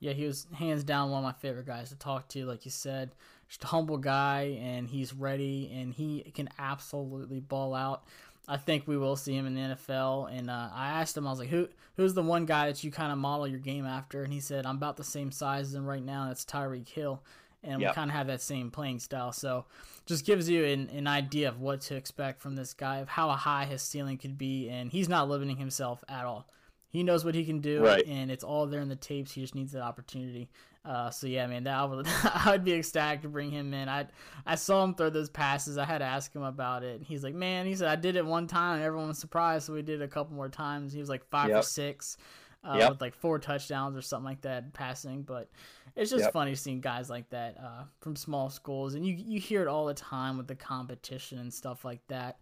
Yeah, 0.00 0.12
he 0.12 0.24
was 0.24 0.46
hands 0.54 0.84
down 0.84 1.10
one 1.10 1.18
of 1.18 1.24
my 1.24 1.38
favorite 1.38 1.66
guys 1.66 1.90
to 1.90 1.96
talk 1.96 2.28
to. 2.28 2.46
Like 2.46 2.64
you 2.64 2.70
said, 2.70 3.10
just 3.48 3.64
a 3.64 3.68
humble 3.68 3.98
guy, 3.98 4.58
and 4.60 4.88
he's 4.88 5.14
ready, 5.14 5.70
and 5.74 5.92
he 5.92 6.30
can 6.34 6.48
absolutely 6.58 7.40
ball 7.40 7.74
out. 7.74 8.04
I 8.46 8.56
think 8.56 8.88
we 8.88 8.96
will 8.96 9.16
see 9.16 9.34
him 9.34 9.46
in 9.46 9.54
the 9.54 9.60
NFL. 9.60 10.32
And 10.32 10.48
uh, 10.48 10.70
I 10.72 11.00
asked 11.00 11.16
him, 11.16 11.26
I 11.26 11.30
was 11.30 11.38
like, 11.38 11.50
"Who 11.50 11.68
who's 11.96 12.14
the 12.14 12.22
one 12.22 12.46
guy 12.46 12.66
that 12.66 12.82
you 12.82 12.90
kind 12.90 13.12
of 13.12 13.18
model 13.18 13.46
your 13.46 13.58
game 13.58 13.84
after?" 13.84 14.22
And 14.22 14.32
he 14.32 14.40
said, 14.40 14.66
"I'm 14.66 14.76
about 14.76 14.96
the 14.96 15.04
same 15.04 15.30
size 15.30 15.68
as 15.68 15.74
him 15.74 15.86
right 15.86 16.04
now. 16.04 16.26
That's 16.28 16.44
Tyreek 16.44 16.88
Hill." 16.88 17.22
And 17.62 17.80
yep. 17.80 17.90
we 17.90 17.94
kind 17.94 18.10
of 18.10 18.16
have 18.16 18.28
that 18.28 18.40
same 18.40 18.70
playing 18.70 19.00
style. 19.00 19.32
So 19.32 19.64
just 20.06 20.24
gives 20.24 20.48
you 20.48 20.64
an, 20.64 20.88
an 20.90 21.08
idea 21.08 21.48
of 21.48 21.60
what 21.60 21.80
to 21.82 21.96
expect 21.96 22.40
from 22.40 22.54
this 22.54 22.72
guy, 22.72 22.98
of 22.98 23.08
how 23.08 23.30
high 23.30 23.64
his 23.64 23.82
ceiling 23.82 24.16
could 24.16 24.38
be. 24.38 24.68
And 24.68 24.92
he's 24.92 25.08
not 25.08 25.28
limiting 25.28 25.56
himself 25.56 26.04
at 26.08 26.24
all. 26.24 26.46
He 26.88 27.02
knows 27.02 27.24
what 27.24 27.34
he 27.34 27.44
can 27.44 27.60
do, 27.60 27.84
right. 27.84 28.06
and 28.06 28.30
it's 28.30 28.44
all 28.44 28.66
there 28.66 28.80
in 28.80 28.88
the 28.88 28.96
tapes. 28.96 29.32
He 29.32 29.42
just 29.42 29.54
needs 29.54 29.72
that 29.72 29.82
opportunity. 29.82 30.48
Uh, 30.88 31.10
so 31.10 31.26
yeah, 31.26 31.46
man, 31.46 31.64
that 31.64 31.74
I 31.74 31.84
would 31.84 32.08
I 32.24 32.52
would 32.52 32.64
be 32.64 32.72
ecstatic 32.72 33.20
to 33.22 33.28
bring 33.28 33.50
him 33.50 33.74
in. 33.74 33.90
I 33.90 34.06
I 34.46 34.54
saw 34.54 34.82
him 34.82 34.94
throw 34.94 35.10
those 35.10 35.28
passes. 35.28 35.76
I 35.76 35.84
had 35.84 35.98
to 35.98 36.06
ask 36.06 36.34
him 36.34 36.42
about 36.42 36.82
it. 36.82 37.02
He's 37.02 37.22
like, 37.22 37.34
man, 37.34 37.66
he 37.66 37.76
said 37.76 37.88
I 37.88 37.96
did 37.96 38.16
it 38.16 38.24
one 38.24 38.46
time, 38.46 38.76
and 38.76 38.82
everyone 38.82 39.08
was 39.08 39.18
surprised. 39.18 39.66
So 39.66 39.74
we 39.74 39.82
did 39.82 40.00
it 40.00 40.04
a 40.04 40.08
couple 40.08 40.34
more 40.34 40.48
times. 40.48 40.94
He 40.94 41.00
was 41.00 41.10
like 41.10 41.28
five 41.28 41.50
yep. 41.50 41.58
or 41.58 41.62
six, 41.62 42.16
uh, 42.64 42.76
yep. 42.78 42.90
with 42.92 43.00
like 43.02 43.14
four 43.14 43.38
touchdowns 43.38 43.98
or 43.98 44.00
something 44.00 44.24
like 44.24 44.40
that 44.40 44.72
passing. 44.72 45.24
But 45.24 45.50
it's 45.94 46.10
just 46.10 46.24
yep. 46.24 46.32
funny 46.32 46.54
seeing 46.54 46.80
guys 46.80 47.10
like 47.10 47.28
that 47.30 47.58
uh, 47.62 47.84
from 48.00 48.16
small 48.16 48.48
schools, 48.48 48.94
and 48.94 49.06
you 49.06 49.12
you 49.12 49.38
hear 49.38 49.60
it 49.60 49.68
all 49.68 49.84
the 49.84 49.94
time 49.94 50.38
with 50.38 50.46
the 50.46 50.54
competition 50.54 51.38
and 51.38 51.52
stuff 51.52 51.84
like 51.84 52.00
that. 52.08 52.38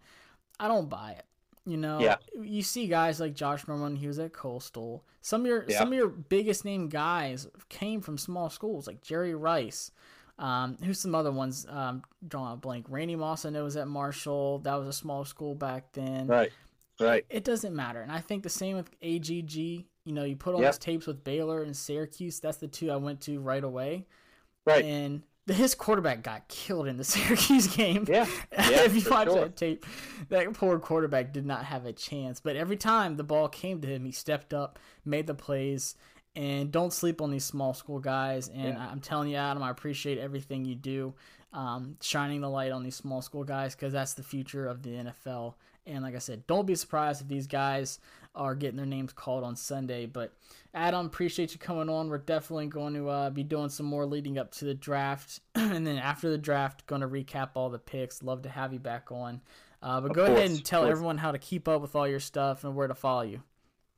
I 0.57 0.69
don't 0.69 0.87
buy 0.87 1.17
it. 1.19 1.25
You 1.67 1.75
know, 1.75 1.99
yeah. 1.99 2.15
you 2.41 2.63
see 2.63 2.87
guys 2.87 3.19
like 3.19 3.33
Josh 3.33 3.67
Norman, 3.67 3.97
he 3.97 4.07
was 4.07 4.19
at 4.19 4.31
Coastal. 4.31 5.03
Some 5.19 5.41
of 5.41 5.47
your 5.47 5.65
yeah. 5.67 5.79
some 5.79 5.89
of 5.89 5.95
your 5.95 6.07
biggest 6.07 6.63
name 6.63 6.87
guys 6.87 7.45
came 7.67 7.99
from 7.99 8.17
small 8.17 8.49
schools, 8.49 8.87
like 8.87 9.01
Jerry 9.01 9.35
Rice. 9.35 9.91
Um, 10.39 10.77
who's 10.81 10.97
some 10.97 11.13
other 11.13 11.31
ones? 11.31 11.65
Um, 11.69 12.03
drawing 12.25 12.53
a 12.53 12.55
blank. 12.55 12.85
Randy 12.87 13.17
Moss, 13.17 13.43
I 13.43 13.49
know, 13.49 13.65
was 13.65 13.75
at 13.75 13.89
Marshall. 13.89 14.59
That 14.59 14.75
was 14.75 14.87
a 14.87 14.93
small 14.93 15.25
school 15.25 15.55
back 15.55 15.91
then. 15.91 16.27
Right. 16.27 16.53
Right. 17.01 17.25
It, 17.29 17.39
it 17.39 17.43
doesn't 17.43 17.75
matter, 17.75 18.01
and 18.01 18.13
I 18.13 18.21
think 18.21 18.43
the 18.43 18.49
same 18.49 18.77
with 18.77 18.89
AGG. 19.01 19.53
You 19.57 20.13
know, 20.13 20.23
you 20.23 20.37
put 20.37 20.55
on 20.55 20.61
yep. 20.61 20.71
those 20.71 20.77
tapes 20.77 21.05
with 21.05 21.21
Baylor 21.25 21.63
and 21.63 21.75
Syracuse. 21.75 22.39
That's 22.39 22.59
the 22.59 22.69
two 22.69 22.91
I 22.91 22.95
went 22.95 23.19
to 23.21 23.41
right 23.41 23.63
away. 23.63 24.05
Right. 24.65 24.85
And 24.85 25.21
his 25.55 25.75
quarterback 25.75 26.23
got 26.23 26.47
killed 26.47 26.87
in 26.87 26.97
the 26.97 27.03
Syracuse 27.05 27.67
game. 27.67 28.05
Yeah, 28.07 28.27
yeah 28.51 28.83
if 28.83 28.95
you 28.95 29.09
watch 29.09 29.27
sure. 29.27 29.41
that 29.41 29.55
tape, 29.55 29.85
that 30.29 30.53
poor 30.53 30.79
quarterback 30.79 31.33
did 31.33 31.45
not 31.45 31.65
have 31.65 31.85
a 31.85 31.93
chance. 31.93 32.39
But 32.39 32.55
every 32.55 32.77
time 32.77 33.15
the 33.15 33.23
ball 33.23 33.47
came 33.47 33.81
to 33.81 33.87
him, 33.87 34.05
he 34.05 34.11
stepped 34.11 34.53
up, 34.53 34.79
made 35.05 35.27
the 35.27 35.33
plays, 35.33 35.95
and 36.35 36.71
don't 36.71 36.93
sleep 36.93 37.21
on 37.21 37.31
these 37.31 37.45
small 37.45 37.73
school 37.73 37.99
guys. 37.99 38.49
And 38.49 38.75
yeah. 38.75 38.89
I'm 38.91 38.99
telling 38.99 39.29
you, 39.29 39.37
Adam, 39.37 39.63
I 39.63 39.69
appreciate 39.69 40.17
everything 40.17 40.65
you 40.65 40.75
do, 40.75 41.13
um, 41.53 41.97
shining 42.01 42.41
the 42.41 42.49
light 42.49 42.71
on 42.71 42.83
these 42.83 42.95
small 42.95 43.21
school 43.21 43.43
guys 43.43 43.75
because 43.75 43.93
that's 43.93 44.13
the 44.13 44.23
future 44.23 44.67
of 44.67 44.83
the 44.83 44.89
NFL. 44.89 45.55
And 45.85 46.03
like 46.03 46.15
I 46.15 46.19
said, 46.19 46.45
don't 46.47 46.67
be 46.67 46.75
surprised 46.75 47.21
if 47.21 47.27
these 47.27 47.47
guys 47.47 47.99
are 48.35 48.55
getting 48.55 48.77
their 48.77 48.85
names 48.85 49.13
called 49.13 49.43
on 49.43 49.55
Sunday. 49.55 50.05
But 50.05 50.33
Adam, 50.73 51.05
appreciate 51.05 51.53
you 51.53 51.59
coming 51.59 51.89
on. 51.89 52.09
We're 52.09 52.17
definitely 52.17 52.67
going 52.67 52.93
to 52.93 53.09
uh, 53.09 53.29
be 53.29 53.43
doing 53.43 53.69
some 53.69 53.85
more 53.85 54.05
leading 54.05 54.37
up 54.37 54.51
to 54.55 54.65
the 54.65 54.73
draft, 54.73 55.39
and 55.55 55.87
then 55.87 55.97
after 55.97 56.29
the 56.29 56.37
draft, 56.37 56.85
going 56.87 57.01
to 57.01 57.07
recap 57.07 57.51
all 57.53 57.69
the 57.69 57.79
picks. 57.79 58.21
Love 58.21 58.43
to 58.43 58.49
have 58.49 58.73
you 58.73 58.79
back 58.79 59.11
on. 59.11 59.41
Uh, 59.81 60.01
but 60.01 60.11
of 60.11 60.15
go 60.15 60.25
course, 60.25 60.39
ahead 60.39 60.51
and 60.51 60.65
tell 60.65 60.85
everyone 60.85 61.17
how 61.17 61.31
to 61.31 61.37
keep 61.37 61.67
up 61.67 61.81
with 61.81 61.95
all 61.95 62.07
your 62.07 62.19
stuff 62.19 62.63
and 62.63 62.75
where 62.75 62.87
to 62.87 62.95
follow 62.95 63.21
you. 63.21 63.41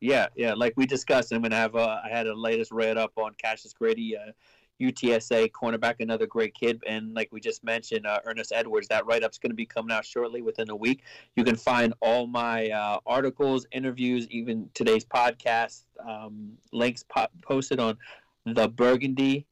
Yeah, 0.01 0.27
yeah, 0.35 0.53
like 0.53 0.73
we 0.77 0.85
discussed, 0.85 1.31
I'm 1.33 1.41
gonna 1.41 1.55
have. 1.55 1.75
Uh, 1.75 1.99
I 2.03 2.09
had 2.09 2.27
a 2.27 2.33
latest 2.33 2.71
read 2.71 2.97
up 2.97 3.11
on 3.17 3.33
Cassius 3.37 3.73
Grady. 3.73 4.15
Uh, 4.15 4.31
UTSA 4.79 5.51
cornerback, 5.51 5.95
another 5.99 6.25
great 6.25 6.53
kid. 6.53 6.81
And 6.87 7.13
like 7.13 7.29
we 7.31 7.39
just 7.39 7.63
mentioned, 7.63 8.05
uh, 8.05 8.19
Earnest 8.25 8.51
Edwards, 8.53 8.87
that 8.87 9.05
write 9.05 9.23
up's 9.23 9.37
going 9.37 9.51
to 9.51 9.55
be 9.55 9.65
coming 9.65 9.95
out 9.95 10.05
shortly 10.05 10.41
within 10.41 10.69
a 10.69 10.75
week. 10.75 11.03
You 11.35 11.43
can 11.43 11.55
find 11.55 11.93
all 12.01 12.27
my 12.27 12.69
uh, 12.69 12.99
articles, 13.05 13.65
interviews, 13.71 14.27
even 14.29 14.69
today's 14.73 15.05
podcast 15.05 15.83
um, 16.05 16.57
links 16.71 17.03
po- 17.03 17.27
posted 17.41 17.79
on 17.79 17.97
the 18.45 18.69
Burgundy 18.69 19.45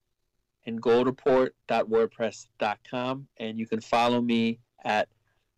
and 0.65 0.81
Gold 0.81 1.07
Report.wordpress.com. 1.07 3.27
And 3.37 3.59
you 3.59 3.67
can 3.67 3.81
follow 3.81 4.21
me 4.21 4.59
at 4.85 5.09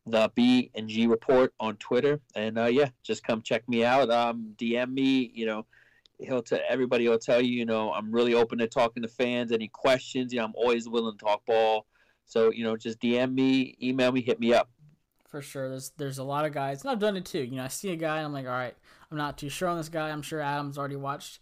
the 0.06 0.32
B 0.34 0.72
and 0.74 0.88
G 0.90 1.08
Report 1.08 1.54
on 1.60 1.76
Twitter. 1.78 2.20
And 2.36 2.58
uh, 2.58 2.66
yeah, 2.66 2.90
just 3.04 3.24
come 3.24 3.44
check 3.44 3.70
me 3.70 3.86
out. 3.86 4.10
Um, 4.10 4.56
DM 4.58 4.94
me, 4.94 5.32
you 5.34 5.46
know 5.46 5.66
he'll 6.20 6.44
tell 6.44 6.60
everybody 6.68 7.08
will 7.08 7.18
tell 7.18 7.42
you, 7.42 7.52
you 7.52 7.66
know, 7.66 7.92
I'm 7.92 8.12
really 8.12 8.34
open 8.34 8.60
to 8.60 8.68
talking 8.68 9.04
to 9.04 9.10
fans. 9.10 9.52
Any 9.52 9.68
questions, 9.70 10.34
you 10.34 10.40
know, 10.40 10.46
I'm 10.46 10.56
always 10.56 10.88
willing 10.88 11.18
to 11.18 11.26
talk 11.26 11.46
ball. 11.46 11.86
So, 12.26 12.52
you 12.52 12.64
know, 12.64 12.78
just 12.78 13.00
DM 13.00 13.34
me, 13.34 13.76
email 13.82 14.12
me, 14.12 14.22
hit 14.22 14.40
me 14.40 14.54
up. 14.54 14.70
For 15.28 15.42
sure. 15.42 15.70
There's 15.70 15.92
there's 15.98 16.18
a 16.18 16.24
lot 16.24 16.46
of 16.46 16.54
guys, 16.54 16.82
and 16.82 16.90
I've 16.90 17.00
done 17.00 17.16
it 17.16 17.26
too. 17.26 17.44
You 17.44 17.58
know, 17.58 17.64
I 17.64 17.68
see 17.68 17.92
a 17.92 17.96
guy 17.96 18.18
and 18.18 18.26
I'm 18.26 18.34
like, 18.34 18.46
all 18.46 18.52
right, 18.52 18.76
I'm 19.12 19.18
not 19.18 19.38
too 19.38 19.50
sure 19.50 19.68
on 19.68 19.78
this 19.78 19.90
guy. 19.90 20.10
I'm 20.10 20.24
sure 20.24 20.42
Adam's 20.42 20.78
already 20.78 20.96
watched 20.96 21.40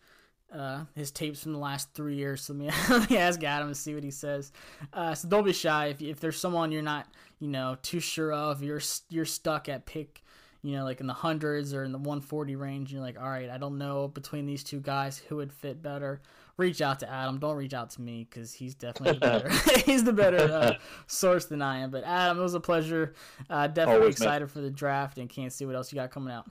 uh, 0.53 0.83
his 0.93 1.11
tapes 1.11 1.43
from 1.43 1.53
the 1.53 1.59
last 1.59 1.93
three 1.93 2.15
years. 2.15 2.41
So 2.41 2.53
let 2.53 2.59
me, 2.59 2.71
let 2.89 3.09
me 3.09 3.17
ask 3.17 3.41
Adam 3.43 3.67
and 3.67 3.77
see 3.77 3.93
what 3.93 4.03
he 4.03 4.11
says. 4.11 4.51
Uh, 4.93 5.15
so 5.15 5.27
don't 5.27 5.45
be 5.45 5.53
shy 5.53 5.87
if, 5.87 6.01
if 6.01 6.19
there's 6.19 6.37
someone 6.37 6.71
you're 6.71 6.81
not, 6.81 7.07
you 7.39 7.47
know, 7.47 7.77
too 7.81 7.99
sure 7.99 8.33
of. 8.33 8.61
You're 8.61 8.81
you're 9.09 9.25
stuck 9.25 9.69
at 9.69 9.85
pick 9.85 10.21
you 10.61 10.75
know, 10.75 10.83
like 10.83 10.99
in 10.99 11.07
the 11.07 11.13
hundreds 11.13 11.73
or 11.73 11.83
in 11.83 11.91
the 11.91 11.97
140 11.97 12.55
range, 12.55 12.91
you're 12.91 13.01
like, 13.01 13.19
all 13.19 13.29
right, 13.29 13.49
I 13.49 13.57
don't 13.57 13.77
know 13.77 14.07
between 14.07 14.45
these 14.45 14.63
two 14.63 14.79
guys 14.79 15.17
who 15.17 15.37
would 15.37 15.53
fit 15.53 15.81
better. 15.81 16.21
Reach 16.57 16.81
out 16.81 16.99
to 17.01 17.09
Adam. 17.09 17.37
Don't 17.39 17.55
reach 17.55 17.73
out 17.73 17.91
to 17.91 18.01
me 18.01 18.27
because 18.29 18.51
he's 18.51 18.73
definitely 18.73 19.13
the 19.13 19.19
better. 19.19 19.49
he's 19.85 20.03
the 20.03 20.13
better 20.13 20.51
uh, 20.51 20.73
source 21.05 21.45
than 21.45 21.61
I 21.61 21.79
am. 21.79 21.91
But 21.91 22.03
Adam, 22.03 22.39
it 22.39 22.41
was 22.41 22.55
a 22.55 22.59
pleasure. 22.59 23.13
Uh, 23.49 23.67
definitely 23.67 24.01
Always, 24.01 24.15
excited 24.15 24.45
man. 24.45 24.47
for 24.47 24.61
the 24.61 24.71
draft 24.71 25.19
and 25.19 25.29
can't 25.29 25.53
see 25.53 25.65
what 25.65 25.75
else 25.75 25.91
you 25.91 25.97
got 25.97 26.09
coming 26.09 26.33
out. 26.33 26.49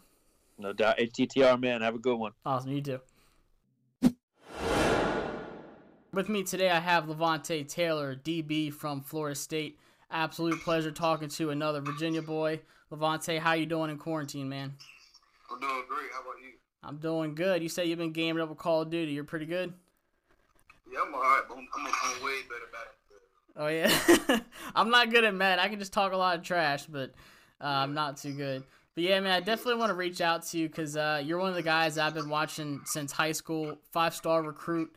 No 0.59 0.73
doubt. 0.73 0.99
ATTR, 0.99 1.61
man. 1.61 1.83
Have 1.83 1.97
a 1.97 1.99
good 1.99 2.17
one. 2.17 2.33
Awesome. 2.45 2.71
You 2.73 2.81
too. 2.81 3.01
With 6.13 6.29
me 6.31 6.45
today, 6.45 6.71
I 6.71 6.81
have 6.81 7.05
Levonta 7.05 7.69
Taylor, 7.69 8.17
DB 8.17 8.73
from 8.73 9.03
Florida 9.03 9.35
State. 9.35 9.79
Absolute 10.11 10.61
pleasure 10.63 10.91
talking 10.91 11.29
to 11.31 11.51
another 11.51 11.83
Virginia 11.83 12.23
boy. 12.23 12.61
Levonta, 12.91 13.39
how 13.39 13.53
you 13.55 13.67
doing 13.67 13.91
in 13.91 13.99
quarantine, 13.99 14.49
man? 14.49 14.75
I'm 15.51 15.61
doing 15.61 15.83
great. 15.89 16.11
How 16.13 16.21
about 16.21 16.41
you? 16.41 16.53
I'm 16.83 16.99
doing 16.99 17.35
good. 17.35 17.63
You 17.63 17.69
say 17.69 17.87
you've 17.87 17.99
been 17.99 18.13
gaming 18.13 18.43
up 18.43 18.49
with 18.49 18.59
Call 18.59 18.83
of 18.83 18.91
Duty. 18.91 19.13
You're 19.13 19.25
pretty 19.25 19.47
good. 19.47 19.73
Yeah, 20.93 21.01
I'm 21.05 21.13
alright, 21.13 21.43
but 21.49 21.59
I'm, 21.59 21.69
I'm, 21.77 21.87
I'm 21.87 22.25
way 22.25 22.37
better 22.49 22.71
at 22.79 22.87
it. 22.87 22.97
Oh 23.59 23.67
yeah, 23.69 24.41
I'm 24.75 24.91
not 24.91 25.11
good 25.11 25.25
at 25.25 25.35
Madden. 25.35 25.65
I 25.65 25.69
can 25.69 25.79
just 25.79 25.93
talk 25.93 26.13
a 26.13 26.17
lot 26.17 26.39
of 26.39 26.45
trash, 26.45 26.87
but 26.87 27.11
uh, 27.61 27.65
I'm 27.65 27.95
not 27.95 28.19
too 28.19 28.33
good. 28.35 28.63
But 28.95 29.05
yeah, 29.05 29.19
man, 29.21 29.33
I 29.33 29.41
definitely 29.41 29.77
want 29.81 29.91
to 29.91 29.95
reach 29.95 30.21
out 30.21 30.45
to 30.45 30.59
you 30.59 30.69
because 30.69 30.97
uh, 30.97 31.21
you're 31.25 31.39
one 31.39 31.49
of 31.49 31.55
the 31.55 31.63
guys 31.63 31.99
I've 31.99 32.15
been 32.15 32.29
watching 32.29 32.83
since 32.85 33.13
high 33.13 33.33
school. 33.33 33.79
Five 33.93 34.15
star 34.15 34.43
recruit, 34.43 34.95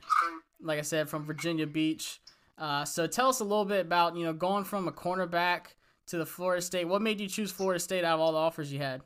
like 0.62 0.78
I 0.78 0.84
said, 0.84 1.10
from 1.10 1.26
Virginia 1.26 1.66
Beach. 1.66 2.22
Uh, 2.58 2.86
so 2.86 3.08
tell 3.08 3.30
us 3.30 3.40
a 3.40 3.44
little 3.44 3.66
bit 3.66 3.82
about 3.82 4.16
you 4.16 4.26
know 4.26 4.34
going 4.34 4.64
from 4.64 4.88
a 4.88 4.92
cornerback 4.92 5.74
to 6.10 6.18
the 6.18 6.26
Florida 6.26 6.62
State. 6.62 6.90
What 6.90 7.02
made 7.02 7.22
you 7.22 7.30
choose 7.30 7.52
Florida 7.54 7.80
State 7.80 8.04
out 8.04 8.18
of 8.18 8.20
all 8.20 8.34
the 8.34 8.42
offers 8.42 8.74
you 8.74 8.82
had? 8.82 9.02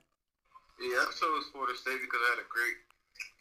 Yeah, 0.79 1.03
I 1.03 1.11
chose 1.11 1.51
Florida 1.51 1.75
State 1.75 1.99
because 1.99 2.19
I 2.19 2.29
had 2.35 2.41
a 2.43 2.49
great 2.49 2.79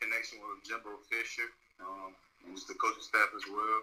connection 0.03 0.43
with 0.43 0.67
Jimbo 0.67 0.99
Fisher 1.07 1.47
um, 1.79 2.15
and 2.43 2.55
just 2.59 2.67
the 2.67 2.75
coaching 2.75 3.03
staff 3.03 3.31
as 3.35 3.47
well. 3.47 3.81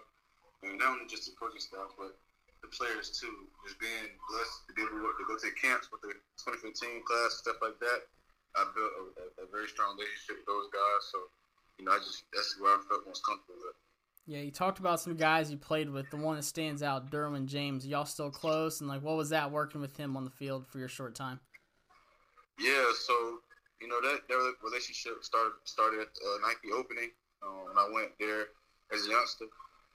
And 0.64 0.76
not 0.76 0.96
only 0.96 1.08
just 1.08 1.24
the 1.24 1.34
coaching 1.40 1.64
staff, 1.64 1.96
but 1.96 2.12
the 2.60 2.68
players 2.68 3.08
too. 3.08 3.48
Just 3.64 3.80
being 3.80 4.12
blessed 4.28 4.68
to 4.68 4.72
be 4.76 4.84
able 4.84 5.00
to 5.00 5.24
go 5.24 5.36
to 5.40 5.48
camps 5.56 5.88
with 5.88 6.04
the 6.04 6.12
2015 6.44 7.00
class, 7.08 7.40
stuff 7.40 7.56
like 7.64 7.80
that. 7.80 8.04
I 8.52 8.68
built 8.76 8.92
a, 9.00 9.04
a, 9.16 9.26
a 9.44 9.46
very 9.48 9.68
strong 9.72 9.96
relationship 9.96 10.44
with 10.44 10.48
those 10.48 10.68
guys. 10.68 11.02
So, 11.08 11.18
you 11.80 11.88
know, 11.88 11.96
I 11.96 12.00
just 12.04 12.28
that's 12.36 12.60
where 12.60 12.76
I 12.76 12.84
felt 12.84 13.08
most 13.08 13.24
comfortable 13.24 13.64
with. 13.64 13.78
Yeah, 14.30 14.42
you 14.42 14.52
talked 14.52 14.78
about 14.78 15.00
some 15.00 15.16
guys 15.16 15.50
you 15.50 15.56
played 15.56 15.90
with. 15.90 16.08
The 16.10 16.16
one 16.16 16.36
that 16.36 16.44
stands 16.44 16.84
out, 16.84 17.10
Derwin 17.10 17.46
James. 17.46 17.84
Y'all 17.84 18.04
still 18.04 18.30
close? 18.30 18.80
And 18.80 18.88
like, 18.88 19.02
what 19.02 19.16
was 19.16 19.30
that 19.30 19.50
working 19.50 19.80
with 19.80 19.96
him 19.96 20.16
on 20.16 20.24
the 20.24 20.30
field 20.30 20.68
for 20.68 20.78
your 20.78 20.86
short 20.86 21.16
time? 21.16 21.40
Yeah, 22.56 22.84
so 22.94 23.40
you 23.80 23.88
know 23.88 24.00
that 24.00 24.20
that 24.28 24.54
relationship 24.62 25.14
started 25.24 25.54
started 25.64 25.98
at 25.98 26.06
uh, 26.06 26.46
Nike 26.46 26.72
opening. 26.72 27.10
Um, 27.42 27.74
when 27.74 27.76
I 27.76 27.90
went 27.92 28.10
there 28.20 28.44
as 28.94 29.04
a 29.04 29.10
youngster, 29.10 29.46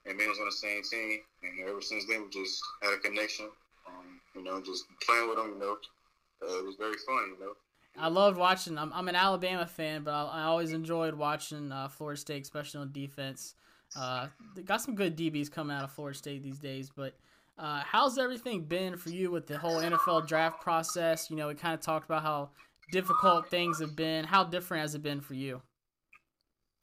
and 0.05 0.17
man 0.17 0.27
was 0.27 0.39
on 0.39 0.47
the 0.47 0.51
same 0.51 0.83
team, 0.83 1.19
and 1.41 1.69
ever 1.69 1.81
since 1.81 2.03
then 2.05 2.23
we 2.23 2.29
just 2.29 2.61
had 2.83 2.93
a 2.93 2.97
connection. 2.97 3.45
Um, 3.87 4.19
you 4.35 4.43
know, 4.43 4.61
just 4.61 4.83
playing 5.07 5.29
with 5.29 5.39
him. 5.39 5.53
You 5.53 5.59
know, 5.59 5.77
uh, 6.43 6.59
it 6.59 6.65
was 6.65 6.75
very 6.77 6.97
fun. 7.07 7.37
You 7.39 7.45
know. 7.45 7.53
I 7.97 8.09
loved 8.09 8.37
watching. 8.37 8.77
I'm, 8.77 8.91
I'm 8.91 9.07
an 9.07 9.15
Alabama 9.15 9.65
fan, 9.65 10.03
but 10.03 10.11
I, 10.11 10.41
I 10.41 10.43
always 10.43 10.73
enjoyed 10.73 11.13
watching 11.13 11.71
uh, 11.71 11.87
Florida 11.87 12.19
State, 12.19 12.43
especially 12.43 12.81
on 12.81 12.91
defense. 12.91 13.55
Uh, 13.95 14.27
got 14.65 14.81
some 14.81 14.95
good 14.95 15.17
DBs 15.17 15.51
coming 15.51 15.75
out 15.75 15.83
of 15.83 15.91
Florida 15.91 16.17
State 16.17 16.43
these 16.43 16.59
days, 16.59 16.89
but 16.95 17.15
uh, 17.57 17.81
how's 17.85 18.17
everything 18.17 18.63
been 18.63 18.97
for 18.97 19.09
you 19.09 19.31
with 19.31 19.47
the 19.47 19.57
whole 19.57 19.81
NFL 19.81 20.27
draft 20.27 20.61
process? 20.61 21.29
You 21.29 21.37
know, 21.37 21.47
we 21.47 21.55
kind 21.55 21.73
of 21.73 21.79
talked 21.79 22.05
about 22.05 22.21
how 22.21 22.49
difficult 22.91 23.49
things 23.49 23.79
have 23.79 23.95
been. 23.95 24.25
How 24.25 24.43
different 24.43 24.81
has 24.81 24.95
it 24.95 25.03
been 25.03 25.21
for 25.21 25.33
you? 25.33 25.61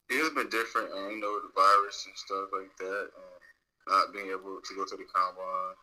It's 0.09 0.33
been 0.35 0.49
different, 0.49 0.91
uh, 0.91 1.09
you 1.09 1.21
know, 1.21 1.39
the 1.41 1.53
virus 1.55 2.05
and 2.07 2.17
stuff 2.17 2.49
like 2.51 2.75
that. 2.77 3.07
Um, 3.15 3.41
not 3.87 4.13
being 4.13 4.29
able 4.31 4.59
to 4.63 4.71
go 4.75 4.85
to 4.85 4.95
the 4.95 5.07
combine, 5.13 5.75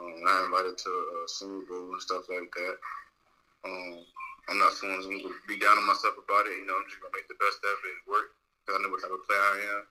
um, 0.00 0.14
not 0.24 0.44
invited 0.46 0.78
to 0.78 0.90
a 0.90 1.28
Super 1.28 1.66
Bowl 1.68 1.92
and 1.92 2.02
stuff 2.02 2.24
like 2.28 2.50
that. 2.50 2.76
Um, 3.64 4.04
I'm 4.48 4.58
not 4.58 4.74
who's 4.74 5.06
going 5.06 5.22
to 5.22 5.32
be 5.46 5.58
down 5.58 5.78
on 5.78 5.86
myself 5.86 6.18
about 6.18 6.50
it. 6.50 6.58
You 6.58 6.66
know, 6.66 6.74
I'm 6.74 6.88
just 6.90 6.98
going 6.98 7.14
to 7.14 7.18
make 7.18 7.30
the 7.30 7.38
best 7.38 7.62
of 7.62 7.78
it 7.86 7.94
and 7.94 8.06
work 8.10 8.34
because 8.62 8.74
I 8.74 8.82
know 8.82 8.90
what 8.90 9.02
type 9.02 9.14
of 9.14 9.22
player 9.26 9.38
I 9.38 9.58
am, 9.78 9.82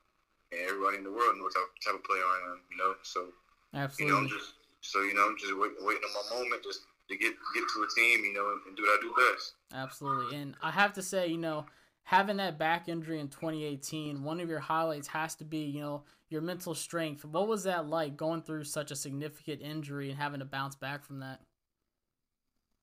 and 0.52 0.62
everybody 0.62 0.98
in 0.98 1.04
the 1.04 1.12
world 1.12 1.38
knows 1.38 1.54
what 1.56 1.70
type 1.84 1.96
of 1.96 2.04
player 2.04 2.24
I 2.24 2.52
am. 2.52 2.60
You 2.72 2.78
know, 2.78 2.94
so 3.04 3.28
absolutely. 3.74 4.06
You 4.06 4.12
know, 4.12 4.18
I'm 4.20 4.30
just 4.30 4.54
so 4.82 5.02
you 5.02 5.14
know, 5.14 5.28
I'm 5.28 5.38
just 5.38 5.54
wait, 5.58 5.72
waiting 5.82 6.04
on 6.04 6.14
my 6.14 6.38
moment, 6.38 6.64
just 6.64 6.82
to 7.10 7.18
get 7.18 7.34
get 7.54 7.64
to 7.76 7.84
a 7.84 7.90
team, 7.96 8.26
you 8.26 8.34
know, 8.34 8.58
and 8.68 8.76
do 8.76 8.84
what 8.84 8.98
I 8.98 9.02
do 9.02 9.14
best. 9.32 9.54
Absolutely, 9.74 10.38
and 10.38 10.56
I 10.62 10.72
have 10.72 10.94
to 10.94 11.02
say, 11.02 11.28
you 11.28 11.38
know, 11.38 11.66
having 12.04 12.38
that 12.38 12.58
back 12.58 12.90
injury 12.90 13.20
in 13.20 13.28
2018, 13.28 14.24
one 14.24 14.40
of 14.40 14.50
your 14.50 14.60
highlights 14.60 15.08
has 15.08 15.36
to 15.36 15.46
be, 15.46 15.60
you 15.60 15.82
know, 15.82 16.04
your 16.30 16.42
mental 16.42 16.74
strength. 16.74 17.24
What 17.26 17.48
was 17.48 17.64
that 17.64 17.88
like 17.88 18.18
going 18.18 18.42
through 18.42 18.64
such 18.66 18.92
a 18.92 18.96
significant 18.96 19.62
injury 19.62 20.10
and 20.10 20.20
having 20.20 20.40
to 20.40 20.46
bounce 20.46 20.76
back 20.76 21.04
from 21.04 21.20
that? 21.20 21.42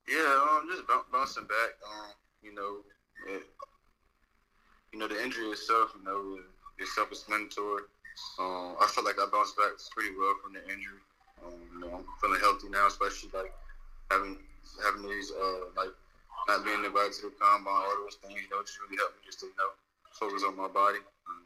Yeah, 0.08 0.48
um, 0.50 0.68
just 0.70 0.84
bouncing 1.12 1.44
back. 1.44 1.70
Um, 1.86 2.12
you 2.42 2.54
know, 2.54 2.78
it, 3.28 3.42
you 4.92 4.98
know, 4.98 5.08
the 5.08 5.22
injury 5.22 5.48
itself, 5.48 5.90
you 5.98 6.04
know, 6.04 6.38
is 6.78 6.94
self-explanatory. 6.94 7.84
Um, 8.38 8.74
I 8.80 8.86
feel 8.90 9.04
like 9.04 9.18
I 9.18 9.26
bounced 9.30 9.56
back 9.56 9.78
pretty 9.94 10.14
well 10.16 10.34
from 10.42 10.54
the 10.54 10.62
injury. 10.66 11.02
Um, 11.42 11.54
you 11.70 11.78
know, 11.82 12.02
I'm 12.02 12.06
feeling 12.18 12.40
healthy 12.40 12.68
now, 12.70 12.86
especially 12.86 13.30
like 13.34 13.54
having 14.10 14.38
having 14.82 15.06
these 15.06 15.30
uh, 15.30 15.70
like 15.78 15.94
not 16.50 16.64
being 16.64 16.82
invited 16.82 17.14
to 17.22 17.30
the 17.30 17.34
combine, 17.38 17.86
all 17.86 18.02
those 18.02 18.18
things, 18.18 18.40
you 18.42 18.50
know, 18.50 18.62
just 18.62 18.78
really 18.82 18.98
helped 18.98 19.22
me 19.22 19.22
just 19.26 19.38
to 19.40 19.46
you 19.46 19.58
know 19.58 19.70
focus 20.10 20.42
on 20.42 20.58
my 20.58 20.66
body, 20.66 20.98
and 20.98 21.42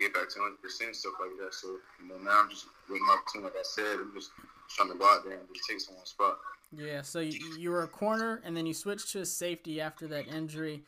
get 0.00 0.16
back 0.16 0.32
to 0.32 0.40
100 0.40 0.64
percent 0.64 0.96
stuff 0.96 1.20
like 1.20 1.36
that. 1.44 1.52
So 1.52 1.76
you 2.00 2.08
know 2.08 2.16
now 2.24 2.40
I'm 2.40 2.48
just 2.48 2.64
with 2.88 3.04
my 3.04 3.20
team, 3.28 3.44
like 3.44 3.56
I 3.56 3.66
said, 3.68 4.00
I'm 4.00 4.16
just 4.16 4.32
trying 4.72 4.88
to 4.88 4.96
go 4.96 5.04
out 5.04 5.28
there 5.28 5.36
and 5.36 5.48
just 5.52 5.68
take 5.68 5.80
someone's 5.80 6.16
spot. 6.16 6.40
Yeah, 6.72 7.00
so 7.00 7.20
you, 7.20 7.40
you 7.56 7.70
were 7.70 7.82
a 7.82 7.88
corner, 7.88 8.42
and 8.44 8.56
then 8.56 8.66
you 8.66 8.74
switched 8.74 9.12
to 9.12 9.24
safety 9.24 9.80
after 9.80 10.06
that 10.08 10.28
injury. 10.28 10.82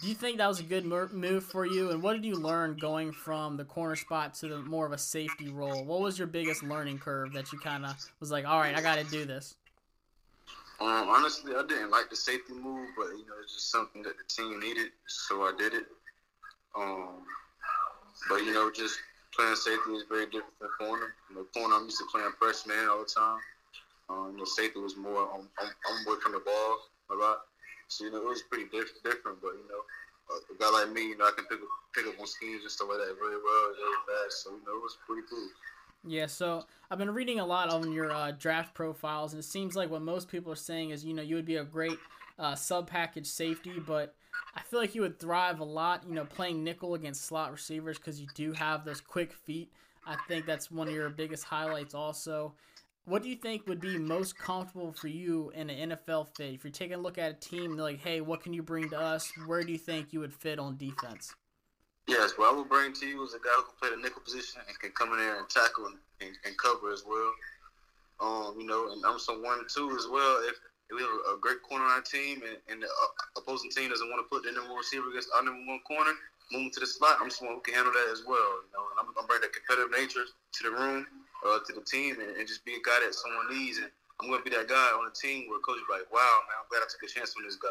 Do 0.00 0.08
you 0.08 0.14
think 0.14 0.38
that 0.38 0.48
was 0.48 0.60
a 0.60 0.64
good 0.64 0.84
move 0.84 1.44
for 1.44 1.64
you? 1.64 1.90
And 1.90 2.02
what 2.02 2.12
did 2.12 2.24
you 2.24 2.34
learn 2.34 2.76
going 2.76 3.12
from 3.12 3.56
the 3.56 3.64
corner 3.64 3.96
spot 3.96 4.34
to 4.34 4.48
the 4.48 4.58
more 4.58 4.86
of 4.86 4.92
a 4.92 4.98
safety 4.98 5.48
role? 5.48 5.84
What 5.84 6.00
was 6.00 6.18
your 6.18 6.26
biggest 6.26 6.62
learning 6.62 6.98
curve 6.98 7.32
that 7.32 7.52
you 7.52 7.58
kind 7.58 7.86
of 7.86 7.96
was 8.20 8.30
like, 8.30 8.46
all 8.46 8.58
right, 8.58 8.76
I 8.76 8.82
got 8.82 8.98
to 8.98 9.04
do 9.04 9.24
this? 9.24 9.56
Um, 10.80 11.08
honestly, 11.08 11.52
I 11.54 11.64
didn't 11.66 11.90
like 11.90 12.10
the 12.10 12.16
safety 12.16 12.52
move, 12.52 12.88
but 12.96 13.06
you 13.16 13.24
know, 13.26 13.34
it's 13.42 13.54
just 13.54 13.70
something 13.70 14.02
that 14.02 14.14
the 14.18 14.24
team 14.28 14.58
needed, 14.60 14.90
so 15.06 15.42
I 15.42 15.52
did 15.56 15.72
it. 15.72 15.86
Um, 16.76 17.22
but 18.28 18.38
you 18.38 18.52
know, 18.52 18.70
just 18.70 18.98
playing 19.34 19.54
safety 19.54 19.92
is 19.92 20.04
very 20.08 20.26
different 20.26 20.54
from 20.58 20.68
corner. 20.78 21.14
You 21.30 21.36
know, 21.36 21.46
corner 21.54 21.76
I'm 21.76 21.84
used 21.84 21.98
to 21.98 22.04
playing 22.12 22.32
press 22.40 22.66
man 22.66 22.88
all 22.88 23.00
the 23.00 23.10
time. 23.10 23.38
Um, 24.10 24.32
you 24.32 24.38
know, 24.38 24.44
safety 24.44 24.80
was 24.80 24.96
more 24.96 25.30
I'm, 25.32 25.48
I'm, 25.60 25.70
I'm 25.70 26.06
working 26.06 26.32
the 26.32 26.40
ball 26.40 26.78
a 27.10 27.14
lot, 27.14 27.38
so 27.88 28.04
you 28.04 28.10
know 28.10 28.18
it 28.18 28.28
was 28.28 28.42
pretty 28.42 28.68
diff- 28.70 29.02
different. 29.02 29.40
But 29.40 29.54
you 29.60 29.66
know, 29.68 29.82
a 30.36 30.58
guy 30.58 30.70
like 30.70 30.92
me, 30.92 31.08
you 31.08 31.18
know, 31.18 31.26
I 31.26 31.32
can 31.36 31.44
pick 31.46 31.58
up, 31.58 31.68
pick 31.94 32.06
up 32.06 32.20
on 32.20 32.26
schemes 32.26 32.62
and 32.62 32.70
stuff 32.70 32.88
like 32.88 32.98
that 32.98 33.16
very 33.18 33.36
well, 33.36 33.74
very 33.76 34.00
fast. 34.06 34.44
So 34.44 34.50
you 34.50 34.62
know, 34.66 34.76
it 34.76 34.82
was 34.82 34.96
pretty 35.06 35.22
cool. 35.28 35.48
Yeah, 36.06 36.26
so 36.26 36.64
I've 36.90 36.98
been 36.98 37.14
reading 37.14 37.40
a 37.40 37.46
lot 37.46 37.70
on 37.70 37.90
your 37.92 38.12
uh, 38.12 38.32
draft 38.32 38.74
profiles, 38.74 39.32
and 39.32 39.40
it 39.40 39.46
seems 39.46 39.74
like 39.74 39.90
what 39.90 40.02
most 40.02 40.28
people 40.28 40.52
are 40.52 40.56
saying 40.56 40.90
is, 40.90 41.04
you 41.04 41.14
know, 41.14 41.22
you 41.22 41.34
would 41.34 41.46
be 41.46 41.56
a 41.56 41.64
great 41.64 41.98
uh, 42.38 42.54
sub 42.54 42.88
package 42.88 43.26
safety, 43.26 43.72
but 43.86 44.14
I 44.54 44.60
feel 44.60 44.80
like 44.80 44.94
you 44.94 45.00
would 45.00 45.18
thrive 45.18 45.60
a 45.60 45.64
lot, 45.64 46.04
you 46.06 46.14
know, 46.14 46.26
playing 46.26 46.62
nickel 46.62 46.94
against 46.94 47.24
slot 47.24 47.52
receivers 47.52 47.96
because 47.96 48.20
you 48.20 48.26
do 48.34 48.52
have 48.52 48.84
those 48.84 49.00
quick 49.00 49.32
feet. 49.32 49.72
I 50.06 50.16
think 50.28 50.44
that's 50.44 50.70
one 50.70 50.88
of 50.88 50.94
your 50.94 51.08
biggest 51.08 51.44
highlights, 51.44 51.94
also. 51.94 52.52
What 53.06 53.22
do 53.22 53.28
you 53.28 53.36
think 53.36 53.66
would 53.66 53.80
be 53.80 53.98
most 53.98 54.38
comfortable 54.38 54.92
for 54.92 55.08
you 55.08 55.52
in 55.54 55.68
an 55.68 55.90
NFL 55.90 56.28
fit? 56.34 56.54
If 56.54 56.64
you're 56.64 56.72
taking 56.72 56.96
a 56.96 57.00
look 57.00 57.18
at 57.18 57.30
a 57.30 57.34
team 57.34 57.76
they're 57.76 57.84
like, 57.84 58.00
hey, 58.00 58.22
what 58.22 58.42
can 58.42 58.54
you 58.54 58.62
bring 58.62 58.88
to 58.90 58.98
us? 58.98 59.30
Where 59.46 59.62
do 59.62 59.72
you 59.72 59.78
think 59.78 60.12
you 60.12 60.20
would 60.20 60.32
fit 60.32 60.58
on 60.58 60.78
defense? 60.78 61.34
Yes, 62.08 62.32
what 62.36 62.52
I 62.52 62.56
would 62.56 62.68
bring 62.68 62.94
to 62.94 63.06
you 63.06 63.22
is 63.24 63.34
a 63.34 63.38
guy 63.38 63.52
who 63.56 63.64
can 63.64 63.76
play 63.80 63.90
the 63.90 64.00
nickel 64.00 64.22
position 64.22 64.62
and 64.66 64.78
can 64.78 64.90
come 64.92 65.12
in 65.12 65.18
there 65.18 65.38
and 65.38 65.48
tackle 65.48 65.86
and, 65.86 65.96
and, 66.20 66.32
and 66.46 66.56
cover 66.56 66.92
as 66.92 67.04
well. 67.06 67.32
Um, 68.20 68.56
you 68.58 68.66
know, 68.66 68.92
and 68.92 69.04
I'm 69.04 69.18
someone 69.18 69.60
too 69.68 69.90
as 69.98 70.06
well. 70.08 70.40
If, 70.48 70.56
if 70.88 70.96
we 70.96 71.02
have 71.02 71.36
a, 71.36 71.40
great 71.40 71.60
corner 71.62 71.84
on 71.84 71.90
our 71.90 72.00
team 72.00 72.40
and, 72.40 72.56
and 72.68 72.82
the 72.82 72.86
uh, 72.86 73.40
opposing 73.40 73.70
team 73.70 73.90
doesn't 73.90 74.08
want 74.08 74.24
to 74.24 74.28
put 74.32 74.44
their 74.44 74.52
number 74.52 74.68
one 74.68 74.80
receiver 74.80 75.08
against 75.10 75.28
our 75.36 75.44
number 75.44 75.60
one 75.64 75.80
corner, 75.84 76.12
move 76.52 76.72
to 76.72 76.80
the 76.80 76.86
slot. 76.86 77.18
I'm 77.20 77.28
someone 77.28 77.56
who 77.56 77.64
can 77.64 77.74
handle 77.74 77.92
that 77.92 78.08
as 78.12 78.24
well. 78.24 78.64
You 78.64 78.72
know, 78.72 78.84
and 78.96 78.96
I'm, 79.00 79.08
I'm 79.16 79.26
bringing 79.28 79.48
that 79.48 79.52
competitive 79.52 79.92
nature 79.92 80.24
to 80.24 80.60
the 80.64 80.72
room, 80.72 81.04
uh, 81.44 81.58
to 81.66 81.72
the 81.72 81.80
team, 81.82 82.16
and, 82.20 82.36
and, 82.36 82.48
just 82.48 82.64
be 82.64 82.72
a 82.72 82.82
guy 82.84 83.04
that 83.04 83.14
someone 83.14 83.46
needs. 83.50 83.78
And 83.78 83.88
I'm 84.20 84.28
going 84.28 84.42
to 84.42 84.48
be 84.48 84.56
that 84.56 84.68
guy 84.68 84.88
on 84.96 85.04
the 85.04 85.14
team 85.14 85.48
where 85.48 85.60
coach 85.60 85.76
is 85.76 85.82
like, 85.90 86.10
wow, 86.12 86.40
man, 86.48 86.56
I'm 86.58 86.68
glad 86.70 86.80
I 86.82 86.88
took 86.90 87.02
a 87.02 87.12
chance 87.12 87.34
on 87.36 87.44
this 87.44 87.56
guy. 87.56 87.68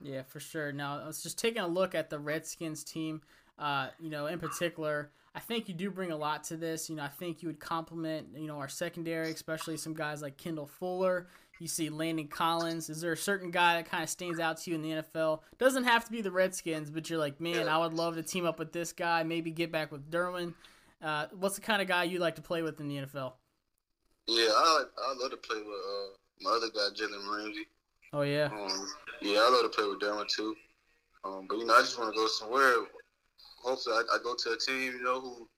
Yeah, 0.00 0.22
for 0.22 0.40
sure. 0.40 0.72
Now, 0.72 1.00
I 1.00 1.06
was 1.06 1.22
just 1.22 1.38
taking 1.38 1.62
a 1.62 1.68
look 1.68 1.94
at 1.94 2.10
the 2.10 2.18
Redskins 2.18 2.84
team. 2.84 3.22
Uh, 3.58 3.88
you 4.00 4.10
know, 4.10 4.26
in 4.26 4.38
particular, 4.38 5.10
I 5.34 5.40
think 5.40 5.68
you 5.68 5.74
do 5.74 5.90
bring 5.90 6.10
a 6.10 6.16
lot 6.16 6.44
to 6.44 6.56
this. 6.56 6.90
You 6.90 6.96
know, 6.96 7.04
I 7.04 7.08
think 7.08 7.42
you 7.42 7.48
would 7.48 7.60
complement, 7.60 8.28
you 8.36 8.46
know, 8.46 8.58
our 8.58 8.68
secondary, 8.68 9.30
especially 9.30 9.76
some 9.76 9.94
guys 9.94 10.20
like 10.20 10.36
Kendall 10.36 10.66
Fuller. 10.66 11.28
You 11.60 11.68
see 11.68 11.90
Landon 11.90 12.26
Collins. 12.26 12.90
Is 12.90 13.00
there 13.00 13.12
a 13.12 13.16
certain 13.16 13.52
guy 13.52 13.76
that 13.76 13.88
kind 13.88 14.02
of 14.02 14.08
stands 14.08 14.40
out 14.40 14.58
to 14.58 14.70
you 14.70 14.76
in 14.76 14.82
the 14.82 14.90
NFL? 14.90 15.40
Doesn't 15.58 15.84
have 15.84 16.04
to 16.04 16.10
be 16.10 16.20
the 16.20 16.32
Redskins, 16.32 16.90
but 16.90 17.08
you're 17.08 17.20
like, 17.20 17.40
man, 17.40 17.68
I 17.68 17.78
would 17.78 17.94
love 17.94 18.16
to 18.16 18.22
team 18.22 18.44
up 18.44 18.58
with 18.58 18.72
this 18.72 18.92
guy. 18.92 19.22
Maybe 19.22 19.52
get 19.52 19.70
back 19.70 19.92
with 19.92 20.10
Derwin. 20.10 20.54
Uh, 21.02 21.26
what's 21.32 21.56
the 21.56 21.60
kind 21.60 21.82
of 21.82 21.88
guy 21.88 22.04
you 22.04 22.18
like 22.18 22.36
to 22.36 22.42
play 22.42 22.62
with 22.62 22.80
in 22.80 22.88
the 22.88 22.96
NFL? 22.96 23.32
Yeah, 24.28 24.50
I 24.54 24.84
I 24.98 25.14
love 25.20 25.30
to 25.32 25.36
play 25.36 25.58
with 25.58 25.66
uh, 25.66 26.16
my 26.40 26.50
other 26.50 26.68
guy, 26.68 26.88
Jalen 26.94 27.36
Ramsey. 27.36 27.66
Oh 28.12 28.22
yeah. 28.22 28.48
Um, 28.52 28.86
yeah, 29.20 29.40
I 29.40 29.50
love 29.50 29.62
to 29.62 29.76
play 29.76 29.88
with 29.88 30.00
Derwin 30.00 30.28
too. 30.28 30.54
Um, 31.24 31.46
but 31.48 31.58
you 31.58 31.64
know, 31.64 31.74
I 31.74 31.80
just 31.80 31.98
want 31.98 32.14
to 32.14 32.20
go 32.20 32.26
somewhere. 32.26 32.74
Hopefully, 33.62 33.96
I, 33.96 34.16
I, 34.16 34.18
go 34.22 34.34
to 34.34 34.50
a 34.50 34.58
team, 34.58 34.92
you 34.92 35.02
know, 35.02 35.20
who 35.20 35.48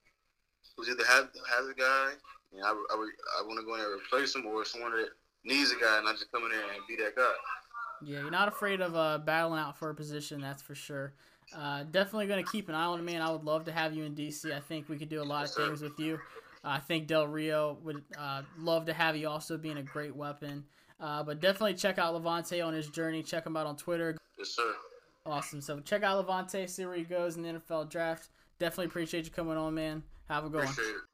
who's 0.77 0.89
either 0.89 1.05
have 1.07 1.29
has 1.51 1.69
a 1.69 1.75
guy, 1.75 2.11
and 2.53 2.63
I, 2.63 2.71
I, 2.71 3.09
I 3.39 3.43
want 3.47 3.61
to 3.61 3.67
go 3.67 3.75
in 3.75 3.81
there 3.81 3.93
and 3.93 4.01
replace 4.01 4.35
him, 4.35 4.47
or 4.47 4.65
someone 4.65 4.93
that 4.93 5.09
needs 5.45 5.73
a 5.73 5.77
guy, 5.77 5.99
and 5.99 6.09
I 6.09 6.13
just 6.13 6.31
come 6.33 6.45
in 6.45 6.51
there 6.51 6.61
and 6.61 6.87
be 6.89 6.97
that 6.97 7.17
guy. 7.17 7.33
Yeah, 8.03 8.21
you're 8.21 8.31
not 8.31 8.49
afraid 8.49 8.81
of 8.81 8.95
uh, 8.95 9.19
battling 9.19 9.61
out 9.61 9.79
for 9.79 9.91
a 9.91 9.95
position, 9.95 10.41
that's 10.41 10.63
for 10.63 10.75
sure. 10.75 11.15
Uh, 11.57 11.85
definitely 11.85 12.27
going 12.27 12.45
to 12.45 12.51
keep 12.51 12.69
an 12.69 12.75
eye 12.75 12.85
on 12.85 12.99
it, 12.99 13.03
man. 13.03 13.23
I 13.23 13.31
would 13.31 13.45
love 13.45 13.65
to 13.65 13.73
have 13.73 13.95
you 13.95 14.05
in 14.05 14.15
DC. 14.15 14.53
I 14.53 14.61
think 14.61 14.89
we 14.89 14.97
could 14.97 15.09
do 15.09 15.23
a 15.23 15.25
lot 15.25 15.45
of 15.45 15.53
things 15.53 15.83
with 15.83 15.99
you. 15.99 16.15
Uh, 16.65 16.69
I 16.69 16.79
think 16.79 17.07
Del 17.07 17.27
Rio 17.27 17.79
would 17.83 18.03
uh, 18.19 18.43
love 18.59 18.87
to 18.87 18.93
have 18.93 19.17
you 19.17 19.29
also 19.29 19.59
being 19.59 19.77
a 19.79 19.83
great 19.83 20.15
weapon. 20.15 20.65
Uh, 21.01 21.23
but 21.23 21.41
definitely 21.41 21.75
check 21.75 21.99
out 21.99 22.15
Levonta 22.15 22.65
on 22.65 22.73
his 22.73 22.89
journey. 22.89 23.23
Check 23.23 23.47
him 23.47 23.57
out 23.57 23.67
on 23.67 23.77
Twitter. 23.77 24.17
Yes, 24.39 24.51
sir. 24.51 24.75
Awesome. 25.27 25.61
So 25.61 25.81
check 25.81 26.03
out 26.03 26.25
Levonta, 26.25 26.69
see 26.69 26.85
where 26.85 26.97
he 26.97 27.03
goes 27.03 27.37
in 27.37 27.43
the 27.43 27.49
NFL 27.49 27.91
draft. 27.91 28.29
Definitely 28.59 28.87
appreciate 28.87 29.25
you 29.25 29.31
coming 29.31 29.57
on, 29.57 29.75
man. 29.75 30.03
Have 30.29 30.45
a 30.45 30.49
good 30.49 30.63
appreciate 30.63 30.85
one. 30.85 30.95
It. 30.97 31.14